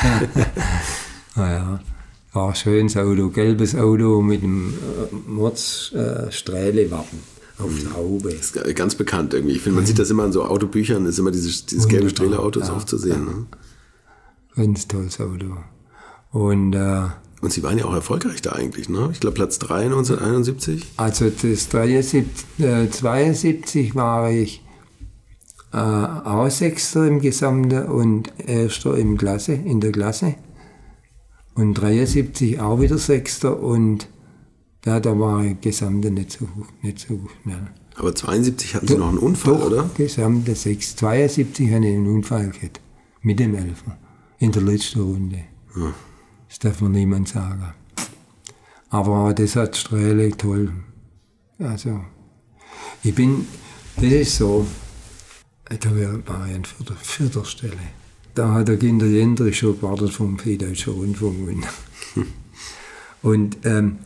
naja, 1.36 1.80
war 2.32 2.48
ein 2.50 2.54
schönes 2.54 2.96
Auto, 2.96 3.28
gelbes 3.30 3.74
Auto 3.74 4.20
mit 4.22 4.42
einem 4.42 4.74
äh, 4.74 5.30
Mordsstrählewappen 5.30 7.18
auf 7.58 7.70
der 7.82 7.94
Haube. 7.96 8.30
Das 8.34 8.50
ist 8.50 8.76
ganz 8.76 8.94
bekannt 8.94 9.34
irgendwie. 9.34 9.56
Ich 9.56 9.62
finde, 9.62 9.76
man 9.76 9.86
sieht 9.86 9.98
das 9.98 10.10
immer 10.10 10.24
in 10.24 10.32
so 10.32 10.44
Autobüchern, 10.44 11.06
ist 11.06 11.18
immer 11.18 11.30
dieses, 11.30 11.66
dieses 11.66 11.88
gelbe 11.88 12.10
Strähleauto 12.10 12.60
ist 12.60 12.70
oft 12.70 12.88
zu 12.88 12.98
sehen. 12.98 13.24
Ne? 13.24 13.46
Ganz 14.56 14.86
tolles 14.86 15.20
Auto. 15.20 15.56
Und 16.30 16.74
äh, 16.74 17.02
Und 17.40 17.52
sie 17.52 17.62
waren 17.62 17.78
ja 17.78 17.84
auch 17.86 17.94
erfolgreich 17.94 18.42
da 18.42 18.52
eigentlich, 18.52 18.88
ne? 18.88 19.08
Ich 19.12 19.20
glaube 19.20 19.34
Platz 19.34 19.58
3 19.60 19.84
1971. 19.86 20.84
Also 20.96 21.30
das 21.30 21.68
73, 21.68 22.24
äh, 22.58 22.88
72 22.90 23.94
war 23.94 24.30
ich 24.30 24.62
äh, 25.72 25.76
auch 25.76 26.50
Sechster 26.50 27.06
im 27.06 27.20
Gesamten 27.20 27.86
und 27.86 28.32
Erster 28.38 28.96
im 28.96 29.16
Klasse, 29.16 29.52
in 29.52 29.80
der 29.80 29.92
Klasse. 29.92 30.34
Und 31.58 31.74
73 31.74 32.60
auch 32.60 32.80
wieder 32.80 32.98
Sechster 32.98 33.60
und 33.60 34.06
da, 34.82 35.00
da 35.00 35.18
war 35.18 35.44
ich 35.44 35.60
Gesamte 35.60 36.08
nicht 36.08 36.30
so, 36.30 36.48
nicht 36.82 37.00
so 37.00 37.18
schnell. 37.42 37.66
Aber 37.96 38.14
72 38.14 38.76
hatten 38.76 38.86
sie 38.86 38.96
noch 38.96 39.08
einen 39.08 39.18
Unfall, 39.18 39.54
Doch, 39.54 39.66
oder? 39.66 39.90
Gesamte 39.96 40.54
sechs. 40.54 40.94
72 40.94 41.72
hatte 41.72 41.84
ich 41.88 41.96
einen 41.96 42.06
Unfall 42.06 42.50
gehabt. 42.50 42.80
Mit 43.22 43.40
dem 43.40 43.56
Elfer. 43.56 43.98
In 44.38 44.52
der 44.52 44.62
letzten 44.62 45.00
Runde. 45.00 45.40
Das 46.48 46.60
darf 46.60 46.80
man 46.80 46.92
niemand 46.92 47.26
sagen. 47.26 47.74
Aber 48.90 49.34
das 49.34 49.56
hat 49.56 49.76
Strähle 49.76 50.30
toll. 50.36 50.72
Also, 51.58 52.04
ich 53.02 53.16
bin, 53.16 53.48
das 53.96 54.04
ist 54.04 54.36
so, 54.36 54.64
da 55.64 55.90
war 55.90 56.48
ich 56.48 56.54
an 56.54 56.64
vierter, 56.64 56.94
vierter 56.94 57.44
Stelle. 57.44 57.97
Da 58.38 58.52
hat 58.52 58.68
der 58.68 58.76
Kinder 58.76 59.06
Jendrich 59.06 59.58
schon 59.58 59.80
gewartet 59.80 60.12
vom 60.12 60.38
Süddeutschen 60.38 60.92
Rundfunk. 60.92 61.48
Und, 61.48 61.66
und 63.22 63.58
ähm, 63.64 63.98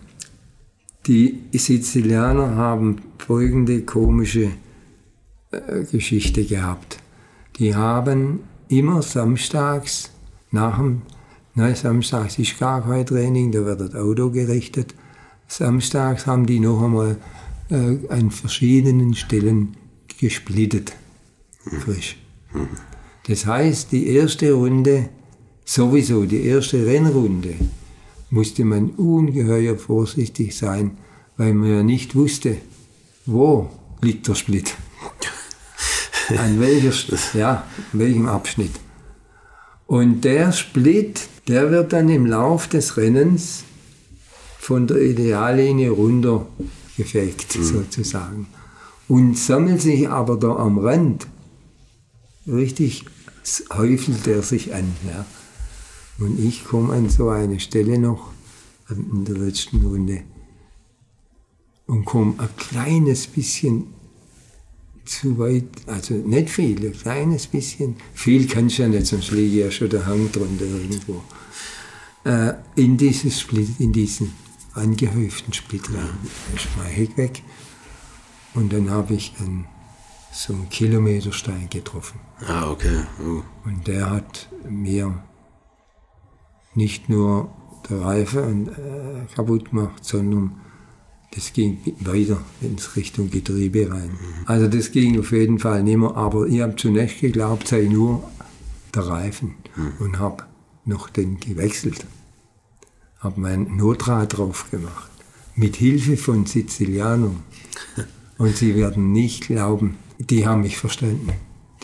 die 1.07 1.43
Sizilianer 1.53 2.57
haben 2.57 3.03
folgende 3.19 3.83
komische 3.83 4.53
äh, 5.51 5.85
Geschichte 5.85 6.47
gehabt. 6.47 6.97
Die 7.59 7.75
haben 7.75 8.41
immer 8.69 9.03
samstags 9.03 10.09
nach 10.51 10.79
dem, 10.79 11.03
nein, 11.55 11.75
samstags 11.75 12.39
ist 12.39 12.59
gar 12.59 12.83
kein 12.83 13.05
Training, 13.05 13.53
da 13.53 13.67
wird 13.67 13.83
das 13.83 13.95
Auto 13.95 14.31
gerichtet. 14.31 14.95
Samstags 15.47 16.27
haben 16.27 16.47
die 16.47 16.59
noch 16.59 16.83
einmal 16.83 17.19
äh, 17.69 17.99
an 18.09 18.31
verschiedenen 18.31 19.13
Stellen 19.13 19.77
gesplittet, 20.19 20.95
frisch. 21.81 22.17
Das 23.27 23.47
heißt, 23.47 23.93
die 23.93 24.09
erste 24.09 24.53
Runde, 24.53 25.09
sowieso 25.65 26.24
die 26.24 26.44
erste 26.44 26.85
Rennrunde, 26.86 27.55
musste 28.31 28.65
man 28.65 28.90
ungeheuer 28.90 29.77
vorsichtig 29.77 30.57
sein, 30.57 30.99
weil 31.36 31.55
man 31.55 31.70
ja 31.70 31.82
nicht 31.82 32.15
wusste, 32.15 32.57
wo 33.27 33.70
liegt 34.01 34.27
der 34.27 34.35
Split. 34.35 34.74
An 36.36 36.61
welcher, 36.61 36.93
ja, 37.39 37.66
an 37.93 37.99
welchem 37.99 38.27
Abschnitt. 38.27 38.73
Und 39.86 40.23
der 40.23 40.53
Split, 40.53 41.28
der 41.49 41.70
wird 41.70 41.93
dann 41.93 42.09
im 42.09 42.24
Lauf 42.24 42.69
des 42.69 42.97
Rennens 42.97 43.65
von 44.59 44.86
der 44.86 44.99
Ideallinie 44.99 45.90
runter 45.90 46.47
gefegt, 46.97 47.53
sozusagen. 47.53 48.47
und 49.09 49.36
sammelt 49.36 49.82
sich 49.82 50.09
aber 50.09 50.36
da 50.36 50.57
am 50.57 50.78
Rand. 50.78 51.27
Richtig 52.47 53.05
häufelt 53.73 54.27
er 54.27 54.43
sich 54.43 54.74
an. 54.74 54.93
Ja. 55.06 55.27
Und 56.19 56.39
ich 56.39 56.64
komme 56.64 56.93
an 56.94 57.09
so 57.09 57.28
eine 57.28 57.60
Stelle 57.60 57.98
noch 57.98 58.32
in 58.89 59.24
der 59.24 59.36
letzten 59.36 59.85
Runde 59.85 60.23
und 61.86 62.05
komme 62.05 62.35
ein 62.39 62.48
kleines 62.56 63.27
bisschen 63.27 63.86
zu 65.05 65.39
weit, 65.39 65.69
also 65.86 66.14
nicht 66.14 66.51
viel, 66.51 66.86
ein 66.86 66.93
kleines 66.93 67.47
bisschen. 67.47 67.97
Viel 68.14 68.47
kann 68.47 68.69
ich 68.69 68.78
ja 68.78 68.89
nicht, 68.89 69.06
sonst 69.06 69.32
liege 69.32 69.64
ja 69.64 69.70
schon 69.70 69.90
der 69.90 70.06
Hang 70.06 70.31
drunter 70.31 70.64
irgendwo. 70.64 71.23
Äh, 72.24 72.55
in, 72.77 72.97
dieses 72.97 73.40
Split, 73.40 73.69
in 73.81 73.93
diesen 73.93 74.32
angehäuften 74.74 75.52
Splitter 75.52 76.09
ist 76.55 76.69
mein 76.78 76.86
Heck 76.86 77.16
weg. 77.16 77.43
Und 78.55 78.73
dann 78.73 78.90
habe 78.90 79.14
ich 79.14 79.35
einen, 79.40 79.66
so 80.33 80.55
einen 80.55 80.69
Kilometerstein 80.71 81.69
getroffen. 81.69 82.21
Ah, 82.47 82.71
okay. 82.71 83.03
Oh. 83.21 83.43
Und 83.65 83.87
der 83.87 84.11
hat 84.11 84.49
mir 84.69 85.23
nicht 86.75 87.09
nur 87.09 87.53
der 87.89 88.01
Reifen 88.01 88.69
äh, 88.69 89.35
kaputt 89.35 89.71
gemacht, 89.71 90.05
sondern 90.05 90.61
das 91.35 91.53
ging 91.53 91.79
weiter 92.01 92.43
ins 92.61 92.97
Richtung 92.97 93.31
Getriebe 93.31 93.91
rein. 93.91 94.19
Also 94.47 94.69
das 94.69 94.91
ging 94.91 95.19
auf 95.19 95.33
jeden 95.33 95.59
Fall 95.59 95.83
nicht 95.83 95.97
mehr, 95.97 96.15
aber 96.15 96.47
ich 96.47 96.61
habe 96.61 96.77
zunächst 96.77 97.21
geglaubt, 97.21 97.69
sei 97.69 97.83
nur 97.85 98.29
der 98.95 99.07
Reifen 99.07 99.55
und 99.99 100.19
habe 100.19 100.45
noch 100.85 101.09
den 101.09 101.41
gewechselt. 101.41 102.07
Habe 103.19 103.41
mein 103.41 103.77
Notrad 103.77 104.37
drauf 104.37 104.71
gemacht, 104.71 105.11
mit 105.55 105.77
Hilfe 105.77 106.17
von 106.17 106.45
Sizilianern. 106.47 107.43
Und 108.39 108.57
Sie 108.57 108.75
werden 108.75 109.13
nicht 109.13 109.47
glauben, 109.47 109.99
die 110.31 110.47
haben 110.47 110.62
mich 110.62 110.77
verstanden. 110.77 111.32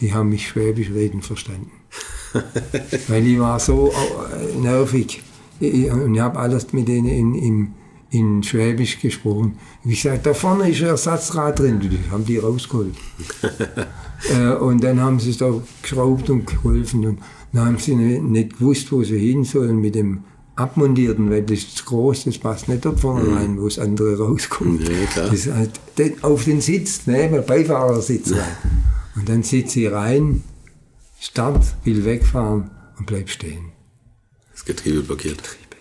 Die 0.01 0.13
haben 0.15 0.29
mich 0.29 0.49
Schwäbisch 0.49 0.91
reden 0.91 1.23
verstanden. 1.23 1.71
Weil 3.09 3.27
ich 3.27 3.39
war 3.39 3.59
so 3.59 3.91
äh, 3.91 4.59
nervig. 4.59 5.23
Und 5.61 6.15
ich 6.15 6.21
habe 6.21 6.39
alles 6.39 6.73
mit 6.73 6.87
denen 6.87 7.09
in, 7.09 7.35
im 7.35 7.75
in 8.11 8.43
Schwäbisch 8.43 9.01
gesprochen. 9.01 9.59
Wie 9.85 9.95
gesagt, 9.95 10.27
da 10.27 10.35
vorne 10.35 10.71
ist 10.71 10.81
ein 10.81 10.89
Ersatzrad 10.89 11.59
drin, 11.59 11.81
das 11.81 12.11
haben 12.11 12.25
die 12.25 12.39
rausgeholt. 12.39 12.95
äh, 14.35 14.55
und 14.55 14.83
dann 14.83 15.01
haben 15.01 15.21
sie 15.21 15.31
es 15.31 15.39
da 15.39 15.53
geschraubt 15.83 16.31
und 16.31 16.47
geholfen 16.47 17.07
und 17.07 17.19
dann 17.53 17.67
haben 17.67 17.79
sie 17.79 17.95
nicht 17.95 18.59
gewusst, 18.59 18.91
wo 18.93 19.03
sie 19.03 19.19
hin 19.19 19.45
sollen 19.45 19.81
mit 19.81 19.95
dem 19.95 20.25
abmontierten, 20.59 21.31
weil 21.31 21.43
das 21.43 21.59
ist 21.59 21.77
zu 21.77 21.85
groß, 21.85 22.25
das 22.25 22.39
passt 22.39 22.69
nicht 22.69 22.85
dort 22.85 23.01
vorne 23.01 23.29
mhm. 23.29 23.37
rein, 23.37 23.61
wo 23.61 23.65
das 23.67 23.79
andere 23.79 24.19
rauskommt. 24.19 24.89
Ja, 24.89 25.07
klar. 25.07 25.31
Das 25.31 25.47
halt 25.47 26.25
auf 26.25 26.45
den 26.45 26.61
Sitz, 26.61 27.07
ne, 27.07 27.29
der 27.29 27.43
Beifahrersitz 27.43 28.33
rein. 28.33 28.57
Und 29.15 29.29
dann 29.29 29.43
sitzt 29.43 29.73
sie 29.73 29.87
rein, 29.87 30.43
Start, 31.21 31.65
will 31.85 32.05
wegfahren 32.05 32.71
und 32.97 33.07
bleibt 33.07 33.31
stehen. 33.31 33.73
Das 34.53 34.65
Getriebe 34.65 35.03
blockiert. 35.03 35.39
Getriebe. 35.39 35.77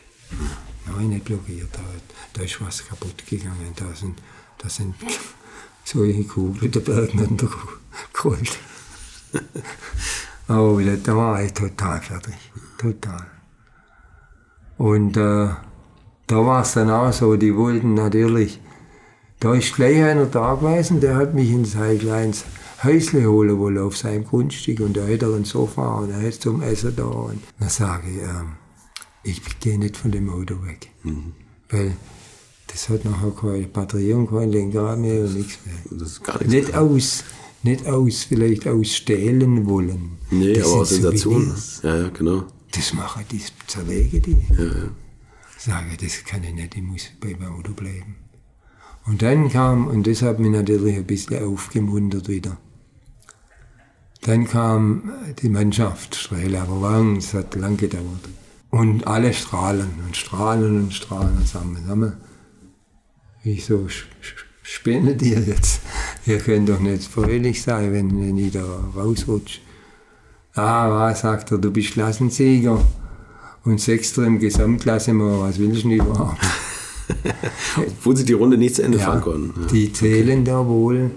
Nein, 0.87 1.09
nicht 1.09 1.25
blockiert. 1.25 1.69
Halt 1.77 2.03
da 2.33 2.41
ist 2.41 2.59
was 2.61 2.87
kaputt 2.87 3.25
gegangen. 3.27 3.73
Da 3.75 3.85
sind, 3.93 4.19
da 4.57 4.69
sind 4.69 4.95
solche 5.83 6.23
Kugeln 6.23 6.71
der 6.71 6.79
Bergen 6.79 7.19
runtergeholt. 7.19 8.57
oh, 10.49 10.79
da 11.03 11.15
war 11.15 11.43
ich 11.43 11.53
total 11.53 12.01
fertig. 12.01 12.35
Total. 12.77 13.27
Und 14.77 15.17
äh, 15.17 15.49
da 16.27 16.45
war 16.45 16.61
es 16.61 16.73
dann 16.73 16.89
auch 16.89 17.11
so, 17.11 17.35
die 17.35 17.55
wollten 17.55 17.93
natürlich, 17.93 18.59
da 19.39 19.53
ist 19.53 19.75
gleich 19.75 20.03
einer 20.03 20.25
da 20.25 20.55
gewesen, 20.55 20.99
der 20.99 21.15
hat 21.15 21.33
mich 21.33 21.51
in 21.51 21.65
sein 21.65 21.99
kleines 21.99 22.45
Häusle 22.83 23.25
holen 23.25 23.57
wollen 23.57 23.79
auf 23.79 23.97
seinem 23.97 24.25
Grundstück 24.25 24.81
und 24.81 24.95
da 24.95 25.07
hat 25.07 25.23
er 25.23 25.33
ein 25.33 25.45
Sofa 25.45 25.99
und 25.99 26.11
er 26.11 26.21
hat 26.21 26.35
zum 26.35 26.61
Essen 26.61 26.95
da. 26.95 27.05
Und 27.05 27.41
dann 27.59 27.69
sage 27.69 28.07
ich, 28.09 28.21
äh, 28.21 29.31
ich 29.31 29.59
gehe 29.59 29.79
nicht 29.79 29.97
von 29.97 30.11
dem 30.11 30.29
Auto 30.29 30.55
weg. 30.65 30.89
Mhm. 31.03 31.33
Weil 31.69 31.93
das 32.67 32.89
hat 32.89 33.05
nachher 33.05 33.31
keine 33.31 33.67
Batterie 33.67 34.13
und 34.13 34.29
kein 34.29 34.51
Lenkrad 34.51 34.99
mehr 34.99 35.23
und 35.23 35.33
nichts 35.33 35.57
mehr. 35.65 35.99
Das 35.99 36.09
ist 36.09 36.23
gar 36.23 36.37
nichts 36.37 36.53
nicht 36.53 36.67
mehr. 36.69 36.81
aus, 36.81 37.23
nicht 37.63 37.87
aus, 37.87 38.23
vielleicht 38.23 38.67
aus 38.67 38.93
stehlen 38.93 39.67
wollen. 39.67 40.17
Nee, 40.29 40.53
das 40.53 40.67
aber 40.67 40.81
aus 40.81 40.89
Sensation. 40.89 41.55
Ja, 41.83 41.95
ja, 41.97 42.09
genau. 42.09 42.43
Das 42.77 42.93
mache 42.93 43.25
ich, 43.31 43.43
das 43.43 43.51
zerlege 43.65 44.21
die. 44.21 44.37
Ja. 44.51 44.89
Sage, 45.57 45.97
das 45.99 46.23
kann 46.23 46.43
ich 46.43 46.53
nicht, 46.53 46.75
ich 46.75 46.83
muss 46.83 47.09
beim 47.19 47.43
Auto 47.51 47.73
bleiben. 47.73 48.15
Und 49.07 49.23
dann 49.23 49.49
kam, 49.49 49.87
und 49.87 50.05
das 50.05 50.21
hat 50.21 50.37
mich 50.37 50.51
natürlich 50.51 50.95
ein 50.95 51.05
bisschen 51.05 51.43
aufgemuntert 51.43 52.27
wieder. 52.27 52.57
Dann 54.21 54.47
kam 54.47 55.11
die 55.41 55.49
Mannschaft, 55.49 56.15
Strehle, 56.15 56.61
aber 56.61 56.81
lang, 56.81 57.15
es 57.15 57.33
hat 57.33 57.55
lang 57.55 57.77
gedauert. 57.77 58.29
Und 58.69 59.07
alle 59.07 59.33
strahlen 59.33 59.89
und 60.05 60.15
strahlen 60.15 60.83
und 60.83 60.93
strahlen 60.93 61.37
zusammen. 61.39 61.77
zusammen 61.77 62.17
wieso 63.43 63.87
spinnet 64.61 65.21
ihr 65.21 65.39
jetzt? 65.39 65.81
Ihr 66.25 66.37
könnt 66.39 66.69
doch 66.69 66.79
nicht 66.79 67.03
fröhlich 67.03 67.63
sein, 67.63 67.93
wenn, 67.93 68.19
wenn 68.19 68.37
ich 68.37 68.51
da 68.51 68.63
rausrutsche. 68.95 69.61
Ah, 70.57 70.89
was, 70.89 71.21
sagt 71.21 71.51
er, 71.51 71.59
du 71.59 71.71
bist 71.71 71.91
Klassensieger 71.91 72.81
und 73.63 73.79
Sechster 73.79 74.25
im 74.25 74.39
Gesamtklassement, 74.39 75.41
was 75.41 75.59
willst 75.59 75.83
du 75.83 75.89
überhaupt? 75.91 76.41
Obwohl 77.77 78.17
sie 78.17 78.25
die 78.25 78.33
Runde 78.33 78.57
nicht 78.57 78.75
zu 78.75 78.83
Ende 78.83 78.97
ja, 78.97 79.05
fahren 79.05 79.21
konnten. 79.21 79.61
Ja, 79.61 79.67
die 79.67 79.93
zählen 79.93 80.41
okay. 80.41 80.51
da 80.51 80.67
wohl, 80.67 81.11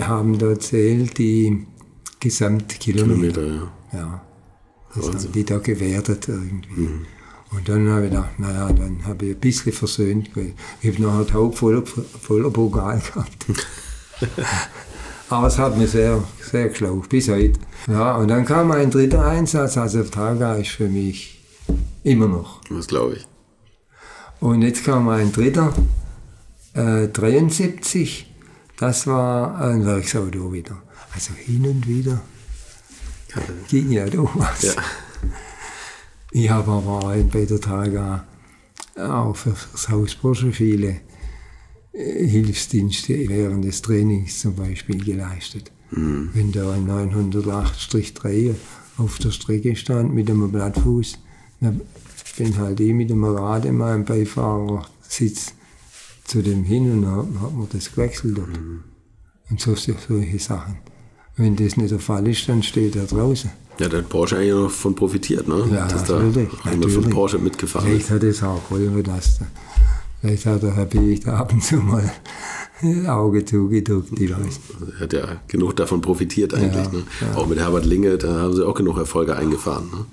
haben 0.00 0.38
da 0.38 0.58
zählt 0.58 1.18
die 1.18 1.66
Gesamtkilometer. 2.18 3.42
Kilometer, 3.42 3.70
ja. 3.92 3.98
ja. 3.98 4.20
Das 4.96 5.06
haben 5.06 5.32
die 5.32 5.44
da 5.44 5.58
gewertet 5.58 6.28
irgendwie. 6.28 6.80
Mhm. 6.80 7.06
Und 7.52 7.68
dann 7.68 7.88
habe 7.88 8.06
ich 8.06 8.10
gedacht, 8.10 8.38
naja, 8.38 8.72
dann 8.72 9.06
habe 9.06 9.26
ich 9.26 9.36
ein 9.36 9.40
bisschen 9.40 9.72
versöhnt. 9.72 10.30
Ich 10.82 10.92
habe 10.92 11.02
noch 11.02 11.14
einen 11.14 11.26
Tag 11.28 11.54
voller, 11.54 11.84
voller 11.86 12.50
Pokal 12.50 13.00
gehabt. 13.00 13.46
Aber 15.30 15.46
es 15.46 15.58
hat 15.58 15.76
mich 15.76 15.90
sehr, 15.90 16.22
sehr 16.50 16.68
geschlaucht, 16.68 17.08
bis 17.08 17.28
heute. 17.28 17.58
Ja, 17.88 18.16
und 18.16 18.28
dann 18.28 18.44
kam 18.44 18.70
ein 18.72 18.90
dritter 18.90 19.24
Einsatz, 19.24 19.76
also 19.76 20.02
Targa 20.04 20.56
ist 20.56 20.70
für 20.70 20.88
mich 20.88 21.42
immer 22.02 22.28
noch. 22.28 22.60
Das 22.68 22.86
glaube 22.86 23.14
ich. 23.14 23.26
Und 24.40 24.62
jetzt 24.62 24.84
kam 24.84 25.08
ein 25.08 25.32
dritter, 25.32 25.72
äh, 26.74 27.08
73, 27.08 28.30
das 28.76 29.06
war 29.06 29.58
ein 29.60 29.86
Werksauto 29.86 30.52
wieder. 30.52 30.82
Also 31.14 31.32
hin 31.34 31.66
und 31.66 31.86
wieder 31.86 32.20
ging 33.68 33.90
ja 33.90 34.06
doch 34.06 34.30
was. 34.34 34.62
Ja. 34.62 34.72
Ich 36.30 36.50
habe 36.50 36.70
aber 36.70 37.16
bei 37.32 37.44
der 37.44 37.60
Targa 37.60 38.24
auch 38.96 39.34
für 39.36 39.54
das 39.72 39.88
Hausbursche 39.88 40.52
viele 40.52 40.88
äh, 40.88 41.00
Hilfsdienste 41.94 43.28
während 43.28 43.64
des 43.64 43.80
Trainings 43.80 44.40
zum 44.40 44.56
Beispiel 44.56 45.02
geleistet. 45.02 45.70
Mhm. 45.90 46.30
Wenn 46.34 46.52
da 46.52 46.72
ein 46.72 46.88
908-3 46.88 48.54
auf 48.98 49.18
der 49.18 49.30
Strecke 49.30 49.76
stand 49.76 50.12
mit 50.12 50.28
einem 50.28 50.50
Blattfuß, 50.50 51.18
dann 51.60 51.80
bin 52.36 52.58
halt 52.58 52.80
ich 52.80 52.92
mit 52.92 53.10
dem 53.10 53.24
Rad 53.24 53.64
in 53.64 53.76
meinem 53.76 54.04
Beifahrersitz 54.04 55.54
zu 56.24 56.42
dem 56.42 56.64
hin 56.64 56.90
und 56.90 57.02
dann 57.02 57.40
hat 57.40 57.54
man 57.54 57.68
das 57.72 57.92
gewechselt 57.92 58.38
dort. 58.38 58.48
Mhm. 58.48 58.82
Und 59.50 59.60
so 59.60 59.74
solche 59.76 60.38
Sachen. 60.38 60.78
Wenn 61.36 61.54
das 61.56 61.76
nicht 61.76 61.90
der 61.90 61.98
Fall 61.98 62.26
ist, 62.28 62.48
dann 62.48 62.62
steht 62.62 62.96
er 62.96 63.04
draußen. 63.04 63.50
Ja, 63.78 63.88
da 63.88 63.98
hat 63.98 64.08
Porsche 64.08 64.36
eigentlich 64.36 64.54
noch 64.54 64.70
von 64.70 64.94
profitiert, 64.94 65.48
ne? 65.48 65.68
Ja, 65.72 65.86
dass 65.86 66.08
natürlich. 66.08 66.48
da 66.62 66.70
einer 66.70 66.88
von 66.88 67.10
Porsche 67.10 67.38
mitgefahren 67.38 67.88
Vielleicht 67.88 68.10
hat 68.10 68.22
es 68.22 68.42
auch 68.42 68.62
geholfen, 68.68 69.02
dass 69.02 69.40
vielleicht 70.24 70.46
hat 70.46 70.62
der 70.62 70.74
Herr 70.74 70.86
da 70.86 71.36
ab 71.36 71.52
und 71.52 71.62
zu 71.62 71.76
mal 71.76 72.10
Auge 73.06 73.44
zugedrückt, 73.44 74.18
ich 74.18 74.30
weiß. 74.30 74.60
Er 74.98 75.00
hat 75.00 75.12
ja 75.12 75.26
genug 75.48 75.76
davon 75.76 76.00
profitiert 76.00 76.52
eigentlich. 76.54 76.84
Ja, 76.84 76.92
ne? 76.92 77.02
ja. 77.20 77.38
Auch 77.38 77.46
mit 77.46 77.58
Herbert 77.58 77.86
Linge, 77.86 78.18
da 78.18 78.40
haben 78.40 78.54
sie 78.54 78.66
auch 78.66 78.74
genug 78.74 78.98
Erfolge 78.98 79.36
eingefahren. 79.36 79.84
Ne? 79.90 80.04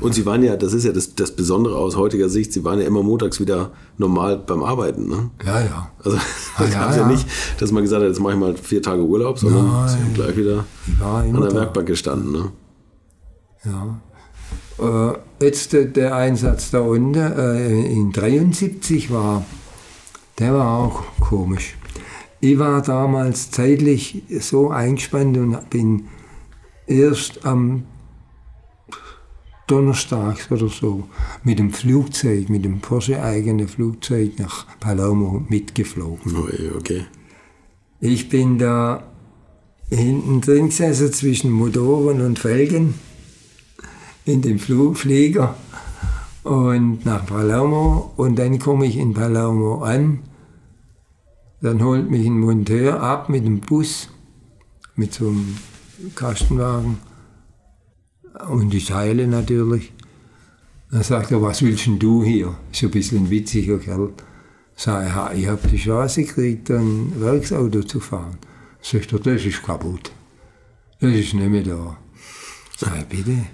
Und 0.00 0.14
sie 0.14 0.26
waren 0.26 0.42
ja, 0.42 0.56
das 0.56 0.72
ist 0.72 0.84
ja 0.84 0.92
das, 0.92 1.14
das 1.14 1.32
Besondere 1.34 1.76
aus 1.76 1.96
heutiger 1.96 2.28
Sicht, 2.28 2.52
sie 2.52 2.62
waren 2.62 2.78
ja 2.78 2.86
immer 2.86 3.02
montags 3.02 3.40
wieder 3.40 3.70
normal 3.98 4.38
beim 4.38 4.62
Arbeiten. 4.62 5.08
Ne? 5.08 5.30
Ja, 5.44 5.60
ja. 5.60 5.90
Also 6.04 6.18
da 6.18 6.64
ah, 6.64 6.66
gab 6.72 6.90
es 6.90 6.96
ja, 6.96 7.02
ja, 7.02 7.08
nicht, 7.08 7.26
dass 7.58 7.72
man 7.72 7.82
gesagt 7.82 8.02
hat, 8.02 8.08
jetzt 8.08 8.20
mache 8.20 8.34
ich 8.34 8.38
mal 8.38 8.56
vier 8.56 8.82
Tage 8.82 9.02
Urlaub, 9.02 9.38
sondern 9.38 9.66
Nein. 9.66 9.88
sie 9.88 10.14
gleich 10.14 10.36
wieder 10.36 10.64
an 11.00 11.40
der 11.40 11.54
Werkbank 11.54 11.86
gestanden. 11.86 12.32
Ne? 12.32 12.52
Ja. 13.64 14.00
Äh, 14.78 15.44
jetzt 15.44 15.72
der 15.72 16.14
Einsatz 16.14 16.70
da 16.70 16.80
unten 16.80 17.18
äh, 17.18 17.86
in 17.86 18.12
73 18.12 19.10
war, 19.10 19.44
der 20.40 20.54
war 20.54 20.78
auch 20.78 21.04
komisch. 21.20 21.76
Ich 22.40 22.58
war 22.58 22.80
damals 22.80 23.50
zeitlich 23.50 24.22
so 24.40 24.70
eingespannt 24.70 25.36
und 25.36 25.68
bin 25.68 26.08
erst 26.86 27.44
am 27.44 27.84
Donnerstags 29.66 30.50
oder 30.50 30.68
so 30.68 31.04
mit 31.44 31.58
dem 31.58 31.72
Flugzeug, 31.72 32.48
mit 32.48 32.64
dem 32.64 32.80
Porsche 32.80 33.22
eigenen 33.22 33.68
Flugzeug 33.68 34.38
nach 34.38 34.66
Palermo 34.80 35.44
mitgeflogen. 35.48 36.34
Oh, 36.34 36.76
okay. 36.76 37.04
Ich 38.00 38.28
bin 38.30 38.58
da 38.58 39.04
hinten 39.90 40.40
drin 40.40 40.70
gesessen 40.70 41.12
zwischen 41.12 41.50
Motoren 41.50 42.20
und 42.22 42.38
Felgen 42.38 42.94
in 44.24 44.40
dem 44.40 44.58
Flug 44.58 44.96
Flieger 44.96 45.54
und 46.42 47.04
nach 47.04 47.26
Palermo 47.26 48.12
und 48.16 48.38
dann 48.38 48.58
komme 48.58 48.86
ich 48.86 48.96
in 48.96 49.12
Palermo 49.12 49.82
an. 49.82 50.20
Dann 51.62 51.82
holt 51.82 52.10
mich 52.10 52.26
ein 52.26 52.40
Monteur 52.40 53.02
ab 53.02 53.28
mit 53.28 53.44
dem 53.44 53.60
Bus, 53.60 54.08
mit 54.94 55.12
so 55.12 55.28
einem 55.28 55.56
Kastenwagen 56.14 56.98
und 58.48 58.70
die 58.70 58.84
Teile 58.84 59.26
natürlich. 59.26 59.92
Dann 60.90 61.02
sagt 61.02 61.30
er, 61.30 61.42
was 61.42 61.62
willst 61.62 61.86
denn 61.86 61.98
du 61.98 62.24
hier? 62.24 62.56
Ist 62.72 62.82
ein 62.82 62.90
bisschen 62.90 63.24
ein 63.24 63.30
witziger 63.30 63.78
Kerl. 63.78 64.12
Sag 64.74 65.34
ich, 65.34 65.42
ich 65.42 65.48
habe 65.48 65.68
die 65.68 65.76
Chance 65.76 66.24
gekriegt, 66.24 66.70
ein 66.70 67.12
Werksauto 67.20 67.82
zu 67.82 68.00
fahren. 68.00 68.38
Sagt 68.80 69.12
er, 69.12 69.18
das 69.18 69.44
ist 69.44 69.62
kaputt. 69.62 70.10
Das 71.00 71.12
ist 71.12 71.34
nicht 71.34 71.50
mehr 71.50 71.62
da. 71.62 71.98
Sag 72.78 72.96
ich, 72.98 73.04
bitte? 73.04 73.46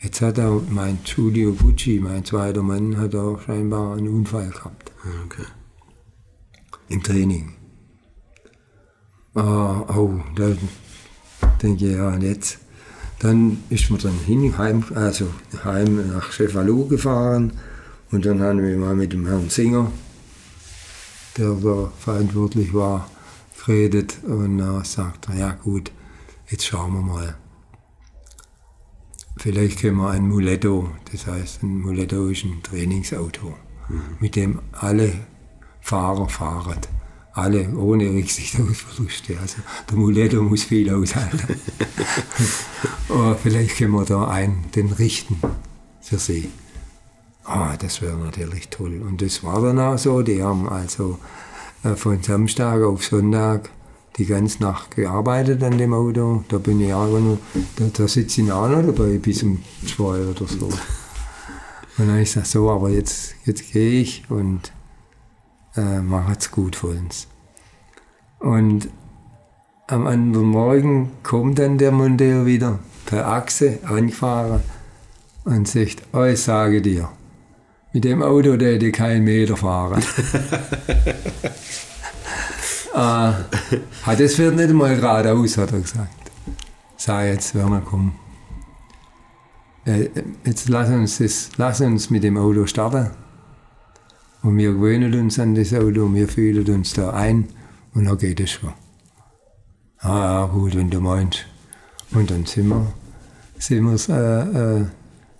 Jetzt 0.00 0.20
hat 0.20 0.38
er 0.38 0.60
mein 0.68 0.98
Giulio 1.04 1.52
Bucci, 1.52 2.00
mein 2.00 2.24
zweiter 2.24 2.62
Mann, 2.62 2.96
hat 2.96 3.14
auch 3.14 3.40
scheinbar 3.40 3.96
einen 3.96 4.08
Unfall 4.08 4.50
gehabt. 4.50 4.90
Okay. 5.26 5.46
Im 6.92 7.02
Training. 7.02 7.54
Ah, 9.34 9.80
oh, 9.96 10.20
da 10.36 10.54
denke 11.62 11.86
ich, 11.86 11.96
ja, 11.96 12.08
und 12.08 12.20
jetzt. 12.20 12.58
Dann 13.18 13.62
ist 13.70 13.88
man 13.88 13.98
dann 14.00 14.18
hin, 14.26 14.58
heim, 14.58 14.84
also 14.94 15.28
heim 15.64 16.12
nach 16.12 16.30
Cefalou 16.32 16.86
gefahren 16.88 17.54
und 18.10 18.26
dann 18.26 18.42
haben 18.42 18.62
wir 18.62 18.76
mal 18.76 18.94
mit 18.94 19.14
dem 19.14 19.26
Herrn 19.26 19.48
Singer, 19.48 19.90
der 21.38 21.54
da 21.54 21.90
verantwortlich 21.98 22.74
war, 22.74 23.08
geredet 23.64 24.18
und 24.24 24.58
dann 24.58 24.84
sagt 24.84 25.28
ja 25.34 25.52
gut, 25.52 25.92
jetzt 26.50 26.66
schauen 26.66 26.92
wir 26.92 27.00
mal. 27.00 27.36
Vielleicht 29.38 29.80
können 29.80 29.96
wir 29.96 30.10
ein 30.10 30.28
Muletto, 30.28 30.90
das 31.10 31.26
heißt, 31.26 31.62
ein 31.62 31.80
Muletto 31.80 32.28
ist 32.28 32.44
ein 32.44 32.62
Trainingsauto, 32.62 33.54
mit 34.20 34.36
dem 34.36 34.60
alle 34.72 35.14
Fahrer 35.82 36.28
fahren. 36.28 36.78
Alle 37.34 37.74
ohne 37.76 38.10
Rücksicht 38.10 38.58
auf 38.60 38.76
Verluste. 38.76 39.38
Also 39.38 39.58
der 39.90 39.96
Muletto 39.96 40.42
muss 40.42 40.64
viel 40.64 40.92
aushalten. 40.92 41.60
Aber 43.08 43.34
vielleicht 43.36 43.76
können 43.76 43.92
wir 43.92 44.04
da 44.04 44.28
einen, 44.28 44.70
den 44.74 44.92
richten 44.92 45.38
für 46.00 46.18
sie. 46.18 46.50
Ah, 47.44 47.76
das 47.76 48.00
wäre 48.00 48.16
natürlich 48.16 48.68
toll. 48.68 49.02
Und 49.02 49.20
das 49.20 49.42
war 49.42 49.60
dann 49.60 49.78
auch 49.78 49.98
so. 49.98 50.22
Die 50.22 50.42
haben 50.42 50.68
also 50.68 51.18
äh, 51.82 51.96
von 51.96 52.22
Samstag 52.22 52.82
auf 52.82 53.04
Sonntag 53.04 53.70
die 54.16 54.26
ganze 54.26 54.62
Nacht 54.62 54.94
gearbeitet 54.96 55.62
an 55.62 55.78
dem 55.78 55.94
Auto. 55.94 56.44
Da 56.48 56.58
bin 56.58 56.80
ich 56.80 56.92
auch 56.92 57.18
noch, 57.18 57.38
da, 57.76 57.86
da 57.92 58.06
sitze 58.06 58.42
ich 58.42 58.52
auch 58.52 58.68
noch 58.68 58.82
dabei 58.82 59.18
bis 59.18 59.42
um 59.42 59.62
zwei 59.86 60.20
oder 60.20 60.46
so. 60.46 60.66
Und 60.66 60.78
dann 61.98 62.08
habe 62.10 62.20
ich 62.20 62.28
gesagt, 62.28 62.46
so, 62.46 62.70
aber 62.70 62.90
jetzt, 62.90 63.34
jetzt 63.44 63.72
gehe 63.72 64.00
ich 64.00 64.24
und 64.28 64.72
äh, 65.76 66.00
mache 66.00 66.32
es 66.38 66.50
gut 66.50 66.76
für 66.76 66.88
uns. 66.88 67.28
Und 68.38 68.88
am 69.86 70.06
anderen 70.06 70.46
Morgen 70.46 71.10
kommt 71.22 71.58
dann 71.58 71.78
der 71.78 71.92
Monteur 71.92 72.46
wieder 72.46 72.78
per 73.06 73.26
Achse 73.26 73.78
angefahren 73.84 74.62
und 75.44 75.68
sagt, 75.68 76.02
oh, 76.12 76.24
ich 76.24 76.40
sage 76.40 76.80
dir, 76.80 77.08
mit 77.92 78.04
dem 78.04 78.22
Auto 78.22 78.52
hätte 78.52 78.90
kein 78.90 79.22
Meter 79.24 79.56
fahren. 79.56 80.02
äh, 82.94 82.96
hat 84.02 84.20
das 84.20 84.34
fährt 84.34 84.56
nicht 84.56 84.72
mal 84.72 84.96
geradeaus, 84.96 85.58
hat 85.58 85.72
er 85.72 85.80
gesagt. 85.80 86.30
Sag 86.96 87.26
jetzt, 87.26 87.54
Werner, 87.54 87.82
komm. 87.84 88.12
Äh, 89.84 90.08
jetzt 90.44 90.68
lass 90.68 90.88
uns, 90.88 91.18
das, 91.18 91.50
lass 91.56 91.80
uns 91.80 92.10
mit 92.10 92.22
dem 92.24 92.38
Auto 92.38 92.66
starten. 92.66 93.10
Und 94.42 94.58
wir 94.58 94.72
gewöhnen 94.72 95.14
uns 95.14 95.38
an 95.38 95.54
das 95.54 95.72
Auto, 95.72 96.12
wir 96.12 96.28
fühlen 96.28 96.66
uns 96.68 96.92
da 96.94 97.10
ein 97.10 97.48
und 97.94 98.06
dann 98.06 98.18
geht 98.18 98.40
es 98.40 98.50
schon. 98.50 98.72
Ah, 100.00 100.46
gut, 100.52 100.74
wenn 100.76 100.90
du 100.90 101.00
meinst. 101.00 101.46
Und 102.12 102.30
dann 102.30 102.44
sind 102.44 102.68
wir, 102.68 102.92
sind 103.58 103.84
wir 103.84 104.08
äh, 104.16 104.80
äh, 104.80 104.84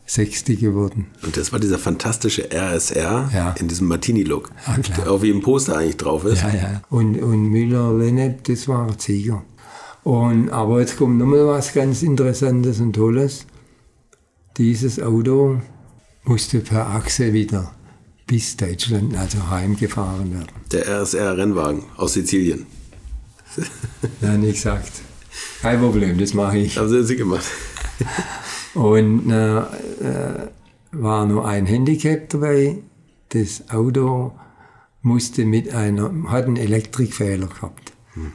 60 0.07 0.61
geworden. 0.61 1.07
Und 1.25 1.37
das 1.37 1.53
war 1.53 1.59
dieser 1.59 1.79
fantastische 1.79 2.49
RSR 2.53 3.31
Ja. 3.35 3.55
in 3.59 3.67
diesem 3.69 3.89
Martini-Look, 3.89 4.51
Ja, 4.67 4.77
der 4.79 5.11
auf 5.11 5.25
jedem 5.25 5.43
Poster 5.43 5.77
eigentlich 5.79 5.97
drauf 5.97 6.25
ist. 6.25 6.43
Ja, 6.43 6.49
ja. 6.55 6.83
Und, 6.91 7.21
und 7.21 7.47
Müller-Lennep, 7.51 8.45
das 8.45 8.69
war 8.69 8.87
ein 8.87 8.99
Sieger. 8.99 9.43
Und, 10.05 10.51
aber 10.51 10.81
jetzt 10.81 10.97
kommt 10.97 11.19
nochmal 11.19 11.47
was 11.47 11.73
ganz 11.73 12.03
Interessantes 12.03 12.81
und 12.81 12.93
Tolles. 12.95 13.47
Dieses 14.59 15.01
Auto 15.01 15.61
musste 16.25 16.61
per 16.61 16.87
Achse 16.89 17.33
wieder 17.33 17.73
bis 18.27 18.57
Deutschland, 18.57 19.17
also 19.17 19.51
heimgefahren 19.51 20.33
werden. 20.33 20.49
Der 20.71 20.87
RSR-Rennwagen 20.87 21.85
aus 21.97 22.15
Sizilien. 22.15 22.67
Habe 24.23 24.47
ich 24.47 24.55
gesagt, 24.55 24.93
kein 25.61 25.81
Problem, 25.81 26.19
das 26.19 26.35
mache 26.35 26.59
ich. 26.59 26.79
Haben 26.79 26.89
sie, 26.89 27.05
sie 27.05 27.17
gemacht. 27.17 27.45
Und 28.75 29.31
äh, 29.31 29.59
äh, 29.59 30.49
war 30.93 31.27
nur 31.27 31.47
ein 31.47 31.67
Handicap 31.67 32.29
dabei. 32.31 32.79
Das 33.31 33.71
Auto 33.71 34.33
musste 35.03 35.45
mit 35.45 35.75
einer, 35.75 36.11
hat 36.29 36.47
einen 36.47 36.57
Elektrikfehler 36.57 37.47
gehabt. 37.47 37.93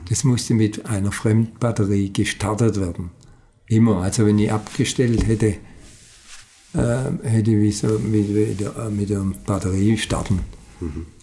Das 0.09 0.23
musste 0.23 0.53
mit 0.53 0.87
einer 0.87 1.11
Fremdbatterie 1.11 2.11
gestartet 2.11 2.79
werden. 2.79 3.11
Immer. 3.67 4.01
Also 4.01 4.25
wenn 4.25 4.39
ich 4.39 4.51
abgestellt 4.51 5.27
hätte, 5.27 5.55
äh, 6.77 7.27
hätte 7.27 7.51
ich 7.51 7.77
so 7.79 7.87
mit, 7.99 8.29
mit, 8.29 8.59
der, 9.09 9.25
Batterie 9.45 9.97
starten. 9.97 10.39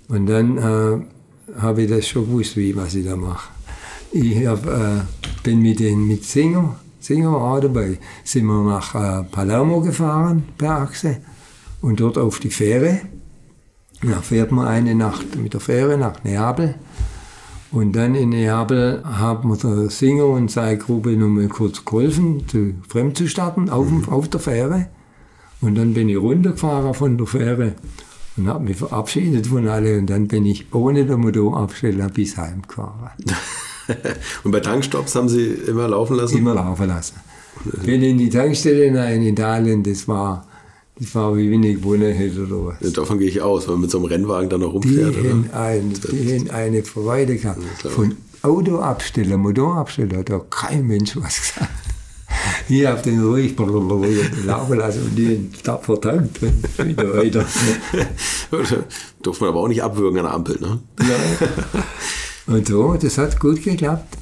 Und 0.09 0.27
dann 0.27 0.59
äh, 0.59 1.61
habe 1.61 1.83
ich 1.83 1.91
das 1.91 2.07
schon 2.09 2.27
gewusst, 2.27 2.57
wie, 2.57 2.75
was 2.77 2.95
ich 2.95 3.05
da 3.07 3.17
mache. 3.17 3.49
Ich 4.13 4.47
hab, 4.47 4.67
äh, 4.67 5.01
bin 5.43 5.61
mit 5.61 5.81
den 5.81 6.07
mit 6.07 6.25
Singer, 6.25 6.77
Singer 7.01 7.31
auch 7.37 7.61
dabei, 7.61 7.99
sind 8.25 8.47
wir 8.47 8.63
nach 8.65 8.95
äh, 8.95 9.25
Palermo 9.25 9.81
gefahren 9.81 10.45
per 10.59 10.81
Achse 10.83 11.19
und 11.81 12.01
dort 12.01 12.19
auf 12.19 12.39
die 12.41 12.51
Fähre. 12.51 13.01
Da 14.03 14.21
fährt 14.21 14.53
man 14.53 14.67
eine 14.67 14.95
Nacht 14.95 15.37
mit 15.37 15.53
der 15.55 15.61
Fähre 15.61 15.97
nach 15.99 16.23
Neapel. 16.25 16.75
Und 17.73 17.95
dann 17.97 18.15
in 18.15 18.29
Neapel 18.29 19.03
haben 19.05 19.49
wir 19.51 19.57
der 19.57 19.91
Singer 19.91 20.27
und 20.27 20.51
seine 20.51 20.79
Gruppe 20.79 21.11
noch 21.17 21.29
mal 21.29 21.49
kurz 21.49 21.85
geholfen, 21.85 22.47
zu, 22.49 22.75
fremd 22.89 23.17
zu 23.19 23.27
starten 23.29 23.69
auf, 23.69 23.89
dem- 23.89 24.09
auf 24.09 24.29
der 24.29 24.41
Fähre. 24.41 24.87
Und 25.65 25.75
dann 25.77 25.95
bin 25.95 26.09
ich 26.09 26.17
runtergefahren 26.17 26.95
von 26.95 27.17
der 27.19 27.27
Fähre 27.27 27.75
und 28.37 28.49
habe 28.49 28.65
mich 28.65 28.77
verabschiedet 28.77 29.47
von 29.47 29.67
allen. 29.69 30.01
Und 30.01 30.11
dann 30.11 30.29
bin 30.29 30.45
ich 30.47 30.67
ohne 30.75 31.05
den 31.07 31.21
Motorabsteller 31.21 32.09
bis 32.09 32.37
heim 32.37 32.63
gefahren. 32.67 33.11
Und 34.45 34.51
bei 34.51 34.61
Tankstops 34.61 35.15
haben 35.15 35.29
sie 35.29 35.45
immer 35.45 35.89
laufen 35.89 36.17
lassen? 36.17 36.39
Immer 36.39 36.55
laufen 36.55 36.89
lassen. 36.89 37.17
Bin 37.85 38.03
in 38.03 38.17
die 38.19 38.31
Tankstelle 38.31 38.85
hinein 38.87 39.21
in 39.21 39.29
Italien, 39.29 39.83
das 39.83 40.09
war, 40.09 40.47
das 40.99 41.15
war 41.15 41.37
wie 41.37 41.51
wenn 41.51 41.63
ich 41.63 41.77
gewonnen 41.77 42.13
hätte 42.15 42.45
oder 42.47 42.67
was. 42.67 42.77
Ja, 42.81 42.91
Davon 42.91 43.19
gehe 43.19 43.29
ich 43.29 43.43
aus, 43.43 43.67
wenn 43.67 43.75
man 43.75 43.83
mit 43.83 43.91
so 43.91 43.99
einem 43.99 44.07
Rennwagen 44.07 44.49
dann 44.49 44.61
noch 44.61 44.81
Die 44.81 44.89
rumfährt. 44.89 45.19
oder? 45.19 45.29
haben, 45.31 45.51
ein, 45.53 45.93
die 46.11 46.51
eine 46.51 46.83
Freude 46.83 47.37
gehabt. 47.37 47.61
klar. 47.79 47.93
Von 47.93 48.17
Autoabsteller, 48.43 49.37
Motorabsteller 49.37 50.19
hat 50.19 50.31
da 50.31 50.41
kein 50.51 50.87
Mensch 50.87 51.15
was 51.17 51.41
gesagt. 51.41 51.69
Ich 52.69 52.87
habe 52.87 53.03
den 53.03 53.23
ruhig 53.23 53.55
laufen 54.47 54.79
lassen 54.79 55.03
und 55.03 55.17
die 55.17 55.27
haben 55.29 55.53
tapfer 55.63 56.01
tankt 56.01 56.39
und 56.43 56.87
wieder 56.89 57.15
weiter. 57.17 57.45
Durfte 59.23 59.45
man 59.45 59.51
aber 59.51 59.61
auch 59.61 59.69
nicht 59.69 59.83
abwürgen 59.83 60.19
an 60.21 60.25
der 60.25 60.35
Ampel. 60.35 60.59
Ne? 60.61 60.81
Und 62.47 62.67
so, 62.69 62.95
das 62.95 63.19
hat 63.19 63.39
gut 63.41 63.63
geklappt. 63.63 64.17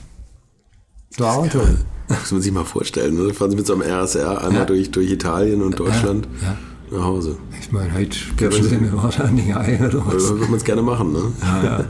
Das 1.11 1.21
war 1.21 1.37
auch 1.37 1.49
toll. 1.49 1.79
Muss 2.09 2.33
man 2.33 2.43
sich 2.43 2.53
mal 2.53 2.65
vorstellen. 2.65 3.15
Ne? 3.15 3.33
Fahren 3.35 3.51
Sie 3.51 3.57
mit 3.57 3.67
so 3.67 3.75
einem 3.75 3.83
RSR 3.83 4.39
einmal 4.43 4.61
Ja. 4.61 4.65
durch, 4.65 4.91
durch 4.91 5.11
Italien 5.11 5.63
und 5.63 5.79
Deutschland 5.79 6.27
Ja. 6.43 6.57
nach 6.97 7.05
Hause. 7.05 7.37
Ich 7.61 7.71
meine, 7.73 7.93
heute 7.95 8.17
sperren 8.17 8.63
sie 8.63 8.77
mir 8.77 8.93
wahrscheinlich 9.03 9.55
ein 9.57 9.87
oder 9.87 10.05
was. 10.07 10.15
Also, 10.15 10.35
würde 10.39 10.51
man 10.51 10.57
es 10.57 10.65
gerne 10.65 10.83
machen. 10.83 11.13
Ne? 11.13 11.85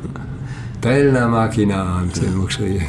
Bella 0.80 1.28
Machina 1.28 1.98
haben 2.00 2.10
sie 2.12 2.26
immer 2.26 2.46
geschrieben. 2.46 2.84